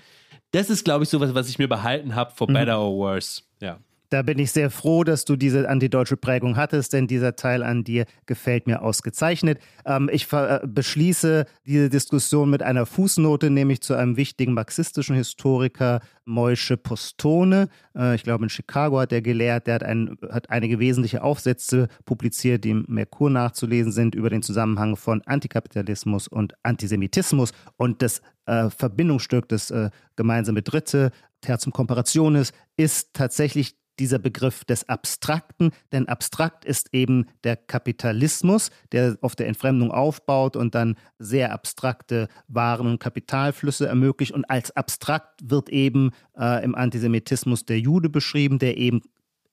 Das 0.52 0.70
ist, 0.70 0.84
glaube 0.84 1.04
ich, 1.04 1.10
so 1.10 1.20
was, 1.20 1.34
was 1.34 1.48
ich 1.48 1.58
mir 1.58 1.68
behalten 1.68 2.14
habe, 2.14 2.32
for 2.34 2.48
mhm. 2.48 2.54
better 2.54 2.80
or 2.80 2.96
worse. 2.96 3.42
Ja. 3.60 3.78
Da 4.14 4.22
bin 4.22 4.38
ich 4.38 4.52
sehr 4.52 4.70
froh, 4.70 5.02
dass 5.02 5.24
du 5.24 5.34
diese 5.34 5.68
antideutsche 5.68 6.16
Prägung 6.16 6.56
hattest, 6.56 6.92
denn 6.92 7.08
dieser 7.08 7.34
Teil 7.34 7.64
an 7.64 7.82
dir 7.82 8.04
gefällt 8.26 8.68
mir 8.68 8.80
ausgezeichnet. 8.80 9.58
Ähm, 9.84 10.08
ich 10.12 10.32
äh, 10.32 10.60
beschließe 10.64 11.46
diese 11.66 11.90
Diskussion 11.90 12.48
mit 12.48 12.62
einer 12.62 12.86
Fußnote, 12.86 13.50
nämlich 13.50 13.80
zu 13.80 13.94
einem 13.94 14.16
wichtigen 14.16 14.54
marxistischen 14.54 15.16
Historiker, 15.16 15.98
Moische 16.26 16.76
Postone. 16.76 17.68
Äh, 17.96 18.14
ich 18.14 18.22
glaube, 18.22 18.44
in 18.44 18.50
Chicago 18.50 19.00
hat 19.00 19.10
er 19.10 19.20
gelehrt. 19.20 19.66
Der 19.66 19.74
hat, 19.74 19.82
ein, 19.82 20.16
hat 20.30 20.48
einige 20.48 20.78
wesentliche 20.78 21.24
Aufsätze 21.24 21.88
publiziert, 22.04 22.62
die 22.62 22.70
im 22.70 22.84
Merkur 22.86 23.30
nachzulesen 23.30 23.90
sind, 23.90 24.14
über 24.14 24.30
den 24.30 24.42
Zusammenhang 24.42 24.94
von 24.94 25.22
Antikapitalismus 25.22 26.28
und 26.28 26.54
Antisemitismus. 26.62 27.50
Und 27.78 28.00
das 28.00 28.22
äh, 28.46 28.70
Verbindungsstück, 28.70 29.48
das 29.48 29.72
äh, 29.72 29.90
gemeinsame 30.14 30.62
Dritte, 30.62 31.10
Tertium 31.40 31.72
Comparationis, 31.72 32.52
ist 32.76 33.12
tatsächlich 33.12 33.74
dieser 33.98 34.18
Begriff 34.18 34.64
des 34.64 34.88
Abstrakten, 34.88 35.70
denn 35.92 36.08
abstrakt 36.08 36.64
ist 36.64 36.92
eben 36.92 37.26
der 37.44 37.56
Kapitalismus, 37.56 38.70
der 38.92 39.16
auf 39.20 39.36
der 39.36 39.46
Entfremdung 39.46 39.90
aufbaut 39.90 40.56
und 40.56 40.74
dann 40.74 40.96
sehr 41.18 41.52
abstrakte 41.52 42.28
Waren- 42.48 42.86
und 42.86 42.98
Kapitalflüsse 42.98 43.86
ermöglicht. 43.86 44.32
Und 44.32 44.44
als 44.50 44.70
abstrakt 44.76 45.40
wird 45.50 45.68
eben 45.68 46.10
äh, 46.38 46.64
im 46.64 46.74
Antisemitismus 46.74 47.64
der 47.64 47.78
Jude 47.78 48.08
beschrieben, 48.08 48.58
der 48.58 48.76
eben 48.76 49.02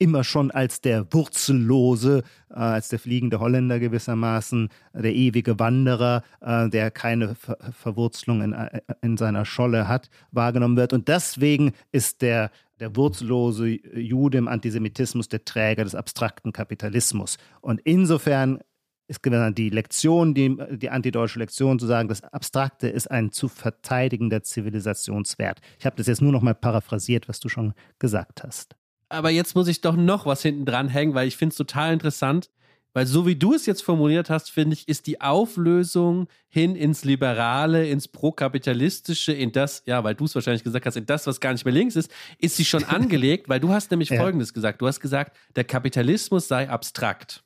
immer 0.01 0.23
schon 0.23 0.49
als 0.49 0.81
der 0.81 1.13
Wurzellose, 1.13 2.23
äh, 2.49 2.55
als 2.55 2.89
der 2.89 2.97
fliegende 2.97 3.39
Holländer 3.39 3.79
gewissermaßen, 3.79 4.69
der 4.93 5.13
ewige 5.13 5.59
Wanderer, 5.59 6.23
äh, 6.41 6.69
der 6.69 6.89
keine 6.89 7.35
Ver 7.35 7.57
Verwurzelung 7.71 8.41
in, 8.41 8.53
äh, 8.53 8.81
in 9.01 9.15
seiner 9.15 9.45
Scholle 9.45 9.87
hat, 9.87 10.09
wahrgenommen 10.31 10.75
wird. 10.75 10.93
Und 10.93 11.07
deswegen 11.07 11.73
ist 11.91 12.21
der 12.23 12.49
der 12.79 12.95
wurzellose 12.95 13.67
Jude 13.93 14.39
im 14.39 14.47
Antisemitismus 14.47 15.29
der 15.29 15.45
Träger 15.45 15.83
des 15.83 15.93
abstrakten 15.93 16.51
Kapitalismus. 16.51 17.37
Und 17.61 17.79
insofern 17.83 18.59
ist 19.07 19.19
die 19.23 19.69
Lektion, 19.69 20.33
die, 20.33 20.57
die 20.77 20.89
antideutsche 20.89 21.37
Lektion 21.37 21.77
zu 21.77 21.85
sagen, 21.85 22.09
das 22.09 22.23
Abstrakte 22.23 22.87
ist 22.87 23.11
ein 23.11 23.31
zu 23.31 23.49
verteidigender 23.49 24.41
Zivilisationswert. 24.41 25.59
Ich 25.77 25.85
habe 25.85 25.97
das 25.97 26.07
jetzt 26.07 26.23
nur 26.23 26.31
noch 26.31 26.41
mal 26.41 26.55
paraphrasiert, 26.55 27.29
was 27.29 27.39
du 27.39 27.49
schon 27.49 27.73
gesagt 27.99 28.43
hast. 28.43 28.75
Aber 29.11 29.29
jetzt 29.29 29.55
muss 29.55 29.67
ich 29.67 29.81
doch 29.81 29.95
noch 29.95 30.25
was 30.25 30.41
hinten 30.41 30.65
dran 30.65 30.87
hängen, 30.87 31.13
weil 31.13 31.27
ich 31.27 31.35
finde 31.35 31.51
es 31.51 31.57
total 31.57 31.93
interessant, 31.93 32.49
Weil 32.93 33.05
so 33.05 33.25
wie 33.25 33.35
du 33.35 33.53
es 33.53 33.65
jetzt 33.65 33.83
formuliert 33.83 34.29
hast, 34.29 34.51
finde 34.51 34.73
ich, 34.73 34.87
ist 34.89 35.07
die 35.07 35.21
Auflösung 35.21 36.27
hin 36.49 36.75
ins 36.75 37.05
Liberale, 37.05 37.87
ins 37.87 38.09
Prokapitalistische, 38.09 39.31
in 39.31 39.53
das, 39.53 39.83
ja, 39.85 40.03
weil 40.03 40.13
du 40.15 40.25
es 40.25 40.35
wahrscheinlich 40.35 40.63
gesagt 40.63 40.85
hast, 40.85 40.97
in 40.97 41.05
das, 41.05 41.25
was 41.25 41.39
gar 41.39 41.53
nicht 41.53 41.63
mehr 41.63 41.73
links 41.73 41.95
ist, 41.95 42.11
ist 42.37 42.57
sie 42.57 42.65
schon 42.65 42.83
angelegt, 42.97 43.47
weil 43.47 43.61
du 43.61 43.69
hast 43.69 43.91
nämlich 43.91 44.09
ja. 44.09 44.19
Folgendes 44.19 44.53
gesagt. 44.53 44.81
Du 44.81 44.87
hast 44.87 44.99
gesagt, 44.99 45.37
der 45.55 45.63
Kapitalismus 45.63 46.49
sei 46.49 46.69
abstrakt. 46.69 47.43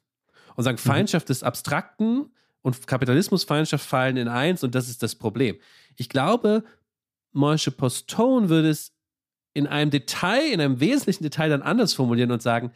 Und 0.55 0.63
sagen, 0.63 0.79
mhm. 0.83 0.89
Feindschaft 0.89 1.29
des 1.29 1.43
Abstrakten 1.43 2.31
und 2.63 2.87
Kapitalismusfeindschaft 2.87 3.85
fallen 3.85 4.17
in 4.17 4.27
eins 4.27 4.63
und 4.63 4.73
das 4.73 4.89
ist 4.89 5.03
das 5.03 5.13
Problem. 5.13 5.57
Ich 5.95 6.09
glaube, 6.09 6.63
Moische 7.33 7.69
Postone 7.69 8.49
würde 8.49 8.69
es 8.69 8.94
in 9.55 9.65
einem 9.65 9.89
Detail, 9.89 10.51
in 10.51 10.61
einem 10.61 10.79
wesentlichen 10.79 11.23
Detail 11.23 11.49
dann 11.49 11.63
anders 11.63 11.93
formulieren 11.93 12.31
und 12.31 12.41
sagen, 12.41 12.71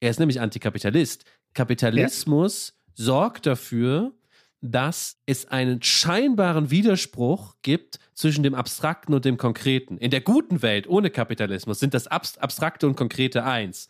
er 0.00 0.10
ist 0.10 0.20
nämlich 0.20 0.40
Antikapitalist. 0.40 1.24
Kapitalismus 1.52 2.74
ja. 2.96 3.04
sorgt 3.04 3.46
dafür, 3.46 4.12
dass 4.60 5.18
es 5.26 5.46
einen 5.48 5.82
scheinbaren 5.82 6.70
Widerspruch 6.70 7.56
gibt 7.62 7.98
zwischen 8.14 8.42
dem 8.42 8.54
Abstrakten 8.54 9.12
und 9.12 9.24
dem 9.24 9.36
Konkreten. 9.36 9.98
In 9.98 10.10
der 10.10 10.20
guten 10.20 10.62
Welt 10.62 10.88
ohne 10.88 11.10
Kapitalismus 11.10 11.80
sind 11.80 11.92
das 11.92 12.06
Abstrakte 12.06 12.86
und 12.86 12.96
Konkrete 12.96 13.44
eins. 13.44 13.88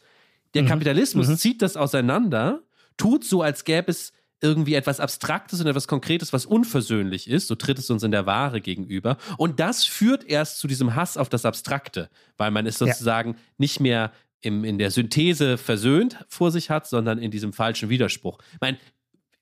Der 0.55 0.63
mhm. 0.63 0.69
Kapitalismus 0.69 1.29
mhm. 1.29 1.37
zieht 1.37 1.63
das 1.63 1.77
auseinander, 1.77 2.63
tut 2.97 3.25
so, 3.25 3.43
als 3.43 3.65
gäbe 3.65 3.91
es 3.91 4.13
irgendwie 4.41 4.75
etwas 4.75 5.01
Abstraktes 5.01 5.61
und 5.61 5.67
etwas 5.67 5.89
Konkretes, 5.89 6.33
was 6.33 6.45
unversöhnlich 6.47 7.29
ist, 7.29 7.47
so 7.47 7.55
tritt 7.55 7.79
es 7.79 7.91
uns 7.91 8.03
in 8.03 8.11
der 8.11 8.27
Ware 8.27 8.61
gegenüber. 8.61 9.17
Und 9.39 9.61
das 9.61 9.85
führt 9.85 10.25
erst 10.25 10.59
zu 10.59 10.67
diesem 10.67 10.95
Hass 10.95 11.17
auf 11.17 11.29
das 11.29 11.45
Abstrakte, 11.45 12.11
weil 12.37 12.51
man 12.51 12.67
es 12.67 12.79
sozusagen 12.79 13.31
ja. 13.31 13.39
nicht 13.59 13.81
mehr 13.81 14.13
im, 14.43 14.65
in 14.65 14.79
der 14.79 14.91
Synthese 14.91 15.57
versöhnt 15.57 16.25
vor 16.29 16.51
sich 16.51 16.69
hat, 16.69 16.87
sondern 16.87 17.19
in 17.19 17.31
diesem 17.31 17.53
falschen 17.53 17.89
Widerspruch. 17.89 18.39
Ich 18.53 18.61
meine, 18.61 18.79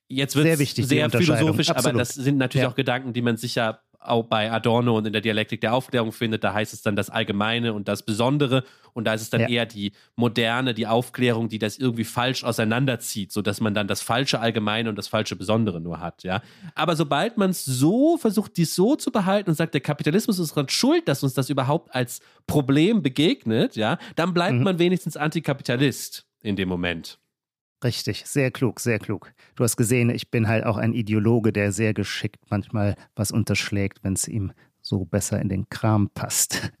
jetzt 0.07 0.35
wird 0.35 0.47
es 0.47 0.75
sehr, 0.75 0.85
sehr 0.85 1.09
philosophisch, 1.09 1.69
Absolut. 1.69 1.89
aber 1.89 1.99
das 1.99 2.09
sind 2.13 2.37
natürlich 2.37 2.63
ja. 2.63 2.69
auch 2.69 2.75
Gedanken, 2.75 3.13
die 3.13 3.21
man 3.21 3.35
sicher 3.35 3.81
auch 4.05 4.25
bei 4.25 4.51
Adorno 4.51 4.97
und 4.97 5.07
in 5.07 5.13
der 5.13 5.21
Dialektik 5.21 5.61
der 5.61 5.73
Aufklärung 5.73 6.11
findet. 6.11 6.43
Da 6.43 6.53
heißt 6.53 6.73
es 6.73 6.81
dann 6.81 6.95
das 6.95 7.09
Allgemeine 7.09 7.73
und 7.73 7.87
das 7.87 8.03
Besondere. 8.03 8.63
Und 8.93 9.05
da 9.05 9.13
ist 9.13 9.21
es 9.21 9.29
dann 9.29 9.41
ja. 9.41 9.47
eher 9.47 9.65
die 9.65 9.91
Moderne, 10.15 10.73
die 10.73 10.87
Aufklärung, 10.87 11.49
die 11.49 11.59
das 11.59 11.77
irgendwie 11.77 12.03
falsch 12.03 12.43
auseinanderzieht, 12.43 13.31
sodass 13.31 13.59
man 13.61 13.73
dann 13.73 13.87
das 13.87 14.01
falsche 14.01 14.39
Allgemeine 14.39 14.89
und 14.89 14.97
das 14.97 15.07
falsche 15.07 15.35
Besondere 15.35 15.81
nur 15.81 15.99
hat. 15.99 16.23
Ja? 16.23 16.41
Aber 16.75 16.95
sobald 16.95 17.37
man 17.37 17.49
es 17.49 17.65
so 17.65 18.17
versucht, 18.17 18.57
dies 18.57 18.75
so 18.75 18.95
zu 18.95 19.11
behalten 19.11 19.49
und 19.49 19.55
sagt, 19.55 19.73
der 19.73 19.81
Kapitalismus 19.81 20.39
ist 20.39 20.51
daran 20.51 20.69
schuld, 20.69 21.07
dass 21.07 21.23
uns 21.23 21.33
das 21.33 21.49
überhaupt 21.49 21.93
als 21.95 22.21
Problem 22.45 23.01
begegnet, 23.01 23.75
ja, 23.75 23.97
dann 24.15 24.33
bleibt 24.33 24.55
mhm. 24.55 24.63
man 24.63 24.79
wenigstens 24.79 25.17
Antikapitalist 25.17 26.25
in 26.41 26.55
dem 26.55 26.69
Moment. 26.69 27.19
Richtig, 27.83 28.23
sehr 28.25 28.51
klug, 28.51 28.79
sehr 28.79 28.99
klug. 28.99 29.33
Du 29.55 29.63
hast 29.63 29.75
gesehen, 29.75 30.09
ich 30.09 30.31
bin 30.31 30.47
halt 30.47 30.65
auch 30.65 30.77
ein 30.77 30.93
Ideologe, 30.93 31.51
der 31.51 31.71
sehr 31.71 31.93
geschickt 31.93 32.39
manchmal 32.49 32.95
was 33.15 33.31
unterschlägt, 33.31 34.03
wenn 34.03 34.13
es 34.13 34.27
ihm 34.27 34.53
so 34.81 35.05
besser 35.05 35.41
in 35.41 35.49
den 35.49 35.67
Kram 35.69 36.09
passt. 36.09 36.71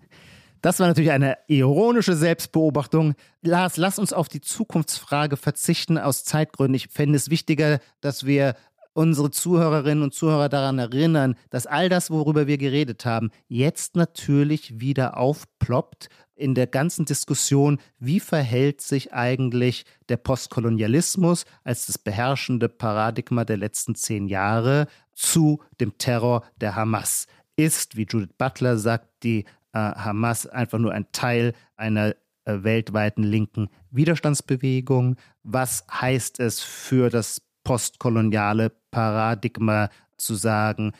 Das 0.61 0.79
war 0.79 0.87
natürlich 0.87 1.11
eine 1.11 1.37
ironische 1.47 2.15
Selbstbeobachtung. 2.15 3.15
Lars, 3.41 3.75
lass 3.75 3.99
uns 3.99 4.13
auf 4.13 4.29
die 4.29 4.39
Zukunftsfrage 4.39 5.35
verzichten 5.35 5.97
aus 5.97 6.23
Zeitgründen. 6.23 6.75
Ich 6.75 6.87
fände 6.87 7.17
es 7.17 7.29
wichtiger, 7.29 7.79
dass 7.99 8.25
wir 8.25 8.55
unsere 8.93 9.29
Zuhörerinnen 9.29 10.03
und 10.03 10.13
Zuhörer 10.13 10.47
daran 10.47 10.79
erinnern, 10.79 11.35
dass 11.49 11.67
all 11.67 11.89
das, 11.89 12.11
worüber 12.11 12.47
wir 12.47 12.57
geredet 12.57 13.05
haben, 13.05 13.31
jetzt 13.49 13.97
natürlich 13.97 14.79
wieder 14.79 15.17
aufploppt 15.17 16.07
in 16.35 16.55
der 16.55 16.67
ganzen 16.67 17.05
Diskussion, 17.05 17.79
wie 17.99 18.19
verhält 18.19 18.81
sich 18.81 19.13
eigentlich 19.13 19.85
der 20.09 20.17
Postkolonialismus 20.17 21.45
als 21.63 21.85
das 21.85 21.97
beherrschende 21.97 22.69
Paradigma 22.69 23.45
der 23.45 23.57
letzten 23.57 23.95
zehn 23.95 24.27
Jahre 24.27 24.87
zu 25.13 25.61
dem 25.79 25.97
Terror 25.97 26.43
der 26.59 26.75
Hamas. 26.75 27.27
Ist, 27.55 27.95
wie 27.95 28.07
Judith 28.09 28.33
Butler 28.37 28.77
sagt, 28.77 29.07
die 29.23 29.45
äh, 29.73 29.79
Hamas 29.79 30.47
einfach 30.47 30.79
nur 30.79 30.91
ein 30.91 31.11
Teil 31.11 31.53
einer 31.75 32.15
äh, 32.45 32.63
weltweiten 32.63 33.23
linken 33.23 33.69
Widerstandsbewegung? 33.91 35.17
Was 35.43 35.85
heißt 35.91 36.39
es 36.39 36.61
für 36.61 37.09
das 37.09 37.41
postkoloniale 37.63 38.71
Paradigma 38.91 39.89
zu 40.17 40.35
sagen, 40.35 40.93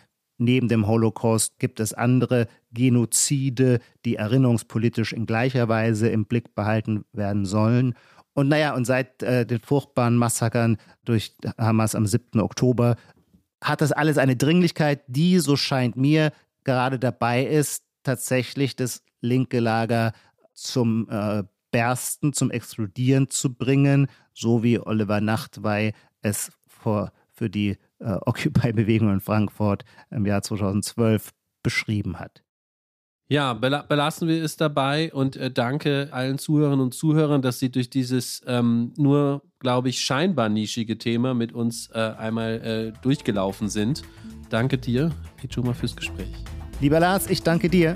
neben 0.43 0.67
dem 0.67 0.87
Holocaust 0.87 1.59
gibt 1.59 1.79
es 1.79 1.93
andere 1.93 2.47
Genozide, 2.71 3.79
die 4.05 4.15
erinnerungspolitisch 4.15 5.13
in 5.13 5.25
gleicher 5.25 5.69
Weise 5.69 6.09
im 6.09 6.25
Blick 6.25 6.55
behalten 6.55 7.05
werden 7.13 7.45
sollen. 7.45 7.95
Und 8.33 8.49
naja, 8.49 8.73
und 8.73 8.85
seit 8.85 9.21
äh, 9.23 9.45
den 9.45 9.59
furchtbaren 9.59 10.17
Massakern 10.17 10.77
durch 11.05 11.35
Hamas 11.57 11.95
am 11.95 12.07
7. 12.07 12.39
Oktober 12.39 12.95
hat 13.63 13.81
das 13.81 13.91
alles 13.91 14.17
eine 14.17 14.35
Dringlichkeit, 14.35 15.03
die, 15.07 15.39
so 15.39 15.55
scheint 15.55 15.95
mir, 15.95 16.31
gerade 16.63 16.99
dabei 16.99 17.45
ist, 17.45 17.83
tatsächlich 18.03 18.75
das 18.75 19.03
linke 19.21 19.59
Lager 19.59 20.13
zum 20.53 21.07
äh, 21.09 21.43
Bersten, 21.71 22.33
zum 22.33 22.51
Explodieren 22.51 23.29
zu 23.29 23.53
bringen, 23.53 24.07
so 24.33 24.63
wie 24.63 24.79
Oliver 24.79 25.21
Nachtwey 25.21 25.93
es 26.21 26.51
vor, 26.67 27.11
für 27.33 27.49
die 27.49 27.77
äh, 27.99 28.17
Occupy-Bewegung 28.25 29.11
in 29.11 29.19
Frankfurt 29.19 29.83
im 30.11 30.25
Jahr 30.25 30.41
2012 30.41 31.31
beschrieben 31.63 32.19
hat. 32.19 32.43
Ja, 33.29 33.53
belassen 33.53 34.27
wir 34.27 34.43
es 34.43 34.57
dabei 34.57 35.11
und 35.13 35.37
äh, 35.37 35.49
danke 35.49 36.09
allen 36.11 36.37
Zuhörerinnen 36.37 36.83
und 36.83 36.93
Zuhörern, 36.93 37.41
dass 37.41 37.57
sie 37.57 37.71
durch 37.71 37.89
dieses 37.89 38.43
ähm, 38.45 38.93
nur, 38.97 39.41
glaube 39.59 39.89
ich, 39.89 40.01
scheinbar 40.01 40.49
nischige 40.49 40.97
Thema 40.97 41.33
mit 41.33 41.53
uns 41.53 41.89
äh, 41.93 41.99
einmal 41.99 42.61
äh, 42.61 43.01
durchgelaufen 43.01 43.69
sind. 43.69 44.03
Danke 44.49 44.77
dir, 44.77 45.11
Pichuma, 45.37 45.73
fürs 45.73 45.95
Gespräch. 45.95 46.33
Lieber 46.81 46.99
Lars, 46.99 47.29
ich 47.29 47.41
danke 47.41 47.69
dir. 47.69 47.95